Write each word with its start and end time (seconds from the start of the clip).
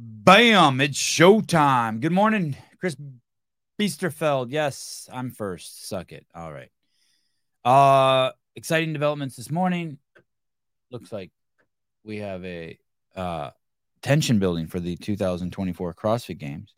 Bam! 0.00 0.80
It's 0.80 0.96
showtime. 0.96 2.00
Good 2.00 2.12
morning, 2.12 2.56
Chris 2.78 2.96
Beasterfeld. 3.80 4.52
Yes, 4.52 5.08
I'm 5.12 5.32
first. 5.32 5.88
Suck 5.88 6.12
it. 6.12 6.24
All 6.32 6.52
right. 6.52 6.70
Uh 7.64 8.30
exciting 8.54 8.92
developments 8.92 9.34
this 9.34 9.50
morning. 9.50 9.98
Looks 10.92 11.10
like 11.10 11.32
we 12.04 12.18
have 12.18 12.44
a 12.44 12.78
uh 13.16 13.50
tension 14.00 14.38
building 14.38 14.68
for 14.68 14.78
the 14.78 14.94
2024 14.94 15.94
CrossFit 15.94 16.38
Games. 16.38 16.72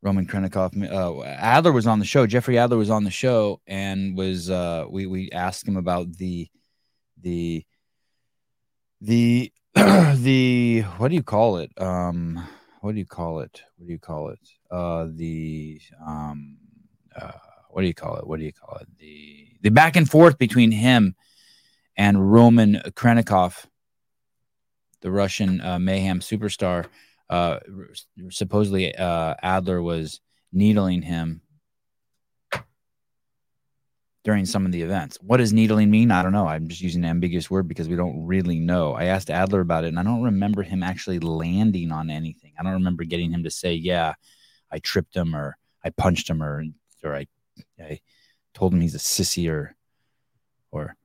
Roman 0.00 0.26
Khrennikov, 0.26 0.90
uh, 0.90 1.22
Adler 1.22 1.72
was 1.72 1.86
on 1.86 1.98
the 1.98 2.06
show. 2.06 2.26
Jeffrey 2.26 2.56
Adler 2.56 2.78
was 2.78 2.88
on 2.88 3.04
the 3.04 3.10
show 3.10 3.60
and 3.66 4.16
was 4.16 4.48
uh, 4.48 4.86
we 4.88 5.06
we 5.06 5.30
asked 5.32 5.68
him 5.68 5.76
about 5.76 6.14
the 6.14 6.48
the 7.20 7.62
the 9.02 9.52
the 9.74 10.82
what 10.98 11.08
do 11.08 11.14
you 11.14 11.22
call 11.22 11.56
it? 11.56 11.70
Um, 11.80 12.46
what 12.82 12.92
do 12.92 12.98
you 12.98 13.06
call 13.06 13.40
it? 13.40 13.62
What 13.76 13.86
do 13.86 13.92
you 13.92 13.98
call 13.98 14.28
it? 14.28 14.40
Uh, 14.70 15.06
the 15.10 15.80
um, 16.06 16.58
uh, 17.16 17.32
what 17.70 17.80
do 17.80 17.86
you 17.86 17.94
call 17.94 18.16
it? 18.16 18.26
What 18.26 18.38
do 18.38 18.44
you 18.44 18.52
call 18.52 18.76
it? 18.78 18.88
The 18.98 19.46
the 19.62 19.70
back 19.70 19.96
and 19.96 20.08
forth 20.08 20.36
between 20.36 20.72
him 20.72 21.14
and 21.96 22.32
Roman 22.32 22.82
Khrennikov, 22.90 23.64
the 25.00 25.10
Russian 25.10 25.62
uh, 25.62 25.78
mayhem 25.78 26.20
superstar. 26.20 26.86
Uh, 27.30 27.60
supposedly, 28.28 28.94
uh, 28.94 29.36
Adler 29.42 29.80
was 29.80 30.20
needling 30.52 31.00
him 31.00 31.40
during 34.24 34.46
some 34.46 34.64
of 34.64 34.72
the 34.72 34.82
events. 34.82 35.18
What 35.20 35.38
does 35.38 35.52
needling 35.52 35.90
mean? 35.90 36.10
I 36.10 36.22
don't 36.22 36.32
know. 36.32 36.46
I'm 36.46 36.68
just 36.68 36.80
using 36.80 37.04
an 37.04 37.10
ambiguous 37.10 37.50
word 37.50 37.66
because 37.66 37.88
we 37.88 37.96
don't 37.96 38.24
really 38.24 38.60
know. 38.60 38.92
I 38.92 39.06
asked 39.06 39.30
Adler 39.30 39.60
about 39.60 39.84
it 39.84 39.88
and 39.88 39.98
I 39.98 40.04
don't 40.04 40.22
remember 40.22 40.62
him 40.62 40.82
actually 40.82 41.18
landing 41.18 41.90
on 41.90 42.08
anything. 42.08 42.52
I 42.58 42.62
don't 42.62 42.74
remember 42.74 43.04
getting 43.04 43.32
him 43.32 43.42
to 43.44 43.50
say, 43.50 43.74
"Yeah, 43.74 44.14
I 44.70 44.78
tripped 44.78 45.16
him 45.16 45.34
or 45.34 45.56
I 45.84 45.90
punched 45.90 46.30
him 46.30 46.42
or 46.42 46.64
or 47.02 47.16
I 47.16 47.26
I 47.80 48.00
told 48.54 48.72
him 48.72 48.80
he's 48.80 48.94
a 48.94 48.98
sissy 48.98 49.50
or 49.50 49.74
or 50.70 50.96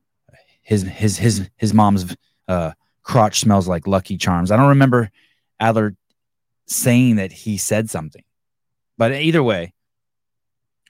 his 0.62 0.84
his 0.84 1.18
his 1.18 1.50
his 1.58 1.74
mom's 1.74 2.16
uh, 2.48 2.72
crotch 3.02 3.40
smells 3.40 3.68
like 3.68 3.88
Lucky 3.88 4.18
Charms." 4.18 4.52
I 4.52 4.58
don't 4.58 4.70
remember 4.70 5.10
Adler 5.60 5.96
saying 6.68 7.16
that 7.16 7.32
he 7.32 7.58
said 7.58 7.90
something. 7.90 8.24
But 8.98 9.14
either 9.14 9.44
way, 9.44 9.74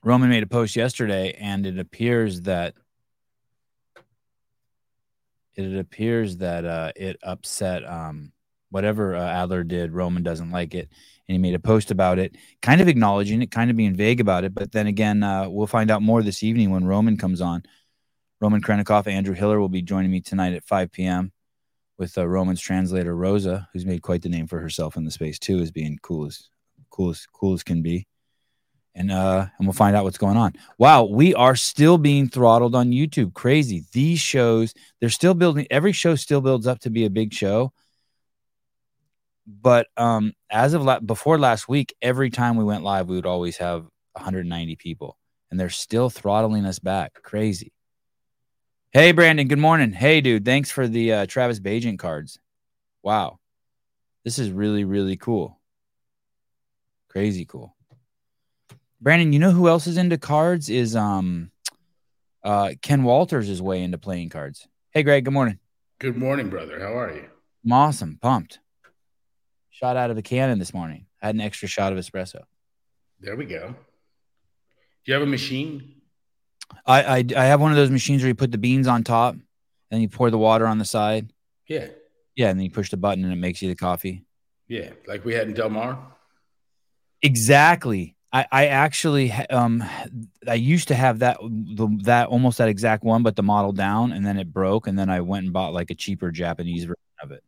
Roman 0.04 0.30
made 0.30 0.44
a 0.44 0.48
post 0.48 0.76
yesterday, 0.76 1.36
and 1.40 1.66
it 1.66 1.80
appears 1.80 2.42
that 2.42 2.76
it 5.56 5.80
appears 5.80 6.38
that 6.38 6.66
uh, 6.66 6.92
it 6.96 7.18
upset 7.24 7.84
um, 7.84 8.32
whatever 8.70 9.16
uh, 9.16 9.28
Adler 9.28 9.64
did. 9.64 9.92
Roman 9.92 10.22
doesn't 10.22 10.52
like 10.52 10.76
it, 10.76 10.88
and 11.28 11.34
he 11.34 11.38
made 11.40 11.56
a 11.56 11.60
post 11.60 11.90
about 11.90 12.20
it, 12.20 12.36
kind 12.62 12.80
of 12.80 12.88
acknowledging 12.88 13.42
it, 13.42 13.52
kind 13.52 13.72
of 13.72 13.78
being 13.78 13.96
vague 13.96 14.22
about 14.22 14.44
it. 14.44 14.54
But 14.54 14.72
then 14.72 14.88
again, 14.88 15.24
uh, 15.24 15.50
we'll 15.50 15.68
find 15.68 15.90
out 15.90 16.02
more 16.02 16.22
this 16.22 16.44
evening 16.44 16.70
when 16.70 16.86
Roman 16.86 17.18
comes 17.18 17.42
on. 17.42 17.64
Roman 18.40 18.62
Khrennikov, 18.62 19.08
Andrew 19.08 19.34
Hiller 19.34 19.60
will 19.60 19.68
be 19.68 19.82
joining 19.82 20.12
me 20.12 20.22
tonight 20.22 20.54
at 20.54 20.64
5 20.64 20.92
p.m. 20.92 21.32
with 21.98 22.16
uh, 22.20 22.28
Roman's 22.28 22.62
translator 22.62 23.16
Rosa, 23.16 23.68
who's 23.74 23.86
made 23.86 24.04
quite 24.04 24.22
the 24.22 24.30
name 24.30 24.46
for 24.46 24.60
herself 24.60 24.96
in 24.96 25.06
the 25.06 25.12
space 25.12 25.40
too, 25.40 25.58
as 25.58 25.72
being 25.72 25.98
cool 26.04 26.28
as 26.28 26.50
cool 26.92 27.10
as 27.10 27.26
cool 27.34 27.54
as 27.54 27.64
can 27.64 27.82
be 27.82 28.08
and 28.98 29.12
uh 29.12 29.46
and 29.58 29.68
we'll 29.68 29.74
find 29.74 29.96
out 29.96 30.04
what's 30.04 30.18
going 30.18 30.38
on. 30.38 30.54
Wow, 30.78 31.04
we 31.06 31.34
are 31.36 31.56
still 31.56 31.98
being 31.98 32.28
throttled 32.28 32.76
on 32.76 32.90
YouTube. 32.90 33.34
Crazy. 33.34 33.86
These 33.94 34.20
shows, 34.20 34.74
they're 35.00 35.10
still 35.10 35.36
building 35.36 35.68
every 35.70 35.94
show 35.94 36.16
still 36.16 36.42
builds 36.42 36.68
up 36.68 36.80
to 36.80 36.90
be 36.90 37.06
a 37.06 37.10
big 37.10 37.32
show. 37.32 37.72
But 39.46 39.88
um 39.96 40.34
as 40.50 40.74
of 40.74 40.84
la- 40.84 41.00
before 41.00 41.38
last 41.38 41.70
week, 41.70 41.96
every 42.02 42.32
time 42.32 42.58
we 42.58 42.64
went 42.64 42.84
live, 42.84 43.08
we 43.08 43.16
would 43.16 43.28
always 43.28 43.58
have 43.58 43.88
190 44.14 44.76
people 44.78 45.16
and 45.52 45.60
they're 45.60 45.70
still 45.70 46.10
throttling 46.10 46.66
us 46.66 46.80
back. 46.80 47.22
Crazy. 47.22 47.72
Hey 48.92 49.12
Brandon, 49.12 49.48
good 49.48 49.60
morning. 49.60 49.92
Hey 49.92 50.22
dude, 50.22 50.44
thanks 50.44 50.72
for 50.72 50.88
the 50.88 51.14
uh, 51.14 51.26
Travis 51.28 51.60
Bagent 51.60 52.00
cards. 52.00 52.40
Wow. 53.04 53.38
This 54.24 54.40
is 54.40 54.50
really 54.50 54.86
really 54.86 55.18
cool. 55.18 55.60
Crazy 57.10 57.46
cool. 57.46 57.77
Brandon, 59.00 59.32
you 59.32 59.40
know 59.40 59.52
who 59.52 59.68
else 59.68 59.86
is 59.88 59.98
into 59.98 60.18
cards? 60.18 60.70
Is 60.70 60.96
um 60.96 61.52
uh 62.44 62.74
Ken 62.82 63.04
Walters 63.04 63.50
is 63.50 63.62
way 63.62 63.84
into 63.84 63.98
playing 63.98 64.30
cards. 64.30 64.68
Hey 64.92 65.04
Greg, 65.04 65.26
good 65.26 65.34
morning. 65.34 65.60
Good 66.00 66.18
morning, 66.18 66.50
brother. 66.50 66.80
How 66.80 66.98
are 66.98 67.14
you? 67.14 67.26
I'm 67.66 67.72
awesome, 67.72 68.18
pumped. 68.22 68.60
Shot 69.70 69.98
out 69.98 70.10
of 70.10 70.18
a 70.18 70.22
cannon 70.22 70.58
this 70.60 70.74
morning. 70.74 71.06
I 71.22 71.28
had 71.28 71.36
an 71.36 71.42
extra 71.42 71.68
shot 71.68 71.94
of 71.94 72.00
espresso. 72.00 72.42
There 73.20 73.36
we 73.36 73.46
go. 73.46 73.68
Do 73.70 73.76
you 75.12 75.14
have 75.14 75.24
a 75.24 75.28
machine? 75.28 76.02
I, 76.86 77.04
I 77.04 77.24
I 77.36 77.46
have 77.46 77.62
one 77.62 77.72
of 77.72 77.78
those 77.78 77.92
machines 77.92 78.22
where 78.22 78.28
you 78.28 78.36
put 78.36 78.52
the 78.52 78.58
beans 78.58 78.88
on 78.88 79.04
top 79.04 79.36
and 79.92 80.02
you 80.02 80.10
pour 80.10 80.32
the 80.32 80.38
water 80.38 80.66
on 80.66 80.80
the 80.80 80.86
side. 80.86 81.32
Yeah. 81.68 81.88
Yeah, 82.36 82.50
and 82.50 82.60
then 82.60 82.66
you 82.66 82.72
push 82.72 82.90
the 82.90 82.98
button 82.98 83.24
and 83.24 83.34
it 83.34 83.38
makes 83.38 83.62
you 83.62 83.70
the 83.70 83.76
coffee. 83.76 84.24
Yeah, 84.68 84.92
like 85.08 85.24
we 85.24 85.34
had 85.34 85.48
in 85.48 85.54
Del 85.54 85.70
Mar. 85.70 85.98
Exactly. 87.22 88.17
I, 88.34 88.46
I 88.52 88.66
actually 88.68 89.32
um 89.32 89.84
I 90.48 90.56
used 90.56 90.90
to 90.90 90.96
have 90.96 91.20
that 91.20 91.38
the, 91.42 91.88
that 92.04 92.28
almost 92.28 92.58
that 92.58 92.70
exact 92.70 93.04
one, 93.04 93.24
but 93.24 93.36
the 93.36 93.44
model 93.44 93.72
down, 93.72 94.12
and 94.12 94.26
then 94.26 94.38
it 94.38 94.52
broke, 94.52 94.88
and 94.88 94.98
then 95.00 95.10
I 95.10 95.22
went 95.22 95.46
and 95.46 95.54
bought 95.54 95.74
like 95.74 95.90
a 95.92 95.96
cheaper 95.96 96.32
Japanese 96.32 96.84
version 96.84 96.96
of 97.22 97.32
it. 97.32 97.44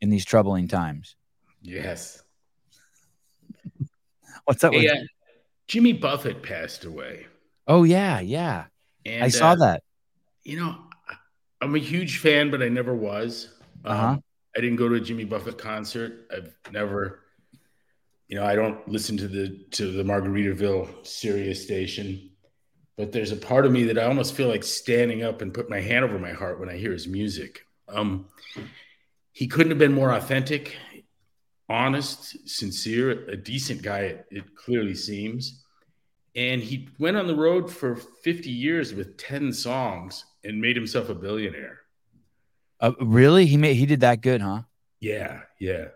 In 0.00 0.10
these 0.10 0.24
troubling 0.24 0.68
times. 0.68 1.16
Yes. 1.62 2.22
What's 4.44 4.62
up? 4.62 4.74
Hey, 4.74 4.88
uh, 4.88 4.96
Jimmy 5.66 5.92
Buffett 5.92 6.42
passed 6.42 6.84
away. 6.84 7.26
Oh 7.66 7.84
yeah, 7.84 8.20
yeah. 8.20 8.66
And, 9.06 9.24
I 9.24 9.28
saw 9.28 9.52
uh, 9.52 9.56
that. 9.56 9.82
You 10.42 10.58
know, 10.58 10.76
I'm 11.60 11.74
a 11.74 11.78
huge 11.78 12.18
fan, 12.18 12.50
but 12.50 12.62
I 12.62 12.68
never 12.68 12.94
was. 12.94 13.48
Um, 13.84 13.96
Uh-huh. 13.96 14.18
I 14.56 14.60
didn't 14.60 14.76
go 14.76 14.88
to 14.88 14.94
a 14.96 15.00
Jimmy 15.00 15.24
Buffett 15.24 15.58
concert. 15.58 16.30
I've 16.30 16.54
never, 16.70 17.23
you 18.34 18.40
know, 18.40 18.46
I 18.46 18.56
don't 18.56 18.88
listen 18.88 19.16
to 19.18 19.28
the 19.28 19.64
to 19.70 19.92
the 19.92 20.02
Margaritaville 20.02 21.06
Sirius 21.06 21.62
station. 21.62 22.30
But 22.96 23.12
there's 23.12 23.30
a 23.30 23.36
part 23.36 23.64
of 23.64 23.70
me 23.70 23.84
that 23.84 23.96
I 23.96 24.06
almost 24.06 24.34
feel 24.34 24.48
like 24.48 24.64
standing 24.64 25.22
up 25.22 25.40
and 25.40 25.54
put 25.54 25.70
my 25.70 25.80
hand 25.80 26.04
over 26.04 26.18
my 26.18 26.32
heart 26.32 26.58
when 26.58 26.68
I 26.68 26.76
hear 26.76 26.90
his 26.90 27.06
music. 27.06 27.64
Um, 27.86 28.26
he 29.30 29.46
couldn't 29.46 29.70
have 29.70 29.78
been 29.78 29.92
more 29.92 30.10
authentic, 30.10 30.76
honest, 31.68 32.48
sincere, 32.48 33.24
a 33.28 33.36
decent 33.36 33.82
guy. 33.82 34.00
It, 34.00 34.26
it 34.32 34.56
clearly 34.56 34.96
seems. 34.96 35.62
And 36.34 36.60
he 36.60 36.88
went 36.98 37.16
on 37.16 37.28
the 37.28 37.36
road 37.36 37.70
for 37.70 37.94
50 37.94 38.50
years 38.50 38.94
with 38.94 39.16
10 39.16 39.52
songs 39.52 40.24
and 40.42 40.60
made 40.60 40.74
himself 40.74 41.08
a 41.08 41.14
billionaire. 41.14 41.82
Uh, 42.80 42.94
really? 43.00 43.46
He 43.46 43.56
made 43.56 43.76
he 43.76 43.86
did 43.86 44.00
that 44.00 44.22
good, 44.22 44.40
huh? 44.40 44.62
Yeah, 44.98 45.42
yeah. 45.60 45.86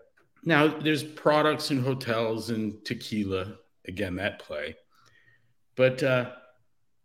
Now 0.43 0.67
there's 0.67 1.03
products 1.03 1.71
and 1.71 1.83
hotels 1.83 2.49
and 2.49 2.83
tequila. 2.85 3.55
Again, 3.87 4.15
that 4.15 4.39
play. 4.39 4.75
But 5.75 6.01
uh 6.03 6.31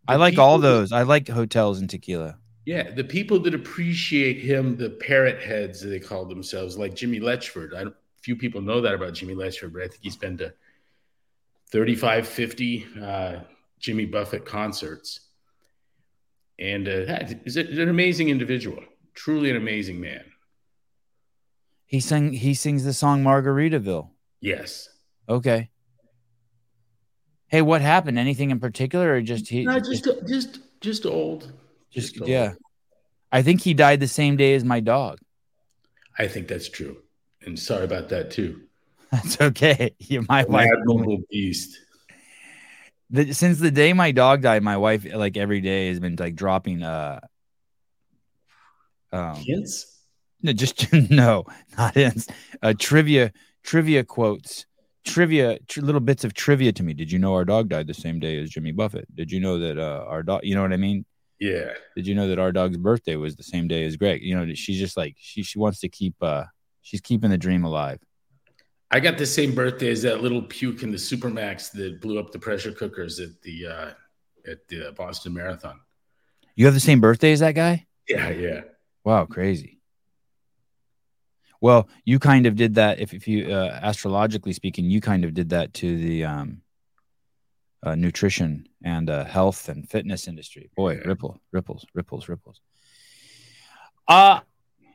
I 0.06 0.16
like 0.16 0.38
all 0.38 0.56
people 0.56 0.70
that- 0.70 0.76
those. 0.80 0.92
I 0.92 1.02
like 1.02 1.28
hotels 1.28 1.80
and 1.80 1.88
tequila. 1.88 2.38
Yeah, 2.66 2.90
the 2.92 3.04
people 3.04 3.38
that 3.40 3.54
appreciate 3.54 4.38
him, 4.38 4.76
the 4.78 4.88
parrot 4.90 5.42
heads 5.42 5.82
they 5.82 6.00
call 6.00 6.24
themselves, 6.24 6.78
like 6.78 6.94
Jimmy 6.94 7.20
Letchford. 7.20 7.74
I 7.74 7.84
don't, 7.84 7.94
few 8.22 8.36
people 8.36 8.62
know 8.62 8.80
that 8.80 8.94
about 8.94 9.12
Jimmy 9.12 9.34
Letchford, 9.34 9.72
but 9.74 9.82
I 9.82 9.88
think 9.88 10.00
he's 10.02 10.16
been 10.16 10.38
to 10.38 10.54
35, 11.72 12.26
50 12.26 12.86
uh, 13.02 13.36
Jimmy 13.80 14.06
Buffett 14.06 14.46
concerts. 14.46 15.20
And 16.58 16.88
uh, 16.88 17.04
a- 17.06 17.60
an 17.82 17.88
amazing 17.90 18.30
individual, 18.30 18.82
truly 19.14 19.50
an 19.50 19.56
amazing 19.56 20.00
man. 20.00 20.24
He 21.86 22.00
sang 22.00 22.32
he 22.32 22.54
sings 22.54 22.84
the 22.84 22.92
song 22.92 23.22
Margaritaville. 23.22 24.10
Yes. 24.40 24.88
Okay. 25.28 25.70
Hey, 27.48 27.62
what 27.62 27.82
happened? 27.82 28.18
Anything 28.18 28.50
in 28.50 28.58
particular, 28.58 29.14
or 29.14 29.20
just 29.20 29.48
he? 29.48 29.64
No, 29.64 29.78
just 29.78 30.08
just 30.28 30.58
just 30.80 31.06
old. 31.06 31.52
just 31.90 32.20
old. 32.20 32.28
yeah. 32.28 32.54
I 33.30 33.42
think 33.42 33.62
he 33.62 33.74
died 33.74 34.00
the 34.00 34.08
same 34.08 34.36
day 34.36 34.54
as 34.54 34.64
my 34.64 34.80
dog. 34.80 35.18
I 36.18 36.28
think 36.28 36.48
that's 36.48 36.68
true. 36.68 36.98
And 37.44 37.58
sorry 37.58 37.84
about 37.84 38.08
that 38.10 38.30
too. 38.30 38.62
That's 39.12 39.40
okay. 39.40 39.94
You, 39.98 40.24
my 40.28 40.44
wife. 40.44 40.68
admirable 40.72 41.22
beast. 41.30 41.78
The, 43.10 43.32
since 43.32 43.58
the 43.58 43.70
day 43.70 43.92
my 43.92 44.10
dog 44.10 44.42
died, 44.42 44.62
my 44.62 44.76
wife 44.76 45.06
like 45.12 45.36
every 45.36 45.60
day 45.60 45.88
has 45.88 46.00
been 46.00 46.16
like 46.16 46.34
dropping 46.34 46.82
uh 46.82 47.20
um 49.12 49.36
Hints? 49.36 49.93
No 50.44 50.52
just 50.52 50.92
no 51.10 51.44
not 51.76 51.94
hints 51.94 52.28
uh 52.62 52.72
trivia 52.78 53.32
trivia 53.64 54.04
quotes 54.04 54.66
trivia 55.04 55.58
tr- 55.68 55.80
little 55.80 56.00
bits 56.00 56.22
of 56.24 56.32
trivia 56.34 56.72
to 56.72 56.82
me 56.84 56.94
did 56.94 57.10
you 57.10 57.18
know 57.18 57.34
our 57.34 57.44
dog 57.44 57.68
died 57.68 57.86
the 57.88 57.94
same 57.94 58.20
day 58.20 58.38
as 58.40 58.48
jimmy 58.50 58.70
buffett 58.70 59.06
did 59.16 59.32
you 59.32 59.40
know 59.40 59.58
that 59.58 59.78
uh 59.78 60.04
our 60.06 60.22
dog 60.22 60.40
you 60.44 60.54
know 60.54 60.62
what 60.62 60.72
i 60.72 60.76
mean 60.76 61.04
Yeah. 61.40 61.72
did 61.96 62.06
you 62.06 62.14
know 62.14 62.28
that 62.28 62.38
our 62.38 62.52
dog's 62.52 62.76
birthday 62.76 63.16
was 63.16 63.34
the 63.34 63.42
same 63.42 63.66
day 63.66 63.84
as 63.84 63.96
greg 63.96 64.22
you 64.22 64.36
know 64.36 64.54
she's 64.54 64.78
just 64.78 64.96
like 64.96 65.16
she 65.18 65.42
she 65.42 65.58
wants 65.58 65.80
to 65.80 65.88
keep 65.88 66.14
uh 66.22 66.44
She's 66.86 67.00
keeping 67.00 67.30
the 67.30 67.38
dream 67.38 67.64
alive. 67.64 67.98
I 68.90 69.00
got 69.00 69.16
the 69.16 69.24
same 69.24 69.54
birthday 69.54 69.90
as 69.90 70.02
that 70.02 70.20
little 70.20 70.42
puke 70.42 70.82
in 70.82 70.90
the 70.90 70.98
Supermax 70.98 71.72
that 71.72 72.02
blew 72.02 72.18
up 72.18 72.30
the 72.30 72.38
pressure 72.38 72.72
cookers 72.72 73.18
at 73.20 73.40
the 73.40 73.66
uh, 73.66 73.90
at 74.46 74.68
the 74.68 74.92
Boston 74.94 75.32
Marathon. 75.32 75.80
You 76.56 76.66
have 76.66 76.74
the 76.74 76.80
same 76.80 77.00
birthday 77.00 77.32
as 77.32 77.40
that 77.40 77.52
guy? 77.54 77.86
Yeah, 78.06 78.28
yeah. 78.28 78.60
Wow, 79.02 79.24
crazy. 79.24 79.80
Well, 81.64 81.88
you 82.04 82.18
kind 82.18 82.44
of 82.44 82.56
did 82.56 82.74
that. 82.74 83.00
If, 83.00 83.14
if 83.14 83.26
you 83.26 83.50
uh, 83.50 83.80
astrologically 83.82 84.52
speaking, 84.52 84.84
you 84.84 85.00
kind 85.00 85.24
of 85.24 85.32
did 85.32 85.48
that 85.48 85.72
to 85.80 85.96
the 85.96 86.26
um, 86.26 86.60
uh, 87.82 87.94
nutrition 87.94 88.68
and 88.84 89.08
uh, 89.08 89.24
health 89.24 89.70
and 89.70 89.88
fitness 89.88 90.28
industry. 90.28 90.68
Boy, 90.76 91.00
ripple, 91.06 91.40
ripples, 91.52 91.86
ripples, 91.94 92.28
ripples. 92.28 92.60
Uh 94.06 94.40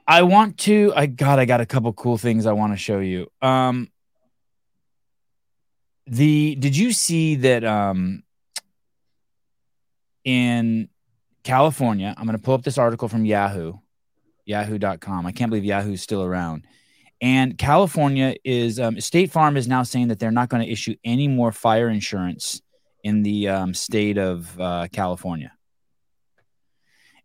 I 0.06 0.22
want 0.22 0.60
to. 0.60 0.94
I 0.96 1.08
God, 1.08 1.40
I 1.40 1.46
got 1.46 1.60
a 1.60 1.66
couple 1.66 1.92
cool 1.94 2.20
things 2.20 2.46
I 2.46 2.52
want 2.52 2.74
to 2.74 2.78
show 2.78 3.00
you. 3.00 3.32
Um, 3.42 3.90
the 6.06 6.54
did 6.54 6.78
you 6.78 6.92
see 6.92 7.36
that? 7.38 7.64
Um, 7.64 8.22
in 10.24 10.90
California, 11.44 12.14
I'm 12.16 12.26
going 12.26 12.38
to 12.38 12.44
pull 12.44 12.54
up 12.54 12.64
this 12.64 12.78
article 12.78 13.08
from 13.08 13.26
Yahoo, 13.26 13.74
Yahoo.com. 14.50 15.26
I 15.26 15.32
can't 15.32 15.50
believe 15.50 15.64
Yahoo's 15.64 16.02
still 16.02 16.24
around. 16.24 16.66
And 17.22 17.58
California 17.58 18.36
is 18.44 18.80
um, 18.80 19.00
State 19.00 19.32
Farm 19.32 19.58
is 19.58 19.68
now 19.68 19.84
saying 19.84 20.08
that 20.08 20.20
they're 20.20 20.32
not 20.32 20.50
going 20.50 20.66
to 20.66 20.72
issue 20.72 20.96
any 21.04 21.28
more 21.28 21.52
fire 21.52 21.90
insurance 21.90 22.62
in 23.04 23.24
the 23.24 23.50
um, 23.50 23.74
state 23.74 24.18
of 24.18 24.60
uh, 24.60 24.88
California. 24.92 25.52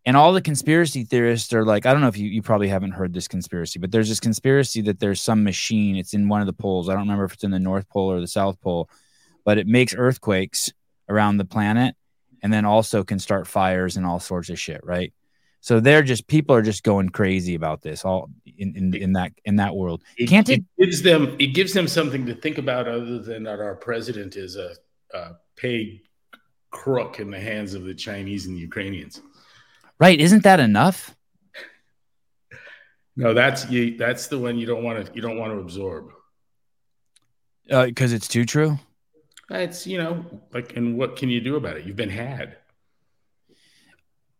And 0.05 0.15
all 0.15 0.33
the 0.33 0.41
conspiracy 0.41 1.03
theorists 1.03 1.51
are 1.51 1.65
like, 1.65 1.87
I 1.87 1.91
don't 1.91 2.01
know 2.01 2.09
if 2.09 2.17
you, 2.17 2.29
you 2.29 2.43
probably 2.43 2.67
haven't 2.67 2.91
heard 2.91 3.13
this 3.13 3.27
conspiracy, 3.27 3.79
but 3.79 3.91
there's 3.91 4.07
this 4.07 4.19
conspiracy 4.19 4.81
that 4.81 4.99
there's 4.99 5.19
some 5.19 5.43
machine, 5.43 5.95
it's 5.95 6.13
in 6.13 6.29
one 6.29 6.41
of 6.41 6.47
the 6.47 6.53
poles. 6.53 6.89
I 6.89 6.93
don't 6.93 7.03
remember 7.03 7.25
if 7.25 7.33
it's 7.33 7.43
in 7.43 7.49
the 7.49 7.59
North 7.59 7.89
Pole 7.89 8.11
or 8.11 8.21
the 8.21 8.27
South 8.27 8.61
Pole, 8.61 8.87
but 9.45 9.57
it 9.57 9.65
makes 9.65 9.95
earthquakes 9.95 10.71
around 11.09 11.37
the 11.37 11.45
planet 11.45 11.95
and 12.43 12.53
then 12.53 12.65
also 12.65 13.03
can 13.03 13.17
start 13.17 13.47
fires 13.47 13.97
and 13.97 14.05
all 14.05 14.19
sorts 14.19 14.49
of 14.49 14.59
shit, 14.59 14.81
right? 14.83 15.11
So 15.65 15.79
they're 15.79 16.03
just 16.03 16.27
people 16.27 16.55
are 16.55 16.61
just 16.61 16.83
going 16.83 17.09
crazy 17.09 17.55
about 17.55 17.81
this 17.81 18.05
all 18.05 18.29
in, 18.45 18.75
in, 18.75 18.93
in 18.93 19.13
that 19.13 19.31
in 19.45 19.55
that 19.55 19.75
world. 19.75 20.03
It, 20.15 20.29
Can't 20.29 20.47
it, 20.47 20.59
it 20.59 20.85
gives 20.85 21.01
them 21.01 21.35
it 21.39 21.55
gives 21.55 21.73
them 21.73 21.87
something 21.87 22.23
to 22.27 22.35
think 22.35 22.59
about 22.59 22.87
other 22.87 23.17
than 23.17 23.41
that 23.45 23.59
our 23.59 23.73
president 23.73 24.35
is 24.35 24.57
a, 24.57 24.75
a 25.15 25.31
paid 25.55 26.01
crook 26.69 27.19
in 27.19 27.31
the 27.31 27.39
hands 27.39 27.73
of 27.73 27.83
the 27.83 27.95
Chinese 27.95 28.45
and 28.45 28.55
the 28.55 28.59
Ukrainians. 28.59 29.23
Right? 29.99 30.21
Isn't 30.21 30.43
that 30.43 30.59
enough? 30.59 31.15
No, 33.15 33.33
that's 33.33 33.67
you. 33.67 33.97
That's 33.97 34.27
the 34.27 34.37
one 34.37 34.59
you 34.59 34.67
don't 34.67 34.83
want 34.83 35.03
to. 35.03 35.11
You 35.15 35.21
don't 35.23 35.39
want 35.39 35.51
to 35.51 35.57
absorb. 35.57 36.11
Because 37.67 38.13
uh, 38.13 38.17
it's 38.17 38.27
too 38.27 38.45
true. 38.45 38.77
It's 39.49 39.87
you 39.87 39.97
know 39.97 40.23
like, 40.53 40.77
and 40.77 40.95
what 40.95 41.15
can 41.15 41.29
you 41.29 41.41
do 41.41 41.55
about 41.55 41.77
it? 41.77 41.85
You've 41.85 41.95
been 41.95 42.07
had. 42.07 42.57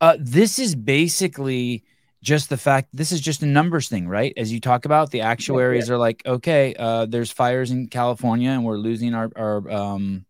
Uh, 0.02 0.18
this 0.20 0.60
is 0.60 0.76
basically 0.76 1.84
just 2.22 2.50
the 2.50 2.58
fact. 2.58 2.90
This 2.94 3.12
is 3.12 3.22
just 3.22 3.44
a 3.44 3.46
numbers 3.46 3.88
thing, 3.88 4.08
right? 4.08 4.34
As 4.36 4.52
you 4.52 4.60
talk 4.60 4.86
about, 4.86 5.12
the 5.12 5.22
actuaries 5.22 5.88
yeah, 5.88 5.92
yeah. 5.92 5.96
are 5.96 6.00
like, 6.00 6.26
okay, 6.26 6.76
uh, 6.78 7.06
there's 7.06 7.32
fires 7.32 7.72
in 7.72 7.88
California, 7.88 8.50
and 8.50 8.66
we're 8.66 8.78
losing 8.78 9.14
our 9.14 9.32
our. 9.36 9.70
Um, 9.70 10.26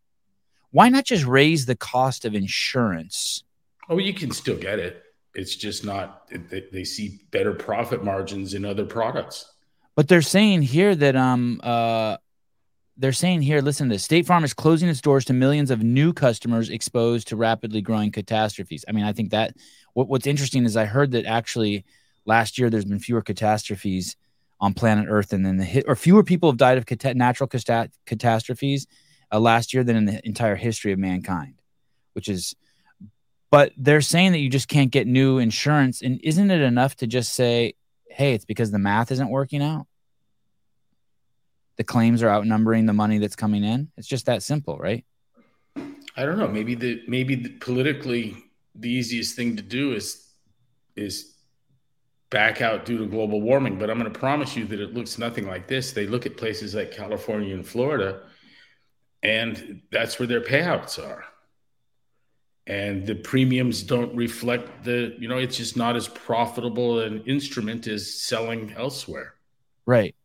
why 0.71 0.89
not 0.89 1.05
just 1.05 1.25
raise 1.25 1.65
the 1.65 1.75
cost 1.75 2.25
of 2.25 2.35
insurance? 2.35 3.43
Oh, 3.87 3.97
you 3.97 4.13
can 4.13 4.31
still 4.31 4.57
get 4.57 4.77
it. 4.77 5.03
It's 5.33 5.55
just 5.55 5.85
not. 5.85 6.29
They, 6.29 6.65
they 6.71 6.83
see 6.83 7.21
better 7.31 7.53
profit 7.53 8.03
margins 8.03 8.53
in 8.53 8.65
other 8.65 8.85
products. 8.85 9.45
But 9.95 10.09
they're 10.09 10.21
saying 10.21 10.63
here 10.63 10.93
that 10.95 11.15
um 11.15 11.61
uh 11.63 12.17
they're 12.97 13.13
saying 13.13 13.41
here, 13.41 13.61
listen 13.61 13.89
to 13.89 13.95
this. 13.95 14.03
State 14.03 14.25
Farm 14.25 14.43
is 14.43 14.53
closing 14.53 14.87
its 14.87 15.01
doors 15.01 15.25
to 15.25 15.33
millions 15.33 15.71
of 15.71 15.83
new 15.83 16.13
customers 16.13 16.69
exposed 16.69 17.27
to 17.27 17.35
rapidly 17.35 17.81
growing 17.81 18.11
catastrophes. 18.11 18.85
I 18.87 18.93
mean, 18.93 19.05
I 19.05 19.13
think 19.13 19.31
that 19.31 19.55
what, 19.93 20.07
what's 20.07 20.27
interesting 20.27 20.65
is 20.65 20.77
I 20.77 20.85
heard 20.85 21.11
that 21.11 21.25
actually 21.25 21.85
last 22.25 22.57
year 22.57 22.69
there's 22.69 22.85
been 22.85 22.99
fewer 22.99 23.21
catastrophes 23.21 24.15
on 24.59 24.73
planet 24.73 25.07
Earth 25.09 25.29
than 25.29 25.45
in 25.45 25.57
the 25.57 25.65
hit, 25.65 25.85
or 25.87 25.95
fewer 25.95 26.23
people 26.23 26.49
have 26.49 26.57
died 26.57 26.77
of 26.77 27.15
natural 27.15 27.47
cata- 27.47 27.91
catastrophes 28.05 28.87
uh, 29.31 29.39
last 29.39 29.73
year 29.73 29.83
than 29.83 29.97
in 29.97 30.05
the 30.05 30.25
entire 30.25 30.55
history 30.55 30.93
of 30.93 30.99
mankind, 30.99 31.55
which 32.13 32.29
is 32.29 32.55
but 33.51 33.71
they're 33.77 34.01
saying 34.01 34.33
that 34.33 34.39
you 34.39 34.49
just 34.49 34.67
can't 34.67 34.91
get 34.91 35.07
new 35.07 35.37
insurance. 35.37 36.01
And 36.01 36.19
isn't 36.23 36.51
it 36.51 36.59
enough 36.59 36.95
to 36.97 37.07
just 37.07 37.33
say, 37.33 37.75
hey, 38.09 38.33
it's 38.33 38.43
because 38.43 38.71
the 38.71 38.79
math 38.79 39.11
isn't 39.13 39.29
working 39.29 39.61
out? 39.61 39.87
The 41.77 41.83
claims 41.83 42.23
are 42.23 42.29
outnumbering 42.29 42.85
the 42.85 42.93
money 42.93 43.17
that's 43.17 43.35
coming 43.35 43.63
in. 43.63 43.89
It's 43.97 44.07
just 44.07 44.27
that 44.27 44.43
simple, 44.43 44.77
right? 44.77 45.05
I 46.17 46.25
don't 46.25 46.37
know. 46.37 46.47
Maybe 46.47 46.75
the 46.75 47.03
maybe 47.07 47.35
the, 47.35 47.49
politically 47.49 48.37
the 48.75 48.89
easiest 48.89 49.35
thing 49.35 49.55
to 49.57 49.63
do 49.63 49.93
is 49.93 50.25
is 50.95 51.35
back 52.29 52.61
out 52.61 52.85
due 52.85 52.97
to 52.97 53.05
global 53.05 53.41
warming. 53.41 53.77
But 53.77 53.89
I'm 53.89 53.99
going 53.99 54.11
to 54.11 54.19
promise 54.19 54.55
you 54.55 54.65
that 54.65 54.79
it 54.79 54.93
looks 54.93 55.17
nothing 55.17 55.47
like 55.47 55.67
this. 55.67 55.91
They 55.91 56.07
look 56.07 56.25
at 56.25 56.37
places 56.37 56.75
like 56.75 56.91
California 56.91 57.53
and 57.53 57.67
Florida, 57.67 58.23
and 59.21 59.81
that's 59.91 60.17
where 60.17 60.27
their 60.27 60.41
payouts 60.41 60.97
are 60.97 61.25
and 62.67 63.05
the 63.05 63.15
premiums 63.15 63.83
don't 63.83 64.15
reflect 64.15 64.83
the 64.83 65.15
you 65.19 65.27
know 65.27 65.37
it's 65.37 65.57
just 65.57 65.77
not 65.77 65.95
as 65.95 66.07
profitable 66.07 66.99
an 66.99 67.23
instrument 67.25 67.87
as 67.87 68.21
selling 68.21 68.73
elsewhere 68.75 69.35
right 69.85 70.15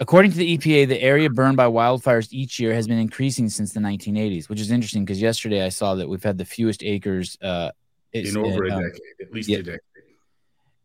according 0.00 0.30
to 0.30 0.36
the 0.36 0.56
epa 0.56 0.88
the 0.88 1.00
area 1.00 1.28
burned 1.28 1.56
by 1.56 1.66
wildfires 1.66 2.28
each 2.30 2.58
year 2.58 2.72
has 2.74 2.86
been 2.86 2.98
increasing 2.98 3.48
since 3.48 3.72
the 3.72 3.80
1980s 3.80 4.48
which 4.48 4.60
is 4.60 4.70
interesting 4.70 5.04
because 5.04 5.20
yesterday 5.20 5.64
i 5.64 5.68
saw 5.68 5.94
that 5.94 6.08
we've 6.08 6.22
had 6.22 6.38
the 6.38 6.44
fewest 6.44 6.82
acres 6.82 7.36
uh, 7.42 7.70
in 8.12 8.36
over 8.36 8.64
uh, 8.64 8.78
a 8.78 8.82
decade 8.82 9.00
at 9.20 9.32
least 9.32 9.48
yeah, 9.48 9.58
a 9.58 9.62
decade 9.62 9.80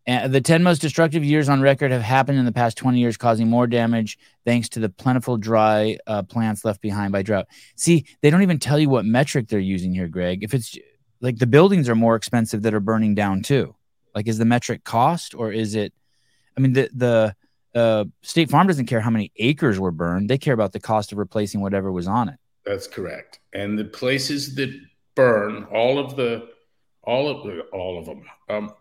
and 0.10 0.34
the 0.34 0.42
10 0.42 0.64
most 0.64 0.80
destructive 0.80 1.24
years 1.24 1.50
on 1.50 1.62
record 1.62 1.92
have 1.92 2.02
happened 2.02 2.40
in 2.40 2.46
the 2.46 2.52
past 2.52 2.78
20 2.78 2.98
years, 2.98 3.16
causing 3.16 3.48
more 3.48 3.68
damage 3.68 4.18
thanks 4.44 4.68
to 4.70 4.80
the 4.80 4.90
plentiful 4.90 5.38
dry 5.38 6.00
uh, 6.08 6.24
plants 6.24 6.66
left 6.66 6.82
behind 6.82 7.12
by 7.12 7.22
drought. 7.22 7.46
See, 7.76 8.06
they 8.22 8.32
don't 8.32 8.42
even 8.42 8.58
tell 8.58 8.80
you 8.80 8.90
what 8.90 9.06
metric 9.06 9.50
they're 9.50 9.60
using 9.60 9.94
here, 9.94 10.08
Greg. 10.08 10.44
If 10.44 10.56
it's 10.56 10.76
like 11.22 11.38
the 11.38 11.46
buildings 11.46 11.88
are 11.90 11.96
more 11.96 12.16
expensive 12.16 12.64
that 12.64 12.74
are 12.74 12.80
burning 12.80 13.14
down 13.14 13.44
too. 13.44 13.76
Like, 14.16 14.28
is 14.28 14.40
the 14.40 14.46
metric 14.46 14.84
cost 14.84 15.36
or 15.36 15.52
is 15.52 15.76
it? 15.76 15.94
I 16.58 16.62
mean, 16.62 16.74
the 16.74 16.90
the 16.92 17.36
uh, 17.76 18.06
State 18.22 18.50
Farm 18.50 18.68
doesn't 18.68 18.88
care 18.88 19.02
how 19.02 19.10
many 19.10 19.32
acres 19.38 19.80
were 19.80 19.92
burned; 19.92 20.30
they 20.30 20.38
care 20.38 20.54
about 20.54 20.74
the 20.74 20.80
cost 20.80 21.12
of 21.12 21.18
replacing 21.18 21.62
whatever 21.62 21.92
was 21.92 22.08
on 22.08 22.30
it. 22.30 22.36
That's 22.66 22.88
correct. 22.88 23.40
And 23.54 23.78
the 23.78 23.86
places 23.86 24.56
that 24.56 24.74
burn, 25.16 25.66
all 25.66 25.98
of 26.00 26.16
the, 26.16 26.50
all 27.04 27.28
of 27.30 27.60
all 27.74 27.98
of 27.98 28.06
them. 28.06 28.24
Um, 28.50 28.74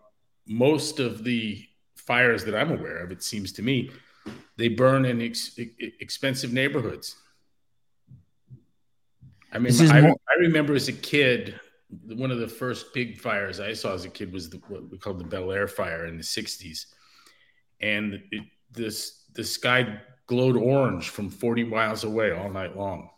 most 0.47 0.99
of 0.99 1.23
the 1.23 1.65
fires 1.95 2.43
that 2.45 2.55
I'm 2.55 2.71
aware 2.71 2.97
of, 2.97 3.11
it 3.11 3.23
seems 3.23 3.51
to 3.53 3.61
me, 3.61 3.91
they 4.57 4.67
burn 4.67 5.05
in 5.05 5.21
ex- 5.21 5.57
expensive 5.99 6.51
neighborhoods. 6.51 7.15
I 9.51 9.59
mean, 9.59 9.73
I, 9.89 10.01
more- 10.01 10.17
I, 10.29 10.39
remember 10.39 10.75
as 10.75 10.87
a 10.87 10.93
kid, 10.93 11.59
one 12.05 12.31
of 12.31 12.39
the 12.39 12.47
first 12.47 12.93
big 12.93 13.19
fires 13.19 13.59
I 13.59 13.73
saw 13.73 13.93
as 13.93 14.05
a 14.05 14.09
kid 14.09 14.31
was 14.31 14.49
the, 14.49 14.57
what 14.67 14.89
we 14.89 14.97
called 14.97 15.19
the 15.19 15.23
Bel 15.23 15.51
Air 15.51 15.67
fire 15.67 16.05
in 16.05 16.17
the 16.17 16.23
60s. 16.23 16.85
And 17.81 18.21
it, 18.31 18.43
this, 18.71 19.23
the 19.33 19.43
sky 19.43 19.99
glowed 20.27 20.55
orange 20.55 21.09
from 21.09 21.29
40 21.29 21.63
miles 21.63 22.03
away 22.03 22.31
all 22.31 22.49
night 22.49 22.77
long. 22.77 23.09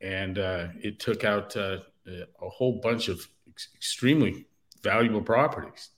And 0.00 0.38
uh, 0.38 0.68
it 0.80 0.98
took 0.98 1.24
out 1.24 1.56
uh, 1.56 1.78
a 2.06 2.48
whole 2.48 2.80
bunch 2.80 3.08
of 3.08 3.26
ex- 3.48 3.68
extremely 3.74 4.46
valuable 4.82 5.22
properties. 5.22 5.90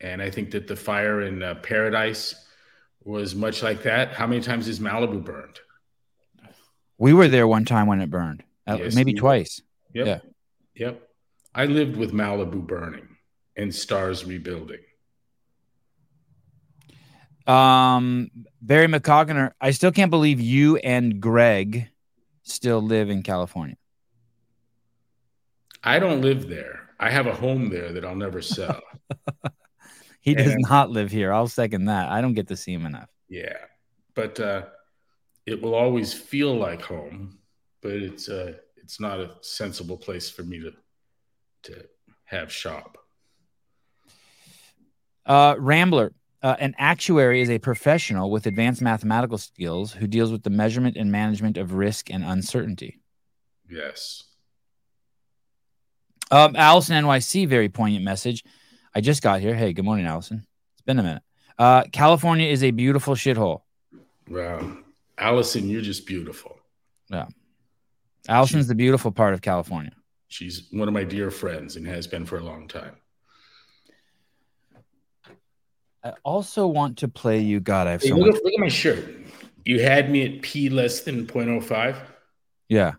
And 0.00 0.22
I 0.22 0.30
think 0.30 0.52
that 0.52 0.66
the 0.66 0.76
fire 0.76 1.22
in 1.22 1.42
uh, 1.42 1.56
Paradise 1.56 2.34
was 3.04 3.34
much 3.34 3.62
like 3.62 3.82
that. 3.82 4.14
How 4.14 4.26
many 4.26 4.40
times 4.40 4.66
has 4.66 4.78
Malibu 4.78 5.22
burned? 5.24 5.58
We 6.96 7.12
were 7.12 7.28
there 7.28 7.48
one 7.48 7.64
time 7.64 7.86
when 7.86 8.00
it 8.00 8.10
burned, 8.10 8.42
uh, 8.66 8.76
yes, 8.78 8.94
maybe 8.94 9.14
twice. 9.14 9.60
Yep. 9.94 10.06
Yeah. 10.06 10.18
Yep. 10.74 11.08
I 11.54 11.64
lived 11.64 11.96
with 11.96 12.12
Malibu 12.12 12.66
burning 12.66 13.08
and 13.56 13.74
stars 13.74 14.24
rebuilding. 14.24 14.80
Um, 17.46 18.30
Barry 18.60 18.86
McCogner, 18.86 19.52
I 19.60 19.70
still 19.70 19.92
can't 19.92 20.10
believe 20.10 20.40
you 20.40 20.76
and 20.76 21.20
Greg 21.20 21.88
still 22.42 22.80
live 22.80 23.10
in 23.10 23.22
California. 23.22 23.76
I 25.82 25.98
don't 25.98 26.20
live 26.20 26.48
there. 26.48 26.90
I 26.98 27.10
have 27.10 27.26
a 27.26 27.34
home 27.34 27.70
there 27.70 27.92
that 27.92 28.04
I'll 28.04 28.14
never 28.14 28.42
sell. 28.42 28.82
He 30.20 30.34
does 30.34 30.52
and, 30.52 30.66
not 30.68 30.90
live 30.90 31.10
here. 31.10 31.32
I'll 31.32 31.48
second 31.48 31.86
that. 31.86 32.10
I 32.10 32.20
don't 32.20 32.34
get 32.34 32.48
to 32.48 32.56
see 32.56 32.72
him 32.72 32.84
enough. 32.84 33.08
Yeah, 33.28 33.56
but 34.14 34.38
uh, 34.38 34.66
it 35.46 35.62
will 35.62 35.74
always 35.74 36.12
feel 36.12 36.54
like 36.54 36.82
home. 36.82 37.38
But 37.80 37.92
it's 37.92 38.28
uh, 38.28 38.52
it's 38.76 39.00
not 39.00 39.18
a 39.18 39.36
sensible 39.40 39.96
place 39.96 40.28
for 40.28 40.42
me 40.42 40.60
to 40.60 40.72
to 41.62 41.86
have 42.24 42.52
shop. 42.52 42.98
Uh, 45.24 45.54
Rambler, 45.58 46.12
uh, 46.42 46.56
an 46.58 46.74
actuary 46.78 47.40
is 47.40 47.50
a 47.50 47.58
professional 47.58 48.30
with 48.30 48.46
advanced 48.46 48.80
mathematical 48.80 49.38
skills 49.38 49.92
who 49.92 50.06
deals 50.06 50.32
with 50.32 50.42
the 50.42 50.50
measurement 50.50 50.96
and 50.96 51.12
management 51.12 51.56
of 51.56 51.74
risk 51.74 52.10
and 52.10 52.24
uncertainty. 52.24 52.98
Yes. 53.68 54.24
Um, 56.30 56.56
Allison 56.56 57.04
NYC, 57.04 57.48
very 57.48 57.68
poignant 57.68 58.04
message. 58.04 58.44
I 58.94 59.00
just 59.00 59.22
got 59.22 59.40
here. 59.40 59.54
Hey, 59.54 59.72
good 59.72 59.84
morning, 59.84 60.06
Allison. 60.06 60.46
It's 60.74 60.82
been 60.82 60.98
a 60.98 61.02
minute. 61.02 61.22
Uh, 61.58 61.84
California 61.92 62.48
is 62.48 62.62
a 62.62 62.70
beautiful 62.70 63.14
shithole. 63.14 63.62
Wow. 64.28 64.78
Allison, 65.18 65.68
you're 65.68 65.82
just 65.82 66.06
beautiful. 66.06 66.58
Yeah. 67.10 67.26
Allison's 68.28 68.68
the 68.68 68.74
beautiful 68.74 69.10
part 69.10 69.34
of 69.34 69.42
California. 69.42 69.92
She's 70.28 70.68
one 70.70 70.88
of 70.88 70.94
my 70.94 71.04
dear 71.04 71.30
friends 71.30 71.76
and 71.76 71.86
has 71.86 72.06
been 72.06 72.24
for 72.24 72.38
a 72.38 72.42
long 72.42 72.68
time. 72.68 72.96
I 76.02 76.14
also 76.24 76.66
want 76.66 76.98
to 76.98 77.08
play 77.08 77.40
you. 77.40 77.60
God, 77.60 77.86
I 77.86 77.92
have 77.92 78.02
Hey, 78.02 78.08
so 78.08 78.16
look, 78.16 78.28
much. 78.28 78.36
at, 78.36 78.44
look 78.44 78.54
at 78.54 78.60
my 78.60 78.68
shirt. 78.68 79.04
You 79.64 79.80
had 79.80 80.10
me 80.10 80.36
at 80.36 80.42
P 80.42 80.68
less 80.70 81.00
than 81.00 81.26
0.05. 81.26 81.96
Yeah. 82.68 82.92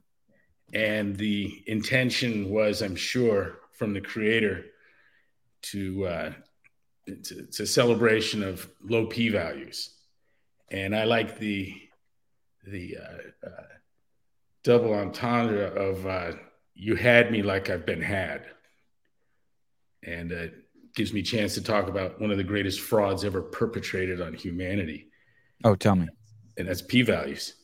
And 0.74 1.18
the 1.18 1.64
intention 1.68 2.50
was, 2.50 2.82
I'm 2.82 2.96
sure, 2.96 3.60
from 3.74 3.94
the 3.94 4.02
creator 4.02 4.66
to, 5.64 6.06
uh, 6.06 6.34
it's, 7.08 7.32
it's 7.32 7.60
a 7.60 7.66
celebration 7.68 8.44
of 8.44 8.70
low 8.84 9.08
P 9.08 9.30
values. 9.30 9.90
And 10.70 10.96
I 10.96 11.06
like 11.06 11.40
the, 11.40 11.74
the 12.66 12.98
uh, 12.98 13.48
uh, 13.48 13.64
double 14.64 14.94
entendre 14.94 15.66
of 15.66 16.06
uh, 16.06 16.34
you 16.76 16.96
had 16.96 17.32
me 17.32 17.42
like 17.42 17.70
I've 17.70 17.86
been 17.86 18.02
had. 18.02 18.46
And 20.04 20.32
uh, 20.32 20.46
gives 20.96 21.14
me 21.14 21.20
a 21.22 21.24
chance 21.24 21.54
to 21.56 21.62
talk 21.64 21.88
about 21.88 22.20
one 22.20 22.32
of 22.32 22.38
the 22.38 22.44
greatest 22.44 22.82
frauds 22.82 23.24
ever 23.24 23.42
perpetrated 23.42 24.22
on 24.22 24.34
humanity, 24.34 25.08
Oh, 25.64 25.76
tell 25.76 25.96
me. 25.96 26.08
and 26.58 26.68
that's 26.68 26.82
p 26.82 27.02
values. 27.02 27.56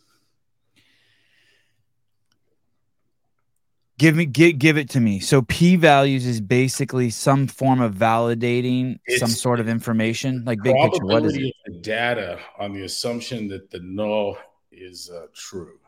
Give 4.00 4.16
me 4.16 4.26
give, 4.28 4.60
give 4.60 4.78
it 4.78 4.90
to 4.92 5.00
me. 5.00 5.20
So 5.20 5.42
p 5.42 5.76
values 5.76 6.26
is 6.28 6.40
basically 6.40 7.10
some 7.10 7.48
form 7.48 7.82
of 7.82 7.96
validating 7.96 9.00
some 9.18 9.30
sort 9.30 9.60
of 9.60 9.68
information, 9.68 10.44
like 10.46 10.62
big 10.62 10.76
picture. 10.76 11.04
What 11.04 11.26
is 11.26 11.36
it? 11.36 11.52
the 11.66 11.80
data 11.80 12.40
on 12.60 12.74
the 12.74 12.84
assumption 12.84 13.48
that 13.48 13.72
the 13.72 13.80
null 13.80 14.38
is 14.72 15.10
uh, 15.10 15.26
true. 15.34 15.80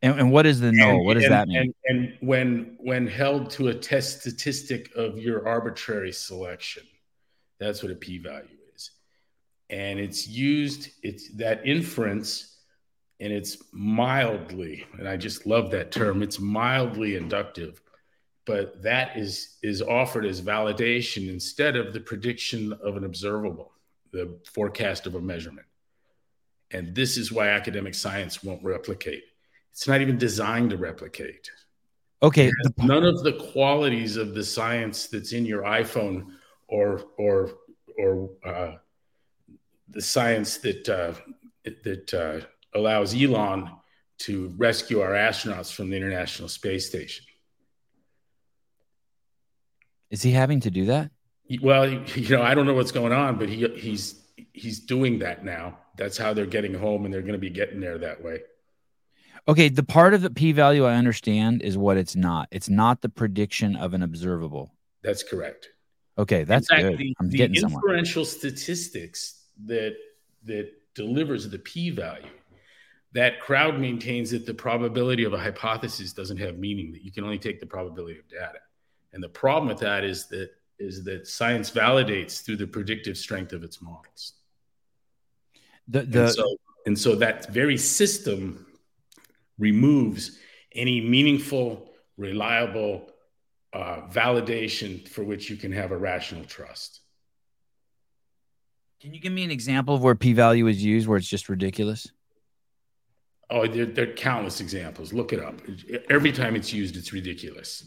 And, 0.00 0.20
and 0.20 0.32
what 0.32 0.46
is 0.46 0.60
the 0.60 0.70
null? 0.70 1.04
What 1.04 1.14
does 1.14 1.24
and- 1.24 1.32
that 1.32 1.48
mean? 1.48 1.74
And, 1.86 1.98
and 1.98 2.16
when 2.20 2.76
when 2.78 3.06
held 3.06 3.50
to 3.50 3.68
a 3.68 3.74
test 3.74 4.20
statistic 4.20 4.94
of 4.94 5.18
your 5.18 5.46
arbitrary 5.46 6.12
selection, 6.12 6.84
that's 7.58 7.82
what 7.82 7.90
a 7.90 7.96
p-value 7.96 8.46
is. 8.74 8.90
And 9.70 9.98
it's 9.98 10.28
used, 10.28 10.90
it's 11.02 11.28
that 11.36 11.66
inference, 11.66 12.56
and 13.20 13.32
it's 13.32 13.58
mildly, 13.72 14.86
and 14.98 15.08
I 15.08 15.16
just 15.16 15.46
love 15.46 15.72
that 15.72 15.90
term, 15.90 16.22
it's 16.22 16.38
mildly 16.38 17.16
inductive, 17.16 17.82
but 18.46 18.80
that 18.82 19.16
is 19.16 19.56
is 19.62 19.82
offered 19.82 20.24
as 20.24 20.40
validation 20.40 21.28
instead 21.28 21.74
of 21.74 21.92
the 21.92 22.00
prediction 22.00 22.72
of 22.72 22.96
an 22.96 23.04
observable, 23.04 23.72
the 24.12 24.38
forecast 24.44 25.06
of 25.06 25.16
a 25.16 25.20
measurement. 25.20 25.66
And 26.70 26.94
this 26.94 27.16
is 27.16 27.32
why 27.32 27.48
academic 27.48 27.94
science 27.94 28.44
won't 28.44 28.62
replicate. 28.62 29.24
It's 29.78 29.86
not 29.86 30.00
even 30.00 30.18
designed 30.18 30.70
to 30.70 30.76
replicate. 30.76 31.52
Okay. 32.20 32.50
None 32.78 33.04
of 33.04 33.22
the 33.22 33.34
qualities 33.34 34.16
of 34.16 34.34
the 34.34 34.42
science 34.42 35.06
that's 35.06 35.30
in 35.32 35.46
your 35.46 35.62
iPhone 35.62 36.32
or 36.66 37.04
or 37.16 37.52
or 37.96 38.30
uh, 38.44 38.72
the 39.88 40.02
science 40.02 40.56
that 40.56 40.88
uh, 40.88 41.12
that 41.84 42.12
uh, 42.12 42.44
allows 42.76 43.14
Elon 43.14 43.70
to 44.26 44.52
rescue 44.56 45.00
our 45.00 45.12
astronauts 45.12 45.72
from 45.72 45.90
the 45.90 45.96
International 45.96 46.48
Space 46.48 46.88
Station. 46.88 47.24
is 50.10 50.22
he 50.22 50.32
having 50.32 50.58
to 50.58 50.72
do 50.72 50.86
that? 50.86 51.12
Well, 51.62 51.88
you 52.16 52.36
know, 52.36 52.42
I 52.42 52.54
don't 52.56 52.66
know 52.66 52.74
what's 52.74 52.90
going 52.90 53.12
on, 53.12 53.38
but 53.38 53.48
he 53.48 53.68
he's 53.76 54.24
he's 54.52 54.80
doing 54.80 55.20
that 55.20 55.44
now. 55.44 55.78
That's 55.96 56.18
how 56.18 56.34
they're 56.34 56.46
getting 56.46 56.74
home, 56.74 57.04
and 57.04 57.14
they're 57.14 57.22
going 57.22 57.34
to 57.34 57.38
be 57.38 57.50
getting 57.50 57.78
there 57.78 57.98
that 57.98 58.24
way. 58.24 58.40
Okay. 59.48 59.68
The 59.68 59.82
part 59.82 60.14
of 60.14 60.22
the 60.22 60.30
p 60.30 60.52
value 60.52 60.84
I 60.84 60.94
understand 60.94 61.62
is 61.62 61.76
what 61.76 61.96
it's 61.96 62.14
not. 62.14 62.48
It's 62.52 62.68
not 62.68 63.00
the 63.00 63.08
prediction 63.08 63.74
of 63.76 63.94
an 63.94 64.02
observable. 64.02 64.74
That's 65.02 65.22
correct. 65.22 65.70
Okay, 66.18 66.42
that's 66.42 66.68
fact, 66.68 66.82
good. 66.82 66.98
The, 66.98 67.14
I'm 67.20 67.30
the 67.30 67.36
getting 67.36 67.60
somewhere. 67.60 67.80
inferential 67.80 68.24
statistics 68.24 69.44
that 69.66 69.96
that 70.44 70.72
delivers 70.94 71.48
the 71.48 71.58
p-value, 71.60 72.26
that 73.12 73.40
crowd 73.40 73.78
maintains 73.78 74.32
that 74.32 74.44
the 74.44 74.54
probability 74.54 75.24
of 75.24 75.32
a 75.32 75.38
hypothesis 75.38 76.12
doesn't 76.12 76.38
have 76.38 76.58
meaning. 76.58 76.90
That 76.92 77.02
you 77.02 77.12
can 77.12 77.22
only 77.22 77.38
take 77.38 77.60
the 77.60 77.66
probability 77.66 78.18
of 78.18 78.28
data, 78.28 78.58
and 79.12 79.22
the 79.22 79.28
problem 79.28 79.68
with 79.68 79.78
that 79.78 80.02
is 80.02 80.26
that 80.26 80.50
is 80.80 81.04
that 81.04 81.26
science 81.28 81.70
validates 81.70 82.44
through 82.44 82.56
the 82.56 82.66
predictive 82.66 83.16
strength 83.16 83.52
of 83.52 83.62
its 83.62 83.80
models. 83.80 84.34
The 85.86 86.00
and 86.00 86.12
the 86.12 86.28
so 86.30 86.56
and 86.86 86.98
so 86.98 87.14
that 87.14 87.48
very 87.52 87.76
system 87.76 88.66
removes 89.58 90.38
any 90.74 91.00
meaningful, 91.00 91.90
reliable 92.16 93.10
uh, 93.72 94.02
validation 94.10 95.06
for 95.08 95.24
which 95.24 95.50
you 95.50 95.56
can 95.56 95.72
have 95.72 95.90
a 95.90 95.96
rational 95.96 96.44
trust. 96.44 97.00
can 99.00 99.12
you 99.12 99.20
give 99.20 99.32
me 99.32 99.44
an 99.44 99.50
example 99.50 99.94
of 99.94 100.02
where 100.02 100.14
p 100.14 100.32
value 100.32 100.66
is 100.66 100.82
used 100.82 101.06
where 101.06 101.18
it's 101.18 101.28
just 101.28 101.48
ridiculous? 101.48 102.10
Oh, 103.50 103.66
there, 103.66 103.86
there 103.86 104.10
are 104.10 104.14
countless 104.14 104.60
examples. 104.60 105.12
Look 105.12 105.32
it 105.32 105.40
up. 105.40 105.60
Every 106.10 106.32
time 106.32 106.54
it's 106.54 106.72
used, 106.72 106.96
it's 106.96 107.12
ridiculous. 107.12 107.84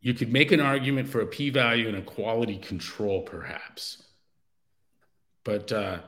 You 0.00 0.14
could 0.14 0.32
make 0.32 0.52
an 0.52 0.60
argument 0.60 1.08
for 1.08 1.20
a 1.20 1.26
p 1.26 1.50
value 1.50 1.88
and 1.88 1.96
a 1.96 2.02
quality 2.02 2.58
control, 2.58 3.22
perhaps. 3.22 4.02
But 5.44 5.72
uh, 5.72 5.98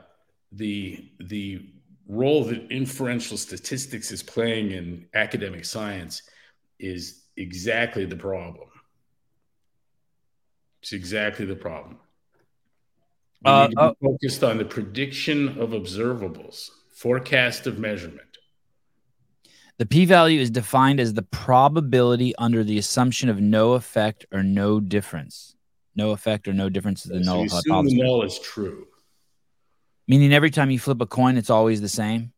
the, 0.52 1.10
the 1.20 1.68
role 2.08 2.44
that 2.44 2.70
inferential 2.72 3.36
statistics 3.36 4.10
is 4.10 4.22
playing 4.22 4.72
in 4.72 5.06
academic 5.14 5.64
science 5.64 6.22
is 6.78 7.24
exactly 7.36 8.06
the 8.06 8.16
problem. 8.16 8.68
It's 10.82 10.92
exactly 10.92 11.44
the 11.44 11.56
problem. 11.56 11.98
We 13.44 13.50
Uh, 13.50 13.66
need 13.68 13.70
to 13.70 13.76
be 13.76 13.82
uh, 13.82 13.92
focused 14.02 14.42
on 14.42 14.58
the 14.58 14.64
prediction 14.64 15.58
of 15.60 15.70
observables, 15.70 16.70
forecast 16.94 17.66
of 17.66 17.78
measurement. 17.78 18.22
The 19.76 19.86
p 19.86 20.06
value 20.06 20.40
is 20.40 20.50
defined 20.50 20.98
as 20.98 21.14
the 21.14 21.22
probability 21.22 22.34
under 22.36 22.64
the 22.64 22.78
assumption 22.78 23.28
of 23.28 23.40
no 23.40 23.74
effect 23.74 24.26
or 24.32 24.42
no 24.42 24.80
difference. 24.80 25.54
No 25.94 26.10
effect 26.10 26.48
or 26.48 26.52
no 26.52 26.68
difference 26.68 27.04
is 27.06 27.12
the 27.12 27.22
so 27.24 27.30
null 27.34 27.42
hypothesis. 27.48 27.92
the 27.92 28.02
null 28.02 28.22
is 28.22 28.38
true. 28.40 28.86
Meaning 30.08 30.32
every 30.32 30.50
time 30.50 30.70
you 30.70 30.78
flip 30.78 31.00
a 31.02 31.06
coin, 31.06 31.36
it's 31.36 31.50
always 31.50 31.80
the 31.80 31.88
same. 31.88 32.32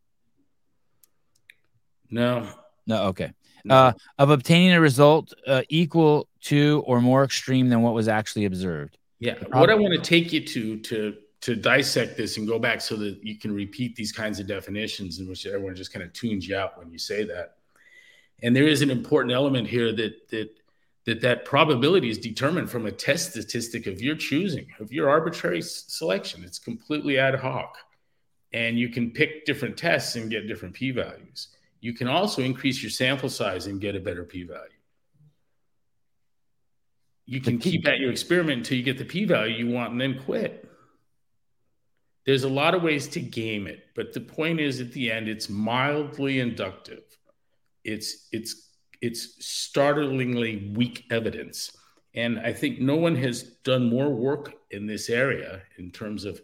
No. 2.09 2.47
No, 2.85 3.03
okay. 3.05 3.31
no. 3.63 3.73
Uh, 3.73 3.93
of 4.19 4.29
obtaining 4.29 4.73
a 4.73 4.81
result 4.81 5.33
uh, 5.47 5.61
equal 5.69 6.27
to 6.41 6.83
or 6.85 6.99
more 6.99 7.23
extreme 7.23 7.69
than 7.69 7.81
what 7.81 7.93
was 7.93 8.09
actually 8.09 8.45
observed. 8.45 8.97
yeah. 9.19 9.35
What 9.53 9.69
I 9.69 9.75
want 9.75 9.93
to 9.93 10.01
take 10.01 10.33
you 10.33 10.45
to 10.45 10.77
to 10.79 11.17
to 11.41 11.55
dissect 11.55 12.17
this 12.17 12.37
and 12.37 12.47
go 12.47 12.59
back 12.59 12.81
so 12.81 12.95
that 12.97 13.19
you 13.23 13.35
can 13.35 13.51
repeat 13.53 13.95
these 13.95 14.11
kinds 14.11 14.39
of 14.39 14.45
definitions 14.45 15.19
in 15.19 15.27
which 15.27 15.47
everyone 15.47 15.75
just 15.75 15.91
kind 15.91 16.03
of 16.03 16.13
tunes 16.13 16.47
you 16.47 16.55
out 16.55 16.77
when 16.77 16.91
you 16.91 16.99
say 16.99 17.23
that. 17.23 17.55
And 18.43 18.55
there 18.55 18.67
is 18.67 18.81
an 18.83 18.91
important 18.91 19.33
element 19.33 19.67
here 19.67 19.91
that 19.93 20.29
that 20.29 20.49
that 21.05 21.21
that 21.21 21.45
probability 21.45 22.09
is 22.09 22.17
determined 22.17 22.69
from 22.69 22.85
a 22.85 22.91
test 22.91 23.31
statistic 23.31 23.87
of 23.87 24.01
your 24.01 24.15
choosing, 24.15 24.67
of 24.79 24.91
your 24.91 25.09
arbitrary 25.09 25.59
s- 25.59 25.85
selection. 25.87 26.43
It's 26.43 26.59
completely 26.59 27.17
ad 27.17 27.35
hoc. 27.35 27.77
And 28.53 28.77
you 28.77 28.89
can 28.89 29.11
pick 29.11 29.45
different 29.45 29.77
tests 29.77 30.15
and 30.15 30.29
get 30.29 30.47
different 30.47 30.75
p 30.75 30.91
values. 30.91 31.47
You 31.79 31.93
can 31.93 32.07
also 32.07 32.43
increase 32.43 32.83
your 32.83 32.91
sample 32.91 33.29
size 33.29 33.65
and 33.65 33.81
get 33.81 33.95
a 33.95 33.99
better 33.99 34.23
p 34.23 34.43
value. 34.43 34.69
You 37.25 37.39
can 37.39 37.59
keep 37.59 37.87
at 37.87 37.99
your 37.99 38.11
experiment 38.11 38.59
until 38.59 38.77
you 38.77 38.83
get 38.83 38.97
the 38.97 39.05
p 39.05 39.25
value 39.25 39.55
you 39.65 39.73
want 39.73 39.93
and 39.93 40.01
then 40.01 40.19
quit. 40.19 40.67
There's 42.25 42.43
a 42.43 42.49
lot 42.49 42.75
of 42.75 42.83
ways 42.83 43.07
to 43.09 43.19
game 43.19 43.65
it, 43.65 43.85
but 43.95 44.13
the 44.13 44.21
point 44.21 44.59
is 44.59 44.79
at 44.79 44.91
the 44.91 45.11
end, 45.11 45.27
it's 45.27 45.49
mildly 45.49 46.39
inductive. 46.39 47.03
It's 47.83 48.27
it's 48.31 48.70
it's 49.01 49.45
startlingly 49.45 50.71
weak 50.75 51.05
evidence. 51.09 51.75
And 52.13 52.39
I 52.39 52.53
think 52.53 52.79
no 52.79 52.95
one 52.95 53.15
has 53.15 53.43
done 53.63 53.89
more 53.89 54.09
work 54.09 54.53
in 54.71 54.85
this 54.85 55.09
area 55.09 55.61
in 55.77 55.91
terms 55.91 56.25
of 56.25 56.41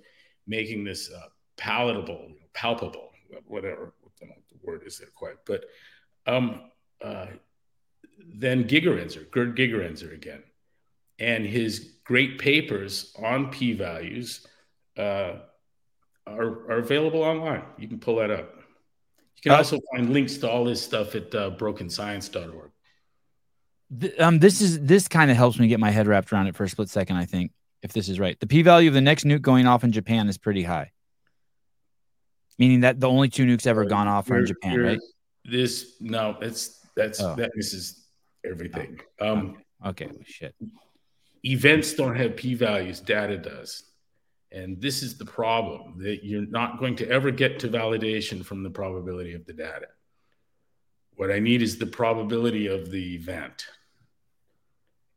making 0.47 0.83
this 0.83 1.11
uh, 1.11 1.27
palatable, 1.57 2.31
palpable, 2.53 3.11
whatever 3.45 3.93
the 4.19 4.27
word 4.63 4.83
is 4.85 4.97
there 4.97 5.09
quite, 5.15 5.35
but 5.45 5.65
um, 6.25 6.71
uh, 7.03 7.27
then 8.33 8.63
Gigerenzer, 8.63 9.29
Gerd 9.29 9.55
Gigerenzer 9.57 10.13
again. 10.13 10.43
and 11.19 11.45
his 11.45 11.93
great 12.03 12.39
papers 12.39 13.13
on 13.21 13.49
p 13.49 13.73
values 13.73 14.47
uh, 14.97 15.33
are, 16.25 16.71
are 16.71 16.79
available 16.79 17.23
online. 17.23 17.63
You 17.77 17.87
can 17.87 17.99
pull 17.99 18.17
that 18.17 18.31
up. 18.31 18.56
You 19.37 19.51
can 19.51 19.51
uh, 19.51 19.57
also 19.57 19.79
find 19.93 20.11
links 20.11 20.37
to 20.37 20.49
all 20.49 20.65
this 20.65 20.81
stuff 20.81 21.15
at 21.15 21.33
uh, 21.33 21.51
brokenscience.org. 21.51 22.71
Th- 23.99 24.19
um, 24.19 24.39
this 24.39 24.61
is 24.61 24.81
this 24.81 25.07
kind 25.07 25.31
of 25.31 25.37
helps 25.37 25.59
me 25.59 25.67
get 25.67 25.79
my 25.79 25.91
head 25.91 26.07
wrapped 26.07 26.33
around 26.33 26.47
it 26.47 26.55
for 26.55 26.63
a 26.63 26.69
split 26.69 26.89
second. 26.89 27.17
I 27.17 27.25
think 27.25 27.51
if 27.83 27.93
this 27.93 28.09
is 28.09 28.19
right, 28.19 28.37
the 28.39 28.47
p 28.47 28.61
value 28.63 28.89
of 28.89 28.93
the 28.93 29.01
next 29.01 29.23
nuke 29.23 29.41
going 29.41 29.67
off 29.67 29.83
in 29.83 29.91
Japan 29.91 30.27
is 30.27 30.37
pretty 30.37 30.63
high, 30.63 30.91
meaning 32.57 32.81
that 32.81 32.99
the 32.99 33.07
only 33.07 33.29
two 33.29 33.45
nukes 33.45 33.67
ever 33.67 33.85
gone 33.85 34.07
off 34.07 34.29
are 34.31 34.39
in 34.39 34.45
Japan, 34.45 34.79
right? 34.79 34.99
This 35.45 35.95
no, 36.01 36.37
it's 36.41 36.85
that's 36.95 37.21
oh. 37.21 37.35
that 37.35 37.51
misses 37.55 38.07
everything. 38.43 38.99
Oh. 39.19 39.33
Um, 39.33 39.57
okay, 39.85 40.05
okay. 40.05 40.23
shit. 40.25 40.55
Events 41.45 41.93
don't 41.93 42.15
have 42.15 42.35
p 42.35 42.55
values; 42.55 42.99
data 42.99 43.37
does. 43.37 43.83
And 44.51 44.81
this 44.81 45.03
is 45.03 45.17
the 45.17 45.25
problem 45.25 45.95
that 45.99 46.23
you're 46.23 46.47
not 46.47 46.79
going 46.79 46.95
to 46.97 47.09
ever 47.09 47.31
get 47.31 47.59
to 47.59 47.67
validation 47.67 48.45
from 48.45 48.63
the 48.63 48.69
probability 48.69 49.33
of 49.33 49.45
the 49.45 49.53
data. 49.53 49.87
What 51.15 51.31
I 51.31 51.39
need 51.39 51.61
is 51.61 51.77
the 51.77 51.87
probability 51.87 52.67
of 52.67 52.91
the 52.91 53.15
event. 53.15 53.65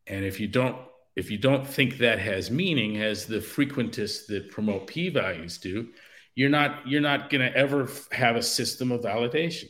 And 0.06 0.24
if 0.24 0.40
you 0.40 0.48
don't 0.48 0.76
if 1.16 1.30
you 1.30 1.38
don't 1.38 1.66
think 1.66 1.98
that 1.98 2.18
has 2.18 2.50
meaning 2.50 2.98
as 2.98 3.26
the 3.26 3.38
frequentists 3.38 4.26
that 4.28 4.50
promote 4.50 4.86
p 4.86 5.08
values 5.08 5.58
do, 5.58 5.88
you're 6.34 6.50
not 6.50 6.86
you're 6.86 7.00
not 7.00 7.30
going 7.30 7.42
to 7.42 7.56
ever 7.56 7.88
have 8.12 8.36
a 8.36 8.42
system 8.42 8.90
of 8.92 9.02
validation. 9.02 9.68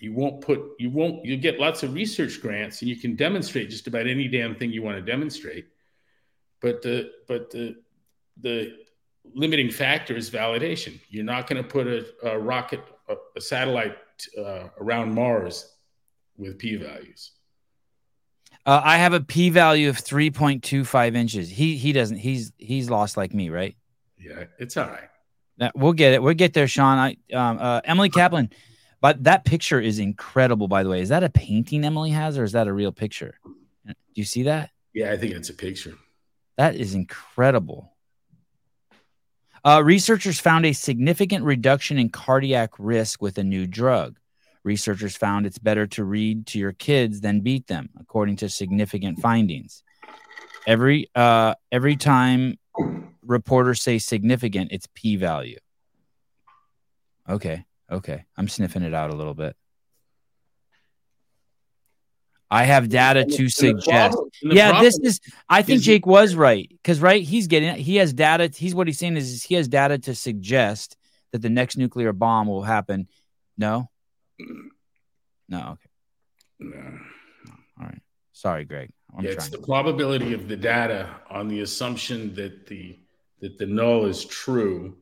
You 0.00 0.12
won't 0.12 0.40
put 0.40 0.60
you 0.78 0.90
won't 0.90 1.24
you 1.24 1.36
get 1.36 1.58
lots 1.58 1.82
of 1.82 1.94
research 1.94 2.40
grants 2.40 2.82
and 2.82 2.88
you 2.88 2.96
can 2.96 3.16
demonstrate 3.16 3.70
just 3.70 3.86
about 3.86 4.06
any 4.06 4.28
damn 4.28 4.54
thing 4.54 4.70
you 4.70 4.82
want 4.82 4.96
to 4.96 5.02
demonstrate. 5.02 5.66
But 6.60 6.82
the 6.82 7.10
but 7.26 7.50
the 7.50 7.76
the 8.42 8.76
limiting 9.34 9.70
factor 9.70 10.16
is 10.16 10.30
validation. 10.30 11.00
You're 11.08 11.24
not 11.24 11.46
going 11.46 11.62
to 11.62 11.68
put 11.68 11.86
a, 11.86 12.06
a 12.24 12.38
rocket, 12.38 12.82
a, 13.08 13.16
a 13.36 13.40
satellite 13.40 13.96
uh, 14.38 14.68
around 14.78 15.14
Mars 15.14 15.76
with 16.36 16.58
p 16.58 16.76
values. 16.76 17.32
Uh, 18.66 18.80
I 18.84 18.98
have 18.98 19.12
a 19.12 19.20
p 19.20 19.50
value 19.50 19.88
of 19.88 19.96
3.25 19.96 21.16
inches. 21.16 21.48
He 21.48 21.76
he 21.76 21.92
doesn't. 21.92 22.18
He's 22.18 22.52
he's 22.58 22.90
lost 22.90 23.16
like 23.16 23.32
me, 23.32 23.48
right? 23.48 23.76
Yeah, 24.18 24.44
it's 24.58 24.76
all 24.76 24.86
right. 24.86 25.08
Now, 25.58 25.70
we'll 25.74 25.92
get 25.92 26.14
it. 26.14 26.22
We'll 26.22 26.34
get 26.34 26.54
there, 26.54 26.68
Sean. 26.68 26.98
I 26.98 27.34
um, 27.34 27.58
uh, 27.58 27.80
Emily 27.84 28.10
Kaplan, 28.10 28.50
but 29.00 29.24
that 29.24 29.44
picture 29.44 29.80
is 29.80 29.98
incredible. 29.98 30.68
By 30.68 30.82
the 30.82 30.90
way, 30.90 31.00
is 31.00 31.08
that 31.08 31.24
a 31.24 31.30
painting 31.30 31.84
Emily 31.84 32.10
has, 32.10 32.36
or 32.38 32.44
is 32.44 32.52
that 32.52 32.66
a 32.66 32.72
real 32.72 32.92
picture? 32.92 33.38
Do 33.86 33.94
you 34.14 34.24
see 34.24 34.44
that? 34.44 34.70
Yeah, 34.92 35.12
I 35.12 35.16
think 35.16 35.34
it's 35.34 35.50
a 35.50 35.54
picture. 35.54 35.94
That 36.56 36.74
is 36.74 36.94
incredible. 36.94 37.92
Uh, 39.64 39.82
researchers 39.84 40.40
found 40.40 40.64
a 40.64 40.72
significant 40.72 41.44
reduction 41.44 41.98
in 41.98 42.08
cardiac 42.08 42.70
risk 42.78 43.20
with 43.20 43.36
a 43.38 43.44
new 43.44 43.66
drug. 43.66 44.18
Researchers 44.64 45.16
found 45.16 45.46
it's 45.46 45.58
better 45.58 45.86
to 45.88 46.04
read 46.04 46.46
to 46.46 46.58
your 46.58 46.72
kids 46.72 47.20
than 47.20 47.40
beat 47.40 47.66
them, 47.66 47.90
according 47.98 48.36
to 48.36 48.48
significant 48.48 49.18
findings. 49.20 49.82
Every 50.66 51.08
uh, 51.14 51.54
every 51.72 51.96
time 51.96 52.58
reporters 53.22 53.80
say 53.80 53.98
significant, 53.98 54.72
it's 54.72 54.86
p 54.94 55.16
value. 55.16 55.58
Okay, 57.28 57.64
okay, 57.90 58.24
I'm 58.36 58.48
sniffing 58.48 58.82
it 58.82 58.92
out 58.92 59.10
a 59.10 59.16
little 59.16 59.34
bit. 59.34 59.56
I 62.50 62.64
have 62.64 62.88
data 62.88 63.24
to 63.24 63.48
suggest. 63.48 64.18
Yeah, 64.42 64.80
this 64.80 64.98
is. 64.98 65.20
I 65.48 65.62
think 65.62 65.82
Jake 65.82 66.04
was 66.04 66.34
right 66.34 66.68
because 66.68 67.00
right, 67.00 67.22
he's 67.22 67.46
getting. 67.46 67.76
He 67.76 67.96
has 67.96 68.12
data. 68.12 68.50
He's 68.54 68.74
what 68.74 68.88
he's 68.88 68.98
saying 68.98 69.16
is, 69.16 69.30
is 69.30 69.42
he 69.42 69.54
has 69.54 69.68
data 69.68 69.98
to 69.98 70.14
suggest 70.14 70.96
that 71.32 71.42
the 71.42 71.48
next 71.48 71.76
nuclear 71.76 72.12
bomb 72.12 72.48
will 72.48 72.62
happen. 72.62 73.08
No. 73.56 73.88
No. 75.48 75.58
Okay. 75.58 75.88
No. 76.58 76.98
All 77.80 77.86
right. 77.86 78.02
Sorry, 78.32 78.64
Greg. 78.64 78.90
I'm 79.16 79.24
yeah, 79.24 79.32
it's 79.32 79.48
the 79.48 79.58
probability 79.58 80.34
of 80.34 80.48
the 80.48 80.56
data 80.56 81.08
on 81.28 81.48
the 81.48 81.60
assumption 81.60 82.34
that 82.34 82.66
the 82.66 82.98
that 83.40 83.58
the 83.58 83.66
null 83.66 84.06
is 84.06 84.24
true 84.24 84.96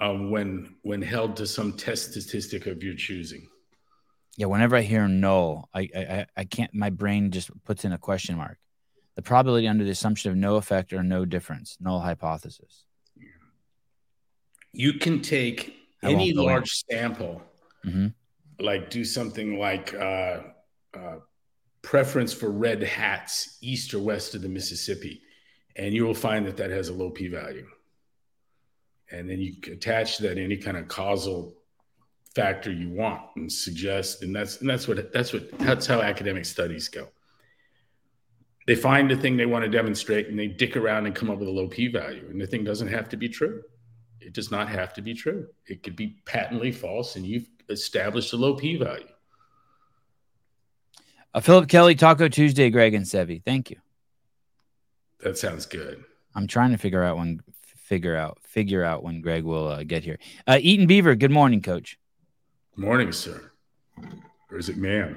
um, 0.00 0.30
when 0.30 0.76
when 0.82 1.02
held 1.02 1.36
to 1.36 1.46
some 1.46 1.72
test 1.72 2.12
statistic 2.12 2.66
of 2.66 2.82
your 2.82 2.94
choosing. 2.94 3.48
Yeah, 4.36 4.46
whenever 4.46 4.76
I 4.76 4.82
hear 4.82 5.06
null, 5.06 5.68
I, 5.72 5.88
I 5.94 6.26
I 6.36 6.44
can't. 6.44 6.74
My 6.74 6.90
brain 6.90 7.30
just 7.30 7.50
puts 7.64 7.84
in 7.84 7.92
a 7.92 7.98
question 7.98 8.36
mark. 8.36 8.58
The 9.14 9.22
probability 9.22 9.68
under 9.68 9.84
the 9.84 9.90
assumption 9.90 10.32
of 10.32 10.36
no 10.36 10.56
effect 10.56 10.92
or 10.92 11.02
no 11.02 11.24
difference, 11.24 11.76
null 11.80 12.00
hypothesis. 12.00 12.84
You 14.72 14.94
can 14.94 15.22
take 15.22 15.76
I 16.02 16.10
any 16.10 16.32
large 16.32 16.82
in. 16.88 16.96
sample, 16.96 17.42
mm-hmm. 17.86 18.08
like 18.58 18.90
do 18.90 19.04
something 19.04 19.56
like 19.56 19.94
uh, 19.94 20.40
uh, 20.98 21.16
preference 21.82 22.32
for 22.32 22.50
red 22.50 22.82
hats 22.82 23.58
east 23.60 23.94
or 23.94 24.00
west 24.00 24.34
of 24.34 24.42
the 24.42 24.48
Mississippi, 24.48 25.22
and 25.76 25.94
you 25.94 26.04
will 26.04 26.14
find 26.14 26.44
that 26.46 26.56
that 26.56 26.70
has 26.70 26.88
a 26.88 26.92
low 26.92 27.10
p-value. 27.10 27.68
And 29.12 29.30
then 29.30 29.38
you 29.38 29.54
attach 29.70 30.18
that 30.18 30.38
any 30.38 30.56
kind 30.56 30.76
of 30.76 30.88
causal 30.88 31.54
factor 32.34 32.72
you 32.72 32.90
want 32.90 33.22
and 33.36 33.50
suggest 33.50 34.22
and 34.22 34.34
that's 34.34 34.60
and 34.60 34.68
that's 34.68 34.88
what 34.88 35.12
that's 35.12 35.32
what 35.32 35.56
that's 35.58 35.86
how 35.86 36.00
academic 36.00 36.44
studies 36.44 36.88
go. 36.88 37.08
They 38.66 38.74
find 38.74 39.10
the 39.10 39.16
thing 39.16 39.36
they 39.36 39.46
want 39.46 39.64
to 39.64 39.70
demonstrate 39.70 40.28
and 40.28 40.38
they 40.38 40.48
dick 40.48 40.76
around 40.76 41.06
and 41.06 41.14
come 41.14 41.30
up 41.30 41.38
with 41.38 41.48
a 41.48 41.50
low 41.50 41.68
p-value 41.68 42.26
and 42.30 42.40
the 42.40 42.46
thing 42.46 42.64
doesn't 42.64 42.88
have 42.88 43.08
to 43.10 43.16
be 43.16 43.28
true. 43.28 43.62
It 44.20 44.32
does 44.32 44.50
not 44.50 44.68
have 44.70 44.94
to 44.94 45.02
be 45.02 45.12
true. 45.12 45.48
It 45.66 45.82
could 45.82 45.96
be 45.96 46.16
patently 46.24 46.72
false 46.72 47.16
and 47.16 47.26
you've 47.26 47.48
established 47.68 48.32
a 48.32 48.36
low 48.36 48.54
p-value 48.56 49.06
a 51.34 51.40
philip 51.40 51.68
kelly 51.68 51.94
taco 51.94 52.28
tuesday 52.28 52.70
greg 52.70 52.94
and 52.94 53.04
sevi 53.04 53.42
thank 53.44 53.70
you. 53.70 53.76
That 55.20 55.38
sounds 55.38 55.66
good. 55.66 56.04
I'm 56.34 56.46
trying 56.46 56.72
to 56.72 56.78
figure 56.78 57.02
out 57.02 57.16
when 57.16 57.40
figure 57.62 58.16
out 58.16 58.38
figure 58.42 58.84
out 58.84 59.02
when 59.02 59.20
greg 59.20 59.44
will 59.44 59.68
uh, 59.68 59.84
get 59.84 60.04
here. 60.04 60.18
Uh, 60.46 60.58
eaton 60.60 60.86
beaver 60.86 61.14
good 61.14 61.30
morning 61.30 61.62
coach 61.62 61.98
Morning, 62.76 63.12
sir. 63.12 63.52
Or 64.50 64.58
is 64.58 64.68
it 64.68 64.76
ma'am? 64.76 65.16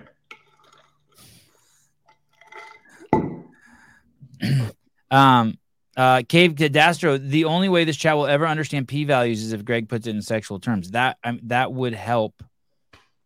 um, 5.11 5.57
uh, 5.95 6.21
Cave 6.29 6.53
Cadastro, 6.53 7.17
the 7.17 7.45
only 7.45 7.69
way 7.69 7.83
this 7.83 7.97
chat 7.97 8.15
will 8.15 8.27
ever 8.27 8.45
understand 8.45 8.87
p 8.87 9.03
values 9.05 9.41
is 9.43 9.53
if 9.53 9.65
Greg 9.65 9.89
puts 9.89 10.05
it 10.05 10.11
in 10.11 10.21
sexual 10.21 10.59
terms. 10.59 10.91
That 10.91 11.17
um, 11.23 11.39
that 11.43 11.73
would 11.73 11.95
help 11.95 12.43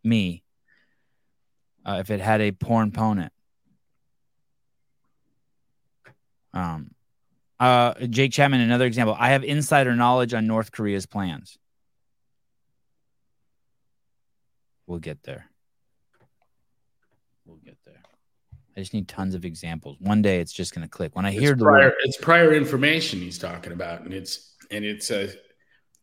me 0.02 0.44
uh, 1.86 1.98
if 2.00 2.10
it 2.10 2.22
had 2.22 2.40
a 2.40 2.54
porn 2.54 2.92
ponent. 2.92 3.32
Um, 6.54 6.92
uh, 7.60 7.94
Jake 8.08 8.32
Chapman, 8.32 8.62
another 8.62 8.86
example. 8.86 9.16
I 9.20 9.32
have 9.32 9.44
insider 9.44 9.94
knowledge 9.94 10.34
on 10.34 10.48
North 10.48 10.72
Korea's 10.72 11.06
plans. 11.06 11.58
We'll 14.92 15.00
get 15.00 15.24
there. 15.24 15.50
We'll 17.46 17.62
get 17.64 17.78
there. 17.86 18.02
I 18.76 18.82
just 18.82 18.94
need 18.94 19.08
tons 19.08 19.36
of 19.36 19.46
examples. 19.46 19.96
One 20.02 20.22
day 20.22 20.42
it's 20.42 20.52
just 20.52 20.76
going 20.76 20.82
to 20.82 20.90
click. 20.90 21.16
When 21.16 21.26
I 21.26 21.30
it's 21.30 21.40
hear 21.40 21.56
the 21.56 21.64
prior, 21.64 21.86
word, 21.86 21.94
it's 22.04 22.18
prior 22.18 22.54
information 22.54 23.20
he's 23.20 23.40
talking 23.40 23.72
about, 23.72 24.02
and 24.02 24.14
it's 24.14 24.54
and 24.70 24.84
it's 24.84 25.10
a 25.10 25.30
uh, 25.30 25.32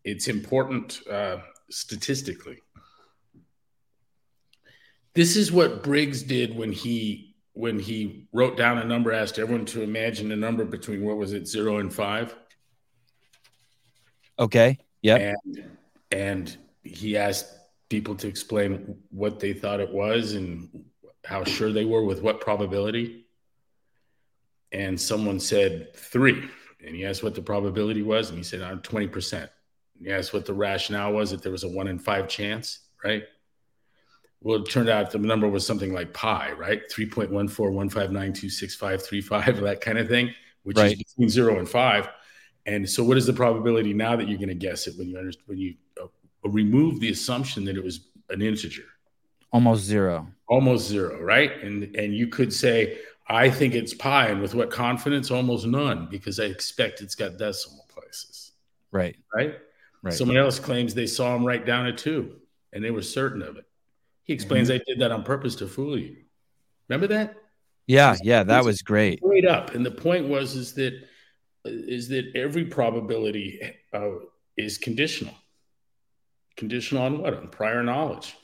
it's 0.05 0.29
important 0.29 1.07
uh, 1.07 1.37
statistically. 1.69 2.63
This 5.13 5.37
is 5.37 5.53
what 5.53 5.83
Briggs 5.83 6.23
did 6.23 6.57
when 6.57 6.73
he 6.73 7.37
when 7.53 7.79
he 7.79 8.27
wrote 8.33 8.57
down 8.57 8.79
a 8.79 8.85
number, 8.85 9.13
asked 9.13 9.39
everyone 9.39 9.67
to 9.67 9.83
imagine 9.83 10.33
a 10.33 10.37
number 10.37 10.65
between 10.65 11.05
what 11.05 11.19
was 11.19 11.35
it, 11.35 11.47
zero 11.47 11.77
and 11.77 11.93
five. 11.93 12.35
Okay. 14.39 14.79
Yeah. 15.03 15.35
And 15.47 15.77
and 16.11 16.57
he 16.85 17.19
asked 17.19 17.58
people 17.89 18.15
to 18.17 18.29
explain 18.29 18.97
what 19.11 19.41
they 19.41 19.53
thought 19.53 19.81
it 19.81 19.93
was 19.93 20.35
and 20.35 20.69
how 21.25 21.45
sure 21.45 21.73
they 21.73 21.85
were 21.85 22.05
with 22.05 22.23
what 22.23 22.41
probability. 22.41 23.27
And 24.73 25.01
someone 25.01 25.41
said 25.41 25.95
three. 25.95 26.49
And 26.85 26.95
he 26.95 27.05
asked 27.05 27.23
what 27.23 27.35
the 27.35 27.43
probability 27.43 28.03
was, 28.03 28.29
and 28.29 28.39
he 28.39 28.45
said, 28.45 28.63
I'm 28.63 28.81
20%. 28.81 29.49
he 30.01 30.13
asked 30.13 30.33
what 30.33 30.47
the 30.47 30.55
rationale 30.55 31.13
was, 31.13 31.33
that 31.33 31.43
there 31.43 31.51
was 31.51 31.65
a 31.65 31.69
one 31.69 31.89
in 31.89 31.99
five 31.99 32.29
chance, 32.29 32.79
right? 33.03 33.25
Well, 34.41 34.63
it 34.63 34.71
turned 34.71 34.89
out 34.89 35.11
the 35.11 35.19
number 35.19 35.49
was 35.49 35.67
something 35.67 35.93
like 35.93 36.15
pi, 36.15 36.53
right? 36.53 36.83
3.14159265535, 36.91 39.61
that 39.63 39.81
kind 39.81 39.99
of 39.99 40.07
thing, 40.09 40.33
which 40.63 40.77
right. 40.77 40.93
is 40.93 40.99
between 40.99 41.29
zero 41.29 41.59
and 41.59 41.69
five. 41.69 42.09
And 42.65 42.89
so, 42.89 43.03
what 43.03 43.17
is 43.17 43.27
the 43.27 43.33
probability 43.33 43.93
now 43.95 44.15
that 44.15 44.29
you're 44.29 44.39
going 44.39 44.51
to 44.51 44.55
guess 44.55 44.87
it 44.87 44.97
when 44.97 45.09
you 45.09 45.19
understand, 45.19 45.49
when 45.49 45.59
you 45.59 45.75
remove 46.49 47.01
the 47.01 47.11
assumption 47.11 47.65
that 47.65 47.77
it 47.77 47.85
was 47.85 48.01
an 48.31 48.43
integer. 48.43 48.85
Almost 49.53 49.85
zero. 49.85 50.27
Almost 50.49 50.89
zero, 50.89 51.21
right? 51.23 51.63
And 51.63 51.95
and 51.97 52.15
you 52.15 52.29
could 52.29 52.53
say, 52.53 52.99
I 53.29 53.51
think 53.51 53.75
it's 53.75 53.95
pi, 53.95 54.29
and 54.29 54.41
with 54.41 54.55
what 54.55 54.71
confidence? 54.71 55.31
Almost 55.31 55.67
none, 55.67 56.09
because 56.11 56.41
I 56.41 56.45
expect 56.45 57.01
it's 57.01 57.15
got 57.15 57.39
decimal 57.39 57.87
places. 57.89 58.53
Right. 58.91 59.17
Right. 59.35 59.55
Right. 60.03 60.15
Someone 60.15 60.37
else 60.37 60.59
claims 60.59 60.95
they 60.95 61.07
saw 61.07 61.35
him 61.35 61.45
write 61.45 61.67
down 61.67 61.87
a 61.87 61.93
two, 61.93 62.37
and 62.73 62.85
they 62.85 62.91
were 62.91 63.03
certain 63.03 63.43
of 63.43 63.57
it. 63.57 63.65
He 64.25 64.33
explains 64.33 64.69
Mm-hmm. 64.69 64.83
I 64.83 64.85
did 64.87 65.01
that 65.01 65.13
on 65.13 65.25
purpose 65.25 65.57
to 65.57 65.67
fool 65.67 65.99
you. 65.99 66.17
Remember 66.89 67.07
that? 67.09 67.35
Yeah, 67.87 68.17
yeah, 68.23 68.43
that 68.43 68.65
was 68.65 68.83
great. 68.83 69.19
Straight 69.19 69.47
up. 69.47 69.75
And 69.75 69.85
the 69.85 69.91
point 69.91 70.29
was 70.29 70.55
is 70.55 70.75
that 70.75 71.03
is 71.65 72.09
that 72.09 72.33
every 72.35 72.65
probability 72.65 73.61
uh, 73.93 74.11
is 74.57 74.79
conditional. 74.79 75.35
Conditional 76.63 77.05
on 77.05 77.19
what? 77.23 77.35
On 77.35 77.47
prior 77.47 77.85
knowledge. 77.85 78.37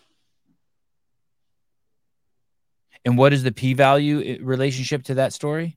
And 3.05 3.18
what 3.18 3.33
is 3.33 3.42
the 3.42 3.50
p-value 3.53 4.38
relationship 4.42 5.03
to 5.05 5.14
that 5.14 5.33
story? 5.33 5.77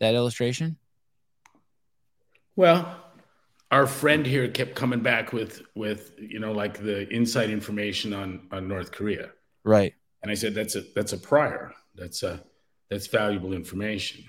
That 0.00 0.14
illustration? 0.14 0.78
Well, 2.56 2.96
our 3.70 3.86
friend 3.86 4.26
here 4.26 4.48
kept 4.48 4.74
coming 4.74 5.00
back 5.00 5.32
with 5.34 5.62
with 5.74 6.12
you 6.18 6.40
know 6.40 6.52
like 6.52 6.82
the 6.82 7.06
inside 7.12 7.50
information 7.50 8.12
on 8.14 8.48
on 8.50 8.66
North 8.66 8.90
Korea, 8.90 9.30
Right. 9.62 9.94
and 10.22 10.32
I 10.32 10.34
said 10.34 10.54
that's 10.54 10.74
a 10.74 10.80
that's 10.94 11.12
a 11.12 11.18
prior. 11.18 11.72
That's 11.94 12.22
a 12.22 12.42
that's 12.90 13.06
valuable 13.06 13.52
information, 13.52 14.24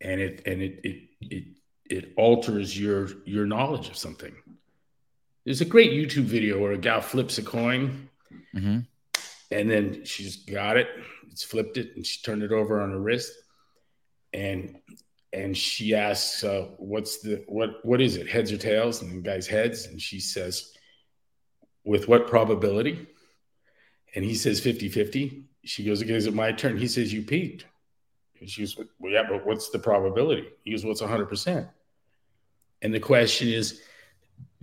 and 0.00 0.20
it 0.20 0.42
and 0.46 0.62
it 0.62 0.80
it 0.82 1.02
it 1.20 1.44
it 1.88 2.12
alters 2.16 2.78
your 2.78 3.08
your 3.24 3.46
knowledge 3.46 3.88
of 3.88 3.96
something. 3.96 4.34
There's 5.44 5.60
a 5.60 5.66
great 5.66 5.92
YouTube 5.92 6.24
video 6.24 6.60
where 6.60 6.72
a 6.72 6.78
gal 6.78 7.00
flips 7.00 7.38
a 7.38 7.42
coin 7.42 8.08
hmm 8.52 8.80
and 9.50 9.70
then 9.70 10.04
she's 10.04 10.36
got 10.36 10.76
it 10.76 10.88
it's 11.30 11.44
flipped 11.44 11.76
it 11.76 11.94
and 11.94 12.04
she 12.04 12.22
turned 12.22 12.42
it 12.42 12.50
over 12.50 12.80
on 12.80 12.90
her 12.90 12.98
wrist 12.98 13.32
and 14.32 14.76
and 15.34 15.56
she 15.56 15.94
asks 15.94 16.44
uh, 16.44 16.68
what's 16.78 17.18
the 17.18 17.42
what 17.48 17.84
what 17.84 18.00
is 18.00 18.16
it 18.16 18.28
heads 18.28 18.52
or 18.52 18.56
tails? 18.56 19.02
And 19.02 19.10
the 19.16 19.28
guy's 19.28 19.46
heads 19.46 19.86
and 19.86 20.00
she 20.00 20.20
says 20.20 20.72
with 21.84 22.08
what 22.08 22.28
probability? 22.28 23.06
And 24.14 24.24
he 24.24 24.34
says 24.34 24.60
50 24.60 24.88
50 24.88 25.44
she 25.64 25.84
goes 25.84 26.02
okay 26.02 26.14
is 26.14 26.26
it 26.26 26.34
my 26.34 26.52
turn? 26.52 26.76
He 26.76 26.88
says 26.88 27.12
you 27.12 27.22
peeked. 27.22 27.66
And 28.40 28.48
she 28.48 28.62
goes 28.62 28.76
well 28.98 29.12
yeah 29.12 29.24
but 29.28 29.44
what's 29.44 29.70
the 29.70 29.78
probability? 29.78 30.46
He 30.62 30.70
goes 30.70 30.84
well 30.84 30.92
it's 30.92 31.02
100% 31.02 31.68
and 32.82 32.94
the 32.94 33.00
question 33.00 33.48
is 33.48 33.82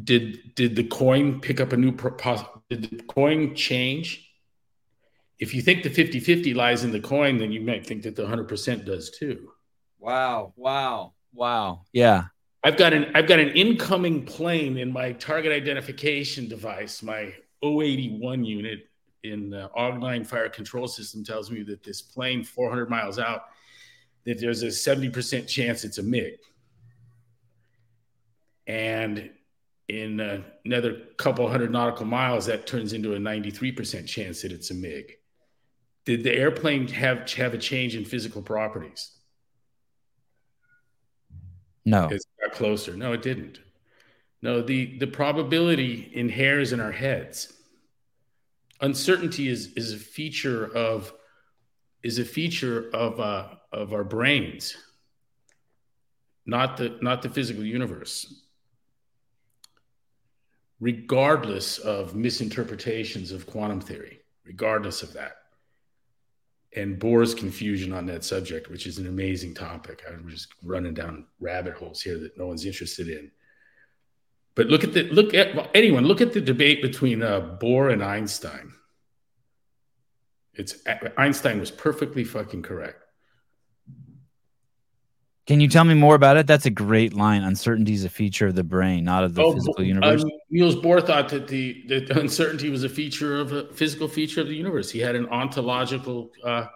did 0.03 0.55
did 0.55 0.75
the 0.75 0.83
coin 0.83 1.39
pick 1.39 1.59
up 1.59 1.73
a 1.73 1.77
new 1.77 1.91
did 2.69 2.83
the 2.83 3.03
coin 3.07 3.55
change 3.55 4.27
if 5.39 5.55
you 5.55 5.61
think 5.61 5.81
the 5.81 5.89
50-50 5.89 6.55
lies 6.55 6.83
in 6.83 6.91
the 6.91 6.99
coin 6.99 7.37
then 7.37 7.51
you 7.51 7.61
might 7.61 7.85
think 7.85 8.03
that 8.03 8.15
the 8.15 8.23
100% 8.23 8.85
does 8.85 9.09
too 9.09 9.51
Wow. 9.99 10.53
Wow. 10.55 11.13
Wow. 11.33 11.85
Yeah. 11.93 12.25
i've 12.63 12.77
got 12.77 12.93
an 12.93 13.11
i've 13.15 13.27
got 13.27 13.39
an 13.39 13.49
incoming 13.49 14.25
plane 14.25 14.77
in 14.77 14.91
my 14.91 15.11
target 15.13 15.51
identification 15.51 16.47
device 16.47 17.01
my 17.03 17.33
081 17.63 18.43
unit 18.43 18.87
in 19.23 19.49
the 19.49 19.69
og9 19.77 20.25
fire 20.25 20.49
control 20.49 20.87
system 20.87 21.23
tells 21.23 21.51
me 21.51 21.63
that 21.63 21.83
this 21.83 22.01
plane 22.01 22.43
400 22.43 22.89
miles 22.89 23.19
out 23.19 23.45
that 24.25 24.39
there's 24.39 24.63
a 24.63 24.67
70% 24.67 25.47
chance 25.47 25.83
it's 25.83 25.97
a 25.97 26.03
mig 26.03 26.37
and 28.67 29.29
in 29.99 30.19
uh, 30.19 30.41
another 30.65 30.93
couple 31.17 31.47
hundred 31.49 31.71
nautical 31.71 32.05
miles 32.05 32.45
that 32.45 32.65
turns 32.65 32.93
into 32.93 33.13
a 33.13 33.17
93% 33.17 34.07
chance 34.07 34.41
that 34.41 34.51
it's 34.51 34.71
a 34.71 34.73
mig 34.73 35.17
did 36.05 36.23
the 36.23 36.33
airplane 36.33 36.87
have 36.87 37.29
have 37.33 37.53
a 37.53 37.57
change 37.57 37.95
in 37.95 38.05
physical 38.05 38.41
properties 38.41 39.11
No. 41.85 42.07
it 42.09 42.23
got 42.41 42.53
closer. 42.53 42.95
No, 42.95 43.13
it 43.13 43.21
didn't. 43.21 43.59
No, 44.41 44.61
the 44.61 44.97
the 44.97 45.07
probability 45.07 46.11
inheres 46.13 46.73
in 46.73 46.79
our 46.79 46.91
heads. 46.91 47.53
Uncertainty 48.81 49.47
is 49.47 49.73
is 49.73 49.93
a 49.93 49.97
feature 49.97 50.65
of 50.75 51.13
is 52.03 52.17
a 52.19 52.25
feature 52.25 52.89
of 52.93 53.19
uh, 53.19 53.47
of 53.71 53.93
our 53.93 54.03
brains, 54.03 54.75
not 56.45 56.77
the 56.77 56.97
not 57.01 57.21
the 57.21 57.29
physical 57.29 57.63
universe. 57.63 58.43
Regardless 60.81 61.77
of 61.77 62.15
misinterpretations 62.15 63.31
of 63.31 63.45
quantum 63.45 63.79
theory, 63.79 64.19
regardless 64.45 65.03
of 65.03 65.13
that, 65.13 65.37
and 66.75 66.99
Bohr's 66.99 67.35
confusion 67.35 67.93
on 67.93 68.05
that 68.07 68.23
subject, 68.23 68.69
which 68.69 68.87
is 68.87 68.97
an 68.97 69.07
amazing 69.07 69.53
topic. 69.53 70.03
I'm 70.07 70.27
just 70.27 70.47
running 70.63 70.93
down 70.93 71.25
rabbit 71.39 71.75
holes 71.75 72.01
here 72.01 72.17
that 72.19 72.37
no 72.37 72.47
one's 72.47 72.65
interested 72.65 73.09
in. 73.09 73.31
But 74.55 74.67
look 74.67 74.83
at 74.83 74.93
the 74.93 75.03
look 75.03 75.33
at 75.33 75.55
well, 75.55 75.69
anyone 75.73 76.05
look 76.05 76.21
at 76.21 76.33
the 76.33 76.41
debate 76.41 76.81
between 76.81 77.23
uh, 77.23 77.57
Bohr 77.61 77.91
and 77.91 78.03
Einstein. 78.03 78.73
It's 80.53 80.75
Einstein 81.17 81.59
was 81.59 81.71
perfectly 81.71 82.23
fucking 82.23 82.63
correct. 82.63 83.00
Can 85.47 85.59
you 85.59 85.67
tell 85.67 85.83
me 85.83 85.95
more 85.95 86.15
about 86.15 86.37
it? 86.37 86.45
That's 86.45 86.67
a 86.67 86.71
great 86.71 87.13
line. 87.13 87.43
Uncertainty 87.43 87.93
is 87.93 88.03
a 88.05 88.09
feature 88.09 88.47
of 88.47 88.55
the 88.55 88.63
brain, 88.63 89.03
not 89.03 89.23
of 89.23 89.33
the 89.33 89.41
Oh, 89.41 89.53
physical 89.53 89.81
uh, 89.81 89.83
universe. 89.83 90.23
Niels 90.51 90.75
Bohr 90.75 91.05
thought 91.05 91.29
that 91.29 91.47
the 91.47 91.83
that 91.87 92.11
uncertainty 92.11 92.69
was 92.69 92.83
a 92.83 92.89
feature 92.89 93.39
of 93.39 93.51
a 93.51 93.73
physical 93.73 94.07
feature 94.07 94.41
of 94.41 94.47
the 94.47 94.55
universe. 94.55 94.91
He 94.91 94.99
had 94.99 95.15
an 95.15 95.27
ontological. 95.29 96.31
Uh, 96.43 96.67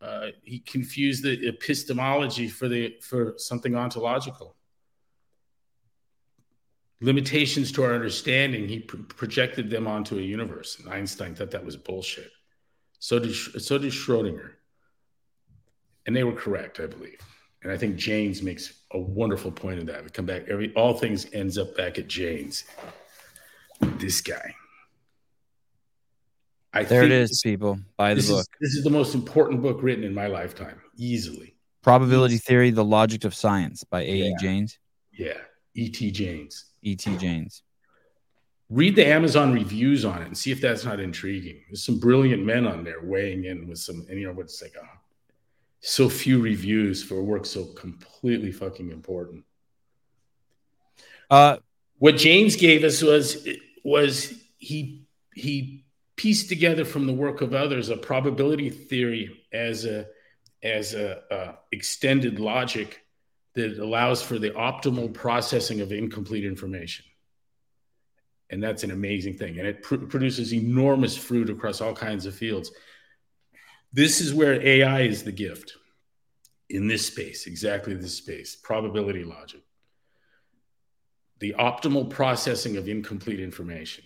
uh, 0.00 0.28
he 0.44 0.60
confused 0.60 1.24
the 1.24 1.48
epistemology 1.48 2.48
for 2.48 2.68
the 2.68 2.94
for 3.02 3.34
something 3.36 3.74
ontological. 3.74 4.56
Limitations 7.02 7.72
to 7.72 7.82
our 7.82 7.94
understanding, 7.94 8.68
he 8.68 8.80
pr- 8.80 8.98
projected 9.08 9.68
them 9.70 9.86
onto 9.86 10.18
a 10.18 10.22
universe. 10.22 10.78
And 10.78 10.92
Einstein 10.92 11.34
thought 11.34 11.50
that 11.50 11.64
was 11.64 11.76
bullshit. 11.76 12.30
So 12.98 13.18
did 13.18 13.34
so 13.34 13.78
did 13.78 13.92
Schrodinger, 13.92 14.52
and 16.06 16.14
they 16.14 16.24
were 16.24 16.34
correct, 16.34 16.78
I 16.78 16.86
believe. 16.86 17.20
And 17.62 17.70
I 17.70 17.76
think 17.76 17.96
Jaynes 17.96 18.42
makes 18.42 18.72
a 18.92 18.98
wonderful 18.98 19.52
point 19.52 19.78
of 19.78 19.86
that. 19.86 20.02
We 20.02 20.10
come 20.10 20.26
back 20.26 20.44
every 20.48 20.72
all 20.74 20.94
things 20.94 21.26
ends 21.32 21.58
up 21.58 21.76
back 21.76 21.98
at 21.98 22.08
Jaynes. 22.08 22.64
This 23.80 24.20
guy. 24.20 24.54
I 26.72 26.84
there 26.84 27.02
it 27.02 27.10
is, 27.12 27.30
this- 27.30 27.42
people. 27.42 27.78
Buy 27.96 28.14
the 28.14 28.22
book. 28.22 28.40
is, 28.40 28.48
this 28.60 28.74
is 28.74 28.84
the 28.84 28.90
most 28.90 29.14
important 29.14 29.60
book 29.62 29.82
written 29.82 30.04
in 30.04 30.14
my 30.14 30.26
lifetime, 30.26 30.80
easily. 30.96 31.54
Probability 31.82 32.38
Theory: 32.38 32.70
The 32.70 32.84
Logic 32.84 33.24
of 33.24 33.34
Science 33.34 33.84
by 33.84 34.02
A. 34.02 34.04
E. 34.04 34.28
Yeah. 34.28 34.36
James. 34.40 34.78
Yeah, 35.12 35.38
E.T. 35.74 36.10
Janes. 36.12 36.66
E. 36.82 36.94
T. 36.94 37.16
Jaynes. 37.16 37.62
Read 38.68 38.94
the 38.94 39.06
Amazon 39.06 39.52
reviews 39.52 40.04
on 40.04 40.22
it 40.22 40.26
and 40.26 40.38
see 40.38 40.52
if 40.52 40.60
that's 40.60 40.84
not 40.84 41.00
intriguing. 41.00 41.60
There's 41.68 41.82
some 41.82 41.98
brilliant 41.98 42.44
men 42.44 42.66
on 42.66 42.84
there 42.84 43.02
weighing 43.02 43.44
in 43.44 43.66
with 43.66 43.78
some, 43.78 44.06
and 44.08 44.18
you 44.18 44.26
know 44.26 44.32
what's 44.32 44.62
like, 44.62 44.74
oh, 44.80 44.86
so 45.80 46.08
few 46.08 46.40
reviews 46.40 47.02
for 47.02 47.22
work 47.22 47.46
so 47.46 47.64
completely 47.64 48.52
fucking 48.52 48.90
important. 48.90 49.44
Uh, 51.30 51.56
what 51.98 52.16
Jaynes 52.16 52.56
gave 52.56 52.84
us 52.84 53.02
was 53.02 53.48
was 53.84 54.32
he 54.58 55.06
he 55.34 55.84
pieced 56.16 56.48
together 56.48 56.84
from 56.84 57.06
the 57.06 57.12
work 57.12 57.40
of 57.40 57.54
others 57.54 57.88
a 57.88 57.96
probability 57.96 58.68
theory 58.68 59.46
as 59.52 59.84
a 59.84 60.06
as 60.62 60.92
a, 60.94 61.22
a 61.30 61.54
extended 61.72 62.38
logic 62.38 63.04
that 63.54 63.78
allows 63.78 64.22
for 64.22 64.38
the 64.38 64.50
optimal 64.50 65.12
processing 65.12 65.80
of 65.80 65.92
incomplete 65.92 66.44
information. 66.44 67.04
And 68.50 68.62
that's 68.62 68.84
an 68.84 68.90
amazing 68.90 69.34
thing. 69.34 69.58
And 69.58 69.66
it 69.66 69.82
pr- 69.82 69.96
produces 69.96 70.52
enormous 70.52 71.16
fruit 71.16 71.50
across 71.50 71.80
all 71.80 71.94
kinds 71.94 72.26
of 72.26 72.34
fields 72.34 72.70
this 73.92 74.20
is 74.20 74.32
where 74.32 74.60
ai 74.62 75.02
is 75.02 75.22
the 75.22 75.32
gift 75.32 75.76
in 76.68 76.86
this 76.86 77.06
space 77.06 77.46
exactly 77.46 77.94
this 77.94 78.14
space 78.14 78.56
probability 78.56 79.24
logic 79.24 79.62
the 81.40 81.54
optimal 81.58 82.08
processing 82.08 82.76
of 82.76 82.88
incomplete 82.88 83.40
information. 83.40 84.04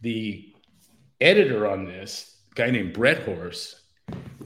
The 0.00 0.52
editor 1.20 1.68
on 1.68 1.84
this, 1.84 2.36
guy 2.54 2.70
named 2.70 2.94
Bretthorst, 2.94 3.74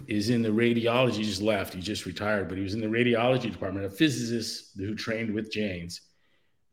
is 0.07 0.31
in 0.31 0.43
the 0.43 0.49
radiology, 0.49 1.17
he 1.17 1.25
just 1.25 1.43
left, 1.43 1.75
he 1.75 1.81
just 1.81 2.07
retired, 2.07 2.49
but 2.49 2.57
he 2.57 2.65
was 2.65 2.75
in 2.75 2.81
the 2.81 2.87
radiology 2.87 3.51
department, 3.51 3.87
a 3.87 3.91
physicist 3.91 4.73
who 4.77 4.95
trained 4.95 5.35
with 5.35 5.53
Jaynes. 5.53 6.01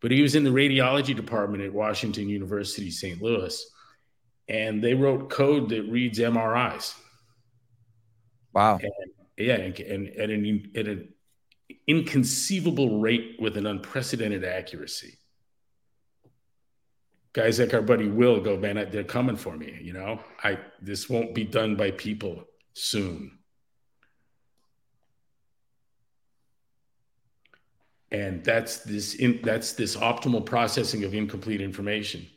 But 0.02 0.12
he 0.12 0.22
was 0.22 0.36
in 0.36 0.44
the 0.44 0.50
radiology 0.50 1.16
department 1.16 1.64
at 1.64 1.74
Washington 1.74 2.30
University, 2.30 2.92
St. 2.92 3.22
Louis, 3.22 3.66
and 4.48 4.84
they 4.84 4.94
wrote 4.94 5.30
code 5.30 5.70
that 5.70 5.84
reads 5.84 6.20
MRIs. 6.20 6.96
wow. 8.54 8.80
Yeah, 9.38 9.56
and, 9.56 9.80
and 9.80 10.08
at 10.10 10.30
an 10.30 10.72
at 10.76 10.88
an 10.88 11.14
inconceivable 11.88 13.00
rate 13.00 13.38
with 13.40 13.58
an 13.58 13.66
unprecedented 13.66 14.44
accuracy. 14.44 15.18
guys 17.34 17.60
like 17.60 17.74
our 17.74 17.82
buddy 17.82 18.08
Will 18.08 18.40
go, 18.40 18.58
man, 18.58 18.88
they're 18.92 19.04
coming 19.04 19.36
for 19.36 19.58
me. 19.58 19.80
You 19.82 19.94
know, 19.94 20.20
I 20.44 20.60
this 20.82 21.10
won't 21.10 21.34
be 21.34 21.44
done 21.44 21.76
by 21.76 21.92
people 21.92 22.44
soon. 22.74 23.40
And 28.12 28.44
that's 28.44 28.78
this 28.80 29.16
in, 29.16 29.40
that's 29.42 29.74
this 29.74 29.96
optimal 29.98 30.46
processing 30.46 31.04
of 31.04 31.16
incomplete 31.16 31.62
information. 31.62 32.28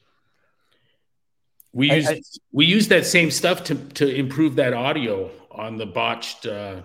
We 1.77 1.93
use 1.93 2.09
I, 2.09 2.23
we 2.53 2.65
use 2.65 2.89
that 2.89 3.05
same 3.05 3.31
stuff 3.31 3.63
to 3.65 3.75
to 3.75 4.09
improve 4.09 4.57
that 4.57 4.73
audio 4.73 5.31
on 5.51 5.77
the 5.77 5.85
botched. 5.85 6.47
Uh, 6.47 6.81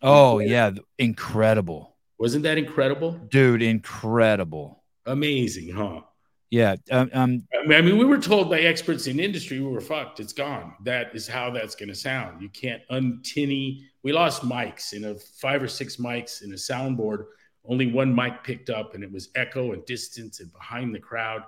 oh 0.00 0.38
yeah, 0.38 0.70
incredible! 0.98 1.94
Wasn't 2.16 2.42
that 2.44 2.56
incredible, 2.56 3.12
dude? 3.28 3.60
Incredible, 3.60 4.82
amazing, 5.04 5.74
huh? 5.74 6.00
Yeah. 6.48 6.76
Um, 6.90 7.10
um, 7.12 7.42
I 7.70 7.82
mean, 7.82 7.98
we 7.98 8.06
were 8.06 8.16
told 8.16 8.48
by 8.48 8.60
experts 8.60 9.08
in 9.08 9.20
industry 9.20 9.60
we 9.60 9.70
were 9.70 9.82
fucked. 9.82 10.20
It's 10.20 10.32
gone. 10.32 10.72
That 10.84 11.14
is 11.14 11.28
how 11.28 11.50
that's 11.50 11.74
going 11.74 11.90
to 11.90 11.94
sound. 11.94 12.40
You 12.40 12.48
can't 12.48 12.80
untinny. 12.90 13.82
We 14.02 14.12
lost 14.12 14.40
mics 14.40 14.94
in 14.94 15.04
a 15.04 15.16
five 15.16 15.62
or 15.62 15.68
six 15.68 15.96
mics 15.96 16.42
in 16.42 16.50
a 16.52 16.56
soundboard. 16.56 17.26
Only 17.66 17.92
one 17.92 18.14
mic 18.14 18.42
picked 18.42 18.70
up, 18.70 18.94
and 18.94 19.04
it 19.04 19.12
was 19.12 19.28
echo 19.34 19.72
and 19.72 19.84
distance 19.84 20.40
and 20.40 20.50
behind 20.50 20.94
the 20.94 20.98
crowd 20.98 21.42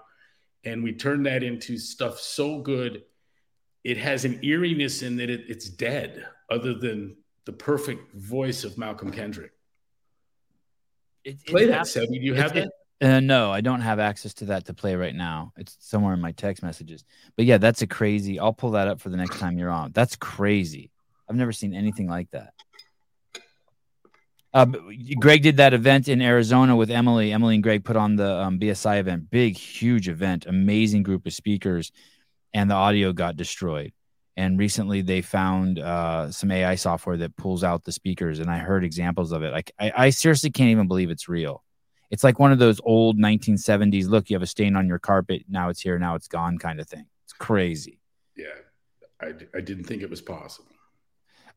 and 0.67 0.83
we 0.83 0.93
turn 0.93 1.23
that 1.23 1.43
into 1.43 1.79
stuff 1.79 2.19
so 2.19 2.61
good 2.61 3.05
it 3.85 3.97
has 3.97 4.25
an 4.25 4.39
eeriness 4.43 5.03
in 5.03 5.17
that 5.17 5.31
it, 5.31 5.45
it's 5.49 5.69
dead 5.69 6.27
other 6.51 6.75
than 6.75 7.17
the 7.47 7.53
perfect 7.53 8.13
voice 8.15 8.65
of 8.65 8.77
malcolm 8.77 9.11
kendrick 9.11 9.53
it, 11.25 11.45
play 11.47 11.67
that 11.67 11.87
Sebby. 11.87 12.09
do 12.09 12.21
you 12.21 12.35
have 12.35 12.53
that 12.53 12.69
uh, 13.03 13.21
no, 13.21 13.53
I 13.53 13.61
don't 13.61 13.83
have 13.83 13.99
access 13.99 14.33
to 14.35 14.47
that 14.47 14.65
to 14.67 14.75
play 14.75 14.95
right 14.95 15.15
now. 15.15 15.53
It's 15.59 15.77
somewhere 15.81 16.15
in 16.15 16.21
my 16.21 16.33
text 16.33 16.63
messages. 16.63 17.05
But 17.37 17.45
yeah, 17.45 17.59
that's 17.59 17.83
a 17.83 17.87
crazy. 17.87 18.41
I'll 18.41 18.55
pull 18.55 18.71
that 18.71 18.89
up 18.89 19.03
for 19.03 19.11
the 19.11 19.19
next 19.19 19.39
time 19.39 19.59
you're 19.59 19.71
on. 19.71 19.93
That's 19.93 20.17
crazy. 20.17 20.91
I've 21.29 21.37
never 21.37 21.53
seen 21.53 21.75
anything 21.75 22.09
like 22.09 22.31
that. 22.31 22.55
Uh, 24.57 24.65
Greg 25.21 25.43
did 25.43 25.59
that 25.59 25.75
event 25.75 26.09
in 26.09 26.23
Arizona 26.23 26.75
with 26.75 26.91
Emily. 26.91 27.31
Emily 27.31 27.57
and 27.57 27.63
Greg 27.63 27.85
put 27.85 27.95
on 27.95 28.17
the 28.17 28.37
um, 28.37 28.59
BSI 28.59 28.99
event, 29.01 29.29
big, 29.29 29.55
huge 29.55 30.09
event, 30.09 30.47
amazing 30.47 31.03
group 31.03 31.27
of 31.27 31.35
speakers, 31.35 31.93
and 32.55 32.71
the 32.71 32.75
audio 32.75 33.13
got 33.13 33.37
destroyed. 33.37 33.93
And 34.35 34.59
recently, 34.59 35.03
they 35.03 35.21
found 35.21 35.79
uh, 35.79 36.31
some 36.33 36.51
AI 36.51 36.77
software 36.77 37.19
that 37.19 37.37
pulls 37.37 37.65
out 37.65 37.85
the 37.85 37.93
speakers, 37.93 38.39
and 38.39 38.51
I 38.51 38.57
heard 38.57 38.83
examples 38.83 39.31
of 39.31 39.43
it. 39.43 39.53
Like, 39.53 39.73
I, 39.79 39.93
I 39.95 40.09
seriously 40.11 40.51
can't 40.51 40.71
even 40.71 40.89
believe 40.89 41.11
it's 41.11 41.29
real. 41.29 41.63
It's 42.11 42.25
like 42.25 42.39
one 42.39 42.51
of 42.51 42.59
those 42.59 42.81
old 42.83 43.19
1970s. 43.19 44.09
Look, 44.09 44.31
you 44.31 44.37
have 44.37 44.43
a 44.43 44.47
stain 44.47 44.75
on 44.75 44.87
your 44.89 44.99
carpet. 44.99 45.43
Now 45.51 45.69
it's 45.69 45.83
here. 45.83 45.99
Now 45.99 46.15
it's 46.15 46.29
gone. 46.29 46.57
Kind 46.57 46.81
of 46.81 46.89
thing. 46.89 47.05
It's 47.25 47.35
crazy. 47.35 48.01
Yeah, 48.35 48.47
I, 49.21 49.35
I 49.55 49.61
didn't 49.61 49.85
think 49.85 50.01
it 50.01 50.09
was 50.09 50.23
possible. 50.23 50.71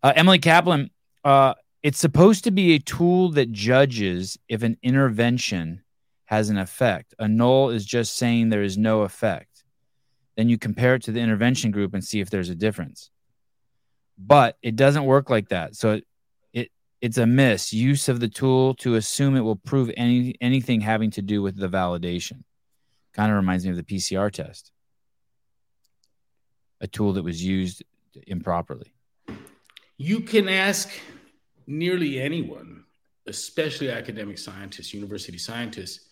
Uh, 0.04 0.12
Emily 0.18 0.40
Kaplan. 0.40 0.90
Uh, 1.24 1.54
it's 1.82 2.00
supposed 2.00 2.44
to 2.44 2.52
be 2.52 2.74
a 2.74 2.80
tool 2.80 3.32
that 3.32 3.52
judges 3.52 4.38
if 4.48 4.64
an 4.64 4.78
intervention 4.84 5.82
has 6.26 6.50
an 6.50 6.58
effect. 6.58 7.14
A 7.20 7.28
null 7.28 7.70
is 7.70 7.86
just 7.86 8.16
saying 8.16 8.50
there 8.50 8.64
is 8.64 8.78
no 8.78 9.02
effect. 9.02 9.64
Then 10.36 10.50
you 10.50 10.58
compare 10.58 10.96
it 10.96 11.04
to 11.04 11.12
the 11.12 11.20
intervention 11.20 11.72
group 11.72 11.94
and 11.94 12.04
see 12.04 12.20
if 12.20 12.30
there's 12.30 12.50
a 12.50 12.56
difference. 12.56 13.10
But 14.18 14.58
it 14.62 14.76
doesn't 14.76 15.06
work 15.06 15.30
like 15.30 15.50
that. 15.50 15.76
So 15.76 15.94
it, 15.94 16.08
it 16.54 16.72
it's 17.02 17.18
a 17.18 17.26
misuse 17.26 18.10
of 18.10 18.20
the 18.20 18.28
tool 18.28 18.74
to 18.76 18.96
assume 18.96 19.36
it 19.36 19.42
will 19.42 19.56
prove 19.56 19.90
any 19.96 20.36
anything 20.42 20.82
having 20.82 21.12
to 21.12 21.22
do 21.22 21.42
with 21.42 21.58
the 21.58 21.70
validation. 21.70 22.44
Kind 23.14 23.32
of 23.32 23.38
reminds 23.38 23.66
me 23.66 23.72
of 23.72 23.78
the 23.78 23.84
PCR 23.84 24.32
test. 24.32 24.72
A 26.82 26.88
tool 26.88 27.14
that 27.14 27.24
was 27.24 27.44
used 27.44 27.84
improperly. 28.28 28.94
You 29.98 30.22
can 30.22 30.48
ask 30.48 30.90
nearly 31.70 32.20
anyone, 32.20 32.84
especially 33.28 33.92
academic 33.92 34.38
scientists, 34.38 34.94
university 34.94 35.38
scientists, 35.38 36.08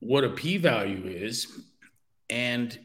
what 0.00 0.24
a 0.24 0.30
p 0.30 0.56
value 0.56 1.06
is. 1.06 1.46
And 2.28 2.78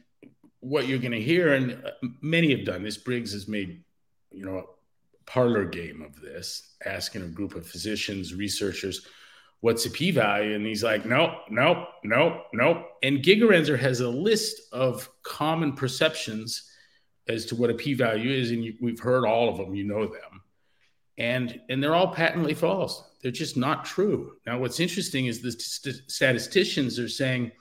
what 0.60 0.88
you're 0.88 1.00
going 1.00 1.12
to 1.12 1.22
hear, 1.22 1.54
and 1.54 1.74
uh, 1.74 1.92
many 2.22 2.56
have 2.56 2.66
done 2.66 2.84
this, 2.84 2.98
Briggs 2.98 3.34
has 3.34 3.48
made, 3.48 3.84
you 4.32 4.46
know, 4.46 4.58
a 4.58 4.64
parlor 5.30 5.66
game 5.66 6.02
of 6.02 6.20
this, 6.22 6.76
asking 6.86 7.22
a 7.22 7.28
group 7.28 7.56
of 7.56 7.68
physicians, 7.68 8.34
researchers, 8.34 9.08
what's 9.62 9.86
a 9.86 9.90
p 9.90 10.12
value? 10.12 10.56
And 10.56 10.66
he's 10.66 10.84
like, 10.84 11.06
nope, 11.06 11.32
nope, 11.50 11.88
nope, 12.04 12.46
nope. 12.54 12.86
And 13.04 13.20
Gigerenzer 13.20 13.78
has 13.78 14.00
a 14.02 14.10
list 14.10 14.62
of 14.72 15.10
common 15.24 15.74
perceptions 15.74 16.72
as 17.28 17.46
to 17.48 17.56
what 17.56 17.70
a 17.70 17.76
p 17.76 17.94
value 17.94 18.32
is. 18.32 18.52
And 18.52 18.64
you, 18.64 18.76
we've 18.82 19.00
heard 19.00 19.26
all 19.26 19.50
of 19.50 19.58
them, 19.58 19.76
you 19.76 19.84
know 19.84 20.06
them 20.06 20.42
and 21.18 21.60
and 21.70 21.82
they're 21.82 21.96
all 21.96 22.14
patently 22.14 22.54
false. 22.54 23.04
They're 23.22 23.32
just 23.32 23.58
not 23.58 23.86
true. 23.86 24.34
Now, 24.46 24.60
what's 24.60 24.80
interesting 24.80 25.28
is 25.28 25.42
the 25.42 25.52
st- 25.52 26.10
statisticians 26.10 27.00
are 27.00 27.10
saying, 27.10 27.52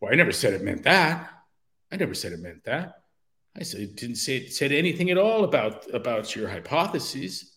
"Well, 0.00 0.12
I 0.12 0.16
never 0.16 0.32
said 0.32 0.54
it 0.54 0.62
meant 0.62 0.82
that. 0.84 1.30
I 1.92 1.96
never 1.96 2.14
said 2.14 2.32
it 2.32 2.40
meant 2.40 2.64
that. 2.64 3.02
I 3.56 3.62
said 3.62 3.94
didn't 3.96 4.16
say 4.16 4.38
it 4.38 4.52
said 4.52 4.72
anything 4.72 5.10
at 5.10 5.18
all 5.18 5.44
about 5.44 5.92
about 5.94 6.34
your 6.34 6.48
hypotheses. 6.48 7.52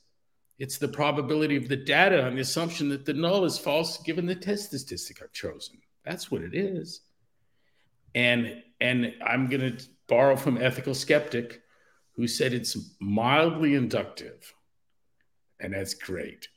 It's 0.60 0.78
the 0.78 0.88
probability 0.88 1.56
of 1.56 1.68
the 1.68 1.76
data 1.76 2.26
on 2.26 2.36
the 2.36 2.42
assumption 2.42 2.90
that 2.90 3.06
the 3.06 3.14
null 3.14 3.46
is 3.46 3.60
false 3.60 3.98
given 4.00 4.26
the 4.26 4.36
test 4.36 4.68
statistic 4.68 5.22
I've 5.22 5.32
chosen. 5.32 5.80
That's 6.04 6.32
what 6.32 6.42
it 6.42 6.56
is. 6.56 7.02
And 8.14 8.62
and 8.80 9.14
I'm 9.26 9.48
going 9.48 9.78
to 9.78 9.86
borrow 10.08 10.36
from 10.36 10.58
ethical 10.58 10.94
skeptic 10.94 11.62
who 12.16 12.28
said 12.28 12.54
it's 12.54 12.78
mildly 13.00 13.76
inductive 13.76 14.54
and 15.60 15.74
that's 15.74 15.94
great. 15.94 16.48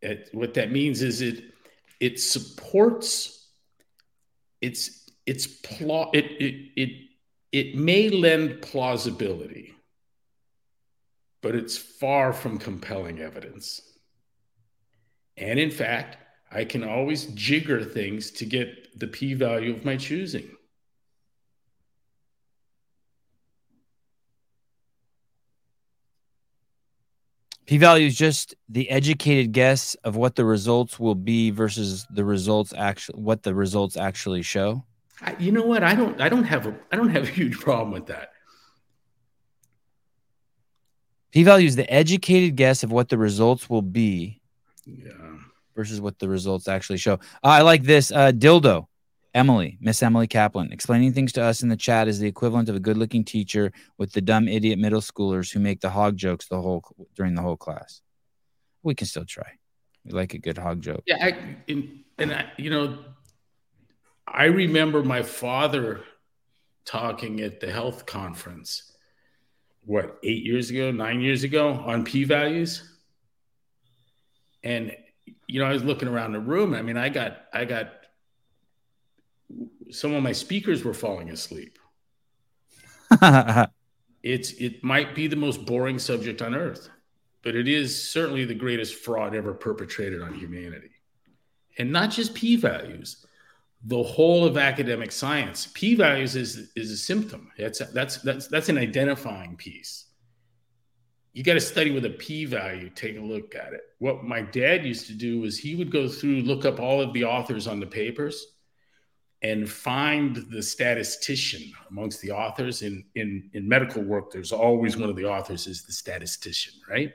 It, 0.00 0.30
what 0.32 0.54
that 0.54 0.72
means 0.72 1.02
is 1.02 1.20
it 1.20 1.44
it 2.00 2.18
supports 2.20 3.46
it's 4.60 5.10
it's 5.26 5.46
pl- 5.46 6.10
it, 6.12 6.24
it 6.40 6.70
it 6.76 6.90
it 7.52 7.76
may 7.76 8.08
lend 8.08 8.62
plausibility, 8.62 9.74
but 11.42 11.54
it's 11.54 11.76
far 11.76 12.32
from 12.32 12.58
compelling 12.58 13.20
evidence. 13.20 13.82
And 15.36 15.58
in 15.58 15.70
fact, 15.70 16.16
I 16.50 16.64
can 16.64 16.84
always 16.84 17.26
jigger 17.26 17.84
things 17.84 18.30
to 18.32 18.46
get 18.46 18.98
the 18.98 19.06
p 19.06 19.34
value 19.34 19.74
of 19.74 19.84
my 19.84 19.96
choosing. 19.96 20.50
P 27.66 27.78
value 27.78 28.06
is 28.06 28.16
just 28.16 28.54
the 28.68 28.90
educated 28.90 29.52
guess 29.52 29.94
of 30.04 30.16
what 30.16 30.34
the 30.34 30.44
results 30.44 30.98
will 30.98 31.14
be 31.14 31.50
versus 31.50 32.06
the 32.10 32.24
results 32.24 32.74
actually 32.76 33.20
what 33.20 33.42
the 33.42 33.54
results 33.54 33.96
actually 33.96 34.42
show. 34.42 34.84
I, 35.20 35.36
you 35.38 35.52
know 35.52 35.64
what? 35.64 35.84
I 35.84 35.94
don't. 35.94 36.20
I 36.20 36.28
don't 36.28 36.44
have 36.44 36.66
a. 36.66 36.74
I 36.90 36.96
don't 36.96 37.10
have 37.10 37.24
a 37.24 37.30
huge 37.30 37.58
problem 37.58 37.92
with 37.92 38.06
that. 38.06 38.30
P 41.30 41.44
value 41.44 41.66
is 41.66 41.76
the 41.76 41.90
educated 41.90 42.56
guess 42.56 42.82
of 42.82 42.92
what 42.92 43.08
the 43.08 43.16
results 43.16 43.70
will 43.70 43.82
be. 43.82 44.40
Yeah. 44.84 45.12
Versus 45.74 46.00
what 46.00 46.18
the 46.18 46.28
results 46.28 46.68
actually 46.68 46.98
show. 46.98 47.14
Uh, 47.14 47.48
I 47.48 47.62
like 47.62 47.84
this. 47.84 48.10
Uh, 48.10 48.32
dildo. 48.32 48.86
Emily, 49.34 49.78
Miss 49.80 50.02
Emily 50.02 50.26
Kaplan, 50.26 50.72
explaining 50.72 51.12
things 51.14 51.32
to 51.32 51.42
us 51.42 51.62
in 51.62 51.70
the 51.70 51.76
chat 51.76 52.06
is 52.06 52.18
the 52.18 52.28
equivalent 52.28 52.68
of 52.68 52.76
a 52.76 52.80
good-looking 52.80 53.24
teacher 53.24 53.72
with 53.96 54.12
the 54.12 54.20
dumb 54.20 54.46
idiot 54.46 54.78
middle 54.78 55.00
schoolers 55.00 55.50
who 55.50 55.58
make 55.58 55.80
the 55.80 55.88
hog 55.88 56.16
jokes 56.18 56.48
the 56.48 56.60
whole 56.60 56.84
during 57.14 57.34
the 57.34 57.40
whole 57.40 57.56
class. 57.56 58.02
We 58.82 58.94
can 58.94 59.06
still 59.06 59.24
try. 59.24 59.58
We 60.04 60.12
like 60.12 60.34
a 60.34 60.38
good 60.38 60.58
hog 60.58 60.82
joke. 60.82 61.02
Yeah, 61.06 61.24
I, 61.24 61.56
and, 61.66 62.00
and 62.18 62.32
I, 62.32 62.52
you 62.58 62.68
know, 62.68 62.98
I 64.26 64.44
remember 64.44 65.02
my 65.02 65.22
father 65.22 66.00
talking 66.84 67.40
at 67.40 67.60
the 67.60 67.70
health 67.70 68.04
conference. 68.04 68.92
What 69.84 70.18
eight 70.22 70.44
years 70.44 70.70
ago, 70.70 70.92
nine 70.92 71.20
years 71.20 71.42
ago, 71.42 71.70
on 71.72 72.04
p 72.04 72.24
values, 72.24 72.98
and 74.62 74.94
you 75.48 75.60
know, 75.60 75.66
I 75.66 75.72
was 75.72 75.82
looking 75.82 76.06
around 76.06 76.32
the 76.32 76.40
room. 76.40 76.72
I 76.74 76.82
mean, 76.82 76.96
I 76.96 77.08
got, 77.08 77.46
I 77.52 77.64
got 77.64 77.92
some 79.92 80.14
of 80.14 80.22
my 80.22 80.32
speakers 80.32 80.84
were 80.84 80.94
falling 80.94 81.30
asleep. 81.30 81.78
it's 84.22 84.52
it 84.52 84.82
might 84.82 85.14
be 85.14 85.26
the 85.26 85.36
most 85.36 85.66
boring 85.66 85.98
subject 85.98 86.42
on 86.42 86.54
earth, 86.54 86.88
but 87.42 87.54
it 87.54 87.68
is 87.68 88.10
certainly 88.10 88.44
the 88.44 88.54
greatest 88.54 88.94
fraud 88.94 89.34
ever 89.34 89.52
perpetrated 89.52 90.22
on 90.22 90.34
humanity. 90.34 90.90
And 91.78 91.92
not 91.92 92.10
just 92.10 92.34
p 92.34 92.56
values, 92.56 93.24
the 93.84 94.02
whole 94.02 94.44
of 94.44 94.56
academic 94.56 95.12
science. 95.12 95.68
P 95.74 95.94
values 95.94 96.36
is 96.36 96.70
is 96.76 96.90
a 96.90 96.96
symptom. 96.96 97.50
That's 97.58 97.80
that's 97.92 98.18
that's 98.18 98.46
that's 98.48 98.68
an 98.68 98.78
identifying 98.78 99.56
piece. 99.56 100.06
You 101.32 101.42
got 101.42 101.54
to 101.54 101.60
study 101.60 101.90
with 101.90 102.04
a 102.04 102.10
p 102.10 102.44
value. 102.44 102.90
Take 102.90 103.16
a 103.16 103.20
look 103.20 103.54
at 103.54 103.72
it. 103.72 103.82
What 103.98 104.22
my 104.22 104.42
dad 104.42 104.84
used 104.84 105.06
to 105.06 105.14
do 105.14 105.40
was 105.40 105.58
he 105.58 105.74
would 105.74 105.90
go 105.90 106.08
through, 106.08 106.42
look 106.42 106.64
up 106.64 106.78
all 106.78 107.00
of 107.00 107.12
the 107.12 107.24
authors 107.24 107.66
on 107.66 107.80
the 107.80 107.86
papers 107.86 108.51
and 109.42 109.68
find 109.68 110.36
the 110.50 110.62
statistician 110.62 111.72
amongst 111.90 112.20
the 112.20 112.30
authors. 112.30 112.82
In 112.82 113.04
in 113.14 113.50
in 113.52 113.68
medical 113.68 114.02
work 114.02 114.30
there's 114.30 114.52
always 114.52 114.96
one 114.96 115.10
of 115.10 115.16
the 115.16 115.24
authors 115.24 115.66
is 115.66 115.82
the 115.82 115.92
statistician 115.92 116.74
right? 116.88 117.12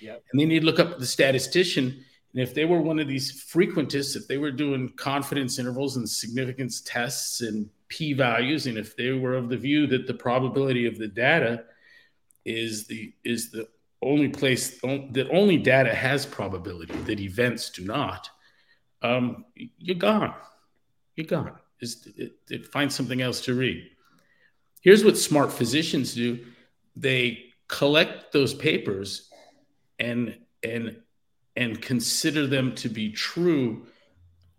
Yep. 0.00 0.24
and 0.30 0.40
then 0.40 0.50
you 0.50 0.60
look 0.60 0.78
up 0.78 0.98
the 0.98 1.06
statistician 1.06 2.04
and 2.32 2.42
if 2.42 2.52
they 2.52 2.66
were 2.66 2.82
one 2.82 2.98
of 2.98 3.08
these 3.08 3.44
frequentists 3.46 4.14
if 4.14 4.28
they 4.28 4.36
were 4.36 4.50
doing 4.50 4.90
confidence 4.96 5.58
intervals 5.58 5.96
and 5.96 6.06
significance 6.06 6.82
tests 6.82 7.40
and 7.40 7.70
p 7.88 8.12
values 8.12 8.66
and 8.66 8.76
if 8.76 8.94
they 8.94 9.12
were 9.12 9.34
of 9.34 9.48
the 9.48 9.56
view 9.56 9.86
that 9.86 10.06
the 10.06 10.12
probability 10.12 10.84
of 10.84 10.98
the 10.98 11.08
data 11.08 11.64
is 12.44 12.86
the 12.86 13.10
is 13.24 13.50
the 13.50 13.66
only 14.02 14.28
place 14.28 14.78
that 14.80 15.28
only 15.32 15.56
data 15.56 15.94
has 15.94 16.26
probability 16.26 16.94
that 17.06 17.18
events 17.18 17.70
do 17.70 17.82
not 17.82 18.28
um, 19.02 19.44
you're 19.54 19.96
gone. 19.96 20.34
You're 21.16 21.26
gone 21.26 21.52
is 21.80 22.06
it, 22.16 22.32
it, 22.48 22.66
find 22.66 22.92
something 22.92 23.20
else 23.20 23.40
to 23.42 23.54
read. 23.54 23.90
Here's 24.80 25.04
what 25.04 25.16
smart 25.16 25.52
physicians 25.52 26.14
do: 26.14 26.44
they 26.94 27.44
collect 27.68 28.32
those 28.32 28.54
papers 28.54 29.30
and 29.98 30.38
and 30.62 30.96
and 31.56 31.80
consider 31.80 32.46
them 32.46 32.74
to 32.76 32.88
be 32.88 33.10
true 33.10 33.86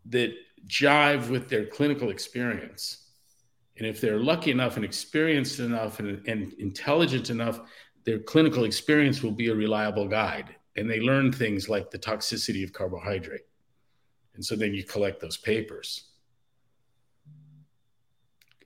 that 0.07 0.33
jive 0.67 1.29
with 1.29 1.49
their 1.49 1.65
clinical 1.65 2.09
experience. 2.09 3.05
And 3.77 3.85
if 3.85 4.01
they're 4.01 4.19
lucky 4.19 4.49
enough 4.49 4.75
and 4.75 4.83
experienced 4.83 5.59
enough 5.59 5.99
and, 5.99 6.27
and 6.27 6.53
intelligent 6.53 7.29
enough, 7.29 7.61
their 8.05 8.17
clinical 8.17 8.63
experience 8.63 9.21
will 9.21 9.31
be 9.31 9.49
a 9.49 9.55
reliable 9.55 10.07
guide. 10.07 10.55
And 10.75 10.89
they 10.89 10.99
learn 10.99 11.31
things 11.31 11.69
like 11.69 11.91
the 11.91 11.99
toxicity 11.99 12.63
of 12.63 12.73
carbohydrate. 12.73 13.45
And 14.33 14.43
so 14.43 14.55
then 14.55 14.73
you 14.73 14.83
collect 14.83 15.19
those 15.19 15.37
papers 15.37 16.06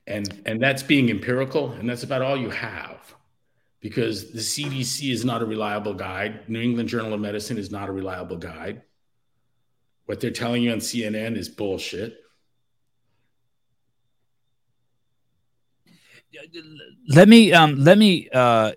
and 0.06 0.42
and 0.46 0.60
that's 0.60 0.82
being 0.82 1.10
empirical 1.10 1.72
and 1.72 1.88
that's 1.88 2.02
about 2.02 2.22
all 2.22 2.36
you 2.36 2.50
have 2.50 3.14
because 3.80 4.32
the 4.32 4.40
cdc 4.40 5.12
is 5.12 5.24
not 5.24 5.42
a 5.42 5.44
reliable 5.44 5.94
guide. 5.94 6.48
New 6.48 6.60
england 6.60 6.88
journal 6.88 7.14
of 7.14 7.20
medicine 7.20 7.58
is 7.58 7.70
not 7.70 7.88
a 7.88 7.92
reliable 7.92 8.36
guide. 8.36 8.82
What 10.06 10.20
they're 10.20 10.30
telling 10.30 10.62
you 10.62 10.72
on 10.72 10.78
cnn 10.78 11.36
is 11.36 11.48
bullshit. 11.48 12.18
Let 17.08 17.28
me 17.28 17.52
um 17.52 17.76
let 17.76 17.98
me 17.98 18.28
uh 18.32 18.72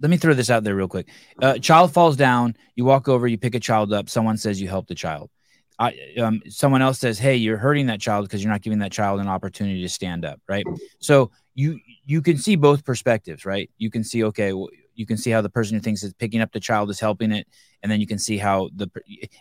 let 0.00 0.10
me 0.10 0.16
throw 0.16 0.34
this 0.34 0.50
out 0.50 0.62
there 0.62 0.74
real 0.74 0.88
quick. 0.88 1.08
Uh 1.40 1.58
child 1.58 1.92
falls 1.92 2.16
down 2.16 2.56
you 2.76 2.84
walk 2.84 3.08
over 3.08 3.26
you 3.26 3.38
pick 3.38 3.54
a 3.54 3.60
child 3.60 3.92
up 3.92 4.08
someone 4.08 4.36
says 4.36 4.60
you 4.60 4.68
helped 4.68 4.88
the 4.88 4.94
child 4.94 5.30
I, 5.82 6.20
um, 6.20 6.40
someone 6.48 6.80
else 6.80 7.00
says, 7.00 7.18
"Hey, 7.18 7.34
you're 7.36 7.56
hurting 7.56 7.86
that 7.86 8.00
child 8.00 8.24
because 8.24 8.42
you're 8.42 8.52
not 8.52 8.62
giving 8.62 8.78
that 8.78 8.92
child 8.92 9.20
an 9.20 9.26
opportunity 9.26 9.82
to 9.82 9.88
stand 9.88 10.24
up." 10.24 10.40
Right. 10.48 10.64
So 11.00 11.32
you 11.54 11.80
you 12.04 12.22
can 12.22 12.38
see 12.38 12.54
both 12.56 12.84
perspectives, 12.84 13.44
right? 13.44 13.68
You 13.78 13.90
can 13.90 14.04
see, 14.04 14.22
okay, 14.24 14.52
well, 14.52 14.68
you 14.94 15.06
can 15.06 15.16
see 15.16 15.30
how 15.30 15.40
the 15.40 15.48
person 15.48 15.74
who 15.76 15.80
thinks 15.80 16.02
is 16.02 16.12
picking 16.14 16.40
up 16.40 16.52
the 16.52 16.60
child 16.60 16.88
is 16.90 17.00
helping 17.00 17.32
it, 17.32 17.48
and 17.82 17.90
then 17.90 18.00
you 18.00 18.06
can 18.06 18.18
see 18.18 18.38
how 18.38 18.70
the 18.76 18.88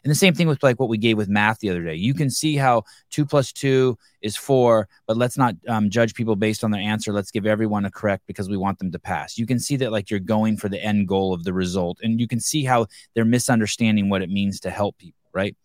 and 0.03 0.09
the 0.09 0.15
same 0.15 0.33
thing 0.33 0.47
with 0.47 0.63
like 0.63 0.79
what 0.79 0.89
we 0.89 0.97
gave 0.97 1.15
with 1.15 1.29
math 1.29 1.59
the 1.59 1.69
other 1.69 1.83
day. 1.83 1.93
You 1.93 2.15
can 2.15 2.31
see 2.31 2.55
how 2.55 2.85
two 3.11 3.23
plus 3.25 3.51
two 3.51 3.97
is 4.23 4.35
four, 4.35 4.87
but 5.05 5.17
let's 5.17 5.37
not 5.37 5.55
um, 5.67 5.91
judge 5.91 6.15
people 6.15 6.35
based 6.35 6.63
on 6.63 6.71
their 6.71 6.81
answer. 6.81 7.13
Let's 7.13 7.29
give 7.29 7.45
everyone 7.45 7.85
a 7.85 7.91
correct 7.91 8.23
because 8.25 8.49
we 8.49 8.57
want 8.57 8.79
them 8.79 8.91
to 8.91 8.99
pass. 8.99 9.37
You 9.37 9.45
can 9.45 9.59
see 9.59 9.75
that 9.77 9.91
like 9.91 10.09
you're 10.09 10.19
going 10.19 10.57
for 10.57 10.69
the 10.69 10.83
end 10.83 11.07
goal 11.07 11.33
of 11.33 11.43
the 11.43 11.53
result, 11.53 11.99
and 12.01 12.19
you 12.19 12.27
can 12.27 12.39
see 12.39 12.63
how 12.63 12.87
they're 13.13 13.25
misunderstanding 13.25 14.09
what 14.09 14.23
it 14.23 14.29
means 14.29 14.59
to 14.61 14.71
help 14.71 14.97
people, 14.97 15.21
right? 15.33 15.55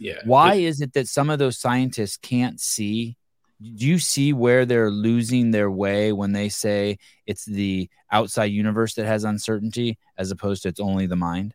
Yeah. 0.00 0.20
Why 0.24 0.54
it, 0.54 0.64
is 0.64 0.80
it 0.80 0.94
that 0.94 1.08
some 1.08 1.28
of 1.28 1.38
those 1.38 1.58
scientists 1.58 2.16
can't 2.16 2.58
see? 2.58 3.18
Do 3.62 3.86
you 3.86 3.98
see 3.98 4.32
where 4.32 4.64
they're 4.64 4.90
losing 4.90 5.50
their 5.50 5.70
way 5.70 6.10
when 6.12 6.32
they 6.32 6.48
say 6.48 6.98
it's 7.26 7.44
the 7.44 7.90
outside 8.10 8.46
universe 8.46 8.94
that 8.94 9.04
has 9.04 9.24
uncertainty 9.24 9.98
as 10.16 10.30
opposed 10.30 10.62
to 10.62 10.70
it's 10.70 10.80
only 10.80 11.06
the 11.06 11.16
mind? 11.16 11.54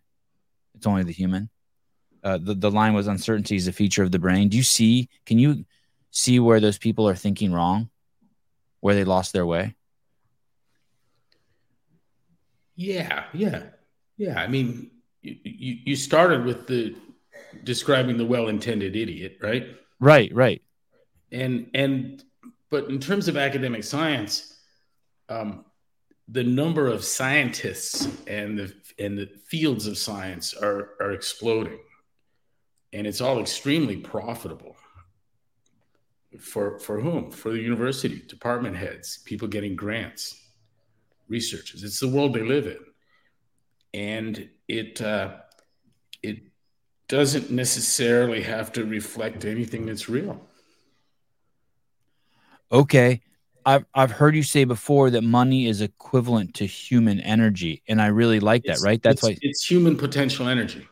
It's 0.76 0.86
only 0.86 1.02
the 1.02 1.12
human. 1.12 1.50
Uh, 2.24 2.38
the, 2.38 2.54
the 2.54 2.70
line 2.70 2.94
was 2.94 3.08
uncertainty 3.08 3.56
is 3.56 3.68
a 3.68 3.74
feature 3.74 4.04
of 4.04 4.12
the 4.12 4.20
brain. 4.20 4.50
Do 4.50 4.58
you 4.58 4.64
see? 4.64 5.10
Can 5.26 5.40
you 5.40 5.66
see 6.12 6.40
where 6.40 6.60
those 6.60 6.78
people 6.78 7.10
are 7.10 7.16
thinking 7.16 7.52
wrong, 7.52 7.90
where 8.80 8.94
they 8.94 9.06
lost 9.06 9.34
their 9.34 9.46
way? 9.46 9.74
Yeah, 12.76 13.24
yeah, 13.34 13.64
yeah. 14.18 14.40
I 14.40 14.48
mean, 14.48 14.92
you, 15.24 15.36
you, 15.44 15.78
you 15.86 15.96
started 15.96 16.46
with 16.46 16.68
the 16.68 16.96
describing 17.64 18.18
the 18.18 18.26
well-intended 18.26 18.96
idiot, 18.96 19.38
right? 19.42 19.68
Right, 20.00 20.34
right. 20.34 20.62
And 21.32 21.70
and 21.74 22.24
but 22.70 22.90
in 22.90 23.00
terms 23.00 23.28
of 23.28 23.38
academic 23.38 23.84
science, 23.84 24.58
um, 25.30 25.66
the 26.28 26.44
number 26.44 26.88
of 26.88 27.04
scientists 27.04 28.08
and 28.28 28.58
the 28.58 28.74
and 28.98 29.18
the 29.18 29.28
fields 29.48 29.88
of 29.88 29.98
science 29.98 30.54
are 30.54 30.92
are 31.00 31.12
exploding, 31.12 31.80
and 32.94 33.06
it's 33.06 33.22
all 33.22 33.40
extremely 33.40 33.98
profitable. 33.98 34.76
For 36.40 36.80
for 36.80 37.00
whom? 37.00 37.32
For 37.32 37.52
the 37.52 37.62
university, 37.62 38.22
department 38.28 38.76
heads, 38.76 39.20
people 39.26 39.48
getting 39.48 39.76
grants, 39.76 40.42
researchers. 41.28 41.84
It's 41.84 42.00
the 42.00 42.10
world 42.10 42.34
they 42.34 42.44
live 42.44 42.68
in, 42.68 42.80
and 43.94 44.50
it 44.68 45.02
uh, 45.02 45.38
it 45.38 45.45
doesn't 47.08 47.52
necessarily 47.52 48.42
have 48.42 48.72
to 48.74 48.86
reflect 48.86 49.46
anything 49.46 49.86
that's 49.86 50.10
real. 50.10 50.42
Okay. 52.72 53.22
I've, 53.66 53.86
I've 53.94 54.12
heard 54.12 54.36
you 54.36 54.44
say 54.44 54.64
before 54.64 55.10
that 55.12 55.24
money 55.24 55.68
is 55.68 55.82
equivalent 55.82 56.56
to 56.56 56.66
human 56.66 57.20
energy. 57.20 57.82
And 57.88 58.02
I 58.02 58.08
really 58.08 58.40
like 58.40 58.64
that, 58.66 58.80
right? 58.82 59.02
That's 59.02 59.24
why 59.24 59.38
it's 59.42 59.70
human 59.70 59.98
potential 59.98 60.48
energy. 60.48 60.88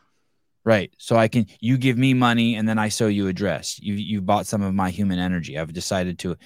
Right. 0.64 0.92
So 0.98 1.16
I 1.16 1.28
can, 1.28 1.46
you 1.60 1.76
give 1.76 1.98
me 1.98 2.14
money 2.14 2.56
and 2.56 2.68
then 2.68 2.78
I 2.78 2.88
sew 2.88 3.06
you 3.06 3.28
a 3.28 3.32
dress. 3.32 3.78
You, 3.80 3.94
you 3.94 4.20
bought 4.20 4.46
some 4.46 4.62
of 4.62 4.74
my 4.74 4.90
human 4.90 5.18
energy. 5.18 5.58
I've 5.58 5.72
decided 5.72 6.18
to. 6.20 6.36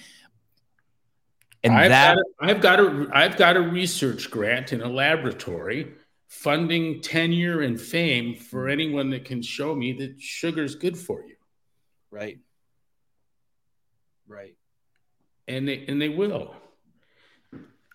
And 1.63 1.73
I've 1.73 1.89
that, 1.89 2.15
got 2.15 2.17
a, 2.19 2.51
I've 2.51 2.61
got 2.61 2.79
a, 2.79 3.09
I've 3.13 3.37
got 3.37 3.57
a 3.57 3.61
research 3.61 4.29
grant 4.29 4.73
in 4.73 4.81
a 4.81 4.87
laboratory 4.87 5.93
funding 6.29 7.01
tenure 7.01 7.61
and 7.61 7.81
fame 7.81 8.35
for 8.35 8.69
anyone 8.69 9.09
that 9.09 9.25
can 9.25 9.41
show 9.41 9.73
me 9.75 9.93
that 9.93 10.21
sugar's 10.21 10.75
good 10.75 10.95
for 10.95 11.23
you. 11.23 11.35
Right. 12.11 12.37
Right. 14.27 14.55
And 15.47 15.67
they 15.67 15.85
and 15.87 15.99
they 15.99 16.07
will. 16.07 16.55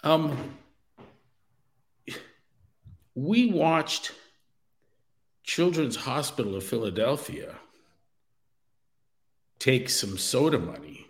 Um 0.03 0.57
we 3.15 3.47
watched 3.53 4.11
Children's 5.45 5.95
Hospital 5.95 6.57
of 6.57 6.65
Philadelphia 6.65 7.55
take 9.61 9.89
some 9.89 10.19
soda 10.19 10.59
money 10.59 11.07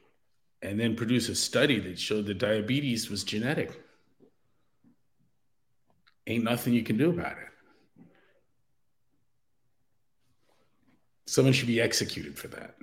and 0.60 0.78
then 0.78 0.94
produce 0.94 1.30
a 1.30 1.34
study 1.34 1.80
that 1.80 1.98
showed 1.98 2.26
that 2.26 2.36
diabetes 2.36 3.08
was 3.08 3.24
genetic 3.24 3.83
ain't 6.26 6.44
nothing 6.44 6.72
you 6.72 6.82
can 6.82 6.96
do 6.96 7.10
about 7.10 7.32
it. 7.32 7.38
Someone 11.26 11.52
should 11.52 11.68
be 11.68 11.80
executed 11.80 12.38
for 12.38 12.48
that. 12.48 12.74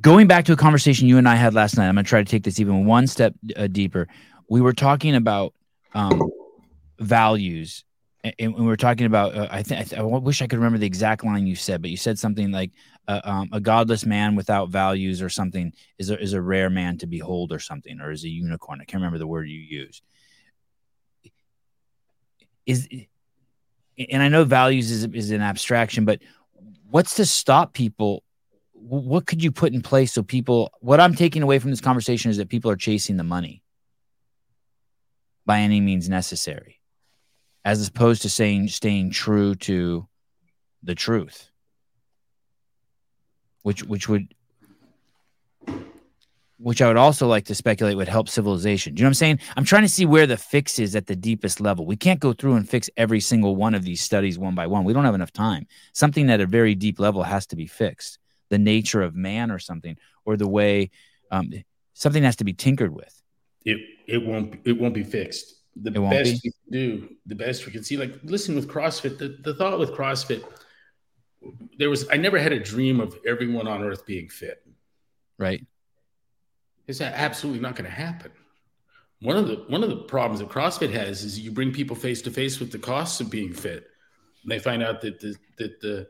Going 0.00 0.26
back 0.26 0.44
to 0.46 0.52
a 0.52 0.56
conversation 0.56 1.08
you 1.08 1.18
and 1.18 1.28
I 1.28 1.34
had 1.34 1.52
last 1.52 1.76
night, 1.76 1.88
I'm 1.88 1.94
going 1.94 2.04
to 2.04 2.08
try 2.08 2.22
to 2.22 2.30
take 2.30 2.44
this 2.44 2.60
even 2.60 2.86
one 2.86 3.06
step 3.06 3.34
uh, 3.56 3.66
deeper. 3.66 4.08
We 4.48 4.60
were 4.60 4.72
talking 4.72 5.14
about 5.14 5.52
um, 5.94 6.30
values 6.98 7.84
and, 8.22 8.54
we 8.54 8.64
were 8.64 8.76
talking 8.76 9.06
about 9.06 9.34
uh, 9.34 9.48
I 9.50 9.62
think 9.62 9.92
I, 9.94 10.02
wish 10.02 10.42
I 10.42 10.46
could 10.46 10.58
remember 10.58 10.78
the 10.78 10.86
exact 10.86 11.24
line 11.24 11.46
you 11.46 11.56
said, 11.56 11.80
but 11.80 11.90
you 11.90 11.96
said 11.96 12.18
something 12.18 12.50
like 12.50 12.72
uh, 13.08 13.20
um, 13.24 13.48
a 13.52 13.60
godless 13.60 14.06
man 14.06 14.36
without 14.36 14.68
values 14.68 15.22
or 15.22 15.28
something 15.28 15.72
is 15.98 16.10
a, 16.10 16.20
is 16.20 16.32
a 16.32 16.40
rare 16.40 16.70
man 16.70 16.98
to 16.98 17.06
behold 17.06 17.52
or 17.52 17.58
something 17.58 18.00
or 18.00 18.10
is 18.10 18.24
a 18.24 18.28
unicorn. 18.28 18.80
I 18.80 18.84
can't 18.84 19.00
remember 19.00 19.18
the 19.18 19.26
word 19.26 19.48
you 19.48 19.58
used. 19.58 20.02
Is 22.66 22.88
and 23.98 24.22
I 24.22 24.28
know 24.28 24.44
values 24.44 24.90
is 24.90 25.04
is 25.04 25.30
an 25.30 25.40
abstraction, 25.40 26.04
but 26.04 26.20
what's 26.88 27.16
to 27.16 27.26
stop 27.26 27.72
people? 27.72 28.22
What 28.72 29.26
could 29.26 29.42
you 29.42 29.50
put 29.50 29.72
in 29.72 29.82
place 29.82 30.12
so 30.12 30.22
people? 30.22 30.70
What 30.80 31.00
I'm 31.00 31.14
taking 31.14 31.42
away 31.42 31.58
from 31.58 31.70
this 31.70 31.80
conversation 31.80 32.30
is 32.30 32.36
that 32.36 32.48
people 32.48 32.70
are 32.70 32.76
chasing 32.76 33.16
the 33.16 33.24
money 33.24 33.62
by 35.44 35.60
any 35.60 35.80
means 35.80 36.08
necessary 36.08 36.80
as 37.64 37.86
opposed 37.88 38.22
to 38.22 38.30
saying 38.30 38.68
staying 38.68 39.10
true 39.10 39.54
to 39.54 40.06
the 40.82 40.94
truth 40.94 41.49
which 43.62 43.84
which 43.84 44.08
would 44.08 44.34
which 46.60 46.82
I 46.82 46.88
would 46.88 46.98
also 46.98 47.26
like 47.26 47.46
to 47.46 47.54
speculate 47.54 47.96
would 47.96 48.08
help 48.08 48.28
civilization. 48.28 48.94
Do 48.94 49.00
you 49.00 49.04
know 49.04 49.08
what 49.08 49.10
I'm 49.10 49.14
saying? 49.14 49.38
I'm 49.56 49.64
trying 49.64 49.82
to 49.82 49.88
see 49.88 50.04
where 50.04 50.26
the 50.26 50.36
fix 50.36 50.78
is 50.78 50.94
at 50.94 51.06
the 51.06 51.16
deepest 51.16 51.58
level. 51.58 51.86
We 51.86 51.96
can't 51.96 52.20
go 52.20 52.34
through 52.34 52.56
and 52.56 52.68
fix 52.68 52.90
every 52.98 53.20
single 53.20 53.56
one 53.56 53.74
of 53.74 53.82
these 53.82 54.02
studies 54.02 54.38
one 54.38 54.54
by 54.54 54.66
one. 54.66 54.84
We 54.84 54.92
don't 54.92 55.06
have 55.06 55.14
enough 55.14 55.32
time. 55.32 55.66
Something 55.94 56.28
at 56.30 56.40
a 56.40 56.46
very 56.46 56.74
deep 56.74 57.00
level 57.00 57.22
has 57.22 57.46
to 57.48 57.56
be 57.56 57.66
fixed. 57.66 58.18
The 58.50 58.58
nature 58.58 59.00
of 59.00 59.14
man 59.14 59.50
or 59.50 59.58
something, 59.58 59.96
or 60.26 60.36
the 60.36 60.48
way 60.48 60.90
um, 61.30 61.50
something 61.94 62.22
has 62.24 62.36
to 62.36 62.44
be 62.44 62.52
tinkered 62.52 62.94
with. 62.94 63.22
It 63.64 63.78
it 64.06 64.24
won't 64.26 64.60
it 64.64 64.78
won't 64.78 64.94
be 64.94 65.04
fixed. 65.04 65.54
The 65.76 65.92
best 65.92 66.42
be? 66.42 66.50
we 66.50 66.50
can 66.50 66.72
do, 66.72 67.08
the 67.26 67.36
best 67.36 67.64
we 67.64 67.72
can 67.72 67.84
see. 67.84 67.96
Like 67.96 68.18
listen 68.24 68.54
with 68.54 68.68
CrossFit, 68.68 69.18
the, 69.18 69.38
the 69.42 69.54
thought 69.54 69.78
with 69.78 69.92
CrossFit, 69.92 70.44
there 71.78 71.90
was 71.90 72.08
I 72.10 72.16
never 72.16 72.38
had 72.38 72.52
a 72.52 72.60
dream 72.60 73.00
of 73.00 73.16
everyone 73.26 73.66
on 73.66 73.82
earth 73.82 74.06
being 74.06 74.28
fit. 74.28 74.62
Right 75.38 75.66
is 76.90 77.00
absolutely 77.00 77.60
not 77.60 77.76
going 77.76 77.88
to 77.88 77.96
happen. 77.96 78.32
One 79.22 79.36
of 79.36 79.48
the 79.48 79.64
one 79.68 79.82
of 79.82 79.90
the 79.90 79.96
problems 79.96 80.40
that 80.40 80.48
CrossFit 80.48 80.90
has 80.92 81.24
is 81.24 81.38
you 81.38 81.50
bring 81.50 81.72
people 81.72 81.96
face 81.96 82.22
to 82.22 82.30
face 82.30 82.58
with 82.58 82.72
the 82.72 82.78
costs 82.78 83.20
of 83.20 83.30
being 83.30 83.52
fit. 83.52 83.86
And 84.42 84.50
they 84.50 84.58
find 84.58 84.82
out 84.82 85.00
that 85.02 85.20
the 85.20 85.36
that 85.58 85.80
the 85.80 86.08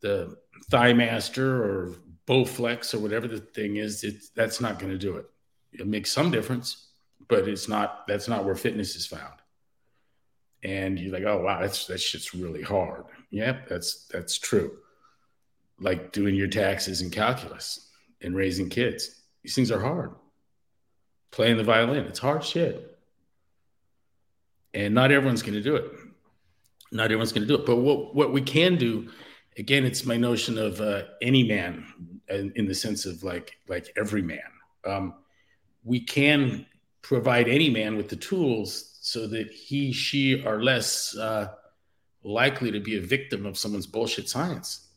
the 0.00 0.36
Thigh 0.70 0.92
Master 0.92 1.62
or 1.62 1.94
Bowflex 2.26 2.94
or 2.94 3.00
whatever 3.00 3.26
the 3.26 3.40
thing 3.40 3.76
is, 3.76 4.04
it's 4.04 4.30
that's 4.30 4.60
not 4.60 4.78
going 4.78 4.92
to 4.92 4.98
do 4.98 5.16
it. 5.16 5.26
It 5.72 5.86
makes 5.86 6.12
some 6.12 6.30
difference, 6.30 6.88
but 7.28 7.48
it's 7.48 7.68
not. 7.68 8.06
That's 8.06 8.28
not 8.28 8.44
where 8.44 8.54
fitness 8.54 8.94
is 8.94 9.06
found. 9.06 9.34
And 10.62 10.98
you're 10.98 11.12
like, 11.12 11.24
oh 11.24 11.42
wow, 11.42 11.60
that's 11.60 11.86
that 11.86 12.00
shit's 12.00 12.34
really 12.34 12.62
hard. 12.62 13.04
Yeah, 13.30 13.60
that's 13.68 14.06
that's 14.06 14.38
true. 14.38 14.78
Like 15.80 16.12
doing 16.12 16.34
your 16.34 16.48
taxes 16.48 17.02
and 17.02 17.12
calculus 17.12 17.88
and 18.20 18.34
raising 18.34 18.68
kids 18.68 19.18
these 19.42 19.54
things 19.54 19.70
are 19.70 19.80
hard. 19.80 20.12
Playing 21.30 21.56
the 21.56 21.64
violin, 21.64 22.04
it's 22.04 22.18
hard 22.18 22.44
shit. 22.44 22.98
And 24.74 24.94
not 24.94 25.10
everyone's 25.10 25.42
going 25.42 25.54
to 25.54 25.62
do 25.62 25.76
it. 25.76 25.90
Not 26.92 27.06
everyone's 27.06 27.32
going 27.32 27.46
to 27.46 27.48
do 27.48 27.54
it. 27.54 27.66
But 27.66 27.76
what, 27.76 28.14
what 28.14 28.32
we 28.32 28.42
can 28.42 28.76
do, 28.76 29.10
again, 29.56 29.84
it's 29.84 30.04
my 30.04 30.16
notion 30.16 30.58
of 30.58 30.80
uh, 30.82 31.04
any 31.22 31.44
man 31.44 31.86
in, 32.28 32.52
in, 32.56 32.66
the 32.66 32.74
sense 32.74 33.06
of 33.06 33.22
like, 33.22 33.56
like 33.68 33.90
every 33.96 34.22
man. 34.22 34.40
Um, 34.84 35.14
we 35.84 36.00
can 36.00 36.66
provide 37.02 37.48
any 37.48 37.70
man 37.70 37.96
with 37.96 38.08
the 38.08 38.16
tools 38.16 38.98
so 39.00 39.26
that 39.28 39.50
he, 39.50 39.92
she 39.92 40.44
are 40.44 40.62
less 40.62 41.16
uh, 41.16 41.54
likely 42.22 42.70
to 42.70 42.80
be 42.80 42.96
a 42.96 43.00
victim 43.00 43.46
of 43.46 43.58
someone's 43.58 43.86
bullshit 43.86 44.28
science. 44.28 44.88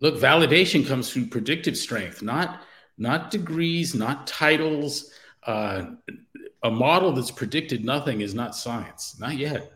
Look, 0.00 0.16
validation 0.16 0.86
comes 0.86 1.10
through 1.10 1.26
predictive 1.26 1.76
strength, 1.76 2.22
not 2.22 2.62
not 2.98 3.30
degrees, 3.30 3.94
not 3.94 4.26
titles. 4.26 5.10
Uh, 5.42 5.84
a 6.62 6.70
model 6.70 7.12
that's 7.12 7.30
predicted 7.30 7.84
nothing 7.84 8.20
is 8.20 8.34
not 8.34 8.56
science, 8.56 9.16
not 9.20 9.36
yet. 9.36 9.72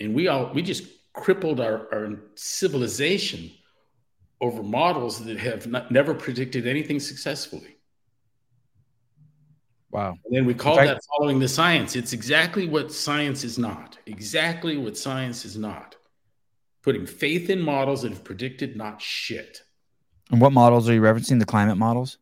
And 0.00 0.14
we 0.14 0.28
all 0.28 0.52
we 0.52 0.62
just 0.62 0.84
crippled 1.12 1.60
our, 1.60 1.88
our 1.92 2.20
civilization 2.34 3.50
over 4.40 4.62
models 4.62 5.24
that 5.24 5.38
have 5.38 5.66
not, 5.66 5.90
never 5.90 6.14
predicted 6.14 6.66
anything 6.66 7.00
successfully. 7.00 7.75
Wow. 9.90 10.18
And 10.24 10.36
then 10.36 10.44
we 10.46 10.54
call 10.54 10.76
fact, 10.76 10.88
that 10.88 11.00
following 11.16 11.38
the 11.38 11.48
science. 11.48 11.96
It's 11.96 12.12
exactly 12.12 12.68
what 12.68 12.92
science 12.92 13.44
is 13.44 13.58
not. 13.58 13.98
Exactly 14.06 14.76
what 14.76 14.96
science 14.96 15.44
is 15.44 15.56
not. 15.56 15.96
Putting 16.82 17.06
faith 17.06 17.50
in 17.50 17.60
models 17.60 18.02
that 18.02 18.12
have 18.12 18.24
predicted 18.24 18.76
not 18.76 19.00
shit. 19.00 19.62
And 20.30 20.40
what 20.40 20.52
models 20.52 20.88
are 20.88 20.94
you 20.94 21.00
referencing? 21.00 21.38
The 21.38 21.46
climate 21.46 21.78
models, 21.78 22.18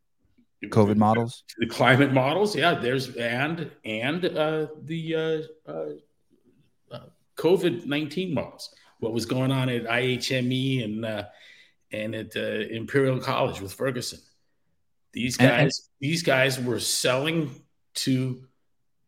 COVID 0.62 0.96
models, 0.96 1.44
the 1.58 1.66
climate 1.66 2.12
models. 2.12 2.54
Yeah, 2.54 2.74
there's 2.74 3.14
and 3.16 3.70
and 3.84 4.24
uh, 4.24 4.66
the 4.82 5.14
uh, 5.66 5.70
uh, 5.70 5.86
uh 6.90 7.00
COVID 7.36 7.86
nineteen 7.86 8.34
models. 8.34 8.74
What 9.00 9.12
was 9.12 9.26
going 9.26 9.50
on 9.50 9.68
at 9.68 9.84
IHME 9.84 10.84
and 10.84 11.04
uh, 11.04 11.24
and 11.92 12.14
at 12.14 12.36
uh, 12.36 12.40
Imperial 12.40 13.20
College 13.20 13.60
with 13.60 13.72
Ferguson? 13.72 14.20
These 15.14 15.36
guys, 15.36 15.48
and, 15.48 15.60
and, 15.62 15.72
these 16.00 16.22
guys 16.22 16.60
were 16.60 16.80
selling 16.80 17.50
to 17.94 18.44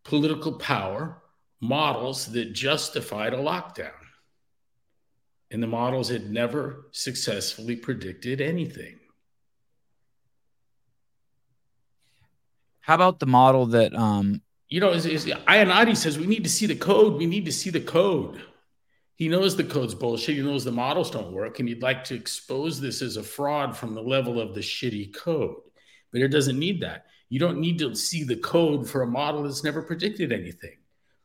political 0.04 0.52
power 0.52 1.20
models 1.61 2.26
that 2.26 2.52
justified 2.52 3.34
a 3.34 3.38
lockdown 3.38 3.90
and 5.50 5.62
the 5.62 5.66
models 5.66 6.09
had 6.09 6.30
never 6.30 6.88
successfully 6.92 7.76
predicted 7.76 8.40
anything. 8.40 8.98
How 12.80 12.94
about 12.94 13.18
the 13.18 13.26
model 13.26 13.66
that 13.66 13.94
um 13.94 14.42
you 14.68 14.80
know 14.80 14.92
is, 14.92 15.07
is 15.07 15.26
Ionati 15.26 15.96
says 15.96 16.18
we 16.18 16.26
need 16.26 16.44
to 16.44 16.50
see 16.50 16.66
the 16.66 16.76
code, 16.76 17.18
we 17.18 17.26
need 17.26 17.44
to 17.46 17.52
see 17.52 17.70
the 17.70 17.80
code. 17.80 18.42
He 19.14 19.28
knows 19.28 19.57
the 19.57 19.64
code's 19.64 19.94
bullshit, 19.94 20.36
he 20.36 20.42
knows 20.42 20.64
the 20.64 20.72
models 20.72 21.11
don't 21.11 21.32
work, 21.32 21.59
and 21.59 21.68
he'd 21.68 21.82
like 21.82 22.04
to 22.04 22.14
expose 22.14 22.80
this 22.80 23.00
as 23.00 23.16
a 23.16 23.22
fraud 23.22 23.76
from 23.76 23.94
the 23.94 24.02
level 24.02 24.38
of 24.40 24.54
the 24.54 24.61
shitty 24.61 25.14
code. 25.14 25.57
But 26.12 26.22
it 26.22 26.28
doesn't 26.28 26.59
need 26.59 26.82
that. 26.82 27.07
You 27.28 27.40
don't 27.40 27.59
need 27.59 27.78
to 27.80 27.94
see 27.94 28.24
the 28.24 28.36
code 28.36 28.88
for 28.88 29.02
a 29.02 29.07
model 29.07 29.42
that's 29.42 29.64
never 29.64 29.82
predicted 29.82 30.32
anything. 30.32 30.76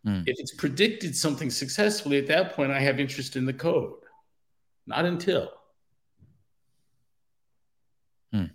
Mm. 0.05 0.23
If 0.25 0.39
it's 0.39 0.53
predicted 0.53 1.15
something 1.15 1.49
successfully, 1.49 2.17
at 2.17 2.27
that 2.27 2.53
point, 2.53 2.71
I 2.71 2.79
have 2.79 2.99
interest 2.99 3.35
in 3.35 3.45
the 3.45 3.53
code. 3.53 3.93
Not 4.87 5.05
until. 5.05 5.51
Hmm. 8.33 8.45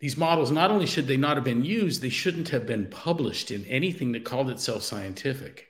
These 0.00 0.16
models, 0.16 0.50
not 0.50 0.70
only 0.70 0.86
should 0.86 1.06
they 1.06 1.16
not 1.16 1.36
have 1.36 1.44
been 1.44 1.64
used, 1.64 2.02
they 2.02 2.10
shouldn't 2.10 2.50
have 2.50 2.66
been 2.66 2.86
published 2.88 3.50
in 3.50 3.64
anything 3.64 4.12
that 4.12 4.24
called 4.24 4.50
itself 4.50 4.82
scientific. 4.82 5.68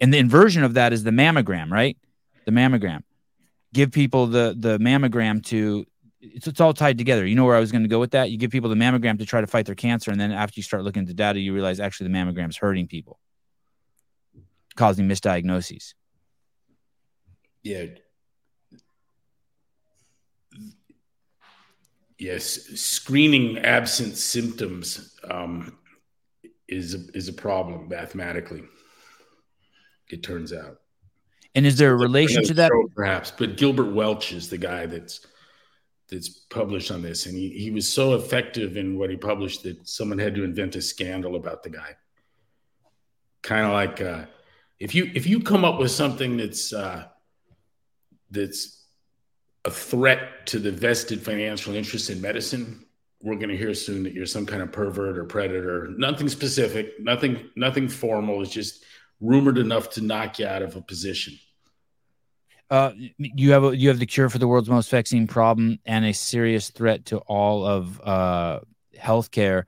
and 0.00 0.12
the 0.12 0.18
inversion 0.18 0.64
of 0.64 0.74
that 0.74 0.92
is 0.92 1.02
the 1.04 1.10
mammogram, 1.10 1.70
right? 1.70 1.96
The 2.44 2.52
mammogram. 2.52 3.02
Give 3.74 3.90
people 3.90 4.26
the 4.26 4.54
the 4.56 4.78
mammogram 4.78 5.44
to 5.46 5.84
it's, 6.20 6.46
it's 6.46 6.60
all 6.60 6.72
tied 6.74 6.98
together. 6.98 7.26
You 7.26 7.34
know 7.34 7.44
where 7.44 7.56
I 7.56 7.60
was 7.60 7.70
going 7.70 7.82
to 7.82 7.88
go 7.88 8.00
with 8.00 8.12
that? 8.12 8.30
You 8.30 8.38
give 8.38 8.50
people 8.50 8.70
the 8.70 8.76
mammogram 8.76 9.18
to 9.18 9.26
try 9.26 9.40
to 9.40 9.46
fight 9.46 9.66
their 9.66 9.74
cancer, 9.74 10.10
and 10.10 10.20
then 10.20 10.32
after 10.32 10.54
you 10.56 10.62
start 10.62 10.84
looking 10.84 11.02
at 11.02 11.08
the 11.08 11.14
data, 11.14 11.38
you 11.38 11.52
realize 11.52 11.80
actually 11.80 12.08
the 12.08 12.14
mammogram 12.14 12.48
is 12.48 12.56
hurting 12.56 12.86
people, 12.86 13.18
causing 14.76 15.06
misdiagnoses. 15.06 15.94
Yeah. 17.62 17.86
Yes, 22.18 22.44
screening 22.80 23.58
absent 23.58 24.16
symptoms 24.16 25.16
um, 25.30 25.78
is 26.66 26.94
a, 26.94 26.98
is 27.14 27.28
a 27.28 27.32
problem 27.32 27.88
mathematically. 27.88 28.64
It 30.10 30.22
turns 30.22 30.52
out. 30.52 30.80
And 31.54 31.64
is 31.64 31.78
there 31.78 31.92
a 31.92 31.96
relation 31.96 32.44
to 32.44 32.54
that? 32.54 32.70
Perhaps, 32.94 33.32
but 33.32 33.56
Gilbert 33.56 33.92
Welch 33.92 34.32
is 34.32 34.48
the 34.48 34.58
guy 34.58 34.86
that's 34.86 35.26
that's 36.08 36.28
published 36.28 36.90
on 36.90 37.02
this, 37.02 37.26
and 37.26 37.36
he, 37.36 37.50
he 37.50 37.70
was 37.70 37.86
so 37.86 38.14
effective 38.14 38.76
in 38.76 38.98
what 38.98 39.10
he 39.10 39.16
published 39.16 39.62
that 39.64 39.86
someone 39.86 40.18
had 40.18 40.34
to 40.34 40.44
invent 40.44 40.76
a 40.76 40.82
scandal 40.82 41.36
about 41.36 41.62
the 41.62 41.70
guy. 41.70 41.96
Kind 43.42 43.66
of 43.66 43.72
like 43.72 44.00
uh, 44.00 44.26
if 44.78 44.94
you 44.94 45.10
if 45.14 45.26
you 45.26 45.40
come 45.40 45.64
up 45.64 45.78
with 45.78 45.90
something 45.90 46.36
that's 46.36 46.72
uh, 46.72 47.06
that's 48.30 48.77
a 49.64 49.70
threat 49.70 50.46
to 50.46 50.58
the 50.58 50.72
vested 50.72 51.22
financial 51.22 51.74
interest 51.74 52.10
in 52.10 52.20
medicine, 52.20 52.84
we're 53.20 53.36
going 53.36 53.48
to 53.48 53.56
hear 53.56 53.74
soon 53.74 54.04
that 54.04 54.12
you're 54.12 54.26
some 54.26 54.46
kind 54.46 54.62
of 54.62 54.70
pervert 54.70 55.18
or 55.18 55.24
predator. 55.24 55.88
Nothing 55.96 56.28
specific, 56.28 57.00
nothing 57.00 57.50
nothing 57.56 57.88
formal. 57.88 58.42
It's 58.42 58.52
just 58.52 58.84
rumored 59.20 59.58
enough 59.58 59.90
to 59.90 60.00
knock 60.00 60.38
you 60.38 60.46
out 60.46 60.62
of 60.62 60.76
a 60.76 60.80
position. 60.80 61.38
Uh, 62.70 62.92
you 63.16 63.52
have 63.52 63.64
a, 63.64 63.76
you 63.76 63.88
have 63.88 63.98
the 63.98 64.06
cure 64.06 64.28
for 64.28 64.38
the 64.38 64.46
world's 64.46 64.68
most 64.68 64.90
vexing 64.90 65.26
problem 65.26 65.78
and 65.86 66.04
a 66.04 66.12
serious 66.12 66.70
threat 66.70 67.06
to 67.06 67.18
all 67.18 67.64
of 67.64 68.00
uh, 68.02 68.60
healthcare 68.96 69.64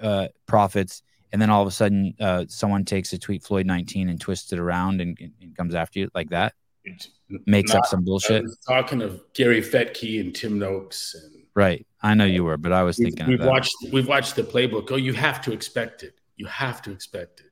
uh, 0.00 0.28
profits. 0.46 1.02
And 1.32 1.42
then 1.42 1.50
all 1.50 1.62
of 1.62 1.68
a 1.68 1.72
sudden, 1.72 2.14
uh, 2.20 2.44
someone 2.48 2.84
takes 2.84 3.12
a 3.12 3.18
tweet 3.18 3.42
Floyd 3.42 3.66
19 3.66 4.08
and 4.08 4.20
twists 4.20 4.52
it 4.52 4.60
around 4.60 5.00
and, 5.00 5.18
and 5.20 5.56
comes 5.56 5.74
after 5.74 5.98
you 5.98 6.10
like 6.14 6.30
that. 6.30 6.54
It's 6.84 7.08
Makes 7.46 7.72
not, 7.72 7.80
up 7.80 7.86
some 7.86 8.04
bullshit. 8.04 8.44
talking 8.66 9.02
of 9.02 9.20
Gary 9.34 9.60
Fettke 9.60 10.20
and 10.20 10.34
Tim 10.34 10.58
Noakes. 10.58 11.14
And, 11.14 11.44
right. 11.54 11.86
I 12.02 12.14
know 12.14 12.24
you 12.24 12.44
were, 12.44 12.56
but 12.56 12.72
I 12.72 12.82
was 12.82 12.98
we've, 12.98 13.08
thinking. 13.08 13.28
We've 13.28 13.44
watched. 13.44 13.74
We've 13.92 14.06
watched 14.06 14.36
the 14.36 14.42
playbook. 14.42 14.90
Oh, 14.90 14.96
you 14.96 15.14
have 15.14 15.40
to 15.42 15.52
expect 15.52 16.02
it. 16.02 16.14
You 16.36 16.46
have 16.46 16.82
to 16.82 16.92
expect 16.92 17.40
it. 17.40 17.50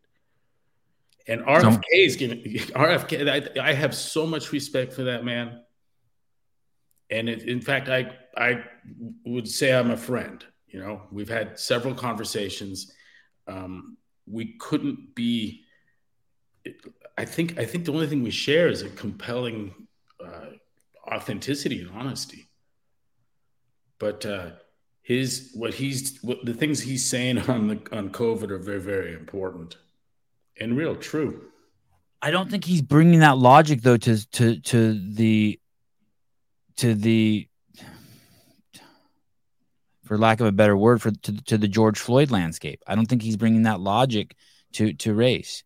And 1.27 1.43
RFK 1.43 1.83
is 1.93 2.17
giving 2.17 2.39
RFK. 2.45 3.57
I, 3.59 3.69
I, 3.71 3.73
have 3.73 3.95
so 3.95 4.27
much 4.27 4.53
respect 4.53 4.93
for 4.93 5.05
that 5.05 5.25
man. 5.25 5.63
And 7.11 7.29
it, 7.29 7.45
in 7.45 7.61
fact, 7.61 7.89
I 7.89 8.17
I 8.37 8.65
would 9.25 9.49
say 9.49 9.73
I'm 9.73 9.91
a 9.91 9.97
friend. 9.97 10.45
You 10.67 10.81
know, 10.81 11.03
we've 11.11 11.29
had 11.29 11.59
several 11.59 11.95
conversations. 11.95 12.93
Um, 13.47 13.97
we 14.27 14.55
couldn't 14.59 15.15
be. 15.15 15.65
I 17.17 17.25
think 17.25 17.59
I 17.59 17.65
think 17.65 17.85
the 17.85 17.93
only 17.93 18.07
thing 18.07 18.23
we 18.23 18.31
share 18.31 18.69
is 18.69 18.83
a 18.83 18.89
compelling 18.89 19.75
uh, 20.25 20.47
authenticity 21.07 21.81
and 21.81 21.91
honesty. 21.91 22.49
But 23.99 24.25
uh, 24.25 24.51
his 25.03 25.51
what 25.55 25.75
he's 25.75 26.23
what 26.23 26.45
the 26.45 26.55
things 26.55 26.81
he's 26.81 27.05
saying 27.05 27.39
on 27.49 27.69
the 27.69 27.97
on 27.97 28.11
COVID 28.11 28.51
are 28.51 28.59
very 28.59 28.81
very 28.81 29.13
important 29.15 29.77
and 30.59 30.77
real 30.77 30.97
true. 30.97 31.49
I 32.21 32.31
don't 32.31 32.51
think 32.51 32.65
he's 32.65 32.83
bringing 32.83 33.21
that 33.21 33.39
logic 33.39 33.83
though 33.83 33.97
to 33.97 34.31
to 34.31 34.61
to 34.61 35.15
the 35.15 35.61
to 36.77 36.95
the 36.95 37.49
for 40.05 40.19
lack 40.19 40.41
of 40.41 40.47
a 40.47 40.53
better 40.53 40.77
word 40.77 41.01
for 41.01 41.11
to, 41.11 41.45
to 41.45 41.59
the 41.59 41.69
George 41.69 41.99
Floyd 41.99 42.31
landscape. 42.31 42.83
I 42.87 42.95
don't 42.95 43.07
think 43.07 43.23
he's 43.23 43.37
bringing 43.37 43.63
that 43.63 43.81
logic 43.81 44.35
to 44.73 44.93
to 44.95 45.15
race. 45.15 45.65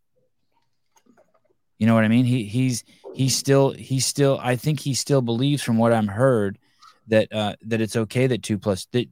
You 1.79 1.87
know 1.87 1.95
what 1.95 2.05
I 2.05 2.09
mean? 2.09 2.25
He 2.25 2.45
he's 2.45 2.85
he's 3.15 3.37
still 3.37 3.71
he's 3.73 4.07
still 4.07 4.39
I 4.43 4.57
think 4.57 4.81
he 4.81 4.95
still 4.95 5.23
believes 5.23 5.63
from 5.63 5.79
what 5.79 5.93
I'm 5.93 6.09
heard 6.09 6.59
that 7.09 7.33
uh 7.33 7.57
that 7.63 7.81
it's 7.81 7.97
okay 7.97 8.27
that 8.27 8.43
two 8.43 8.59
plus 8.59 8.87
that 8.93 9.09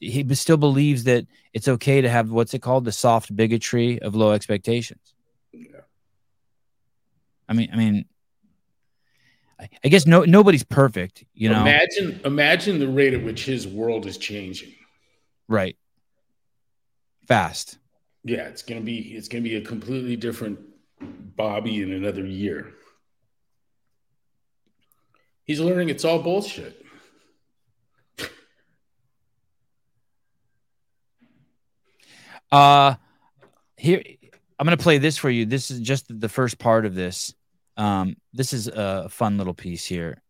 he 0.00 0.34
still 0.34 0.56
believes 0.56 1.04
that 1.04 1.26
it's 1.52 1.68
okay 1.68 2.00
to 2.00 2.08
have 2.08 2.30
what's 2.30 2.54
it 2.54 2.60
called 2.60 2.84
the 2.84 2.92
soft 2.92 3.34
bigotry 3.34 4.00
of 4.00 4.14
low 4.14 4.32
expectations. 4.32 5.14
Yeah. 5.52 5.80
I 7.48 7.52
mean, 7.52 7.70
I 7.72 7.76
mean, 7.76 8.04
I 9.58 9.88
guess 9.88 10.06
no 10.06 10.24
nobody's 10.24 10.64
perfect, 10.64 11.24
you 11.32 11.48
know. 11.48 11.60
Imagine 11.60 12.20
imagine 12.24 12.78
the 12.78 12.88
rate 12.88 13.14
at 13.14 13.22
which 13.22 13.44
his 13.44 13.66
world 13.66 14.04
is 14.06 14.18
changing. 14.18 14.74
Right. 15.48 15.76
Fast. 17.26 17.78
Yeah, 18.24 18.48
it's 18.48 18.62
gonna 18.62 18.82
be 18.82 18.98
it's 18.98 19.28
gonna 19.28 19.42
be 19.42 19.56
a 19.56 19.62
completely 19.62 20.16
different 20.16 20.58
Bobby 21.36 21.82
in 21.82 21.92
another 21.92 22.24
year. 22.24 22.72
He's 25.44 25.60
learning 25.60 25.90
it's 25.90 26.04
all 26.04 26.20
bullshit. 26.22 26.82
Uh 32.50 32.94
here 33.76 34.02
I'm 34.58 34.64
gonna 34.64 34.76
play 34.76 34.98
this 34.98 35.18
for 35.18 35.30
you. 35.30 35.44
This 35.44 35.70
is 35.70 35.80
just 35.80 36.06
the 36.08 36.28
first 36.28 36.58
part 36.58 36.86
of 36.86 36.94
this. 36.94 37.34
Um, 37.76 38.16
this 38.32 38.52
is 38.52 38.68
a 38.68 39.08
fun 39.08 39.36
little 39.36 39.54
piece 39.54 39.84
here. 39.84 40.22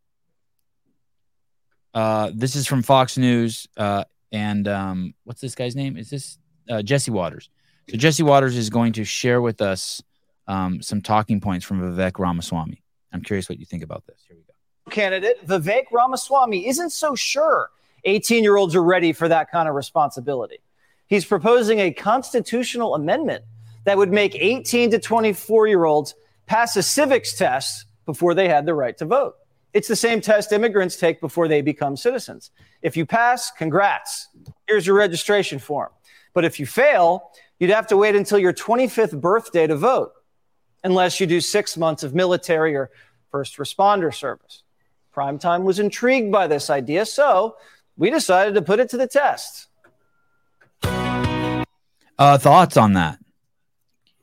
Uh, 1.94 2.30
this 2.34 2.57
is 2.57 2.66
from 2.66 2.82
Fox 2.82 3.16
News, 3.16 3.68
uh, 3.76 4.04
and 4.32 4.66
um, 4.68 5.14
what's 5.24 5.40
this 5.40 5.54
guy's 5.54 5.76
name? 5.76 5.96
Is 5.96 6.11
this 6.11 6.38
uh, 6.68 6.82
Jesse 6.82 7.11
Watters? 7.11 7.48
So 7.88 7.96
Jesse 7.96 8.22
Watters 8.22 8.57
is 8.57 8.68
going 8.68 8.94
to 8.94 9.04
share 9.04 9.40
with 9.40 9.62
us 9.62 10.02
um, 10.49 10.82
some 10.82 11.01
talking 11.01 11.40
points 11.40 11.64
from 11.64 11.80
Vivek 11.80 12.18
Ramaswamy. 12.18 12.82
I'm 13.12 13.22
curious 13.22 13.49
what 13.49 13.59
you 13.59 13.66
think 13.66 13.82
about 13.82 14.05
this. 14.07 14.22
Here 14.26 14.36
we 14.36 14.42
go. 14.42 14.90
Candidate 14.90 15.47
Vivek 15.47 15.84
Ramaswamy 15.90 16.68
isn't 16.68 16.90
so 16.90 17.14
sure 17.14 17.70
18 18.05 18.42
year 18.42 18.57
olds 18.57 18.74
are 18.74 18.82
ready 18.82 19.12
for 19.12 19.28
that 19.28 19.51
kind 19.51 19.68
of 19.68 19.74
responsibility. 19.74 20.59
He's 21.07 21.24
proposing 21.24 21.80
a 21.80 21.92
constitutional 21.92 22.94
amendment 22.94 23.44
that 23.84 23.97
would 23.97 24.12
make 24.12 24.34
18 24.34 24.90
to 24.92 24.99
24 24.99 25.66
year 25.66 25.84
olds 25.84 26.14
pass 26.47 26.76
a 26.76 26.82
civics 26.82 27.34
test 27.34 27.86
before 28.05 28.34
they 28.34 28.49
had 28.49 28.66
the 28.66 28.74
right 28.74 28.97
to 28.99 29.05
vote. 29.05 29.34
It's 29.72 29.88
the 29.88 29.97
same 29.97 30.20
test 30.20 30.53
immigrants 30.53 30.97
take 30.97 31.20
before 31.20 31.49
they 31.49 31.61
become 31.61 31.97
citizens. 31.97 32.51
If 32.82 32.97
you 32.97 33.05
pass, 33.05 33.51
congrats. 33.51 34.28
Here's 34.66 34.86
your 34.86 34.97
registration 34.97 35.59
form. 35.59 35.90
But 36.32 36.44
if 36.44 36.59
you 36.59 36.66
fail, 36.66 37.30
you'd 37.59 37.70
have 37.70 37.86
to 37.88 37.97
wait 37.97 38.16
until 38.16 38.38
your 38.38 38.53
25th 38.53 39.20
birthday 39.20 39.66
to 39.66 39.76
vote, 39.76 40.12
unless 40.85 41.20
you 41.20 41.27
do 41.27 41.41
six 41.41 41.77
months 41.77 42.03
of 42.03 42.14
military 42.14 42.74
or 42.74 42.91
first 43.31 43.57
responder 43.57 44.14
service. 44.14 44.62
Primetime 45.14 45.62
was 45.62 45.79
intrigued 45.79 46.31
by 46.31 46.47
this 46.47 46.70
idea, 46.70 47.07
so 47.07 47.57
we 47.97 48.11
decided 48.11 48.55
to 48.55 48.62
put 48.62 48.81
it 48.81 48.91
to 48.91 48.97
the 48.97 49.07
test. 49.07 49.66
Uh, 52.18 52.39
thoughts 52.39 52.77
on 52.77 52.95
that? 52.95 53.18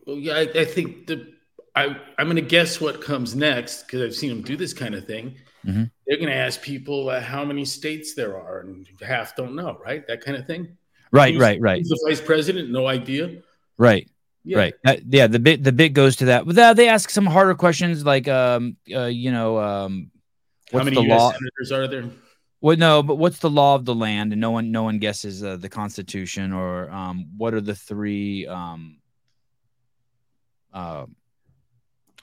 Well, 0.05 0.17
yeah, 0.17 0.33
I, 0.33 0.41
I 0.41 0.65
think 0.65 1.07
the 1.07 1.33
I 1.75 1.95
I'm 2.17 2.25
going 2.25 2.35
to 2.35 2.41
guess 2.41 2.79
what 2.79 3.01
comes 3.01 3.35
next 3.35 3.83
because 3.83 4.01
I've 4.01 4.15
seen 4.15 4.29
them 4.29 4.41
do 4.41 4.55
this 4.55 4.73
kind 4.73 4.95
of 4.95 5.05
thing. 5.05 5.35
Mm-hmm. 5.65 5.83
They're 6.05 6.17
going 6.17 6.29
to 6.29 6.35
ask 6.35 6.61
people 6.61 7.09
uh, 7.09 7.21
how 7.21 7.45
many 7.45 7.65
states 7.65 8.13
there 8.13 8.37
are, 8.37 8.59
and 8.59 8.87
half 9.01 9.35
don't 9.35 9.55
know, 9.55 9.79
right? 9.83 10.05
That 10.07 10.21
kind 10.21 10.37
of 10.37 10.45
thing. 10.45 10.77
Right, 11.11 11.33
who's, 11.33 11.41
right, 11.41 11.61
right. 11.61 11.79
Who's 11.79 11.89
the 11.89 12.05
vice 12.07 12.21
president? 12.21 12.71
No 12.71 12.87
idea. 12.87 13.41
Right. 13.77 14.09
Yeah. 14.43 14.57
Right. 14.57 14.73
Uh, 14.85 14.95
yeah. 15.07 15.27
The 15.27 15.39
bit 15.39 15.63
the 15.63 15.71
bit 15.71 15.89
goes 15.89 16.17
to 16.17 16.25
that. 16.25 16.45
But 16.45 16.75
they 16.75 16.89
ask 16.89 17.09
some 17.09 17.25
harder 17.25 17.55
questions 17.55 18.05
like, 18.05 18.27
um, 18.27 18.77
uh, 18.93 19.05
you 19.05 19.31
know, 19.31 19.57
um, 19.59 20.11
how 20.71 20.83
many 20.83 20.97
US 20.97 21.19
law? 21.19 21.31
senators 21.31 21.71
are 21.71 21.87
there? 21.87 22.09
Well, 22.61 22.77
no, 22.77 23.03
but 23.03 23.15
what's 23.15 23.39
the 23.39 23.49
law 23.49 23.75
of 23.75 23.83
the 23.85 23.93
land? 23.93 24.31
And 24.31 24.39
no 24.39 24.51
one, 24.51 24.71
no 24.71 24.83
one 24.83 24.99
guesses 24.99 25.43
uh, 25.43 25.57
the 25.57 25.67
Constitution 25.69 26.53
or 26.53 26.89
um, 26.89 27.27
what 27.37 27.53
are 27.53 27.61
the 27.61 27.75
three? 27.75 28.47
Um, 28.47 28.99
uh, 30.73 31.05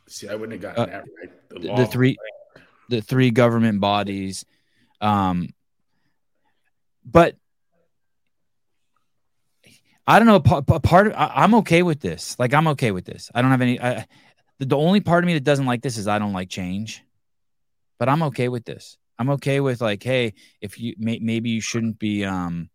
See, 0.07 0.29
I 0.29 0.35
wouldn't 0.35 0.61
have 0.62 0.75
gotten 0.75 0.83
uh, 0.83 0.87
that 0.87 1.05
right. 1.21 1.51
The, 1.51 1.77
the 1.77 1.87
three, 1.87 2.16
the, 2.89 2.97
the 2.97 3.03
three 3.03 3.31
government 3.31 3.81
bodies. 3.81 4.45
Um, 5.01 5.51
but 7.05 7.37
I 10.11 10.18
don't 10.18 10.26
know. 10.26 10.40
Part, 10.40 10.66
part 10.82 11.06
of 11.06 11.12
I, 11.12 11.44
am 11.44 11.54
okay 11.56 11.84
with 11.84 12.00
this. 12.00 12.36
Like 12.36 12.52
I'm 12.52 12.66
okay 12.68 12.90
with 12.90 13.04
this. 13.04 13.30
I 13.32 13.42
don't 13.42 13.52
have 13.52 13.61
any. 13.61 13.80
I, 13.80 14.06
the, 14.58 14.66
the 14.66 14.76
only 14.76 15.00
part 15.00 15.22
of 15.22 15.28
me 15.28 15.34
that 15.34 15.44
doesn't 15.44 15.66
like 15.66 15.82
this 15.82 15.96
is 15.96 16.08
I 16.08 16.18
don't 16.18 16.32
like 16.32 16.48
change, 16.48 17.04
but 17.96 18.08
I'm 18.08 18.24
okay 18.24 18.48
with 18.48 18.64
this. 18.64 18.98
I'm 19.20 19.30
okay 19.30 19.61
with 19.61 19.80
like, 19.80 20.02
hey, 20.02 20.34
if 20.61 20.80
you 20.80 20.96
may, 20.98 21.20
maybe 21.20 21.50
you 21.50 21.61
shouldn't 21.61 22.00
be 22.00 22.24
um, 22.24 22.70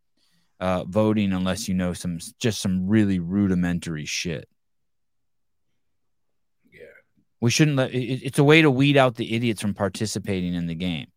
uh, 0.62 0.86
voting 0.86 1.34
unless 1.34 1.68
you 1.68 1.74
know 1.74 1.92
some 1.92 2.20
just 2.40 2.62
some 2.62 2.88
really 2.88 3.20
rudimentary 3.20 4.06
shit. 4.06 4.48
Yeah, 6.72 6.86
we 7.42 7.52
shouldn't 7.52 7.76
let. 7.76 7.94
It, 7.94 8.24
it's 8.24 8.40
a 8.40 8.46
way 8.46 8.62
to 8.62 8.72
weed 8.72 8.96
out 8.96 9.16
the 9.16 9.36
idiots 9.36 9.62
from 9.62 9.74
participating 9.74 10.54
in 10.54 10.68
the 10.68 10.76
game. 10.76 11.08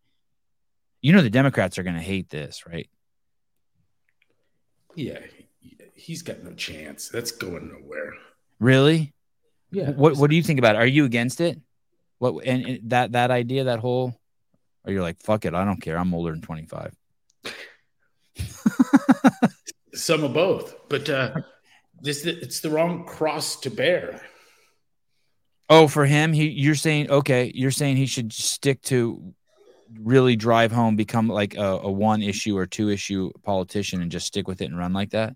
You 1.01 1.13
know 1.13 1.21
the 1.21 1.29
Democrats 1.29 1.77
are 1.77 1.83
going 1.83 1.95
to 1.95 2.01
hate 2.01 2.29
this, 2.29 2.65
right? 2.67 2.89
Yeah, 4.95 5.19
he's 5.99 6.21
got 6.21 6.43
no 6.43 6.53
chance. 6.53 7.09
That's 7.09 7.31
going 7.31 7.67
nowhere. 7.69 8.13
Really? 8.59 9.13
Yeah. 9.71 9.91
What 9.91 10.17
What 10.17 10.29
do 10.29 10.35
you 10.35 10.43
think 10.43 10.59
about 10.59 10.75
it? 10.75 10.79
Are 10.79 10.87
you 10.87 11.05
against 11.05 11.41
it? 11.41 11.59
What 12.17 12.45
and, 12.45 12.65
and 12.65 12.89
that 12.89 13.11
that 13.13 13.31
idea, 13.31 13.65
that 13.65 13.79
whole, 13.79 14.19
or 14.85 14.91
you're 14.91 15.01
like, 15.01 15.21
fuck 15.21 15.45
it, 15.45 15.53
I 15.53 15.65
don't 15.65 15.81
care. 15.81 15.97
I'm 15.97 16.13
older 16.13 16.31
than 16.31 16.41
25. 16.41 16.95
Some 19.93 20.23
of 20.23 20.33
both, 20.33 20.75
but 20.89 21.09
uh, 21.09 21.35
this 22.01 22.25
it's 22.25 22.61
the 22.61 22.69
wrong 22.69 23.05
cross 23.05 23.59
to 23.61 23.69
bear. 23.69 24.21
Oh, 25.69 25.87
for 25.87 26.05
him, 26.05 26.33
he 26.33 26.47
you're 26.47 26.75
saying 26.75 27.11
okay, 27.11 27.51
you're 27.53 27.71
saying 27.71 27.97
he 27.97 28.05
should 28.05 28.33
stick 28.33 28.81
to 28.83 29.33
really 29.97 30.35
drive 30.35 30.71
home, 30.71 30.95
become 30.95 31.27
like 31.27 31.55
a, 31.55 31.79
a 31.83 31.91
one 31.91 32.21
issue 32.21 32.57
or 32.57 32.65
two 32.65 32.89
issue 32.89 33.31
politician, 33.43 34.01
and 34.01 34.11
just 34.11 34.27
stick 34.27 34.47
with 34.47 34.61
it 34.61 34.65
and 34.65 34.77
run 34.77 34.93
like 34.93 35.11
that. 35.11 35.35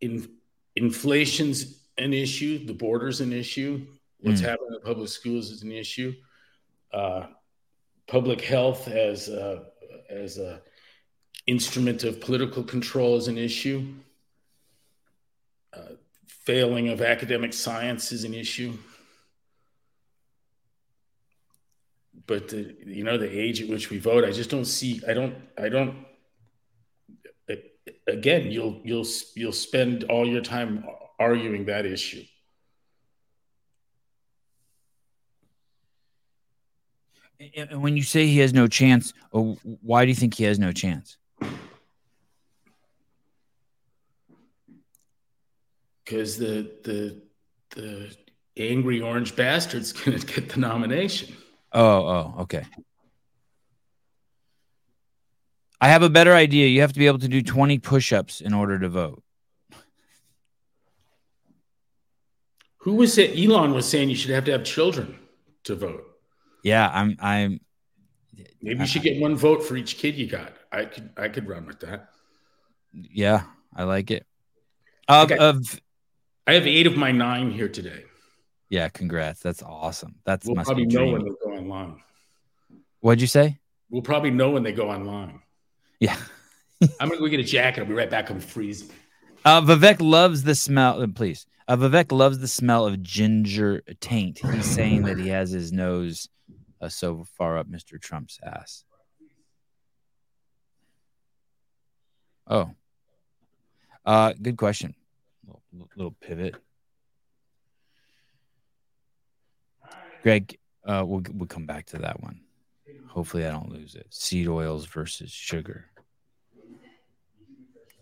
In, 0.00 0.28
inflation's 0.74 1.86
an 1.98 2.12
issue. 2.12 2.64
The 2.66 2.74
border's 2.74 3.20
an 3.20 3.32
issue. 3.32 3.86
What's 4.20 4.40
Mm. 4.40 4.44
happening 4.44 4.74
in 4.74 4.80
public 4.82 5.08
schools 5.08 5.50
is 5.50 5.62
an 5.62 5.72
issue. 5.72 6.14
Uh, 6.92 7.26
public 8.06 8.40
health 8.40 8.88
as 8.88 9.28
a, 9.28 9.66
as 10.08 10.38
a 10.38 10.62
instrument 11.46 12.04
of 12.04 12.20
political 12.20 12.62
control 12.62 13.16
is 13.16 13.28
an 13.28 13.38
issue. 13.38 13.94
Uh, 15.72 15.94
failing 16.26 16.88
of 16.88 17.00
academic 17.02 17.52
science 17.52 18.12
is 18.12 18.24
an 18.24 18.34
issue. 18.34 18.72
But 22.26 22.48
the, 22.48 22.74
you 22.86 23.04
know 23.04 23.18
the 23.18 23.30
age 23.30 23.62
at 23.62 23.68
which 23.68 23.90
we 23.90 23.98
vote, 23.98 24.24
I 24.24 24.32
just 24.32 24.50
don't 24.50 24.64
see. 24.64 25.00
I 25.06 25.12
don't. 25.12 25.34
I 25.58 25.68
don't. 25.68 26.05
Again, 28.06 28.50
you'll 28.50 28.80
you'll 28.84 29.06
you'll 29.34 29.52
spend 29.52 30.04
all 30.04 30.26
your 30.26 30.42
time 30.42 30.84
arguing 31.18 31.66
that 31.66 31.86
issue. 31.86 32.24
And 37.54 37.82
when 37.82 37.96
you 37.96 38.02
say 38.02 38.26
he 38.26 38.38
has 38.38 38.54
no 38.54 38.66
chance, 38.66 39.12
oh, 39.32 39.58
why 39.62 40.04
do 40.04 40.08
you 40.08 40.14
think 40.14 40.34
he 40.34 40.44
has 40.44 40.58
no 40.58 40.72
chance? 40.72 41.18
because 46.06 46.38
the 46.38 46.70
the 46.84 47.20
the 47.74 48.16
angry 48.56 49.00
orange 49.00 49.36
bastard's 49.36 49.92
going 49.92 50.18
to 50.18 50.26
get 50.26 50.48
the 50.48 50.60
nomination. 50.60 51.36
Oh, 51.72 51.82
oh, 51.82 52.34
okay. 52.40 52.64
I 55.80 55.88
have 55.88 56.02
a 56.02 56.08
better 56.10 56.32
idea. 56.34 56.66
You 56.68 56.80
have 56.80 56.92
to 56.92 56.98
be 56.98 57.06
able 57.06 57.18
to 57.18 57.28
do 57.28 57.42
20 57.42 57.78
push-ups 57.78 58.40
in 58.40 58.54
order 58.54 58.78
to 58.78 58.88
vote. 58.88 59.22
Who 62.78 62.94
was 62.94 63.18
it? 63.18 63.38
Elon 63.38 63.72
was 63.72 63.86
saying 63.88 64.08
you 64.10 64.16
should 64.16 64.30
have 64.30 64.44
to 64.44 64.52
have 64.52 64.64
children 64.64 65.18
to 65.64 65.74
vote. 65.74 66.04
Yeah, 66.62 66.90
I'm 66.92 67.16
I'm 67.20 67.60
Maybe 68.62 68.80
you 68.80 68.86
should 68.86 69.02
get 69.02 69.20
one 69.20 69.36
vote 69.36 69.62
for 69.62 69.76
each 69.76 69.96
kid 69.98 70.14
you 70.14 70.26
got. 70.26 70.52
I 70.72 70.84
could 70.84 71.10
I 71.16 71.28
could 71.28 71.48
run 71.48 71.66
with 71.66 71.80
that. 71.80 72.10
yeah, 72.92 73.44
I 73.74 73.84
like 73.84 74.10
it. 74.10 74.24
Of 75.08 75.30
Okay. 75.30 75.38
of 75.38 75.80
I 76.46 76.54
have 76.54 76.66
eight 76.66 76.86
of 76.86 76.96
my 76.96 77.10
nine 77.12 77.50
here 77.50 77.68
today. 77.68 78.04
yeah, 78.70 78.88
congrats. 78.88 79.40
That's 79.40 79.62
awesome. 79.62 80.16
That's 80.24 80.46
We'll 80.46 80.54
must 80.56 80.66
probably 80.66 80.86
be 80.86 80.94
know 80.94 81.06
when 81.12 81.24
they 81.24 81.30
go 81.44 81.52
online. 81.52 82.02
What'd 83.00 83.20
you 83.20 83.26
say? 83.26 83.58
We'll 83.90 84.02
probably 84.02 84.30
know 84.30 84.50
when 84.50 84.62
they 84.62 84.72
go 84.72 84.90
online. 84.90 85.40
Yeah. 86.00 86.16
I'm 87.00 87.08
gonna 87.08 87.18
go 87.20 87.26
get 87.28 87.40
a 87.40 87.44
jacket. 87.44 87.80
I'll 87.80 87.86
be 87.86 87.94
right 87.94 88.10
back. 88.10 88.30
I'm 88.30 88.40
freezing. 88.40 88.90
Uh, 89.44 89.60
Vivek 89.62 89.96
loves 90.00 90.42
the 90.42 90.54
smell. 90.54 91.00
uh, 91.02 91.06
Please, 91.06 91.46
uh, 91.68 91.76
Vivek 91.76 92.12
loves 92.12 92.38
the 92.38 92.48
smell 92.48 92.84
of 92.86 93.02
ginger 93.02 93.82
taint. 94.00 94.38
He's 94.38 94.66
saying 94.66 95.02
that 95.04 95.18
he 95.18 95.28
has 95.28 95.50
his 95.50 95.72
nose 95.72 96.28
uh, 96.80 96.88
so 96.88 97.24
far 97.38 97.56
up 97.58 97.68
Mr. 97.68 98.00
Trump's 98.00 98.38
ass. 98.42 98.84
Oh, 102.48 102.70
uh, 104.04 104.32
good 104.40 104.56
question. 104.56 104.94
Little, 105.46 105.88
little 105.96 106.14
pivot. 106.20 106.56
Greg, 110.22 110.58
uh, 110.84 111.04
we'll 111.06 111.22
we'll 111.32 111.46
come 111.48 111.66
back 111.66 111.86
to 111.86 111.98
that 111.98 112.20
one. 112.22 112.40
Hopefully, 113.16 113.46
I 113.46 113.50
don't 113.50 113.72
lose 113.72 113.94
it. 113.94 114.06
Seed 114.10 114.46
oils 114.46 114.84
versus 114.84 115.30
sugar. 115.30 115.86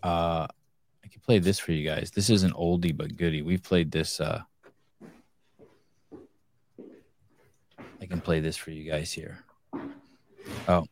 Uh, 0.03 0.45
I 1.05 1.07
can 1.09 1.21
play 1.21 1.39
this 1.39 1.57
for 1.57 1.71
you 1.71 1.87
guys. 1.87 2.11
This 2.11 2.29
is 2.29 2.43
an 2.43 2.51
oldie 2.51 2.95
but 2.95 3.15
goodie. 3.15 3.41
We've 3.41 3.63
played 3.63 3.91
this. 3.91 4.19
Uh, 4.19 4.41
I 8.01 8.05
can 8.05 8.19
play 8.19 8.41
this 8.41 8.57
for 8.57 8.71
you 8.71 8.91
guys 8.91 9.13
here. 9.13 9.39
Oh, 10.67 10.85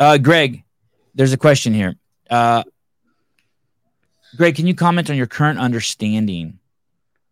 uh, 0.00 0.18
Greg, 0.18 0.64
there's 1.14 1.32
a 1.32 1.38
question 1.38 1.72
here. 1.72 1.94
Uh, 2.28 2.64
Greg, 4.36 4.56
can 4.56 4.66
you 4.66 4.74
comment 4.74 5.10
on 5.10 5.16
your 5.16 5.28
current 5.28 5.60
understanding 5.60 6.58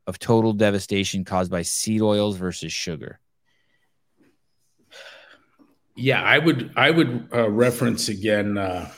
of 0.06 0.20
total 0.20 0.52
devastation 0.52 1.24
caused 1.24 1.50
by 1.50 1.62
seed 1.62 2.00
oils 2.00 2.36
versus 2.36 2.72
sugar? 2.72 3.18
Yeah, 5.94 6.22
I 6.22 6.38
would 6.38 6.72
I 6.76 6.90
would 6.90 7.28
uh, 7.34 7.50
reference 7.50 8.08
again 8.08 8.56
uh, 8.56 8.90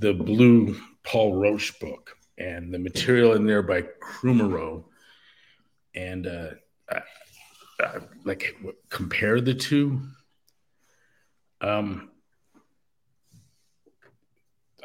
the 0.00 0.12
blue 0.12 0.76
Paul 1.04 1.36
Roche 1.36 1.78
book 1.78 2.16
and 2.38 2.74
the 2.74 2.78
material 2.78 3.34
in 3.34 3.46
there 3.46 3.62
by 3.62 3.84
Kummerow, 4.02 4.84
and 5.94 6.26
uh, 6.26 6.50
like 8.24 8.56
compare 8.90 9.40
the 9.40 9.54
two. 9.54 10.02
Um, 11.60 12.10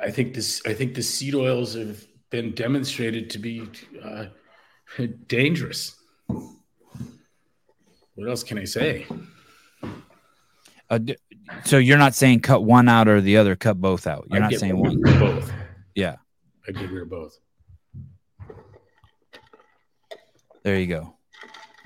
I 0.01 0.11
think 0.11 0.33
this 0.33 0.61
I 0.65 0.73
think 0.73 0.93
the 0.93 1.03
seed 1.03 1.35
oils 1.35 1.75
have 1.75 2.05
been 2.29 2.53
demonstrated 2.53 3.29
to 3.31 3.39
be 3.39 3.67
uh, 4.03 4.25
dangerous. 5.27 5.95
What 6.27 8.29
else 8.29 8.43
can 8.43 8.59
I 8.59 8.65
say? 8.65 9.07
Uh, 10.91 10.99
so 11.63 11.77
you're 11.77 11.97
not 11.97 12.13
saying 12.13 12.41
cut 12.41 12.63
one 12.65 12.89
out 12.89 13.07
or 13.07 13.21
the 13.21 13.37
other, 13.37 13.55
cut 13.55 13.79
both 13.79 14.05
out. 14.05 14.27
You're 14.29 14.43
I'd 14.43 14.51
not 14.51 14.59
saying 14.59 14.77
one. 14.77 14.99
both. 15.01 15.49
Yeah, 15.95 16.17
I 16.67 16.71
rid 16.71 17.01
of 17.03 17.09
both. 17.09 17.39
there 20.63 20.77
you 20.77 20.87
go. 20.87 21.15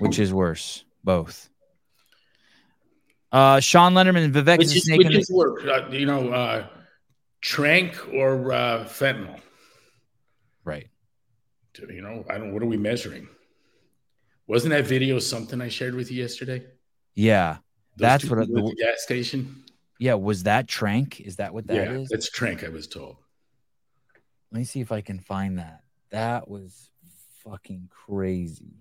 Which 0.00 0.18
is 0.18 0.32
worse? 0.32 0.84
Both. 1.04 1.48
Uh, 3.32 3.60
Sean 3.60 3.94
Lenderman 3.94 4.24
and 4.24 4.34
Vivek 4.34 4.58
Which 4.58 4.66
is 4.68 4.76
is, 4.76 4.84
snake 4.84 4.98
which 4.98 5.06
in 5.06 5.12
the- 5.14 5.18
is 5.20 5.30
worse, 5.30 5.64
uh, 5.64 5.88
you 5.90 6.06
know, 6.06 6.30
uh, 6.32 6.66
tranq 7.42 8.12
or 8.12 8.52
uh, 8.52 8.84
fentanyl? 8.84 9.40
right. 10.64 10.88
You 11.88 12.00
know, 12.02 12.24
I 12.30 12.38
don't. 12.38 12.52
What 12.54 12.62
are 12.62 12.66
we 12.66 12.76
measuring? 12.78 13.28
Wasn't 14.46 14.70
that 14.70 14.86
video 14.86 15.18
something 15.18 15.60
I 15.60 15.68
shared 15.68 15.94
with 15.94 16.10
you 16.10 16.22
yesterday? 16.22 16.64
Yeah, 17.14 17.58
That's 17.96 18.24
what 18.28 18.38
I- 18.40 18.44
the 18.46 18.74
gas 18.78 19.02
station. 19.02 19.64
yeah. 19.98 20.14
Was 20.14 20.42
that 20.44 20.66
tranq? 20.66 21.20
Is 21.20 21.36
that 21.36 21.52
what 21.54 21.66
that 21.68 21.88
is? 21.88 22.00
yeah, 22.02 22.06
that's 22.10 22.30
tranq. 22.30 22.64
I 22.64 22.68
was 22.68 22.86
told. 22.86 23.16
Let 24.52 24.58
me 24.58 24.64
see 24.64 24.80
if 24.80 24.92
I 24.92 25.00
can 25.00 25.18
find 25.20 25.58
that. 25.58 25.82
That 26.10 26.48
was 26.48 26.90
fucking 27.44 27.88
crazy. 27.90 28.74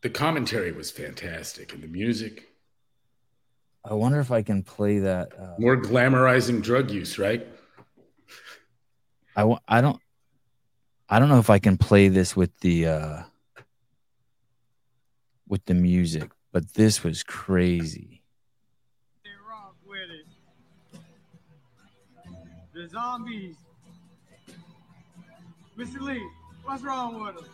The 0.00 0.10
commentary 0.10 0.70
was 0.72 0.90
fantastic, 0.90 1.72
and 1.72 1.82
the 1.82 1.88
music 1.88 2.44
I 3.84 3.94
wonder 3.94 4.20
if 4.20 4.30
I 4.30 4.42
can 4.42 4.62
play 4.62 4.98
that. 4.98 5.32
Uh, 5.38 5.54
more 5.58 5.76
glamorizing 5.76 6.62
drug 6.62 6.90
use, 6.90 7.18
right? 7.18 7.46
I 9.34 9.44
wa- 9.44 9.60
I 9.66 9.80
don't 9.80 9.98
I 11.08 11.18
don't 11.18 11.28
know 11.28 11.38
if 11.38 11.48
I 11.48 11.58
can 11.58 11.78
play 11.78 12.08
this 12.08 12.36
with 12.36 12.50
the 12.60 12.86
uh 12.86 13.22
with 15.48 15.64
the 15.64 15.74
music, 15.74 16.30
but 16.52 16.74
this 16.74 17.02
was 17.04 17.22
crazy. 17.22 18.22
They 19.24 19.30
rock 19.48 19.76
with 19.86 20.10
it. 20.10 21.00
The 22.74 22.88
zombies. 22.88 23.56
Mr. 25.76 26.00
Lee, 26.00 26.26
what's 26.64 26.82
wrong 26.82 27.24
with 27.24 27.36
them? 27.36 27.46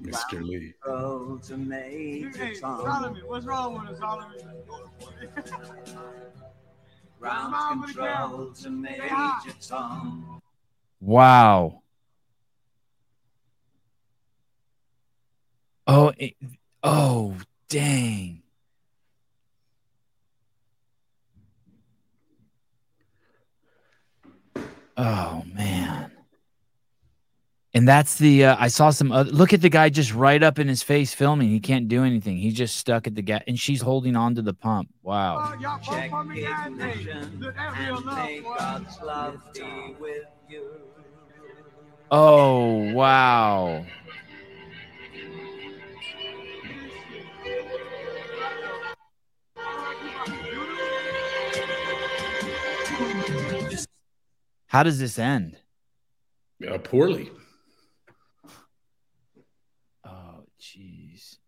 Mr. 0.00 0.42
Lee. 0.42 0.72
Go 0.82 1.38
to 1.46 1.56
Major 1.56 2.30
Hey, 2.38 2.54
Tom. 2.58 2.80
Solomon, 2.80 3.22
what's 3.26 3.44
wrong 3.46 3.74
with 3.74 3.86
them, 3.90 3.96
Solomon? 3.98 4.38
Ground 7.20 7.52
Mom 7.52 7.80
with 7.82 7.94
the 7.94 8.02
control 8.02 8.50
to 8.62 8.70
Major 8.70 9.54
Tom. 9.60 10.40
Wow. 11.00 11.79
Oh, 15.86 16.12
it, 16.16 16.34
oh, 16.82 17.36
dang. 17.68 18.42
Oh 24.96 25.44
man. 25.54 26.12
And 27.72 27.88
that's 27.88 28.18
the 28.18 28.46
uh, 28.46 28.56
I 28.58 28.68
saw 28.68 28.90
some 28.90 29.12
other 29.12 29.30
look 29.30 29.54
at 29.54 29.62
the 29.62 29.70
guy 29.70 29.88
just 29.88 30.12
right 30.12 30.42
up 30.42 30.58
in 30.58 30.68
his 30.68 30.82
face 30.82 31.14
filming. 31.14 31.48
He 31.48 31.60
can't 31.60 31.88
do 31.88 32.04
anything. 32.04 32.36
He's 32.36 32.54
just 32.54 32.76
stuck 32.76 33.06
at 33.06 33.14
the 33.14 33.22
gas 33.22 33.42
and 33.46 33.58
she's 33.58 33.80
holding 33.80 34.16
on 34.16 34.34
to 34.34 34.42
the 34.42 34.52
pump. 34.52 34.90
Wow. 35.02 35.54
Oh, 35.54 35.58
y'all 35.58 35.78
Check 35.80 36.10
for 36.10 36.24
me 36.24 36.44
How 54.70 54.84
does 54.84 55.00
this 55.00 55.18
end? 55.18 55.56
Uh, 56.64 56.78
poorly. 56.78 57.28
Oh 60.04 60.44
jeez. 60.60 61.38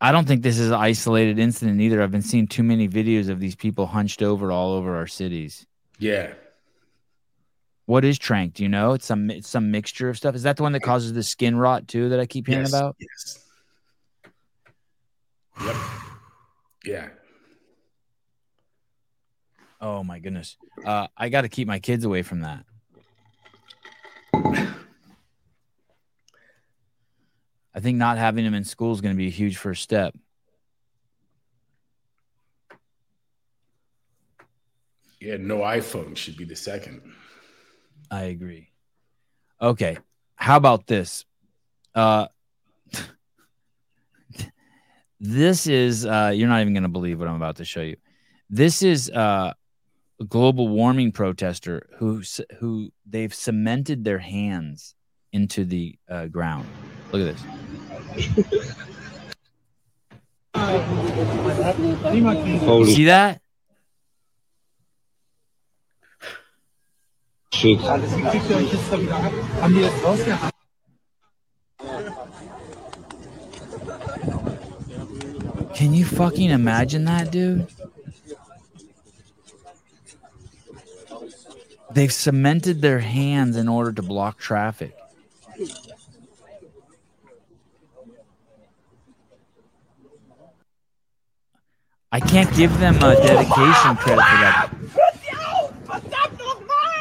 I 0.00 0.10
don't 0.10 0.26
think 0.26 0.42
this 0.42 0.58
is 0.58 0.68
an 0.68 0.74
isolated 0.74 1.38
incident 1.38 1.82
either. 1.82 2.02
I've 2.02 2.10
been 2.10 2.22
seeing 2.22 2.46
too 2.46 2.62
many 2.62 2.88
videos 2.88 3.28
of 3.28 3.40
these 3.40 3.54
people 3.54 3.86
hunched 3.86 4.22
over 4.22 4.50
all 4.50 4.72
over 4.72 4.96
our 4.96 5.06
cities. 5.06 5.66
Yeah. 5.98 6.32
What 7.84 8.06
is 8.06 8.18
tranq? 8.18 8.54
Do 8.54 8.62
you 8.62 8.70
know? 8.70 8.94
It's 8.94 9.04
some 9.04 9.30
it's 9.30 9.50
some 9.50 9.70
mixture 9.70 10.08
of 10.08 10.16
stuff. 10.16 10.34
Is 10.34 10.44
that 10.44 10.56
the 10.56 10.62
one 10.62 10.72
that 10.72 10.82
causes 10.82 11.12
the 11.12 11.22
skin 11.22 11.56
rot 11.56 11.88
too 11.88 12.08
that 12.08 12.20
I 12.20 12.24
keep 12.24 12.46
hearing 12.46 12.62
yes. 12.62 12.72
about? 12.72 12.96
Yes. 12.98 13.44
Yep. 15.62 15.76
Yeah. 16.84 17.10
Oh 19.82 20.04
my 20.04 20.20
goodness. 20.20 20.56
Uh, 20.84 21.08
I 21.16 21.28
got 21.28 21.40
to 21.40 21.48
keep 21.48 21.66
my 21.66 21.80
kids 21.80 22.04
away 22.04 22.22
from 22.22 22.42
that. 22.42 22.64
I 27.74 27.80
think 27.80 27.98
not 27.98 28.16
having 28.16 28.44
them 28.44 28.54
in 28.54 28.62
school 28.62 28.92
is 28.92 29.00
going 29.00 29.14
to 29.14 29.18
be 29.18 29.26
a 29.26 29.30
huge 29.30 29.56
first 29.56 29.82
step. 29.82 30.14
Yeah. 35.20 35.36
No 35.38 35.58
iPhone 35.58 36.16
should 36.16 36.36
be 36.36 36.44
the 36.44 36.54
second. 36.54 37.00
I 38.08 38.24
agree. 38.24 38.68
Okay. 39.60 39.98
How 40.36 40.56
about 40.56 40.86
this? 40.86 41.24
Uh 41.94 42.26
this 45.20 45.66
is 45.66 46.06
uh 46.06 46.32
you're 46.34 46.48
not 46.48 46.60
even 46.60 46.72
going 46.72 46.82
to 46.82 46.88
believe 46.88 47.18
what 47.18 47.28
I'm 47.28 47.36
about 47.36 47.56
to 47.56 47.64
show 47.64 47.82
you. 47.82 47.96
This 48.50 48.82
is 48.82 49.10
uh 49.10 49.54
a 50.22 50.24
global 50.24 50.68
warming 50.68 51.10
protester 51.10 51.88
who 51.98 52.22
who 52.60 52.90
they've 53.04 53.34
cemented 53.34 54.04
their 54.04 54.20
hands 54.20 54.94
into 55.32 55.64
the 55.64 55.98
uh, 56.08 56.26
ground. 56.26 56.66
Look 57.10 57.28
at 57.28 57.34
this. 57.34 57.42
You 62.14 62.86
see 62.86 63.04
that? 63.06 63.40
Shit. 67.52 67.78
Can 75.74 75.94
you 75.94 76.04
fucking 76.04 76.50
imagine 76.50 77.04
that, 77.06 77.30
dude? 77.32 77.66
They've 81.94 82.12
cemented 82.12 82.80
their 82.80 83.00
hands 83.00 83.56
in 83.56 83.68
order 83.68 83.92
to 83.92 84.02
block 84.02 84.38
traffic. 84.38 84.96
I 92.14 92.20
can't 92.20 92.54
give 92.54 92.78
them 92.78 92.96
a 92.96 93.14
dedication 93.16 93.96
credit 93.96 94.24
for 94.24 94.38
that. 94.44 94.70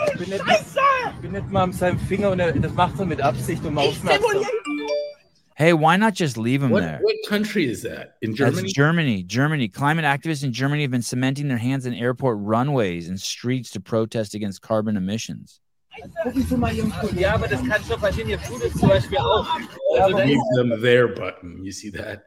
Ich 0.08 0.18
bin 0.18 0.30
nicht, 0.30 0.44
ich 0.48 1.22
bin 1.22 1.32
nicht 1.32 1.52
mal 1.52 1.68
mit 1.68 1.76
seinem 1.76 2.00
Finger 2.00 2.32
und 2.32 2.40
er, 2.40 2.54
das 2.54 2.74
macht 2.74 3.00
er 3.00 3.06
mit 3.06 3.22
Absicht, 3.22 3.66
um 3.66 3.78
aufmerksam. 3.78 4.42
Hey, 5.58 5.74
why 5.74 5.98
not 5.98 6.14
just 6.14 6.38
leave 6.38 6.62
them 6.62 6.72
What, 6.72 6.82
there? 6.82 7.00
what 7.02 7.16
country 7.28 7.70
is 7.70 7.82
that? 7.84 8.16
In 8.22 8.32
That's 8.32 8.38
Germany? 8.40 8.72
Germany. 8.72 9.24
Germany. 9.24 9.68
Climate 9.68 10.06
activists 10.06 10.44
in 10.44 10.54
Germany 10.54 10.82
have 10.84 10.92
been 10.92 11.02
cementing 11.02 11.48
their 11.48 11.58
hands 11.58 11.86
in 11.86 11.94
airport 11.94 12.38
runways 12.40 13.10
and 13.10 13.20
streets 13.20 13.70
to 13.72 13.80
protest 13.80 14.34
against 14.34 14.62
carbon 14.62 14.98
emissions. 14.98 15.60
Ja, 17.16 17.34
aber 17.34 17.48
das 17.50 17.62
kann 17.68 17.84
schon 17.84 18.00
passieren. 18.00 18.28
Hier 18.30 18.38
tut 18.38 18.64
es 18.64 18.74
zum 18.74 18.90
Beispiel 18.90 19.18
auch. 19.18 19.46
Also 20.00 20.18
da 20.18 20.26
Give 20.26 20.38
ist, 20.38 20.56
them 20.56 20.82
their 20.82 21.10
button. 21.10 21.64
You 21.64 21.72
see 21.74 21.90
that? 21.92 22.24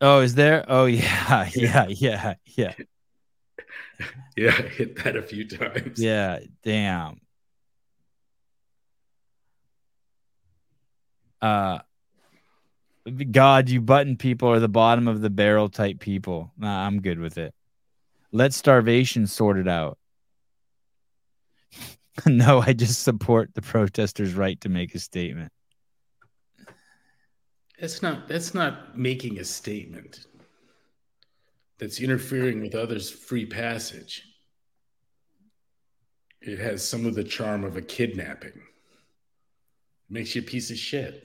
Oh, 0.00 0.20
is 0.20 0.34
there? 0.34 0.64
Oh, 0.66 0.86
yeah, 0.86 1.48
yeah, 1.54 1.86
yeah, 1.88 2.34
yeah, 2.56 2.72
Yeah, 4.36 4.54
I 4.58 4.62
hit 4.62 4.96
that 5.04 5.14
a 5.16 5.22
few 5.22 5.46
times. 5.46 6.00
yeah. 6.02 6.40
Damn. 6.62 7.20
Uh, 11.42 11.78
God, 13.30 13.68
you 13.68 13.80
button 13.80 14.16
people 14.16 14.48
are 14.48 14.60
the 14.60 14.68
bottom 14.68 15.08
of 15.08 15.20
the 15.20 15.30
barrel 15.30 15.68
type 15.68 16.00
people. 16.00 16.52
Nah, 16.56 16.86
I'm 16.86 17.02
good 17.02 17.18
with 17.18 17.36
it. 17.36 17.54
Let 18.32 18.54
starvation 18.54 19.26
sort 19.26 19.58
it 19.58 19.68
out. 19.68 19.98
no, 22.26 22.60
I 22.60 22.72
just 22.72 23.02
support 23.02 23.50
the 23.54 23.62
protesters' 23.62 24.34
right 24.34 24.60
to 24.62 24.68
make 24.68 24.94
a 24.94 24.98
statement. 24.98 25.52
That's 27.78 28.02
not 28.02 28.28
that's 28.28 28.54
not 28.54 28.96
making 28.96 29.38
a 29.38 29.44
statement. 29.44 30.26
That's 31.78 32.00
interfering 32.00 32.62
with 32.62 32.74
others' 32.74 33.10
free 33.10 33.46
passage. 33.46 34.22
It 36.40 36.58
has 36.58 36.86
some 36.86 37.04
of 37.04 37.14
the 37.14 37.24
charm 37.24 37.64
of 37.64 37.76
a 37.76 37.82
kidnapping. 37.82 38.62
Makes 40.08 40.34
you 40.34 40.42
a 40.42 40.44
piece 40.44 40.70
of 40.70 40.78
shit. 40.78 41.24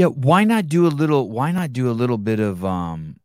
Yeah, 0.00 0.06
why 0.06 0.44
not 0.44 0.66
do 0.66 0.86
a 0.86 0.88
little 0.88 1.28
why 1.28 1.52
not 1.52 1.74
do 1.74 1.90
a 1.90 1.92
little 1.92 2.16
bit 2.16 2.40
of 2.40 2.64
um 2.64 3.20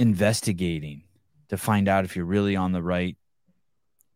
investigating 0.00 1.04
to 1.50 1.56
find 1.56 1.86
out 1.86 2.04
if 2.04 2.16
you're 2.16 2.24
really 2.24 2.56
on 2.56 2.72
the 2.72 2.82
right 2.82 3.16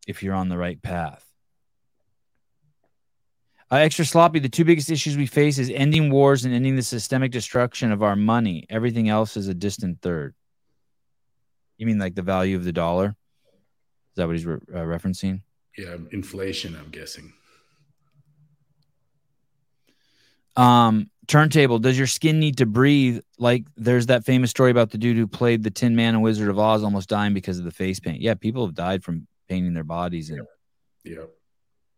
if 0.09 0.25
you're 0.25 0.35
on 0.35 0.49
the 0.49 0.59
right 0.59 0.83
path. 0.83 1.25
Uh, 3.71 3.77
extra 3.77 4.05
sloppy. 4.05 4.41
The 4.41 4.49
two 4.49 4.65
biggest 4.65 4.91
issues 4.91 5.17
we 5.17 5.27
face 5.27 5.57
is 5.59 5.71
ending 5.71 6.11
wars 6.11 6.45
and 6.45 6.53
ending 6.53 6.75
the 6.75 6.83
systemic 6.83 7.31
destruction 7.31 7.93
of 7.93 8.03
our 8.03 8.17
money. 8.17 8.67
Everything 8.69 9.09
else 9.09 9.37
is 9.37 9.47
a 9.47 9.55
distant 9.55 10.03
third. 10.03 10.35
You 11.79 11.87
mean 11.87 12.01
like 12.01 12.17
the 12.17 12.23
value 12.23 12.57
of 12.57 12.65
the 12.65 12.73
dollar? 12.73 13.15
Is 13.47 14.17
that 14.17 14.27
what 14.27 14.35
he's 14.35 14.47
re- 14.47 14.59
uh, 14.75 14.79
referencing? 14.79 15.43
Yeah, 15.79 15.95
inflation, 16.11 16.75
I'm 16.75 16.91
guessing. 16.91 17.35
Um, 20.57 21.11
turntable. 21.29 21.79
Does 21.79 21.97
your 21.97 22.07
skin 22.07 22.39
need 22.41 22.59
to 22.59 22.67
breathe? 22.67 23.21
Like 23.39 23.65
there's 23.77 24.07
that 24.07 24.25
famous 24.25 24.51
story 24.51 24.71
about 24.71 24.91
the 24.91 24.99
dude 24.99 25.17
who 25.17 25.27
played 25.27 25.63
the 25.63 25.71
Tin 25.71 25.97
Man 25.97 26.15
and 26.15 26.23
Wizard 26.23 26.49
of 26.49 26.59
Oz 26.59 26.83
almost 26.83 27.09
dying 27.09 27.33
because 27.35 27.59
of 27.59 27.65
the 27.65 27.71
face 27.71 28.01
paint. 28.01 28.21
Yeah, 28.21 28.35
people 28.35 28.67
have 28.67 28.75
died 28.75 29.03
from 29.05 29.27
painting 29.49 29.75
their 29.75 29.85
bodies, 29.85 30.31
and 30.31 30.47
Yeah. 31.05 31.25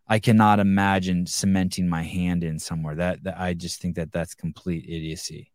I 0.06 0.18
cannot 0.18 0.60
imagine 0.60 1.26
cementing 1.26 1.88
my 1.88 2.02
hand 2.02 2.44
in 2.44 2.58
somewhere. 2.58 2.94
That, 2.96 3.24
that 3.24 3.40
I 3.40 3.54
just 3.54 3.80
think 3.80 3.96
that 3.96 4.12
that's 4.12 4.34
complete 4.34 4.84
idiocy. 4.84 5.50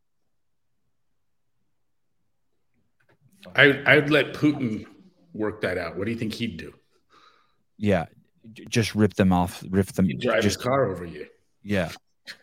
I 3.55 3.81
I'd 3.85 4.09
let 4.09 4.33
Putin 4.33 4.85
work 5.33 5.61
that 5.61 5.77
out. 5.77 5.97
What 5.97 6.05
do 6.05 6.11
you 6.11 6.17
think 6.17 6.33
he'd 6.33 6.57
do? 6.57 6.73
Yeah, 7.77 8.05
just 8.69 8.95
rip 8.95 9.13
them 9.13 9.31
off, 9.31 9.63
rip 9.69 9.87
them. 9.87 10.07
He'd 10.07 10.19
drive 10.19 10.43
his 10.43 10.55
just 10.55 10.63
car 10.63 10.89
over 10.89 11.05
you. 11.05 11.27
yeah, 11.63 11.91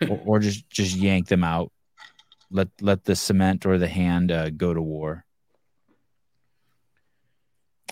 or, 0.08 0.20
or 0.24 0.38
just 0.38 0.68
just 0.70 0.96
yank 0.96 1.28
them 1.28 1.44
out. 1.44 1.72
Let 2.50 2.68
let 2.80 3.04
the 3.04 3.16
cement 3.16 3.66
or 3.66 3.78
the 3.78 3.88
hand 3.88 4.30
uh, 4.30 4.50
go 4.50 4.72
to 4.72 4.82
war. 4.82 5.24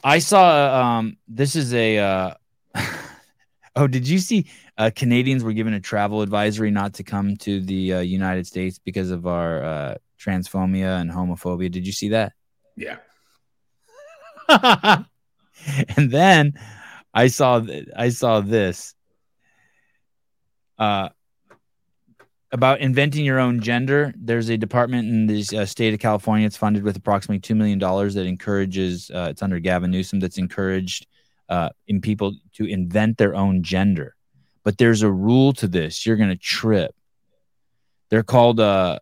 I 0.03 0.19
saw. 0.19 0.83
Um, 0.83 1.17
this 1.27 1.57
is 1.57 1.73
a. 1.75 1.99
Uh, 1.99 2.35
oh, 3.77 3.87
did 3.87 4.07
you 4.07 4.19
see? 4.19 4.47
Uh, 4.77 4.91
Canadians 4.95 5.45
were 5.45 5.53
given 5.53 5.75
a 5.75 5.81
travel 5.81 6.21
advisory 6.21 6.71
not 6.71 6.95
to 6.95 7.05
come 7.05 7.37
to 7.39 7.61
the 7.61 7.95
uh, 7.95 8.01
United 8.01 8.47
States 8.47 8.79
because 8.79 9.11
of 9.11 9.27
our 9.27 9.65
uh, 9.65 9.95
transphobia 10.19 11.01
and 11.01 11.11
homophobia. 11.11 11.71
Did 11.71 11.87
you 11.87 11.93
see 11.93 12.09
that? 12.11 12.33
Yeah. 12.77 12.97
and 15.97 16.11
then 16.11 16.55
I 17.15 17.29
saw 17.29 17.61
th- 17.61 17.89
I 17.97 18.11
saw 18.11 18.41
this 18.41 18.95
uh, 20.79 21.09
about 22.55 22.79
inventing 22.79 23.25
your 23.25 23.41
own 23.41 23.59
gender. 23.61 24.15
There's 24.17 24.49
a 24.49 24.57
department 24.57 25.09
in 25.09 25.27
the 25.27 25.59
uh, 25.59 25.67
state 25.67 25.93
of 25.93 25.99
California. 25.99 26.47
It's 26.47 26.57
funded 26.57 26.85
with 26.85 26.97
approximately 26.97 27.41
two 27.41 27.57
million 27.57 27.81
dollars 27.81 28.15
that 28.15 28.27
encourages. 28.27 29.11
Uh, 29.13 29.27
it's 29.31 29.43
under 29.43 29.59
Gavin 29.59 29.91
Newsom. 29.91 30.21
That's 30.21 30.39
encouraged 30.39 31.09
uh, 31.49 31.71
in 31.89 32.01
people 32.01 32.37
to 32.55 32.65
invent 32.65 33.19
their 33.19 33.35
own 33.35 33.65
gender. 33.65 34.15
But 34.63 34.79
there's 34.79 35.03
a 35.03 35.11
rule 35.11 35.53
to 35.55 35.67
this. 35.67 36.07
You're 36.07 36.17
gonna 36.17 36.37
trip. 36.37 36.95
They're 38.09 38.23
called 38.23 38.61
uh, 38.61 39.01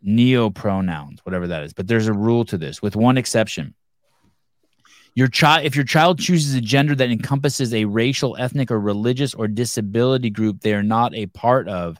neo 0.00 0.48
pronouns, 0.48 1.18
whatever 1.24 1.48
that 1.48 1.64
is. 1.64 1.72
But 1.72 1.88
there's 1.88 2.06
a 2.06 2.12
rule 2.12 2.44
to 2.44 2.56
this, 2.56 2.80
with 2.80 2.94
one 2.94 3.18
exception. 3.18 3.74
Your 5.16 5.26
child, 5.26 5.66
if 5.66 5.74
your 5.74 5.84
child 5.84 6.20
chooses 6.20 6.54
a 6.54 6.60
gender 6.60 6.94
that 6.94 7.10
encompasses 7.10 7.74
a 7.74 7.86
racial, 7.86 8.36
ethnic, 8.38 8.70
or 8.70 8.78
religious 8.78 9.34
or 9.34 9.48
disability 9.48 10.30
group 10.30 10.60
they 10.60 10.72
are 10.72 10.84
not 10.84 11.16
a 11.16 11.26
part 11.26 11.66
of, 11.66 11.98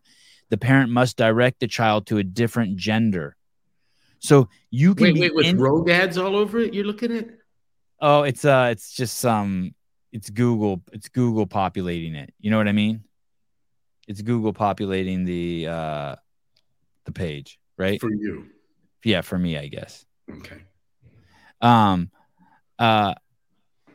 the 0.51 0.57
parent 0.57 0.91
must 0.91 1.17
direct 1.17 1.61
the 1.61 1.67
child 1.67 2.07
to 2.07 2.19
a 2.19 2.25
different 2.25 2.77
gender. 2.77 3.37
So 4.19 4.49
you 4.71 4.95
can 4.95 5.15
Wait, 5.15 5.21
wait, 5.21 5.35
with 5.35 5.47
in- 5.47 5.59
rogue 5.59 5.91
ads 5.91 6.19
all 6.19 6.37
over 6.37 6.59
it. 6.59 6.75
You're 6.75 6.85
looking 6.85 7.17
at. 7.17 7.29
Oh, 8.01 8.23
it's 8.23 8.45
uh 8.45 8.69
it's 8.71 8.93
just 8.93 9.19
some 9.19 9.75
it's 10.13 10.31
Google 10.31 10.83
it's 10.93 11.09
Google 11.09 11.47
populating 11.47 12.15
it. 12.15 12.33
You 12.41 12.51
know 12.51 12.57
what 12.57 12.69
I 12.69 12.73
mean? 12.73 13.05
It's 14.07 14.23
Google 14.23 14.53
populating 14.53 15.25
the 15.25 15.69
uh 15.69 16.17
the 17.05 17.13
page, 17.13 17.59
right? 17.77 18.01
for 18.01 18.11
you. 18.11 18.47
yeah, 19.05 19.21
for 19.21 19.39
me, 19.39 19.57
I 19.57 19.69
guess. 19.69 20.05
Okay. 20.31 20.63
Um 21.61 22.11
uh 22.79 23.15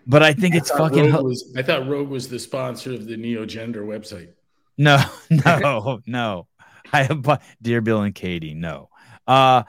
but 0.06 0.22
I 0.22 0.34
think 0.34 0.56
it's 0.56 0.70
I 0.72 0.78
thought 0.78 0.92
fucking 0.96 1.24
was, 1.24 1.54
I 1.58 1.62
thought 1.62 1.88
Rogue 1.88 2.10
was 2.10 2.28
the 2.28 2.40
sponsor 2.40 2.94
of 2.94 3.06
the 3.06 3.16
Neo 3.16 3.46
Gender 3.46 3.84
website. 3.86 4.30
No, 4.78 5.04
no, 5.30 6.00
no. 6.06 6.48
I 6.92 7.04
have 7.04 7.42
dear 7.62 7.82
Bill 7.82 8.02
and 8.02 8.14
Katie, 8.14 8.54
no. 8.54 8.90
Uh 9.28 9.64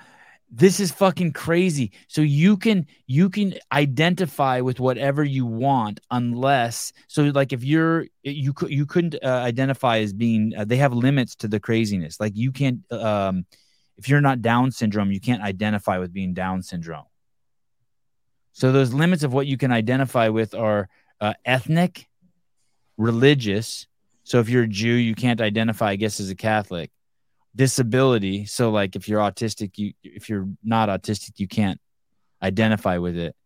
this 0.57 0.79
is 0.79 0.93
fucking 0.93 1.33
crazy. 1.33 1.91
So 2.07 2.21
you 2.21 2.57
can 2.57 2.87
you 3.09 3.29
can 3.29 3.55
identify 3.73 4.61
with 4.61 4.79
whatever 4.79 5.25
you 5.25 5.47
want 5.47 5.99
unless 6.13 6.93
so 7.09 7.25
like 7.25 7.53
if 7.53 7.65
you're 7.65 8.07
you 8.23 8.53
could 8.53 8.71
you 8.71 8.87
couldn't 8.87 9.17
uh, 9.23 9.27
identify 9.27 9.99
as 9.99 10.13
being 10.13 10.53
uh, 10.57 10.65
they 10.65 10.77
have 10.77 10.93
limits 10.93 11.35
to 11.37 11.49
the 11.49 11.59
craziness. 11.59 12.21
Like 12.21 12.37
you 12.37 12.53
can't 12.53 12.81
um 12.93 13.47
if 13.97 14.09
you're 14.09 14.21
not 14.21 14.43
down 14.43 14.71
syndrome, 14.71 15.11
you 15.11 15.21
can't 15.21 15.43
identify 15.43 15.99
with 15.99 16.13
being 16.13 16.35
down 16.35 16.63
syndrome. 16.63 17.05
So 18.53 18.71
those 18.71 18.93
limits 18.93 19.25
of 19.25 19.33
what 19.33 19.47
you 19.47 19.57
can 19.57 19.73
identify 19.73 20.29
with 20.29 20.55
are 20.55 20.89
uh, 21.21 21.35
ethnic, 21.45 22.09
religious. 22.97 23.87
So 24.25 24.41
if 24.41 24.49
you're 24.49 24.65
a 24.65 24.69
Jew, 24.69 24.95
you 24.95 25.15
can't 25.15 25.41
identify, 25.41 25.91
I 25.91 25.97
guess, 25.97 26.19
as 26.19 26.31
a 26.31 26.35
Catholic. 26.35 26.91
Disability. 27.55 28.47
So 28.47 28.71
like 28.71 28.97
if 28.97 29.09
you're 29.09 29.21
autistic, 29.21 29.79
you 29.79 29.93
if 30.03 30.29
you're 30.29 30.49
not 30.65 30.89
autistic, 30.89 31.39
you 31.39 31.47
can't 31.47 31.81
identify 32.43 32.99
with 32.99 33.17
it. 33.17 33.37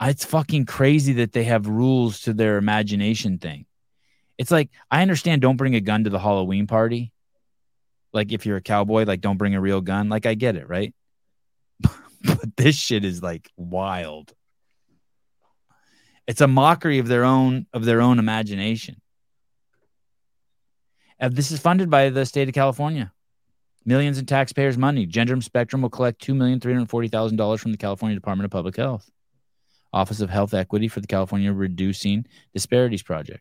Uh, 0.00 0.06
it's 0.06 0.24
fucking 0.24 0.64
crazy 0.64 1.12
that 1.14 1.32
they 1.32 1.44
have 1.44 1.66
rules 1.66 2.20
to 2.20 2.32
their 2.32 2.56
imagination 2.56 3.38
thing. 3.38 3.66
It's 4.38 4.50
like 4.50 4.70
I 4.90 5.02
understand 5.02 5.42
don't 5.42 5.58
bring 5.58 5.74
a 5.74 5.80
gun 5.80 6.04
to 6.04 6.10
the 6.10 6.18
Halloween 6.18 6.66
party. 6.66 7.12
Like 8.14 8.32
if 8.32 8.46
you're 8.46 8.56
a 8.56 8.62
cowboy, 8.62 9.04
like 9.04 9.20
don't 9.20 9.36
bring 9.36 9.54
a 9.54 9.60
real 9.60 9.82
gun. 9.82 10.08
Like 10.08 10.24
I 10.24 10.32
get 10.32 10.56
it, 10.56 10.66
right? 10.66 10.94
but 12.24 12.56
this 12.56 12.76
shit 12.76 13.04
is 13.04 13.22
like 13.22 13.50
wild. 13.56 14.32
It's 16.26 16.40
a 16.40 16.48
mockery 16.48 17.00
of 17.00 17.08
their 17.08 17.24
own 17.24 17.66
of 17.74 17.84
their 17.84 18.00
own 18.00 18.18
imagination. 18.18 19.01
Uh, 21.22 21.28
this 21.32 21.52
is 21.52 21.60
funded 21.60 21.88
by 21.88 22.10
the 22.10 22.26
state 22.26 22.48
of 22.48 22.54
California. 22.54 23.12
Millions 23.84 24.18
in 24.18 24.26
taxpayers' 24.26 24.76
money. 24.76 25.06
Gender 25.06 25.40
Spectrum 25.40 25.82
will 25.82 25.90
collect 25.90 26.20
two 26.20 26.34
million 26.34 26.58
three 26.58 26.72
hundred 26.72 26.90
forty 26.90 27.06
thousand 27.06 27.36
dollars 27.36 27.60
from 27.60 27.70
the 27.70 27.78
California 27.78 28.16
Department 28.16 28.44
of 28.44 28.50
Public 28.50 28.76
Health, 28.76 29.08
Office 29.92 30.20
of 30.20 30.30
Health 30.30 30.52
Equity 30.52 30.88
for 30.88 31.00
the 31.00 31.06
California 31.06 31.52
Reducing 31.52 32.26
Disparities 32.52 33.04
Project. 33.04 33.40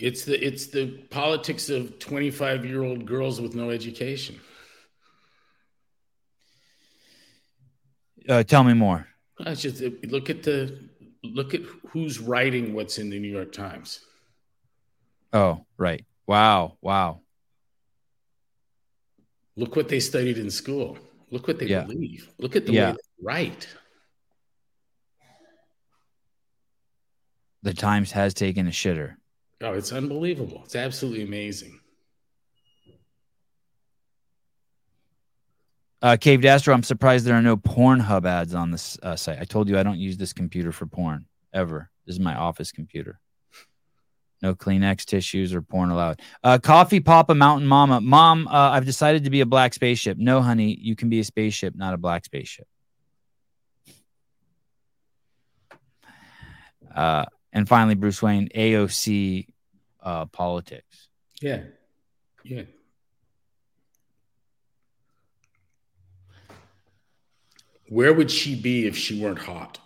It's 0.00 0.24
the 0.24 0.44
it's 0.44 0.66
the 0.68 0.86
politics 1.10 1.70
of 1.70 2.00
25 2.00 2.64
year 2.64 2.82
old 2.82 3.06
girls 3.06 3.40
with 3.40 3.54
no 3.54 3.70
education. 3.70 4.40
Uh, 8.28 8.42
tell 8.42 8.64
me 8.64 8.74
more. 8.74 9.06
It's 9.40 9.62
just 9.62 9.82
look 10.04 10.30
at 10.30 10.42
the 10.42 10.89
look 11.22 11.54
at 11.54 11.62
who's 11.88 12.18
writing 12.18 12.74
what's 12.74 12.98
in 12.98 13.10
the 13.10 13.18
New 13.18 13.28
York 13.28 13.52
Times. 13.52 14.00
Oh, 15.32 15.64
right. 15.76 16.04
Wow. 16.26 16.76
Wow. 16.80 17.20
Look 19.56 19.76
what 19.76 19.88
they 19.88 20.00
studied 20.00 20.38
in 20.38 20.50
school. 20.50 20.98
Look 21.30 21.46
what 21.46 21.58
they 21.58 21.66
Yeah. 21.66 21.82
believe. 21.82 22.28
Look 22.38 22.56
at 22.56 22.66
the 22.66 22.72
Yeah. 22.72 22.90
way 22.90 22.92
they 22.92 23.24
write. 23.24 23.68
The 27.62 27.74
Times 27.74 28.10
has 28.12 28.32
taken 28.32 28.66
a 28.66 28.70
shitter. 28.70 29.16
Oh, 29.60 29.74
it's 29.74 29.92
unbelievable. 29.92 30.62
It's 30.64 30.76
absolutely 30.76 31.22
amazing. 31.22 31.78
Uh, 36.02 36.16
Cave 36.18 36.44
Astro, 36.44 36.72
I'm 36.72 36.82
surprised 36.82 37.26
there 37.26 37.36
are 37.36 37.42
no 37.42 37.56
Pornhub 37.56 38.26
ads 38.26 38.54
on 38.54 38.70
this 38.70 38.98
uh, 39.02 39.16
site. 39.16 39.38
I 39.38 39.44
told 39.44 39.68
you 39.68 39.78
I 39.78 39.82
don't 39.82 39.98
use 39.98 40.16
this 40.16 40.32
computer 40.32 40.72
for 40.72 40.86
porn 40.86 41.26
ever. 41.52 41.90
This 42.06 42.14
is 42.14 42.20
my 42.20 42.34
office 42.34 42.72
computer. 42.72 43.20
No 44.42 44.54
Kleenex 44.54 45.04
tissues 45.04 45.52
or 45.52 45.60
porn 45.60 45.90
allowed. 45.90 46.22
Uh, 46.42 46.58
Coffee 46.58 47.00
Papa 47.00 47.34
Mountain 47.34 47.68
Mama. 47.68 48.00
Mom, 48.00 48.48
uh, 48.48 48.70
I've 48.70 48.86
decided 48.86 49.24
to 49.24 49.30
be 49.30 49.42
a 49.42 49.46
black 49.46 49.74
spaceship. 49.74 50.16
No, 50.16 50.40
honey, 50.40 50.74
you 50.80 50.96
can 50.96 51.10
be 51.10 51.20
a 51.20 51.24
spaceship, 51.24 51.76
not 51.76 51.92
a 51.92 51.98
black 51.98 52.24
spaceship. 52.24 52.66
Uh, 56.94 57.26
and 57.52 57.68
finally, 57.68 57.94
Bruce 57.94 58.22
Wayne, 58.22 58.48
AOC 58.48 59.46
uh, 60.02 60.24
politics. 60.26 61.08
Yeah. 61.42 61.64
Yeah. 62.42 62.62
Where 67.90 68.14
would 68.14 68.30
she 68.30 68.54
be 68.54 68.86
if 68.86 68.96
she 68.96 69.20
weren't 69.20 69.40
hot? 69.40 69.80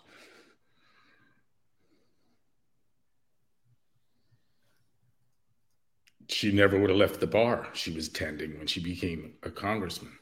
She 6.28 6.52
never 6.52 6.78
would 6.78 6.90
have 6.90 6.98
left 6.98 7.20
the 7.20 7.26
bar 7.26 7.68
she 7.74 7.92
was 7.92 8.08
tending 8.08 8.58
when 8.58 8.66
she 8.66 8.80
became 8.80 9.34
a 9.42 9.50
congressman. 9.50 10.12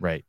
Right. 0.00 0.24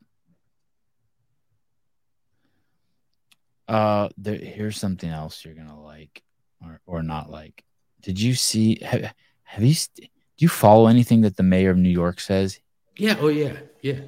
Uh, 3.68 4.10
there, 4.18 4.36
here's 4.36 4.78
something 4.78 5.10
else 5.10 5.46
you're 5.46 5.54
gonna 5.54 5.80
like 5.82 6.22
or 6.62 6.82
or 6.86 7.04
not 7.04 7.30
like. 7.30 7.64
Did 8.02 8.20
you 8.20 8.34
see? 8.34 8.80
Have, 8.84 9.14
have 9.44 9.64
you? 9.64 9.76
Do 9.96 10.08
you 10.38 10.50
follow 10.50 10.88
anything 10.88 11.22
that 11.22 11.36
the 11.38 11.44
mayor 11.44 11.70
of 11.72 11.78
New 11.78 11.90
York 11.90 12.20
says? 12.20 12.60
Yeah. 12.98 13.18
Oh, 13.20 13.28
yeah. 13.28 13.58
Yeah. 13.82 14.00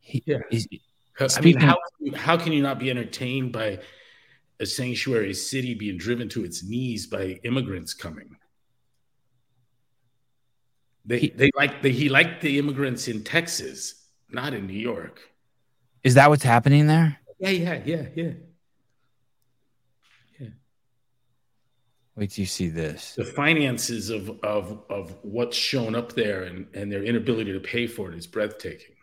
He, 0.00 0.22
Yeah. 0.26 0.38
is- 0.50 0.66
I 1.20 1.40
mean, 1.40 1.56
how, 1.58 1.78
how 2.14 2.36
can 2.36 2.52
you 2.52 2.62
not 2.62 2.78
be 2.78 2.90
entertained 2.90 3.52
by 3.52 3.78
a 4.60 4.66
sanctuary 4.66 5.34
city 5.34 5.74
being 5.74 5.98
driven 5.98 6.28
to 6.30 6.44
its 6.44 6.62
knees 6.64 7.06
by 7.06 7.40
immigrants 7.44 7.94
coming? 7.94 8.36
They, 11.04 11.18
He- 11.20 11.30
they 11.30 11.50
like 11.56 11.82
the, 11.82 11.90
he 11.90 12.08
liked 12.08 12.42
the 12.42 12.58
immigrants 12.58 13.08
in 13.08 13.22
Texas, 13.24 14.06
not 14.30 14.52
in 14.54 14.66
New 14.66 14.78
York. 14.78 15.20
is 16.02 16.14
that 16.14 16.28
what's 16.28 16.42
happening 16.42 16.86
there? 16.86 17.18
Yeah, 17.38 17.50
yeah, 17.50 17.82
yeah, 17.84 18.02
yeah. 18.14 18.32
Wait 22.16 22.30
till 22.30 22.42
you 22.42 22.46
see 22.46 22.68
this. 22.70 23.14
The 23.14 23.24
finances 23.26 24.08
of 24.08 24.30
of 24.42 24.82
of 24.88 25.14
what's 25.22 25.56
shown 25.56 25.94
up 25.94 26.14
there 26.14 26.44
and, 26.44 26.66
and 26.74 26.90
their 26.90 27.04
inability 27.04 27.52
to 27.52 27.60
pay 27.60 27.86
for 27.86 28.10
it 28.10 28.16
is 28.16 28.26
breathtaking. 28.26 28.95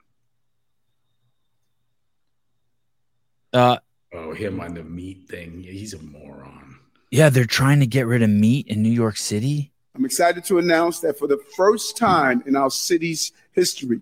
Uh, 3.53 3.77
Oh, 4.15 4.31
him 4.31 4.59
on 4.59 4.75
the 4.75 4.83
meat 4.83 5.27
thing. 5.27 5.63
He's 5.63 5.93
a 5.95 5.99
moron. 6.03 6.77
yeah, 7.09 7.29
they're 7.29 7.45
trying 7.45 7.79
to 7.79 7.87
get 7.87 8.05
rid 8.05 8.21
of 8.21 8.29
meat 8.29 8.67
in 8.67 8.83
New 8.83 8.91
York 8.91 9.17
City. 9.17 9.71
I'm 9.95 10.05
excited 10.05 10.43
to 10.45 10.59
announce 10.59 10.99
that 10.99 11.17
for 11.17 11.27
the 11.27 11.39
first 11.57 11.97
time 11.97 12.43
in 12.45 12.55
our 12.55 12.69
city's 12.69 13.31
history, 13.53 14.01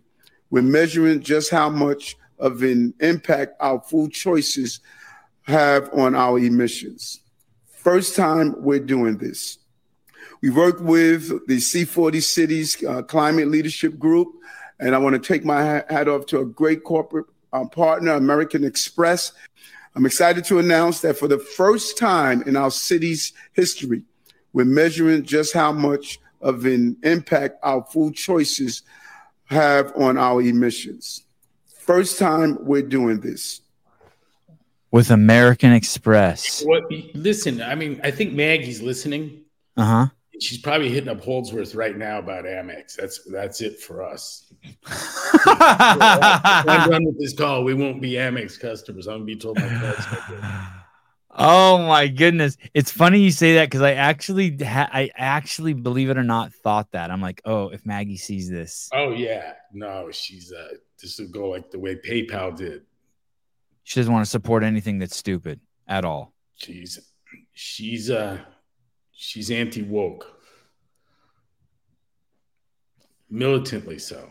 we're 0.49 0.63
measuring 0.63 1.21
just 1.21 1.49
how 1.49 1.69
much 1.69 2.17
of 2.39 2.61
an 2.61 2.93
impact 2.99 3.53
our 3.61 3.79
food 3.81 4.11
choices 4.11 4.81
have 5.43 5.89
on 5.93 6.13
our 6.13 6.37
emissions. 6.39 7.21
First 7.77 8.13
time 8.15 8.55
we're 8.61 8.79
doing 8.79 9.17
this. 9.17 9.59
We 10.41 10.49
worked 10.49 10.81
with 10.81 11.47
the 11.47 11.57
C40 11.57 12.21
Cities 12.21 12.83
uh, 12.83 13.01
Climate 13.03 13.47
Leadership 13.47 13.97
Group, 13.97 14.27
and 14.79 14.93
I 14.93 14.97
want 14.97 15.13
to 15.21 15.25
take 15.25 15.45
my 15.45 15.63
hat- 15.63 15.89
hat 15.91 16.07
off 16.09 16.25
to 16.27 16.39
a 16.39 16.45
great 16.45 16.83
corporate 16.83 17.27
uh, 17.53 17.65
partner, 17.65 18.13
American 18.13 18.63
Express. 18.63 19.33
I'm 19.95 20.05
excited 20.05 20.45
to 20.45 20.59
announce 20.59 21.01
that 21.01 21.17
for 21.17 21.27
the 21.27 21.37
first 21.39 21.97
time 21.97 22.41
in 22.43 22.55
our 22.55 22.71
city's 22.71 23.33
history, 23.53 24.03
we're 24.53 24.65
measuring 24.65 25.23
just 25.23 25.53
how 25.53 25.71
much 25.71 26.19
of 26.41 26.65
an 26.65 26.97
impact 27.03 27.57
our 27.63 27.83
food 27.83 28.15
choices 28.15 28.83
have 29.45 29.91
on 29.95 30.17
our 30.17 30.41
emissions. 30.41 31.23
First 31.79 32.17
time 32.19 32.57
we're 32.61 32.81
doing 32.83 33.19
this. 33.19 33.61
with 34.91 35.09
American 35.11 35.71
Express. 35.71 36.63
What? 36.63 36.83
Listen, 37.13 37.61
I 37.61 37.75
mean, 37.75 37.99
I 38.03 38.11
think 38.11 38.33
Maggie's 38.33 38.81
listening. 38.81 39.41
Uh 39.77 39.85
huh. 39.85 40.07
She's 40.41 40.57
probably 40.57 40.89
hitting 40.89 41.07
up 41.09 41.23
Holdsworth 41.23 41.75
right 41.75 41.95
now 41.95 42.17
about 42.17 42.45
Amex. 42.45 42.95
That's 42.95 43.23
that's 43.25 43.61
it 43.61 43.79
for 43.79 44.01
us. 44.03 44.51
I'm 45.45 46.89
done 46.89 47.05
with 47.05 47.19
this 47.19 47.33
call. 47.33 47.63
We 47.63 47.75
won't 47.75 48.01
be 48.01 48.13
Amex 48.13 48.59
customers. 48.59 49.07
I'm 49.07 49.17
gonna 49.17 49.25
be 49.25 49.35
told 49.35 49.59
my 49.59 49.67
card's 49.69 50.05
oh 51.37 51.85
my 51.85 52.07
goodness! 52.07 52.57
It's 52.73 52.91
funny 52.91 53.19
you 53.19 53.29
say 53.31 53.53
that 53.55 53.65
because 53.65 53.81
I 53.83 53.93
actually, 53.93 54.57
ha- 54.57 54.89
I 54.91 55.11
actually, 55.15 55.73
believe 55.73 56.09
it 56.09 56.17
or 56.17 56.23
not, 56.23 56.53
thought 56.53 56.91
that. 56.91 57.11
I'm 57.11 57.21
like, 57.21 57.41
oh, 57.45 57.69
if 57.69 57.85
Maggie 57.85 58.17
sees 58.17 58.49
this, 58.49 58.89
Oh 58.93 59.11
yeah, 59.11 59.53
no, 59.71 60.09
she's 60.11 60.51
uh, 60.51 60.69
this 61.01 61.19
will 61.19 61.27
go 61.27 61.49
like 61.49 61.69
the 61.69 61.79
way 61.79 61.95
PayPal 61.95 62.55
did. 62.57 62.81
she 63.83 63.99
doesn't 63.99 64.11
want 64.11 64.25
to 64.25 64.29
support 64.29 64.63
anything 64.63 64.97
that's 64.97 65.15
stupid 65.15 65.59
at 65.87 66.03
all. 66.03 66.33
She's 66.55 66.99
she's 67.53 68.09
uh 68.09 68.39
she's 69.13 69.51
anti 69.51 69.81
woke, 69.81 70.25
militantly 73.29 73.99
so. 73.99 74.29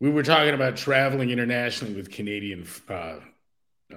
We 0.00 0.08
were 0.10 0.22
talking 0.22 0.54
about 0.54 0.76
traveling 0.76 1.30
internationally 1.30 1.94
with 1.94 2.10
Canadian 2.10 2.66
uh, 2.88 3.16
uh, 3.92 3.96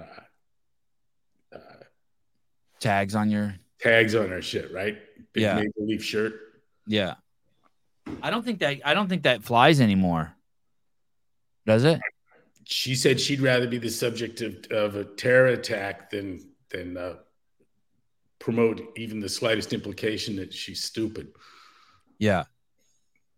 Tags 2.78 3.14
on 3.14 3.30
your, 3.30 3.54
tags 3.80 4.14
on 4.14 4.30
our 4.30 4.42
shit, 4.42 4.70
right? 4.72 4.98
Big 5.32 5.42
Yeah. 5.44 5.54
maple 5.54 5.86
leaf 5.86 6.04
shirt. 6.04 6.34
yeah. 6.86 7.14
I 8.22 8.28
don't 8.28 8.44
think 8.44 8.58
that. 8.58 8.80
I 8.84 8.92
don't 8.92 9.08
think 9.08 9.22
that 9.22 9.42
flies 9.42 9.80
anymore. 9.80 10.36
Does 11.64 11.84
it? 11.84 11.98
She 12.64 12.94
said 12.94 13.18
she'd 13.18 13.40
rather 13.40 13.66
be 13.66 13.78
the 13.78 13.88
subject 13.88 14.42
of, 14.42 14.62
of 14.70 14.94
a 14.96 15.04
terror 15.04 15.46
attack 15.46 16.10
than 16.10 16.40
than 16.68 16.98
uh, 16.98 17.14
promote 18.38 18.80
even 18.96 19.20
the 19.20 19.28
slightest 19.28 19.72
implication 19.72 20.36
that 20.36 20.52
she's 20.52 20.82
stupid. 20.82 21.28
Yeah. 22.18 22.44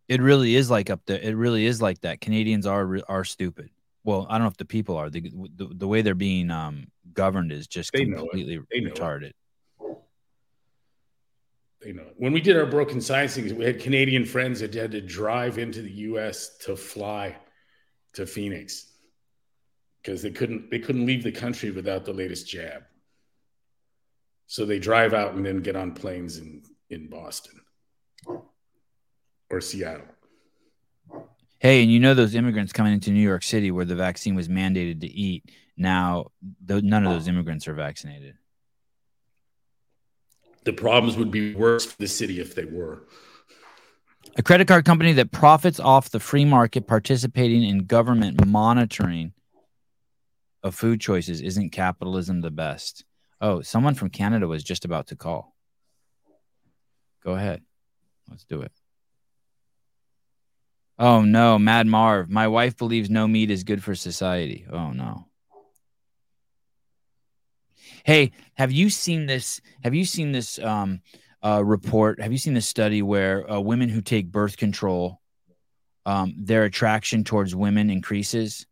It 0.09 0.21
really 0.21 0.55
is 0.55 0.71
like 0.71 0.91
up 0.91 1.01
there. 1.07 1.19
It 1.21 1.35
really 1.37 1.67
is 1.67 1.83
like 1.83 2.01
that. 2.03 2.21
Canadians 2.21 2.67
are 2.67 2.99
are 3.09 3.25
stupid. 3.25 3.71
Well, 4.05 4.27
I 4.31 4.35
don't 4.39 4.43
know 4.45 4.51
if 4.51 4.57
the 4.57 4.65
people 4.65 4.97
are. 4.97 5.11
The 5.11 5.21
the, 5.57 5.69
the 5.75 5.89
way 5.89 6.03
they're 6.03 6.15
being 6.15 6.51
um 6.51 6.87
governed 7.13 7.51
is 7.53 7.67
just 7.67 7.93
They 7.93 8.05
know 8.05 8.17
it. 8.19 8.19
completely 8.21 8.61
They 8.71 8.81
know 8.81 8.89
it. 8.91 8.95
retarded. 8.95 9.33
you 11.85 11.93
know, 11.95 12.07
when 12.17 12.33
we 12.33 12.41
did 12.41 12.57
our 12.57 12.67
broken 12.67 13.01
science 13.01 13.35
things, 13.35 13.53
we 13.53 13.65
had 13.65 13.81
Canadian 13.81 14.25
friends 14.25 14.61
that 14.61 14.75
had 14.75 14.91
to 14.93 15.01
drive 15.01 15.59
into 15.59 15.83
the 15.83 15.91
U.S. 16.11 16.57
to 16.59 16.77
fly 16.77 17.37
to 18.15 18.27
Phoenix 18.27 18.93
because 20.03 20.23
they 20.23 20.31
couldn't 20.31 20.71
they 20.71 20.79
couldn't 20.79 21.05
leave 21.07 21.23
the 21.25 21.33
country 21.33 21.71
without 21.71 22.05
the 22.05 22.13
latest 22.13 22.49
jab. 22.49 22.83
So 24.47 24.65
they 24.65 24.79
drive 24.79 25.13
out 25.13 25.35
and 25.35 25.45
then 25.45 25.61
get 25.61 25.77
on 25.77 25.93
planes 25.93 26.39
in 26.39 26.63
in 26.91 27.09
Boston 27.09 27.61
or 29.51 29.61
Seattle. 29.61 30.07
Hey, 31.59 31.83
and 31.83 31.91
you 31.91 31.99
know 31.99 32.15
those 32.15 32.35
immigrants 32.35 32.73
coming 32.73 32.93
into 32.93 33.11
New 33.11 33.23
York 33.23 33.43
City 33.43 33.71
where 33.71 33.85
the 33.85 33.97
vaccine 33.97 34.35
was 34.35 34.49
mandated 34.49 35.01
to 35.01 35.09
eat. 35.09 35.51
Now, 35.77 36.27
th- 36.69 36.85
none 36.85 37.05
of 37.05 37.13
those 37.13 37.29
immigrants 37.29 37.67
are 37.67 37.75
vaccinated. 37.75 38.35
The 40.65 40.73
problems 40.73 41.17
would 41.17 41.31
be 41.31 41.55
worse 41.55 41.87
for 41.87 41.97
the 41.99 42.09
city 42.09 42.41
if 42.41 42.55
they 42.55 42.65
were. 42.67 43.05
A 44.37 44.43
credit 44.43 44.69
card 44.69 44.85
company 44.85 45.13
that 45.15 45.33
profits 45.33 45.81
off 45.81 46.11
the 46.11 46.21
free 46.21 46.45
market 46.45 46.87
participating 46.87 47.63
in 47.63 47.87
government 47.87 48.45
monitoring 48.45 49.33
of 50.63 50.75
food 50.75 51.01
choices 51.01 51.41
isn't 51.41 51.71
capitalism 51.71 52.43
the 52.43 52.51
best. 52.51 53.06
Oh, 53.41 53.61
someone 53.63 53.95
from 53.95 54.11
Canada 54.11 54.47
was 54.49 54.65
just 54.65 54.85
about 54.85 55.09
to 55.09 55.17
call. 55.17 55.55
Go 57.23 57.35
ahead. 57.35 57.63
Let's 58.31 58.45
do 58.45 58.63
it. 58.63 58.73
Oh 60.99 61.23
no, 61.23 61.59
Mad 61.59 61.87
Marv. 61.87 62.31
My 62.31 62.49
wife 62.49 62.77
believes 62.77 63.11
no 63.11 63.29
meat 63.29 63.51
is 63.51 63.65
good 63.65 63.83
for 63.83 63.95
society. 63.95 64.67
Oh 64.71 64.93
no. 64.93 65.27
Hey, 68.05 68.33
have 68.55 68.73
you 68.73 68.89
seen 68.89 69.27
this? 69.27 69.61
Have 69.85 69.95
you 69.95 70.05
seen 70.05 70.33
this 70.33 70.59
um 70.59 71.03
uh, 71.47 71.65
report. 71.65 72.21
Have 72.21 72.33
you 72.33 72.39
seen 72.39 72.55
this 72.55 72.67
study 72.67 73.03
where 73.03 73.49
uh, 73.51 73.61
women 73.61 73.89
who 73.89 74.01
take 74.01 74.33
birth 74.33 74.57
control, 74.57 75.21
um, 76.05 76.35
their 76.37 76.65
attraction 76.65 77.23
towards 77.23 77.55
women 77.55 77.89
increases, 77.89 78.67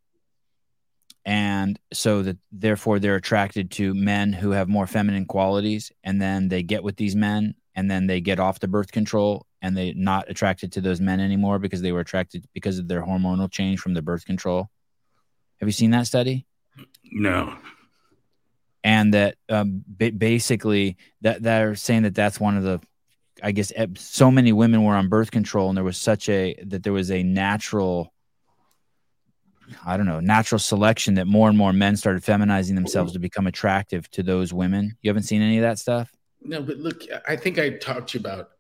and 1.25 1.79
so 1.93 2.23
that 2.23 2.37
therefore 2.53 2.99
they're 2.99 3.17
attracted 3.17 3.71
to 3.73 3.95
men 3.95 4.33
who 4.33 4.51
have 4.51 4.69
more 4.69 4.87
feminine 4.87 5.27
qualities, 5.27 5.91
and 6.03 6.21
then 6.21 6.49
they 6.49 6.63
get 6.63 6.83
with 6.85 6.97
these 6.97 7.17
men, 7.17 7.55
and 7.75 7.91
then 7.91 8.07
they 8.07 8.21
get 8.21 8.39
off 8.41 8.61
the 8.61 8.69
birth 8.69 8.93
control, 8.93 9.47
and 9.63 9.77
they're 9.77 9.95
not 9.97 10.29
attracted 10.31 10.73
to 10.73 10.81
those 10.81 11.01
men 11.01 11.21
anymore 11.21 11.59
because 11.59 11.81
they 11.83 11.93
were 11.93 12.01
attracted 12.01 12.47
because 12.53 12.79
of 12.79 12.89
their 12.89 13.03
hormonal 13.03 13.51
change 13.51 13.81
from 13.81 13.95
the 13.95 14.03
birth 14.03 14.25
control. 14.27 14.69
Have 15.61 15.69
you 15.69 15.73
seen 15.73 15.91
that 15.93 16.07
study? 16.07 16.47
No. 17.13 17.57
and 18.83 19.15
that 19.15 19.37
um, 19.49 19.83
ba- 19.87 20.13
basically 20.13 20.97
that 21.23 21.43
they're 21.43 21.75
saying 21.75 22.03
that 22.03 22.15
that's 22.15 22.39
one 22.41 22.57
of 22.57 22.63
the 22.63 22.81
i 23.43 23.51
guess 23.53 23.73
so 23.97 24.31
many 24.31 24.53
women 24.53 24.83
were 24.85 24.95
on 24.95 25.09
birth 25.09 25.31
control 25.31 25.69
and 25.69 25.77
there 25.77 25.85
was 25.85 25.97
such 25.97 26.29
a 26.29 26.55
that 26.65 26.83
there 26.83 26.93
was 26.93 27.11
a 27.11 27.23
natural 27.23 28.13
i 29.87 29.97
don't 29.97 30.07
know 30.07 30.21
natural 30.21 30.59
selection 30.59 31.15
that 31.15 31.27
more 31.27 31.49
and 31.49 31.59
more 31.59 31.73
men 31.73 31.97
started 31.97 32.23
feminizing 32.23 32.75
themselves 32.75 33.13
to 33.13 33.19
become 33.19 33.47
attractive 33.47 34.11
to 34.11 34.23
those 34.23 34.53
women 34.53 34.97
you 35.03 35.09
haven't 35.09 35.25
seen 35.25 35.43
any 35.43 35.59
of 35.59 35.63
that 35.63 35.79
stuff 35.79 36.11
No, 36.43 36.61
but 36.63 36.77
look, 36.77 37.03
I 37.27 37.37
think 37.37 37.59
I 37.59 37.71
talked 37.71 38.11
to 38.11 38.19
you 38.19 38.21
about 38.21 38.51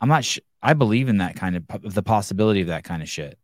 i'm 0.00 0.08
not 0.08 0.24
sh- 0.24 0.40
i 0.62 0.72
believe 0.72 1.08
in 1.08 1.18
that 1.18 1.36
kind 1.36 1.56
of 1.56 1.94
the 1.94 2.02
possibility 2.02 2.60
of 2.60 2.68
that 2.68 2.84
kind 2.84 3.02
of 3.02 3.08
shit 3.08 3.38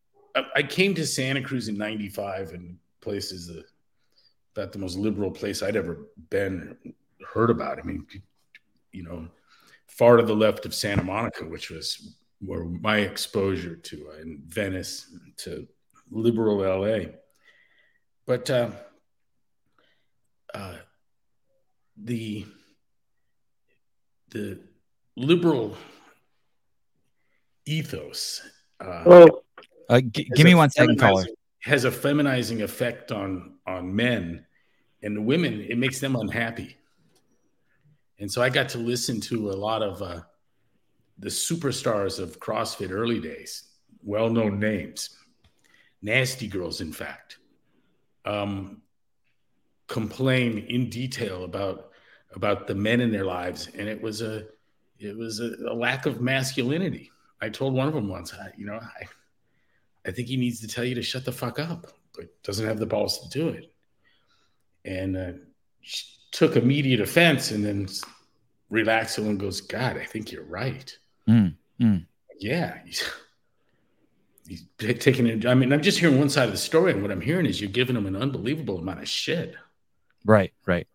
I, 0.54 0.62
came 0.62 0.94
to 0.94 1.06
Santa 1.06 1.42
Cruz 1.42 1.68
in 1.68 1.76
'95, 1.76 2.52
and 2.52 2.78
places 3.00 3.46
the 3.46 3.64
about 4.56 4.72
the 4.72 4.78
most 4.78 4.96
liberal 4.96 5.30
place 5.30 5.62
I'd 5.62 5.76
ever 5.76 6.08
been 6.30 6.76
heard 7.32 7.50
about. 7.50 7.78
I 7.78 7.82
mean, 7.82 8.06
you 8.92 9.02
know, 9.02 9.28
far 9.86 10.16
to 10.16 10.22
the 10.22 10.34
left 10.34 10.66
of 10.66 10.74
Santa 10.74 11.02
Monica, 11.02 11.44
which 11.44 11.70
was 11.70 12.16
where 12.40 12.64
my 12.64 12.98
exposure 12.98 13.76
to 13.76 14.10
uh, 14.12 14.20
in 14.22 14.42
Venice 14.46 15.14
to 15.38 15.66
liberal 16.10 16.58
LA. 16.58 17.06
But 18.30 18.48
uh, 18.48 18.70
uh, 20.54 20.76
the 21.96 22.46
the 24.28 24.60
liberal 25.16 25.76
ethos. 27.66 28.40
Uh, 28.78 29.26
uh, 29.88 30.00
g- 30.00 30.28
has 30.30 30.36
give 30.36 30.44
me 30.44 30.52
a 30.52 30.56
one 30.56 30.70
second 30.70 30.96
caller 31.00 31.24
feminizing- 31.24 31.34
Has 31.62 31.84
a 31.84 31.90
feminizing 31.90 32.62
effect 32.62 33.10
on 33.10 33.56
on 33.66 33.96
men, 33.96 34.46
and 35.02 35.16
the 35.16 35.22
women. 35.22 35.62
It 35.68 35.76
makes 35.76 35.98
them 35.98 36.14
unhappy. 36.14 36.76
And 38.20 38.30
so 38.30 38.42
I 38.42 38.48
got 38.48 38.68
to 38.68 38.78
listen 38.78 39.20
to 39.22 39.50
a 39.50 39.56
lot 39.58 39.82
of 39.82 40.02
uh, 40.02 40.20
the 41.18 41.30
superstars 41.30 42.20
of 42.20 42.38
CrossFit 42.38 42.92
early 42.92 43.18
days, 43.18 43.64
well 44.04 44.30
known 44.30 44.60
names, 44.60 45.18
nasty 46.00 46.46
girls, 46.46 46.80
in 46.80 46.92
fact, 46.92 47.38
um, 48.24 48.82
complain 49.86 50.58
in 50.68 50.88
detail 50.88 51.44
about 51.44 51.90
about 52.34 52.66
the 52.66 52.74
men 52.74 53.00
in 53.00 53.10
their 53.10 53.24
lives, 53.24 53.68
and 53.76 53.88
it 53.88 54.00
was 54.00 54.22
a 54.22 54.46
it 54.98 55.16
was 55.16 55.40
a, 55.40 55.52
a 55.68 55.74
lack 55.74 56.06
of 56.06 56.20
masculinity. 56.20 57.10
I 57.40 57.48
told 57.48 57.74
one 57.74 57.88
of 57.88 57.94
them 57.94 58.08
once, 58.08 58.34
I, 58.34 58.50
you 58.56 58.66
know, 58.66 58.78
I 58.78 59.06
I 60.06 60.10
think 60.12 60.28
he 60.28 60.36
needs 60.36 60.60
to 60.60 60.68
tell 60.68 60.84
you 60.84 60.94
to 60.94 61.02
shut 61.02 61.24
the 61.24 61.32
fuck 61.32 61.58
up, 61.58 61.86
but 62.14 62.42
doesn't 62.42 62.66
have 62.66 62.78
the 62.78 62.86
balls 62.86 63.18
to 63.20 63.28
do 63.28 63.48
it. 63.48 63.72
And 64.84 65.16
uh, 65.16 65.32
she 65.80 66.06
took 66.30 66.56
immediate 66.56 67.00
offense 67.00 67.50
and 67.50 67.64
then 67.64 67.88
relaxed 68.70 69.18
and 69.18 69.38
goes, 69.38 69.60
God, 69.60 69.96
I 69.96 70.04
think 70.04 70.32
you're 70.32 70.44
right. 70.44 70.96
Mm, 71.28 71.54
mm. 71.80 72.06
Yeah. 72.38 72.78
He's, 74.50 74.64
t- 74.78 74.94
taking 74.94 75.28
it. 75.28 75.46
I 75.46 75.54
mean, 75.54 75.72
I'm 75.72 75.80
just 75.80 76.00
hearing 76.00 76.18
one 76.18 76.28
side 76.28 76.46
of 76.46 76.50
the 76.50 76.58
story. 76.58 76.90
And 76.90 77.02
what 77.02 77.12
I'm 77.12 77.20
hearing 77.20 77.46
is 77.46 77.60
you're 77.60 77.70
giving 77.70 77.94
him 77.94 78.06
an 78.06 78.16
unbelievable 78.16 78.78
amount 78.78 78.98
of 78.98 79.08
shit. 79.08 79.54
right 80.24 80.52
right 80.66 80.88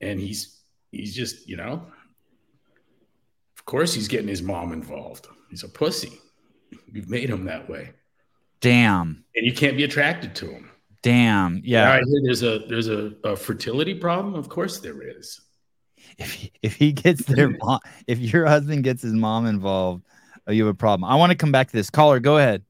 And 0.00 0.18
he's, 0.18 0.58
he's 0.90 1.14
just, 1.14 1.46
you 1.46 1.58
know, 1.58 1.86
of 3.58 3.64
course 3.66 3.92
he's 3.92 4.08
getting 4.08 4.28
his 4.28 4.40
mom 4.40 4.72
involved. 4.72 5.26
He's 5.50 5.62
a 5.62 5.68
pussy. 5.68 6.18
You've 6.90 7.10
made 7.10 7.28
him 7.28 7.44
that 7.44 7.68
way. 7.68 7.90
damn 8.62 9.22
And 9.36 9.44
you 9.44 9.52
can't 9.52 9.76
be 9.76 9.84
attracted 9.84 10.34
to 10.36 10.46
him. 10.46 10.70
damn 11.02 11.60
Yeah, 11.62 11.94
hear 11.96 12.20
there's 12.24 12.42
a 12.42 12.60
there's 12.66 12.88
a, 12.88 13.12
a 13.24 13.36
fertility 13.36 13.92
problem. 13.92 14.36
Of 14.36 14.48
course 14.48 14.78
there 14.78 15.02
is. 15.02 15.38
if 16.16 16.32
he, 16.32 16.50
if 16.62 16.76
he 16.76 16.92
gets 16.92 17.26
their 17.26 17.50
mom, 17.62 17.80
if 18.06 18.18
your 18.18 18.46
husband 18.46 18.84
gets 18.84 19.02
his 19.02 19.12
mom 19.12 19.44
involved, 19.44 20.06
you 20.48 20.64
have 20.64 20.74
a 20.74 20.78
problem. 20.78 21.04
I 21.04 21.16
want 21.16 21.30
to 21.30 21.36
come 21.36 21.52
back 21.52 21.66
to 21.66 21.76
this 21.76 21.90
caller. 21.90 22.18
Go 22.18 22.38
ahead. 22.38 22.64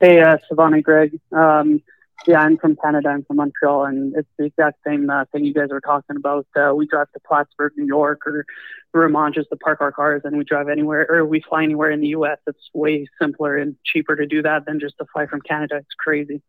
Hey, 0.00 0.20
uh, 0.20 0.38
Savannah, 0.48 0.82
Greg. 0.82 1.18
Um, 1.32 1.82
Yeah, 2.26 2.40
I'm 2.40 2.58
from 2.58 2.76
Canada. 2.76 3.08
I'm 3.10 3.24
from 3.24 3.36
Montreal, 3.38 3.86
and 3.86 4.14
it's 4.16 4.28
the 4.38 4.44
exact 4.46 4.78
same 4.86 5.08
uh, 5.10 5.24
thing 5.32 5.44
you 5.44 5.54
guys 5.54 5.70
were 5.70 5.80
talking 5.80 6.16
about. 6.16 6.46
Uh, 6.56 6.72
we 6.74 6.86
drive 6.86 7.10
to 7.12 7.20
Plattsburgh, 7.26 7.72
New 7.76 7.86
York, 7.86 8.26
or 8.26 8.44
Vermont 8.92 9.34
just 9.34 9.48
to 9.50 9.56
park 9.56 9.80
our 9.80 9.92
cars, 9.92 10.22
and 10.24 10.36
we 10.38 10.44
drive 10.44 10.68
anywhere, 10.68 11.06
or 11.10 11.24
we 11.26 11.40
fly 11.48 11.64
anywhere 11.64 11.90
in 11.90 12.00
the 12.00 12.08
U.S. 12.18 12.38
It's 12.46 12.70
way 12.74 13.06
simpler 13.20 13.56
and 13.56 13.76
cheaper 13.84 14.16
to 14.16 14.26
do 14.26 14.42
that 14.42 14.66
than 14.66 14.80
just 14.80 14.96
to 14.98 15.06
fly 15.12 15.26
from 15.26 15.40
Canada. 15.42 15.76
It's 15.76 15.94
crazy. 15.98 16.42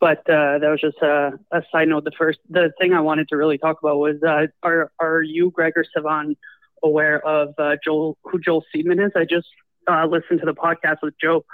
But 0.00 0.20
uh, 0.30 0.58
that 0.58 0.68
was 0.70 0.80
just 0.80 0.98
a, 1.02 1.38
a 1.52 1.62
side 1.72 1.88
note. 1.88 2.04
The 2.04 2.12
first, 2.18 2.40
the 2.48 2.72
thing 2.80 2.92
I 2.94 3.00
wanted 3.00 3.28
to 3.28 3.36
really 3.36 3.58
talk 3.58 3.78
about 3.82 3.98
was, 3.98 4.16
uh, 4.26 4.46
are 4.62 4.90
are 4.98 5.22
you, 5.22 5.50
Greg 5.50 5.74
or 5.76 5.84
Sevan, 5.96 6.36
aware 6.82 7.24
of 7.26 7.54
uh, 7.58 7.76
Joel, 7.84 8.18
who 8.24 8.40
Joel 8.40 8.64
Seedman 8.74 9.04
is? 9.04 9.12
I 9.16 9.24
just 9.24 9.48
uh, 9.88 10.06
listened 10.06 10.40
to 10.40 10.46
the 10.46 10.54
podcast 10.54 10.98
with 11.02 11.14
Joe 11.20 11.44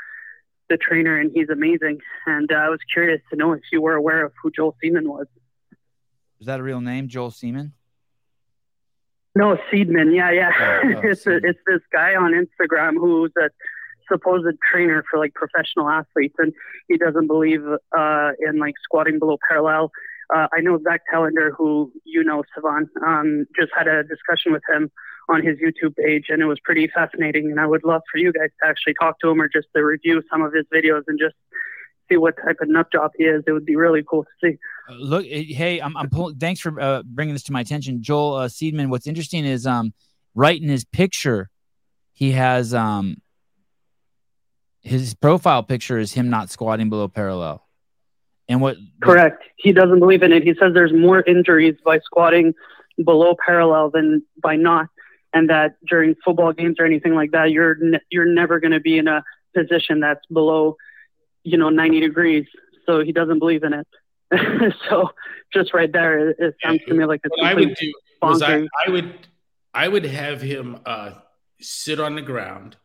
the 0.69 0.77
trainer, 0.77 1.19
and 1.19 1.31
he's 1.35 1.49
amazing. 1.49 1.99
And 2.27 2.51
uh, 2.51 2.57
I 2.57 2.69
was 2.69 2.81
curious 2.93 3.21
to 3.31 3.37
know 3.37 3.53
if 3.53 3.63
you 3.73 3.81
were 3.81 3.95
aware 3.95 4.25
of 4.25 4.33
who 4.43 4.51
Joel 4.51 4.77
Seaman 4.83 5.09
was. 5.09 5.27
Is 6.41 6.47
that 6.47 6.61
a 6.61 6.63
real 6.63 6.81
name, 6.81 7.09
Joel 7.09 7.31
Seaman? 7.31 7.73
No, 9.35 9.59
Seedman. 9.71 10.15
Yeah, 10.15 10.31
yeah. 10.31 10.51
Oh, 10.59 10.93
oh, 10.97 11.01
it's 11.05 11.27
a, 11.27 11.37
it's 11.37 11.61
this 11.67 11.83
guy 11.93 12.15
on 12.15 12.33
Instagram 12.33 12.95
who's 12.95 13.33
a 13.39 13.51
supposed 14.11 14.57
trainer 14.71 15.05
for 15.11 15.19
like 15.19 15.35
professional 15.35 15.89
athletes, 15.89 16.35
and 16.39 16.53
he 16.89 16.97
doesn't 16.97 17.27
believe 17.27 17.63
uh, 17.97 18.31
in 18.41 18.59
like 18.59 18.75
squatting 18.83 19.19
below 19.19 19.37
parallel. 19.49 19.91
Uh, 20.35 20.49
I 20.53 20.61
know 20.61 20.79
Zach 20.83 21.03
Telander, 21.13 21.51
who 21.57 21.93
you 22.05 22.25
know, 22.25 22.43
Sevan, 22.57 22.87
um, 23.07 23.47
just 23.59 23.73
had 23.77 23.87
a 23.87 24.03
discussion 24.03 24.53
with 24.53 24.63
him 24.69 24.91
on 25.29 25.45
his 25.45 25.59
YouTube 25.59 25.97
page, 25.97 26.27
and 26.29 26.41
it 26.41 26.47
was 26.47 26.59
pretty 26.61 26.89
fascinating. 26.89 27.51
And 27.51 27.61
I 27.61 27.67
would 27.67 27.85
love 27.85 28.03
for 28.11 28.19
you 28.19 28.33
guys 28.33 28.51
to 28.63 28.69
actually 28.69 28.95
talk 29.01 29.19
to 29.21 29.31
him 29.31 29.41
or 29.41 29.49
just 29.49 29.67
to 29.75 29.83
review 29.83 30.23
some 30.31 30.43
of 30.43 30.53
his 30.53 30.65
videos 30.73 31.03
and 31.07 31.19
just 31.19 31.35
see 32.09 32.17
what 32.17 32.37
type 32.37 32.59
of 32.61 32.69
nut 32.69 32.87
job 32.93 33.11
he 33.17 33.25
is. 33.25 33.43
It 33.47 33.53
would 33.53 33.67
be 33.67 33.77
really 33.77 34.03
cool 34.09 34.25
to 34.25 34.31
see. 34.43 34.59
Uh, 34.89 34.95
look, 34.95 35.25
eh, 35.29 35.45
hey, 35.49 35.81
I'm, 35.81 35.97
I'm 35.97 36.09
pulling. 36.09 36.37
Thanks 36.37 36.61
for 36.61 36.81
uh, 36.81 37.03
bringing 37.05 37.35
this 37.35 37.43
to 37.45 37.53
my 37.53 37.61
attention, 37.61 38.03
Joel 38.03 38.35
uh, 38.35 38.49
Seedman. 38.49 38.89
What's 38.89 39.07
interesting 39.07 39.45
is, 39.45 39.67
um, 39.67 39.93
right 40.35 40.61
in 40.61 40.69
his 40.69 40.85
picture, 40.85 41.51
he 42.13 42.33
has 42.33 42.73
um, 42.73 43.17
his 44.87 45.15
profile 45.15 45.63
picture 45.63 45.99
is 45.99 46.13
him 46.13 46.31
not 46.31 46.51
squatting 46.51 46.89
below 46.89 47.09
parallel. 47.09 47.67
And 48.49 48.61
what 48.61 48.77
Correct. 49.03 49.43
He 49.57 49.73
doesn't 49.73 49.99
believe 49.99 50.23
in 50.23 50.33
it. 50.33 50.45
He 50.45 50.55
says 50.55 50.73
there's 50.73 50.93
more 50.93 51.21
injuries 51.23 51.75
by 51.85 51.99
squatting 51.99 52.55
below 53.03 53.35
parallel 53.45 53.91
than 53.91 54.23
by 54.41 54.57
not, 54.57 54.87
and 55.37 55.51
that 55.51 55.77
during 55.87 56.15
football 56.25 56.55
games 56.55 56.77
or 56.79 56.87
anything 56.87 57.15
like 57.15 57.33
that, 57.33 57.51
you're 57.51 57.77
ne- 57.79 58.01
you're 58.11 58.25
never 58.25 58.59
going 58.59 58.73
to 58.73 58.81
be 58.81 58.97
in 58.97 59.07
a 59.07 59.23
position 59.55 60.01
that's 60.01 60.25
below, 60.33 60.77
you 61.45 61.59
know, 61.59 61.69
90 61.69 62.01
degrees. 62.01 62.47
So 62.87 63.05
he 63.05 63.13
doesn't 63.13 63.39
believe 63.39 63.63
in 63.63 63.75
it. 63.75 63.87
so 64.89 65.11
just 65.53 65.75
right 65.75 65.93
there, 65.93 66.31
it, 66.31 66.37
it 66.39 66.55
sounds 66.65 66.81
to 66.89 66.95
me 66.95 67.05
like 67.05 67.21
it's 67.23 67.35
I 67.43 67.53
would 67.53 67.75
do 67.75 67.93
was 68.23 68.41
I. 68.41 68.67
I 68.87 68.91
would 68.91 69.15
I 69.75 69.89
would 69.89 70.07
have 70.07 70.41
him 70.41 70.81
uh, 70.87 71.11
sit 71.61 72.01
on 72.01 72.15
the 72.15 72.23
ground 72.23 72.77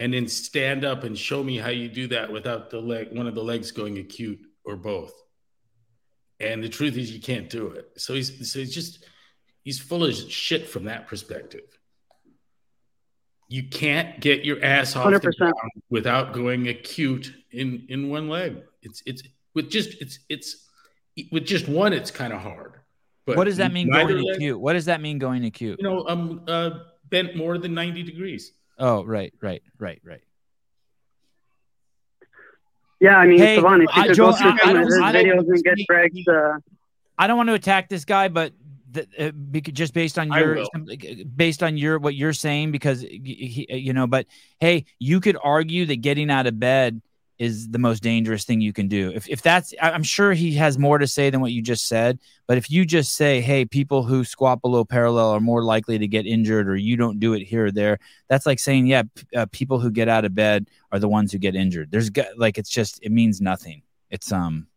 and 0.00 0.12
then 0.12 0.26
stand 0.26 0.84
up 0.84 1.04
and 1.04 1.16
show 1.16 1.44
me 1.44 1.58
how 1.58 1.70
you 1.70 1.88
do 1.88 2.08
that 2.08 2.32
without 2.32 2.70
the 2.70 2.80
leg 2.80 3.16
one 3.16 3.28
of 3.28 3.36
the 3.36 3.44
legs 3.44 3.70
going 3.70 3.98
acute 3.98 4.40
or 4.64 4.74
both. 4.74 5.14
And 6.40 6.60
the 6.60 6.68
truth 6.68 6.96
is 6.96 7.12
you 7.12 7.20
can't 7.20 7.48
do 7.48 7.68
it. 7.68 7.88
So 7.98 8.14
he's 8.14 8.50
so 8.50 8.58
he's 8.58 8.74
just 8.74 9.04
he's 9.62 9.78
full 9.78 10.04
of 10.04 10.14
shit 10.14 10.68
from 10.68 10.84
that 10.84 11.06
perspective. 11.08 11.62
You 13.48 13.64
can't 13.68 14.18
get 14.20 14.44
your 14.44 14.62
ass 14.64 14.96
off 14.96 15.10
the 15.12 15.18
100%. 15.18 15.36
ground 15.38 15.54
without 15.90 16.32
going 16.32 16.68
acute 16.68 17.34
in 17.50 17.84
in 17.88 18.08
one 18.08 18.28
leg. 18.28 18.62
It's 18.82 19.02
it's 19.06 19.22
with 19.54 19.70
just 19.70 20.00
it's 20.00 20.20
it's 20.28 20.68
with 21.30 21.44
just 21.44 21.68
one 21.68 21.92
it's 21.92 22.10
kind 22.10 22.32
of 22.32 22.40
hard. 22.40 22.76
But 23.26 23.36
what 23.36 23.44
does 23.44 23.58
that 23.58 23.72
mean 23.72 23.90
going 23.90 24.08
leg- 24.18 24.36
acute? 24.36 24.58
What 24.58 24.72
does 24.72 24.86
that 24.86 25.00
mean 25.00 25.18
going 25.18 25.44
acute? 25.44 25.78
You 25.80 25.84
know, 25.88 26.06
um, 26.08 26.42
uh, 26.48 26.70
bent 27.10 27.36
more 27.36 27.58
than 27.58 27.74
ninety 27.74 28.02
degrees. 28.02 28.52
Oh, 28.78 29.04
right, 29.04 29.32
right, 29.42 29.62
right, 29.78 30.00
right. 30.02 30.22
Yeah, 33.00 33.16
I 33.16 33.26
mean, 33.26 33.38
Hey, 33.38 33.58
Sevan, 33.58 33.82
if 33.82 33.90
I- 33.92 34.12
Joel, 34.12 34.30
go 34.32 34.36
through 34.38 34.50
I- 34.50 34.58
I 34.64 34.72
don't- 34.72 35.02
I 35.02 35.12
don't- 35.12 35.24
videos 35.26 35.48
and 35.48 35.64
get 35.64 35.78
Greg's. 35.88 36.26
Uh, 36.28 36.58
I 37.18 37.26
don't 37.26 37.36
want 37.36 37.48
to 37.48 37.54
attack 37.54 37.88
this 37.88 38.04
guy, 38.04 38.28
but 38.28 38.52
th- 38.94 39.08
uh, 39.18 39.60
just 39.72 39.94
based 39.94 40.18
on 40.18 40.30
your 40.40 40.56
based 41.36 41.62
on 41.62 41.76
your 41.76 41.98
what 41.98 42.14
you're 42.14 42.32
saying, 42.32 42.72
because 42.72 43.00
he, 43.00 43.66
he- 43.68 43.76
you 43.78 43.92
know, 43.92 44.06
but 44.06 44.26
hey, 44.60 44.84
you 44.98 45.20
could 45.20 45.36
argue 45.42 45.86
that 45.86 45.96
getting 45.96 46.30
out 46.30 46.46
of 46.46 46.58
bed 46.58 47.02
is 47.38 47.70
the 47.70 47.78
most 47.78 48.02
dangerous 48.04 48.44
thing 48.44 48.60
you 48.60 48.72
can 48.72 48.86
do. 48.86 49.10
If 49.12 49.28
if 49.28 49.42
that's, 49.42 49.74
I'm 49.80 50.04
sure 50.04 50.32
he 50.32 50.52
has 50.54 50.78
more 50.78 50.98
to 50.98 51.06
say 51.08 51.28
than 51.30 51.40
what 51.40 51.50
you 51.50 51.60
just 51.62 51.88
said. 51.88 52.20
But 52.46 52.56
if 52.58 52.70
you 52.70 52.84
just 52.84 53.14
say, 53.14 53.40
hey, 53.40 53.64
people 53.64 54.04
who 54.04 54.24
squat 54.24 54.60
below 54.62 54.84
parallel 54.84 55.30
are 55.30 55.40
more 55.40 55.64
likely 55.64 55.98
to 55.98 56.06
get 56.06 56.26
injured, 56.26 56.68
or 56.68 56.76
you 56.76 56.96
don't 56.96 57.18
do 57.18 57.32
it 57.32 57.42
here 57.42 57.66
or 57.66 57.70
there, 57.72 57.98
that's 58.28 58.46
like 58.46 58.60
saying, 58.60 58.86
yeah, 58.86 59.02
p- 59.02 59.36
uh, 59.36 59.46
people 59.50 59.80
who 59.80 59.90
get 59.90 60.08
out 60.08 60.24
of 60.24 60.34
bed 60.34 60.68
are 60.92 60.98
the 61.00 61.08
ones 61.08 61.32
who 61.32 61.38
get 61.38 61.56
injured. 61.56 61.90
There's 61.90 62.10
like 62.36 62.58
it's 62.58 62.70
just 62.70 63.00
it 63.02 63.10
means 63.10 63.40
nothing. 63.40 63.82
It's 64.10 64.30
um. 64.30 64.68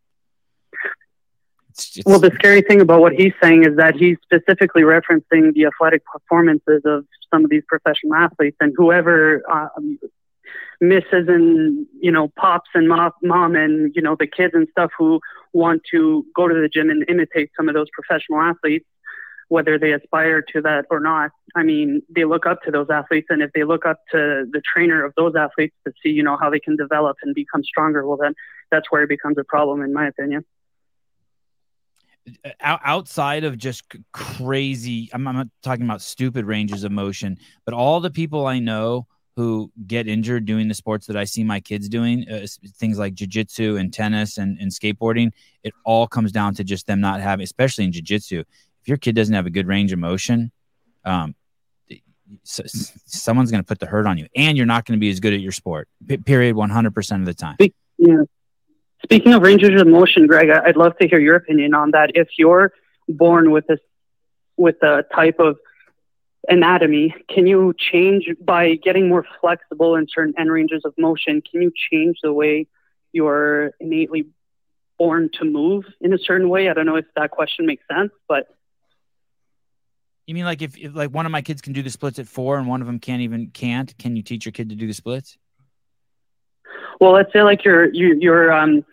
It's, 1.78 2.00
well, 2.06 2.18
the 2.18 2.30
scary 2.34 2.62
thing 2.62 2.80
about 2.80 3.00
what 3.00 3.12
he's 3.12 3.34
saying 3.42 3.64
is 3.64 3.76
that 3.76 3.96
he's 3.96 4.16
specifically 4.22 4.82
referencing 4.82 5.52
the 5.52 5.66
athletic 5.66 6.02
performances 6.06 6.82
of 6.86 7.04
some 7.32 7.44
of 7.44 7.50
these 7.50 7.64
professional 7.68 8.14
athletes, 8.14 8.56
and 8.60 8.72
whoever 8.76 9.42
um, 9.50 9.98
misses 10.80 11.28
and 11.28 11.86
you 12.00 12.10
know 12.10 12.28
pops 12.38 12.70
and 12.74 12.88
mom, 12.88 13.12
mom 13.22 13.56
and 13.56 13.92
you 13.94 14.02
know 14.02 14.16
the 14.18 14.26
kids 14.26 14.54
and 14.54 14.68
stuff 14.70 14.90
who 14.98 15.20
want 15.52 15.82
to 15.90 16.24
go 16.34 16.48
to 16.48 16.54
the 16.54 16.68
gym 16.68 16.88
and 16.88 17.04
imitate 17.08 17.50
some 17.56 17.68
of 17.68 17.74
those 17.74 17.88
professional 17.92 18.40
athletes, 18.40 18.86
whether 19.48 19.78
they 19.78 19.92
aspire 19.92 20.42
to 20.42 20.62
that 20.62 20.86
or 20.90 21.00
not. 21.00 21.30
I 21.54 21.62
mean, 21.62 22.02
they 22.08 22.24
look 22.24 22.46
up 22.46 22.62
to 22.62 22.70
those 22.70 22.88
athletes, 22.90 23.26
and 23.28 23.42
if 23.42 23.50
they 23.52 23.64
look 23.64 23.84
up 23.84 24.00
to 24.12 24.46
the 24.50 24.62
trainer 24.74 25.04
of 25.04 25.12
those 25.16 25.34
athletes 25.36 25.74
to 25.86 25.92
see 26.02 26.10
you 26.10 26.22
know 26.22 26.38
how 26.40 26.48
they 26.48 26.60
can 26.60 26.76
develop 26.76 27.18
and 27.22 27.34
become 27.34 27.62
stronger, 27.64 28.06
well 28.06 28.16
then 28.16 28.34
that's 28.70 28.90
where 28.90 29.02
it 29.02 29.08
becomes 29.08 29.36
a 29.38 29.44
problem, 29.44 29.82
in 29.82 29.92
my 29.92 30.06
opinion. 30.06 30.44
Out, 32.60 32.80
outside 32.84 33.44
of 33.44 33.56
just 33.56 33.84
crazy 34.12 35.08
I'm, 35.12 35.26
I'm 35.28 35.36
not 35.36 35.48
talking 35.62 35.84
about 35.84 36.02
stupid 36.02 36.44
ranges 36.44 36.84
of 36.84 36.92
motion 36.92 37.38
but 37.64 37.74
all 37.74 38.00
the 38.00 38.10
people 38.10 38.46
i 38.46 38.58
know 38.58 39.06
who 39.36 39.70
get 39.86 40.08
injured 40.08 40.44
doing 40.44 40.68
the 40.68 40.74
sports 40.74 41.06
that 41.06 41.16
i 41.16 41.24
see 41.24 41.44
my 41.44 41.60
kids 41.60 41.88
doing 41.88 42.28
uh, 42.28 42.46
things 42.76 42.98
like 42.98 43.14
jiu-jitsu 43.14 43.76
and 43.76 43.92
tennis 43.92 44.38
and, 44.38 44.58
and 44.58 44.70
skateboarding 44.72 45.30
it 45.62 45.72
all 45.84 46.06
comes 46.06 46.32
down 46.32 46.54
to 46.54 46.64
just 46.64 46.86
them 46.86 47.00
not 47.00 47.20
having 47.20 47.44
especially 47.44 47.84
in 47.84 47.92
jiu-jitsu 47.92 48.40
if 48.40 48.88
your 48.88 48.96
kid 48.96 49.14
doesn't 49.14 49.34
have 49.34 49.46
a 49.46 49.50
good 49.50 49.66
range 49.66 49.92
of 49.92 49.98
motion 49.98 50.50
um, 51.04 51.34
s- 52.44 52.60
s- 52.60 52.92
someone's 53.06 53.50
going 53.50 53.62
to 53.62 53.66
put 53.66 53.78
the 53.78 53.86
hurt 53.86 54.06
on 54.06 54.18
you 54.18 54.26
and 54.34 54.56
you're 54.56 54.66
not 54.66 54.84
going 54.84 54.98
to 54.98 55.00
be 55.00 55.10
as 55.10 55.20
good 55.20 55.32
at 55.32 55.40
your 55.40 55.52
sport 55.52 55.88
period 56.24 56.56
100% 56.56 57.20
of 57.20 57.24
the 57.26 57.34
time 57.34 57.56
Yeah. 57.98 58.22
Speaking 59.02 59.34
of 59.34 59.42
ranges 59.42 59.80
of 59.80 59.86
motion, 59.86 60.26
Greg, 60.26 60.50
I'd 60.50 60.76
love 60.76 60.96
to 60.98 61.08
hear 61.08 61.18
your 61.18 61.36
opinion 61.36 61.74
on 61.74 61.92
that. 61.92 62.12
If 62.14 62.28
you're 62.38 62.72
born 63.08 63.50
with 63.50 63.66
this, 63.66 63.80
with 64.56 64.82
a 64.82 65.04
type 65.14 65.38
of 65.38 65.58
anatomy, 66.48 67.14
can 67.28 67.46
you 67.46 67.74
change 67.76 68.28
by 68.40 68.74
getting 68.74 69.08
more 69.08 69.24
flexible 69.40 69.96
in 69.96 70.06
certain 70.08 70.34
end 70.38 70.50
ranges 70.50 70.82
of 70.84 70.94
motion? 70.98 71.42
Can 71.42 71.62
you 71.62 71.72
change 71.90 72.18
the 72.22 72.32
way 72.32 72.66
you're 73.12 73.72
innately 73.80 74.26
born 74.98 75.28
to 75.34 75.44
move 75.44 75.84
in 76.00 76.12
a 76.12 76.18
certain 76.18 76.48
way? 76.48 76.68
I 76.68 76.72
don't 76.72 76.86
know 76.86 76.96
if 76.96 77.06
that 77.16 77.30
question 77.30 77.66
makes 77.66 77.84
sense, 77.88 78.12
but 78.28 78.48
you 80.26 80.34
mean 80.34 80.44
like 80.44 80.62
if, 80.62 80.76
if 80.76 80.94
like 80.94 81.10
one 81.10 81.26
of 81.26 81.32
my 81.32 81.42
kids 81.42 81.60
can 81.60 81.72
do 81.72 81.82
the 81.82 81.90
splits 81.90 82.18
at 82.18 82.26
four 82.26 82.58
and 82.58 82.66
one 82.66 82.80
of 82.80 82.86
them 82.86 82.98
can't 82.98 83.22
even 83.22 83.48
can't 83.50 83.96
can 83.98 84.16
you 84.16 84.22
teach 84.22 84.44
your 84.44 84.52
kid 84.52 84.70
to 84.70 84.74
do 84.74 84.86
the 84.86 84.92
splits 84.92 85.38
Well, 87.00 87.12
let's 87.12 87.32
say 87.32 87.42
like 87.42 87.64
your 87.64 87.92
you, 87.92 88.16
your 88.18 88.52
um, 88.52 88.84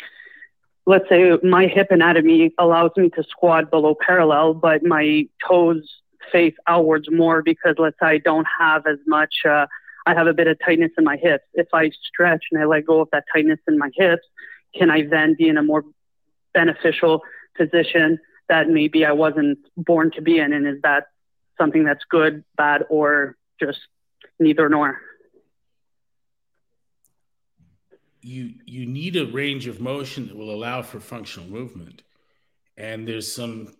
let's 0.86 1.08
say 1.10 1.38
my 1.44 1.68
hip 1.68 1.88
anatomy 1.92 2.54
allows 2.58 2.92
me 2.98 3.10
to 3.12 3.24
squat 3.24 3.72
below 3.72 3.96
parallel, 4.00 4.54
but 4.54 4.84
my 4.84 5.28
toes 5.48 6.02
face 6.32 6.56
outwards 6.68 7.10
more 7.12 7.42
because 7.42 7.76
let's 7.78 7.98
say 8.00 8.08
I 8.08 8.18
don't 8.18 8.48
have 8.60 8.86
as 8.88 9.00
much. 9.08 9.34
Uh, 9.46 9.68
I 10.06 10.14
have 10.14 10.28
a 10.28 10.34
bit 10.34 10.48
of 10.48 10.58
tightness 10.60 10.92
in 10.98 11.06
my 11.06 11.16
hips. 11.16 11.46
If 11.54 11.68
I 11.74 11.92
stretch 12.04 12.46
and 12.52 12.62
I 12.62 12.66
let 12.66 12.86
go 12.86 13.00
of 13.02 13.10
that 13.12 13.24
tightness 13.34 13.60
in 13.68 13.78
my 13.78 13.90
hips, 13.96 14.26
can 14.76 14.90
I 14.90 15.04
then 15.04 15.36
be 15.38 15.48
in 15.48 15.58
a 15.58 15.64
more 15.64 15.86
beneficial 16.54 17.22
position 17.56 18.20
that 18.50 18.68
maybe 18.70 19.06
I 19.06 19.14
wasn't 19.14 19.60
born 19.78 20.12
to 20.12 20.22
be 20.22 20.40
in? 20.40 20.52
And 20.52 20.68
is 20.68 20.82
that 20.84 21.08
something 21.58 21.86
that's 21.86 22.04
good, 22.10 22.44
bad, 22.58 22.84
or 22.90 23.38
just 23.62 23.80
neither 24.40 24.68
nor? 24.68 25.00
You 28.24 28.54
you 28.66 28.86
need 28.86 29.16
a 29.16 29.26
range 29.26 29.68
of 29.68 29.80
motion 29.80 30.28
that 30.28 30.36
will 30.36 30.52
allow 30.52 30.82
for 30.82 31.00
functional 31.00 31.50
movement 31.50 32.04
and 32.78 33.08
there's 33.08 33.34
some 33.34 33.74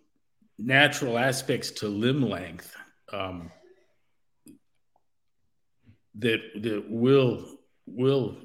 natural 0.58 1.18
aspects 1.18 1.70
to 1.70 1.88
limb 1.88 2.22
length 2.22 2.76
um, 3.12 3.50
that 6.14 6.40
that 6.62 6.84
will 6.88 7.58
will 7.86 8.36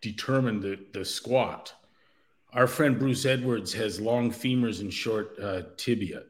determine 0.00 0.60
the, 0.60 0.78
the 0.92 1.04
squat. 1.04 1.74
Our 2.52 2.66
friend 2.66 2.98
Bruce 2.98 3.26
Edwards 3.26 3.72
has 3.74 4.00
long 4.00 4.30
femurs 4.30 4.80
and 4.80 4.92
short 4.92 5.38
uh, 5.42 5.62
tibia. 5.76 6.22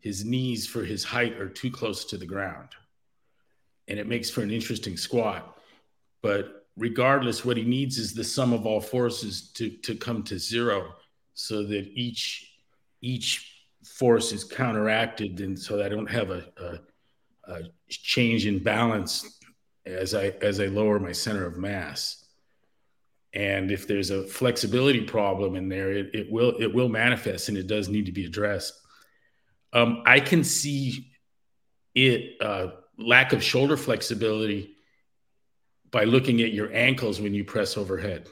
His 0.00 0.24
knees, 0.24 0.66
for 0.66 0.84
his 0.84 1.04
height, 1.04 1.34
are 1.34 1.48
too 1.48 1.70
close 1.70 2.04
to 2.06 2.16
the 2.16 2.26
ground. 2.26 2.68
And 3.86 3.98
it 3.98 4.08
makes 4.08 4.30
for 4.30 4.42
an 4.42 4.50
interesting 4.50 4.96
squat. 4.96 5.58
But 6.22 6.59
regardless, 6.76 7.44
what 7.44 7.56
he 7.56 7.64
needs 7.64 7.98
is 7.98 8.14
the 8.14 8.24
sum 8.24 8.52
of 8.52 8.66
all 8.66 8.80
forces 8.80 9.50
to, 9.52 9.70
to 9.70 9.94
come 9.94 10.22
to 10.24 10.38
zero 10.38 10.94
so 11.34 11.62
that 11.64 11.86
each 11.94 12.46
each 13.02 13.64
force 13.84 14.30
is 14.32 14.44
counteracted 14.44 15.40
and 15.40 15.58
so 15.58 15.78
that 15.78 15.86
I 15.86 15.88
don't 15.88 16.10
have 16.10 16.30
a, 16.30 16.44
a, 16.58 17.52
a 17.52 17.60
change 17.88 18.46
in 18.46 18.62
balance 18.62 19.38
as 19.86 20.14
I 20.14 20.34
as 20.42 20.60
I 20.60 20.66
lower 20.66 20.98
my 20.98 21.12
center 21.12 21.46
of 21.46 21.56
mass. 21.56 22.24
And 23.32 23.70
if 23.70 23.86
there's 23.86 24.10
a 24.10 24.24
flexibility 24.24 25.02
problem 25.02 25.54
in 25.54 25.68
there, 25.68 25.92
it, 25.92 26.10
it 26.14 26.30
will 26.30 26.54
it 26.60 26.72
will 26.74 26.88
manifest 26.88 27.48
and 27.48 27.56
it 27.56 27.66
does 27.66 27.88
need 27.88 28.06
to 28.06 28.12
be 28.12 28.26
addressed. 28.26 28.74
Um, 29.72 30.02
I 30.04 30.20
can 30.20 30.42
see 30.42 31.12
it 31.94 32.40
uh, 32.40 32.68
lack 32.98 33.32
of 33.32 33.42
shoulder 33.42 33.76
flexibility 33.76 34.76
by 35.90 36.04
looking 36.04 36.40
at 36.42 36.52
your 36.52 36.72
ankles 36.72 37.20
when 37.20 37.34
you 37.34 37.44
press 37.44 37.76
overhead. 37.76 38.28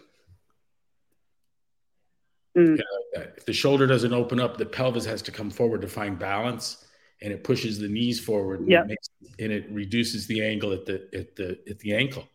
Mm. 2.56 2.80
If 3.14 3.47
the 3.47 3.52
shoulder 3.52 3.86
doesn't 3.86 4.12
open 4.12 4.40
up, 4.40 4.56
the 4.56 4.66
pelvis 4.66 5.05
has 5.06 5.22
to 5.22 5.32
come 5.32 5.51
forward 5.51 5.80
to 5.82 5.89
find 5.89 6.18
balance, 6.18 6.85
and 7.22 7.32
it 7.32 7.44
pushes 7.44 7.78
the 7.78 7.89
knees 7.89 8.20
forward. 8.20 8.60
And, 8.60 8.70
Yeah. 8.70 8.82
it, 8.82 8.86
makes, 8.89 9.09
and 9.39 9.52
it 9.52 9.66
reduces 9.70 10.26
the 10.26 10.44
angle 10.44 10.72
at 10.72 10.85
the 10.86 11.09
at 11.14 11.36
the 11.36 11.59
at 11.68 11.78
the 11.80 11.94
ankle. 11.94 12.28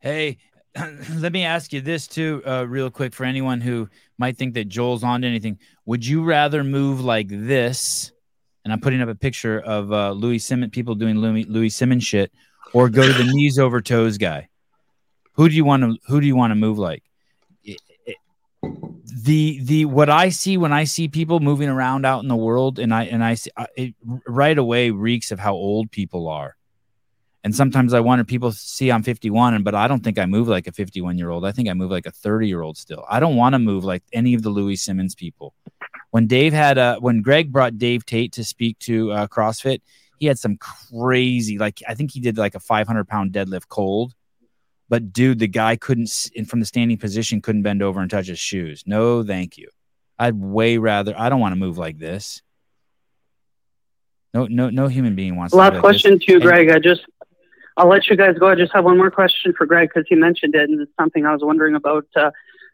Hey, 0.00 0.38
let 1.16 1.32
me 1.32 1.44
ask 1.44 1.72
you 1.72 1.80
this 1.80 2.06
too, 2.06 2.42
uh, 2.46 2.66
real 2.66 2.90
quick, 2.90 3.12
for 3.14 3.24
anyone 3.24 3.60
who 3.60 3.88
might 4.18 4.36
think 4.36 4.54
that 4.54 4.68
Joel's 4.68 5.04
on 5.04 5.22
to 5.22 5.28
anything. 5.28 5.58
Would 5.86 6.06
you 6.06 6.22
rather 6.22 6.64
move 6.64 7.00
like 7.00 7.28
this? 7.28 8.12
And 8.64 8.72
I'm 8.72 8.80
putting 8.80 9.00
up 9.00 9.08
a 9.08 9.14
picture 9.14 9.58
of 9.60 9.90
uh, 9.92 10.12
Louie 10.12 10.38
Simmons, 10.38 10.70
people 10.70 10.94
doing 10.94 11.16
Louie, 11.16 11.44
Louie 11.44 11.70
Simmons 11.70 12.04
shit, 12.04 12.30
or 12.72 12.88
go 12.88 13.06
to 13.06 13.12
the 13.12 13.30
knees 13.32 13.58
over 13.58 13.80
toes 13.80 14.18
guy. 14.18 14.48
Who 15.34 15.48
do 15.48 15.54
you 15.54 15.64
want 15.64 15.82
to? 15.82 15.96
Who 16.06 16.20
do 16.20 16.26
you 16.26 16.36
want 16.36 16.50
to 16.50 16.54
move 16.54 16.78
like? 16.78 17.02
The 18.62 19.60
the 19.62 19.84
what 19.86 20.08
I 20.08 20.28
see 20.28 20.56
when 20.56 20.72
I 20.72 20.84
see 20.84 21.08
people 21.08 21.40
moving 21.40 21.68
around 21.68 22.04
out 22.04 22.22
in 22.22 22.28
the 22.28 22.36
world, 22.36 22.78
and 22.78 22.94
I 22.94 23.04
and 23.04 23.24
I 23.24 23.34
see 23.34 23.50
it 23.76 23.94
right 24.26 24.56
away 24.56 24.90
reeks 24.90 25.30
of 25.30 25.38
how 25.38 25.54
old 25.54 25.90
people 25.90 26.28
are. 26.28 26.56
And 27.42 27.54
sometimes 27.54 27.94
I 27.94 28.00
wonder, 28.00 28.22
people 28.22 28.52
see 28.52 28.92
I'm 28.92 29.02
51, 29.02 29.54
and 29.54 29.64
but 29.64 29.74
I 29.74 29.88
don't 29.88 30.04
think 30.04 30.18
I 30.18 30.26
move 30.26 30.46
like 30.46 30.66
a 30.66 30.72
51 30.72 31.16
year 31.16 31.30
old. 31.30 31.46
I 31.46 31.52
think 31.52 31.68
I 31.68 31.74
move 31.74 31.90
like 31.90 32.06
a 32.06 32.10
30 32.10 32.46
year 32.46 32.60
old 32.60 32.76
still. 32.76 33.04
I 33.08 33.18
don't 33.18 33.36
want 33.36 33.54
to 33.54 33.58
move 33.58 33.82
like 33.82 34.02
any 34.12 34.34
of 34.34 34.42
the 34.42 34.50
Louie 34.50 34.76
Simmons 34.76 35.14
people. 35.14 35.54
When 36.10 36.26
Dave 36.26 36.52
had 36.52 36.76
uh 36.76 36.98
when 37.00 37.22
Greg 37.22 37.50
brought 37.50 37.78
Dave 37.78 38.04
Tate 38.04 38.32
to 38.32 38.44
speak 38.44 38.78
to 38.80 39.12
uh, 39.12 39.26
CrossFit, 39.26 39.80
he 40.20 40.26
had 40.26 40.38
some 40.38 40.58
crazy, 40.58 41.58
like 41.58 41.82
I 41.88 41.94
think 41.94 42.12
he 42.12 42.20
did 42.20 42.38
like 42.38 42.54
a 42.54 42.60
500 42.60 43.08
pound 43.08 43.32
deadlift 43.32 43.68
cold. 43.68 44.12
But 44.88 45.12
dude, 45.12 45.38
the 45.38 45.48
guy 45.48 45.76
couldn't, 45.76 46.30
in 46.34 46.44
from 46.44 46.60
the 46.60 46.66
standing 46.66 46.98
position, 46.98 47.40
couldn't 47.40 47.62
bend 47.62 47.82
over 47.82 48.00
and 48.00 48.10
touch 48.10 48.26
his 48.26 48.38
shoes. 48.38 48.84
No, 48.86 49.24
thank 49.24 49.56
you. 49.56 49.68
I'd 50.18 50.34
way 50.34 50.76
rather. 50.78 51.14
I 51.16 51.28
don't 51.30 51.40
want 51.40 51.52
to 51.52 51.56
move 51.58 51.78
like 51.78 51.98
this. 51.98 52.42
No, 54.34 54.46
no, 54.46 54.68
no 54.68 54.88
human 54.88 55.14
being 55.16 55.36
wants. 55.36 55.52
to 55.52 55.56
Last 55.56 55.72
like 55.72 55.80
question 55.80 56.18
to 56.18 56.24
you, 56.28 56.34
And- 56.34 56.42
Greg. 56.42 56.70
I 56.70 56.78
just, 56.78 57.02
I'll 57.76 57.88
let 57.88 58.08
you 58.08 58.16
guys 58.16 58.36
go. 58.38 58.48
I 58.48 58.54
just 58.56 58.72
have 58.74 58.84
one 58.84 58.98
more 58.98 59.10
question 59.10 59.54
for 59.56 59.64
Greg 59.64 59.88
because 59.92 60.06
he 60.08 60.16
mentioned 60.16 60.54
it, 60.54 60.68
and 60.68 60.80
it's 60.80 60.92
something 60.98 61.24
I 61.24 61.32
was 61.32 61.42
wondering 61.42 61.74
about. 61.76 62.06
Uh, 62.14 62.30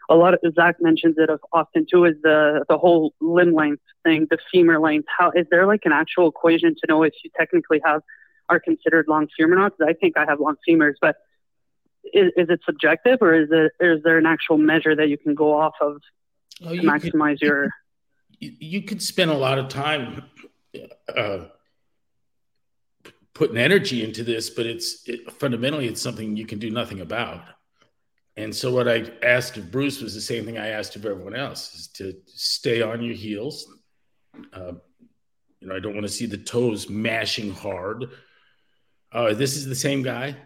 a 0.08 0.14
lot 0.14 0.34
of 0.34 0.40
Zach 0.54 0.76
mentions 0.80 1.16
it 1.18 1.28
often 1.52 1.86
too. 1.90 2.04
Is 2.04 2.14
the 2.22 2.64
the 2.68 2.78
whole 2.78 3.14
limb 3.20 3.52
length 3.54 3.82
thing, 4.04 4.26
the 4.30 4.38
femur 4.52 4.78
length? 4.78 5.08
How 5.18 5.30
is 5.32 5.46
there 5.50 5.66
like 5.66 5.82
an 5.84 5.92
actual 5.92 6.28
equation 6.28 6.74
to 6.74 6.84
know 6.88 7.02
if 7.02 7.12
you 7.24 7.30
technically 7.36 7.80
have 7.84 8.02
are 8.48 8.60
considered 8.60 9.06
long 9.08 9.26
femur 9.36 9.54
or 9.56 9.58
not? 9.58 9.76
'Cause 9.76 9.86
I 9.88 9.92
think 9.94 10.16
I 10.16 10.24
have 10.24 10.38
long 10.40 10.56
femurs, 10.68 10.94
but 11.00 11.16
is, 12.14 12.30
is 12.36 12.48
it 12.50 12.60
subjective 12.64 13.18
or 13.20 13.34
is 13.34 13.48
it 13.50 13.72
is 13.80 14.02
there 14.04 14.18
an 14.18 14.26
actual 14.26 14.58
measure 14.58 14.94
that 14.94 15.08
you 15.08 15.18
can 15.18 15.34
go 15.34 15.52
off 15.52 15.74
of 15.80 16.00
Oh, 16.64 16.68
to 16.70 16.74
you 16.76 16.80
could- 16.82 16.88
maximize 17.12 17.40
your? 17.40 17.70
you, 18.38 18.52
you 18.60 18.82
could 18.82 19.02
spend 19.02 19.30
a 19.30 19.36
lot 19.36 19.58
of 19.58 19.68
time 19.68 20.22
uh, 21.14 21.46
putting 23.34 23.56
energy 23.56 24.04
into 24.04 24.22
this, 24.22 24.50
but 24.50 24.66
it's 24.66 25.06
it, 25.08 25.30
fundamentally 25.32 25.86
it's 25.88 26.00
something 26.00 26.36
you 26.36 26.46
can 26.46 26.58
do 26.58 26.70
nothing 26.70 27.00
about. 27.00 27.42
And 28.36 28.54
so 28.54 28.72
what 28.72 28.86
I 28.88 29.10
asked 29.22 29.56
of 29.56 29.70
Bruce 29.70 30.02
was 30.02 30.14
the 30.14 30.20
same 30.20 30.44
thing 30.44 30.58
I 30.58 30.68
asked 30.68 30.94
of 30.96 31.06
everyone 31.06 31.34
else: 31.34 31.74
is 31.74 31.88
to 31.94 32.14
stay 32.26 32.82
on 32.82 33.02
your 33.02 33.14
heels. 33.14 33.66
Uh, 34.52 34.72
you 35.60 35.68
know, 35.68 35.74
I 35.74 35.80
don't 35.80 35.94
want 35.94 36.06
to 36.06 36.12
see 36.12 36.26
the 36.26 36.36
toes 36.36 36.90
mashing 36.90 37.52
hard. 37.52 38.06
Uh, 39.10 39.32
this 39.32 39.56
is 39.56 39.66
the 39.66 39.74
same 39.74 40.02
guy. 40.02 40.36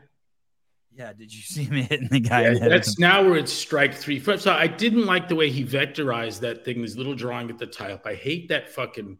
Yeah, 0.92 1.12
did 1.12 1.34
you 1.34 1.42
see 1.42 1.64
him 1.64 1.74
hitting 1.88 2.08
the 2.08 2.20
guy? 2.20 2.42
Yeah, 2.42 2.52
in 2.52 2.60
the 2.60 2.68
that's 2.68 2.98
now 2.98 3.24
where 3.24 3.36
it's 3.36 3.52
strike 3.52 3.94
three. 3.94 4.20
So 4.20 4.52
I 4.52 4.66
didn't 4.66 5.06
like 5.06 5.28
the 5.28 5.34
way 5.34 5.50
he 5.50 5.64
vectorized 5.64 6.40
that 6.40 6.64
thing, 6.64 6.82
this 6.82 6.96
little 6.96 7.14
drawing 7.14 7.50
at 7.50 7.58
the 7.58 7.66
top. 7.66 8.06
I 8.06 8.14
hate 8.14 8.48
that 8.48 8.70
fucking. 8.70 9.18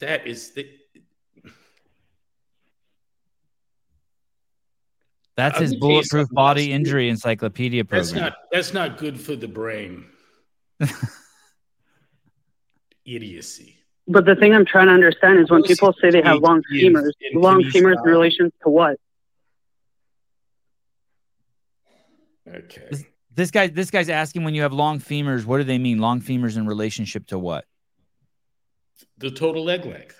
That 0.00 0.26
is 0.26 0.52
the. 0.52 0.68
That's 5.36 5.58
his 5.58 5.72
I'll 5.72 5.78
tell 5.78 5.88
you 5.88 5.94
bulletproof 5.94 6.28
body 6.30 6.72
else. 6.72 6.76
injury 6.76 7.08
encyclopedia 7.08 7.84
That's 7.84 8.10
program. 8.10 8.30
not. 8.30 8.38
That's 8.50 8.74
not 8.74 8.98
good 8.98 9.20
for 9.20 9.34
the 9.34 9.48
brain. 9.48 10.04
Idiocy. 13.04 13.78
But 14.08 14.26
the 14.26 14.34
thing 14.34 14.52
I'm 14.54 14.66
trying 14.66 14.88
to 14.88 14.92
understand 14.92 15.38
is 15.38 15.50
when 15.50 15.62
people 15.62 15.94
say 16.00 16.10
they 16.10 16.22
have 16.22 16.40
long 16.40 16.62
femurs, 16.72 17.12
long 17.34 17.62
femurs 17.62 17.96
in 18.04 18.10
relation 18.10 18.52
to 18.62 18.68
what? 18.68 18.98
Okay. 22.48 22.90
This 23.34 23.50
guy, 23.50 23.68
this 23.68 23.90
guy's 23.90 24.08
asking 24.10 24.44
when 24.44 24.54
you 24.54 24.62
have 24.62 24.72
long 24.72 25.00
femurs, 25.00 25.44
what 25.44 25.58
do 25.58 25.64
they 25.64 25.78
mean? 25.78 25.98
Long 25.98 26.20
femurs 26.20 26.56
in 26.56 26.66
relationship 26.66 27.26
to 27.28 27.38
what? 27.38 27.64
The 29.18 29.30
total 29.30 29.64
leg 29.64 29.86
length. 29.86 30.18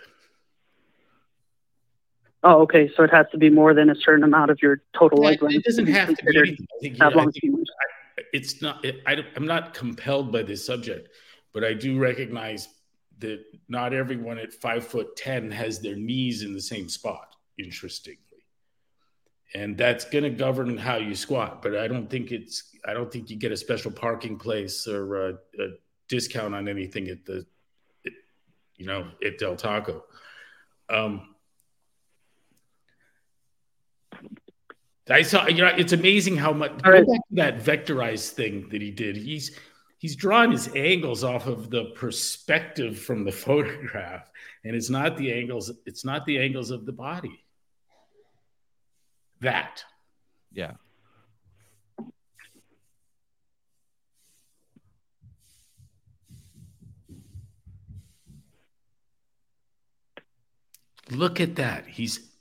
Oh, 2.45 2.63
okay. 2.63 2.91
So 2.97 3.05
it 3.05 3.11
has 3.11 3.27
to 3.33 3.39
be 3.39 3.51
more 3.51 3.73
than 3.73 3.89
a 3.91 3.95
certain 3.95 4.25
amount 4.25 4.51
of 4.51 4.61
your 4.61 4.83
total 4.99 5.23
leg 5.23 5.43
length. 5.43 5.57
it 5.57 5.65
doesn't 5.65 5.87
have 5.87 6.09
to 6.09 6.25
be 6.25 6.39
anything. 6.39 6.67
I 6.77 6.81
think, 6.81 6.99
yeah, 6.99 7.09
I 7.09 7.13
think 7.13 7.35
femurs. 7.37 7.65
it's 8.33 8.61
not 8.61 8.85
it, 8.85 9.01
I, 9.07 9.25
i'm 9.37 9.47
not 9.47 9.75
compelled 9.75 10.33
by 10.33 10.43
this 10.43 10.65
subject 10.65 11.09
but 11.53 11.65
i 11.65 11.73
do 11.73 11.99
recognize 11.99 12.69
that 13.19 13.45
not 13.69 13.93
everyone 13.93 14.39
at 14.39 14.53
five 14.53 14.87
foot 14.87 15.17
ten 15.17 15.51
has 15.51 15.81
their 15.81 15.97
knees 15.97 16.43
in 16.43 16.53
the 16.53 16.61
same 16.61 16.89
spot 16.89 17.37
interestingly 17.59 18.19
and 19.55 19.77
that's 19.77 20.05
going 20.07 20.25
to 20.25 20.31
govern 20.31 20.77
how 20.77 20.97
you 20.97 21.15
squat 21.15 21.63
but 21.63 21.77
i 21.77 21.87
don't 21.87 22.11
think 22.11 22.33
it's 22.33 22.75
i 22.87 22.93
don't 22.93 23.13
think 23.13 23.31
you 23.31 23.37
get 23.37 23.53
a 23.53 23.57
special 23.57 23.91
parking 23.91 24.37
place 24.39 24.87
or 24.89 25.29
a, 25.29 25.33
a 25.61 25.69
discount 26.09 26.55
on 26.55 26.69
anything 26.69 27.09
at 27.09 27.25
the 27.25 27.47
you 28.77 28.87
know 28.87 29.07
at 29.25 29.39
del 29.39 29.57
taco 29.57 30.05
um 30.91 31.32
I 35.13 35.23
saw, 35.23 35.47
you 35.47 35.63
know, 35.63 35.67
it's 35.77 35.93
amazing 35.93 36.37
how 36.37 36.53
much 36.53 36.73
All 36.85 36.93
right. 36.93 37.05
go 37.05 37.13
back 37.13 37.21
to 37.29 37.35
that 37.37 37.59
vectorized 37.59 38.31
thing 38.31 38.69
that 38.71 38.81
he 38.81 38.91
did. 38.91 39.17
He's 39.17 39.59
he's 39.99 40.17
drawn 40.17 40.51
his 40.51 40.69
angles 40.75 41.23
off 41.25 41.47
of 41.47 41.71
the 41.71 41.87
perspective 41.95 42.99
from 42.99 43.25
the 43.25 43.33
photograph, 43.47 44.31
and 44.65 44.75
it's 44.77 44.91
not 44.91 45.17
the 45.17 45.33
angles. 45.33 45.71
It's 45.87 46.05
not 46.05 46.27
the 46.27 46.39
angles 46.39 46.71
of 46.71 46.87
the 46.87 46.93
body. 46.93 47.45
That 49.41 49.85
Yeah. 50.53 50.73
look 61.11 61.41
at 61.41 61.57
that. 61.57 61.87
He's. 61.87 62.32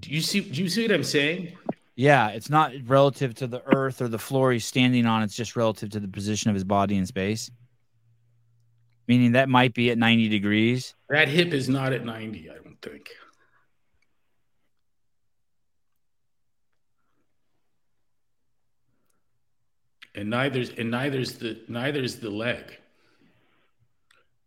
Do 0.00 0.10
you 0.10 0.20
see? 0.20 0.40
Do 0.40 0.62
you 0.62 0.68
see 0.68 0.82
what 0.82 0.92
I'm 0.92 1.04
saying? 1.04 1.56
Yeah, 1.96 2.28
it's 2.28 2.48
not 2.48 2.72
relative 2.86 3.34
to 3.36 3.46
the 3.46 3.62
earth 3.66 4.00
or 4.00 4.08
the 4.08 4.18
floor 4.18 4.52
he's 4.52 4.64
standing 4.64 5.04
on. 5.06 5.22
It's 5.22 5.34
just 5.34 5.56
relative 5.56 5.90
to 5.90 6.00
the 6.00 6.08
position 6.08 6.48
of 6.48 6.54
his 6.54 6.64
body 6.64 6.96
in 6.96 7.04
space. 7.04 7.50
Meaning 9.06 9.32
that 9.32 9.48
might 9.48 9.74
be 9.74 9.90
at 9.90 9.98
90 9.98 10.28
degrees. 10.28 10.94
That 11.08 11.28
hip 11.28 11.52
is 11.52 11.68
not 11.68 11.92
at 11.92 12.04
90. 12.04 12.48
I 12.50 12.54
don't 12.54 12.80
think. 12.80 13.10
and 20.14 20.28
neither's 20.28 20.70
and 20.70 20.90
neither's 20.90 21.34
the 21.34 21.60
neither's 21.68 22.16
the 22.16 22.30
leg. 22.30 22.78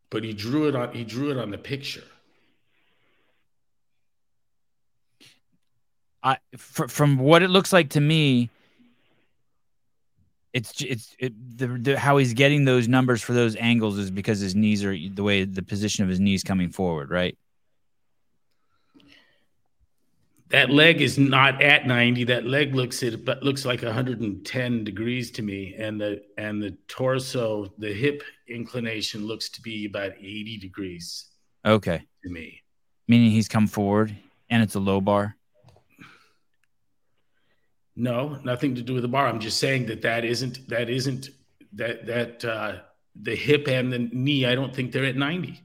But 0.09 0.23
he 0.23 0.33
drew 0.33 0.67
it 0.67 0.75
on 0.75 0.93
he 0.93 1.03
drew 1.03 1.31
it 1.31 1.37
on 1.37 1.51
the 1.51 1.57
picture. 1.57 2.03
I 6.23 6.37
fr- 6.57 6.87
from 6.87 7.17
what 7.17 7.43
it 7.43 7.49
looks 7.49 7.73
like 7.73 7.89
to 7.91 8.01
me, 8.01 8.49
it's 10.53 10.81
it's 10.81 11.15
it, 11.19 11.33
the, 11.57 11.67
the 11.67 11.99
how 11.99 12.17
he's 12.17 12.33
getting 12.33 12.63
those 12.65 12.87
numbers 12.87 13.21
for 13.21 13.33
those 13.33 13.55
angles 13.57 13.97
is 13.97 14.09
because 14.11 14.39
his 14.39 14.55
knees 14.55 14.83
are 14.85 14.95
the 14.95 15.23
way 15.23 15.43
the 15.43 15.63
position 15.63 16.03
of 16.03 16.09
his 16.09 16.19
knees 16.19 16.43
coming 16.43 16.69
forward, 16.69 17.09
right? 17.09 17.37
That 20.49 20.69
leg 20.69 21.01
is 21.01 21.17
not 21.17 21.63
at 21.63 21.87
90. 21.87 22.25
That 22.25 22.45
leg 22.45 22.75
looks 22.75 23.01
at 23.01 23.25
but 23.25 23.41
looks 23.41 23.65
like 23.65 23.81
110 23.81 24.83
degrees 24.83 25.31
to 25.31 25.41
me. 25.41 25.73
And 25.77 25.99
the 25.99 26.21
and 26.37 26.61
the 26.61 26.77
torso, 26.87 27.73
the 27.79 27.91
hip 27.91 28.21
inclination 28.47 29.25
looks 29.25 29.49
to 29.49 29.61
be 29.61 29.85
about 29.85 30.11
80 30.19 30.59
degrees 30.59 31.25
Okay, 31.65 32.03
to 32.23 32.29
me. 32.29 32.61
meaning 33.07 33.31
he's 33.31 33.47
come 33.47 33.65
forward 33.67 34.15
and 34.49 34.61
it's 34.61 34.75
a 34.75 34.79
low 34.79 35.01
bar. 35.01 35.35
No, 37.95 38.39
nothing 38.43 38.75
to 38.75 38.81
do 38.81 38.93
with 38.93 39.03
the 39.03 39.07
bar. 39.07 39.27
I'm 39.27 39.39
just 39.39 39.59
saying 39.59 39.85
that 39.87 40.01
that 40.01 40.25
isn't 40.25 40.67
that 40.69 40.89
isn't 40.89 41.29
that 41.73 42.05
that 42.07 42.45
uh, 42.45 42.77
the 43.15 43.35
hip 43.35 43.67
and 43.67 43.93
the 43.93 43.99
knee. 43.99 44.45
I 44.45 44.55
don't 44.55 44.75
think 44.75 44.91
they're 44.91 45.05
at 45.05 45.15
90. 45.15 45.61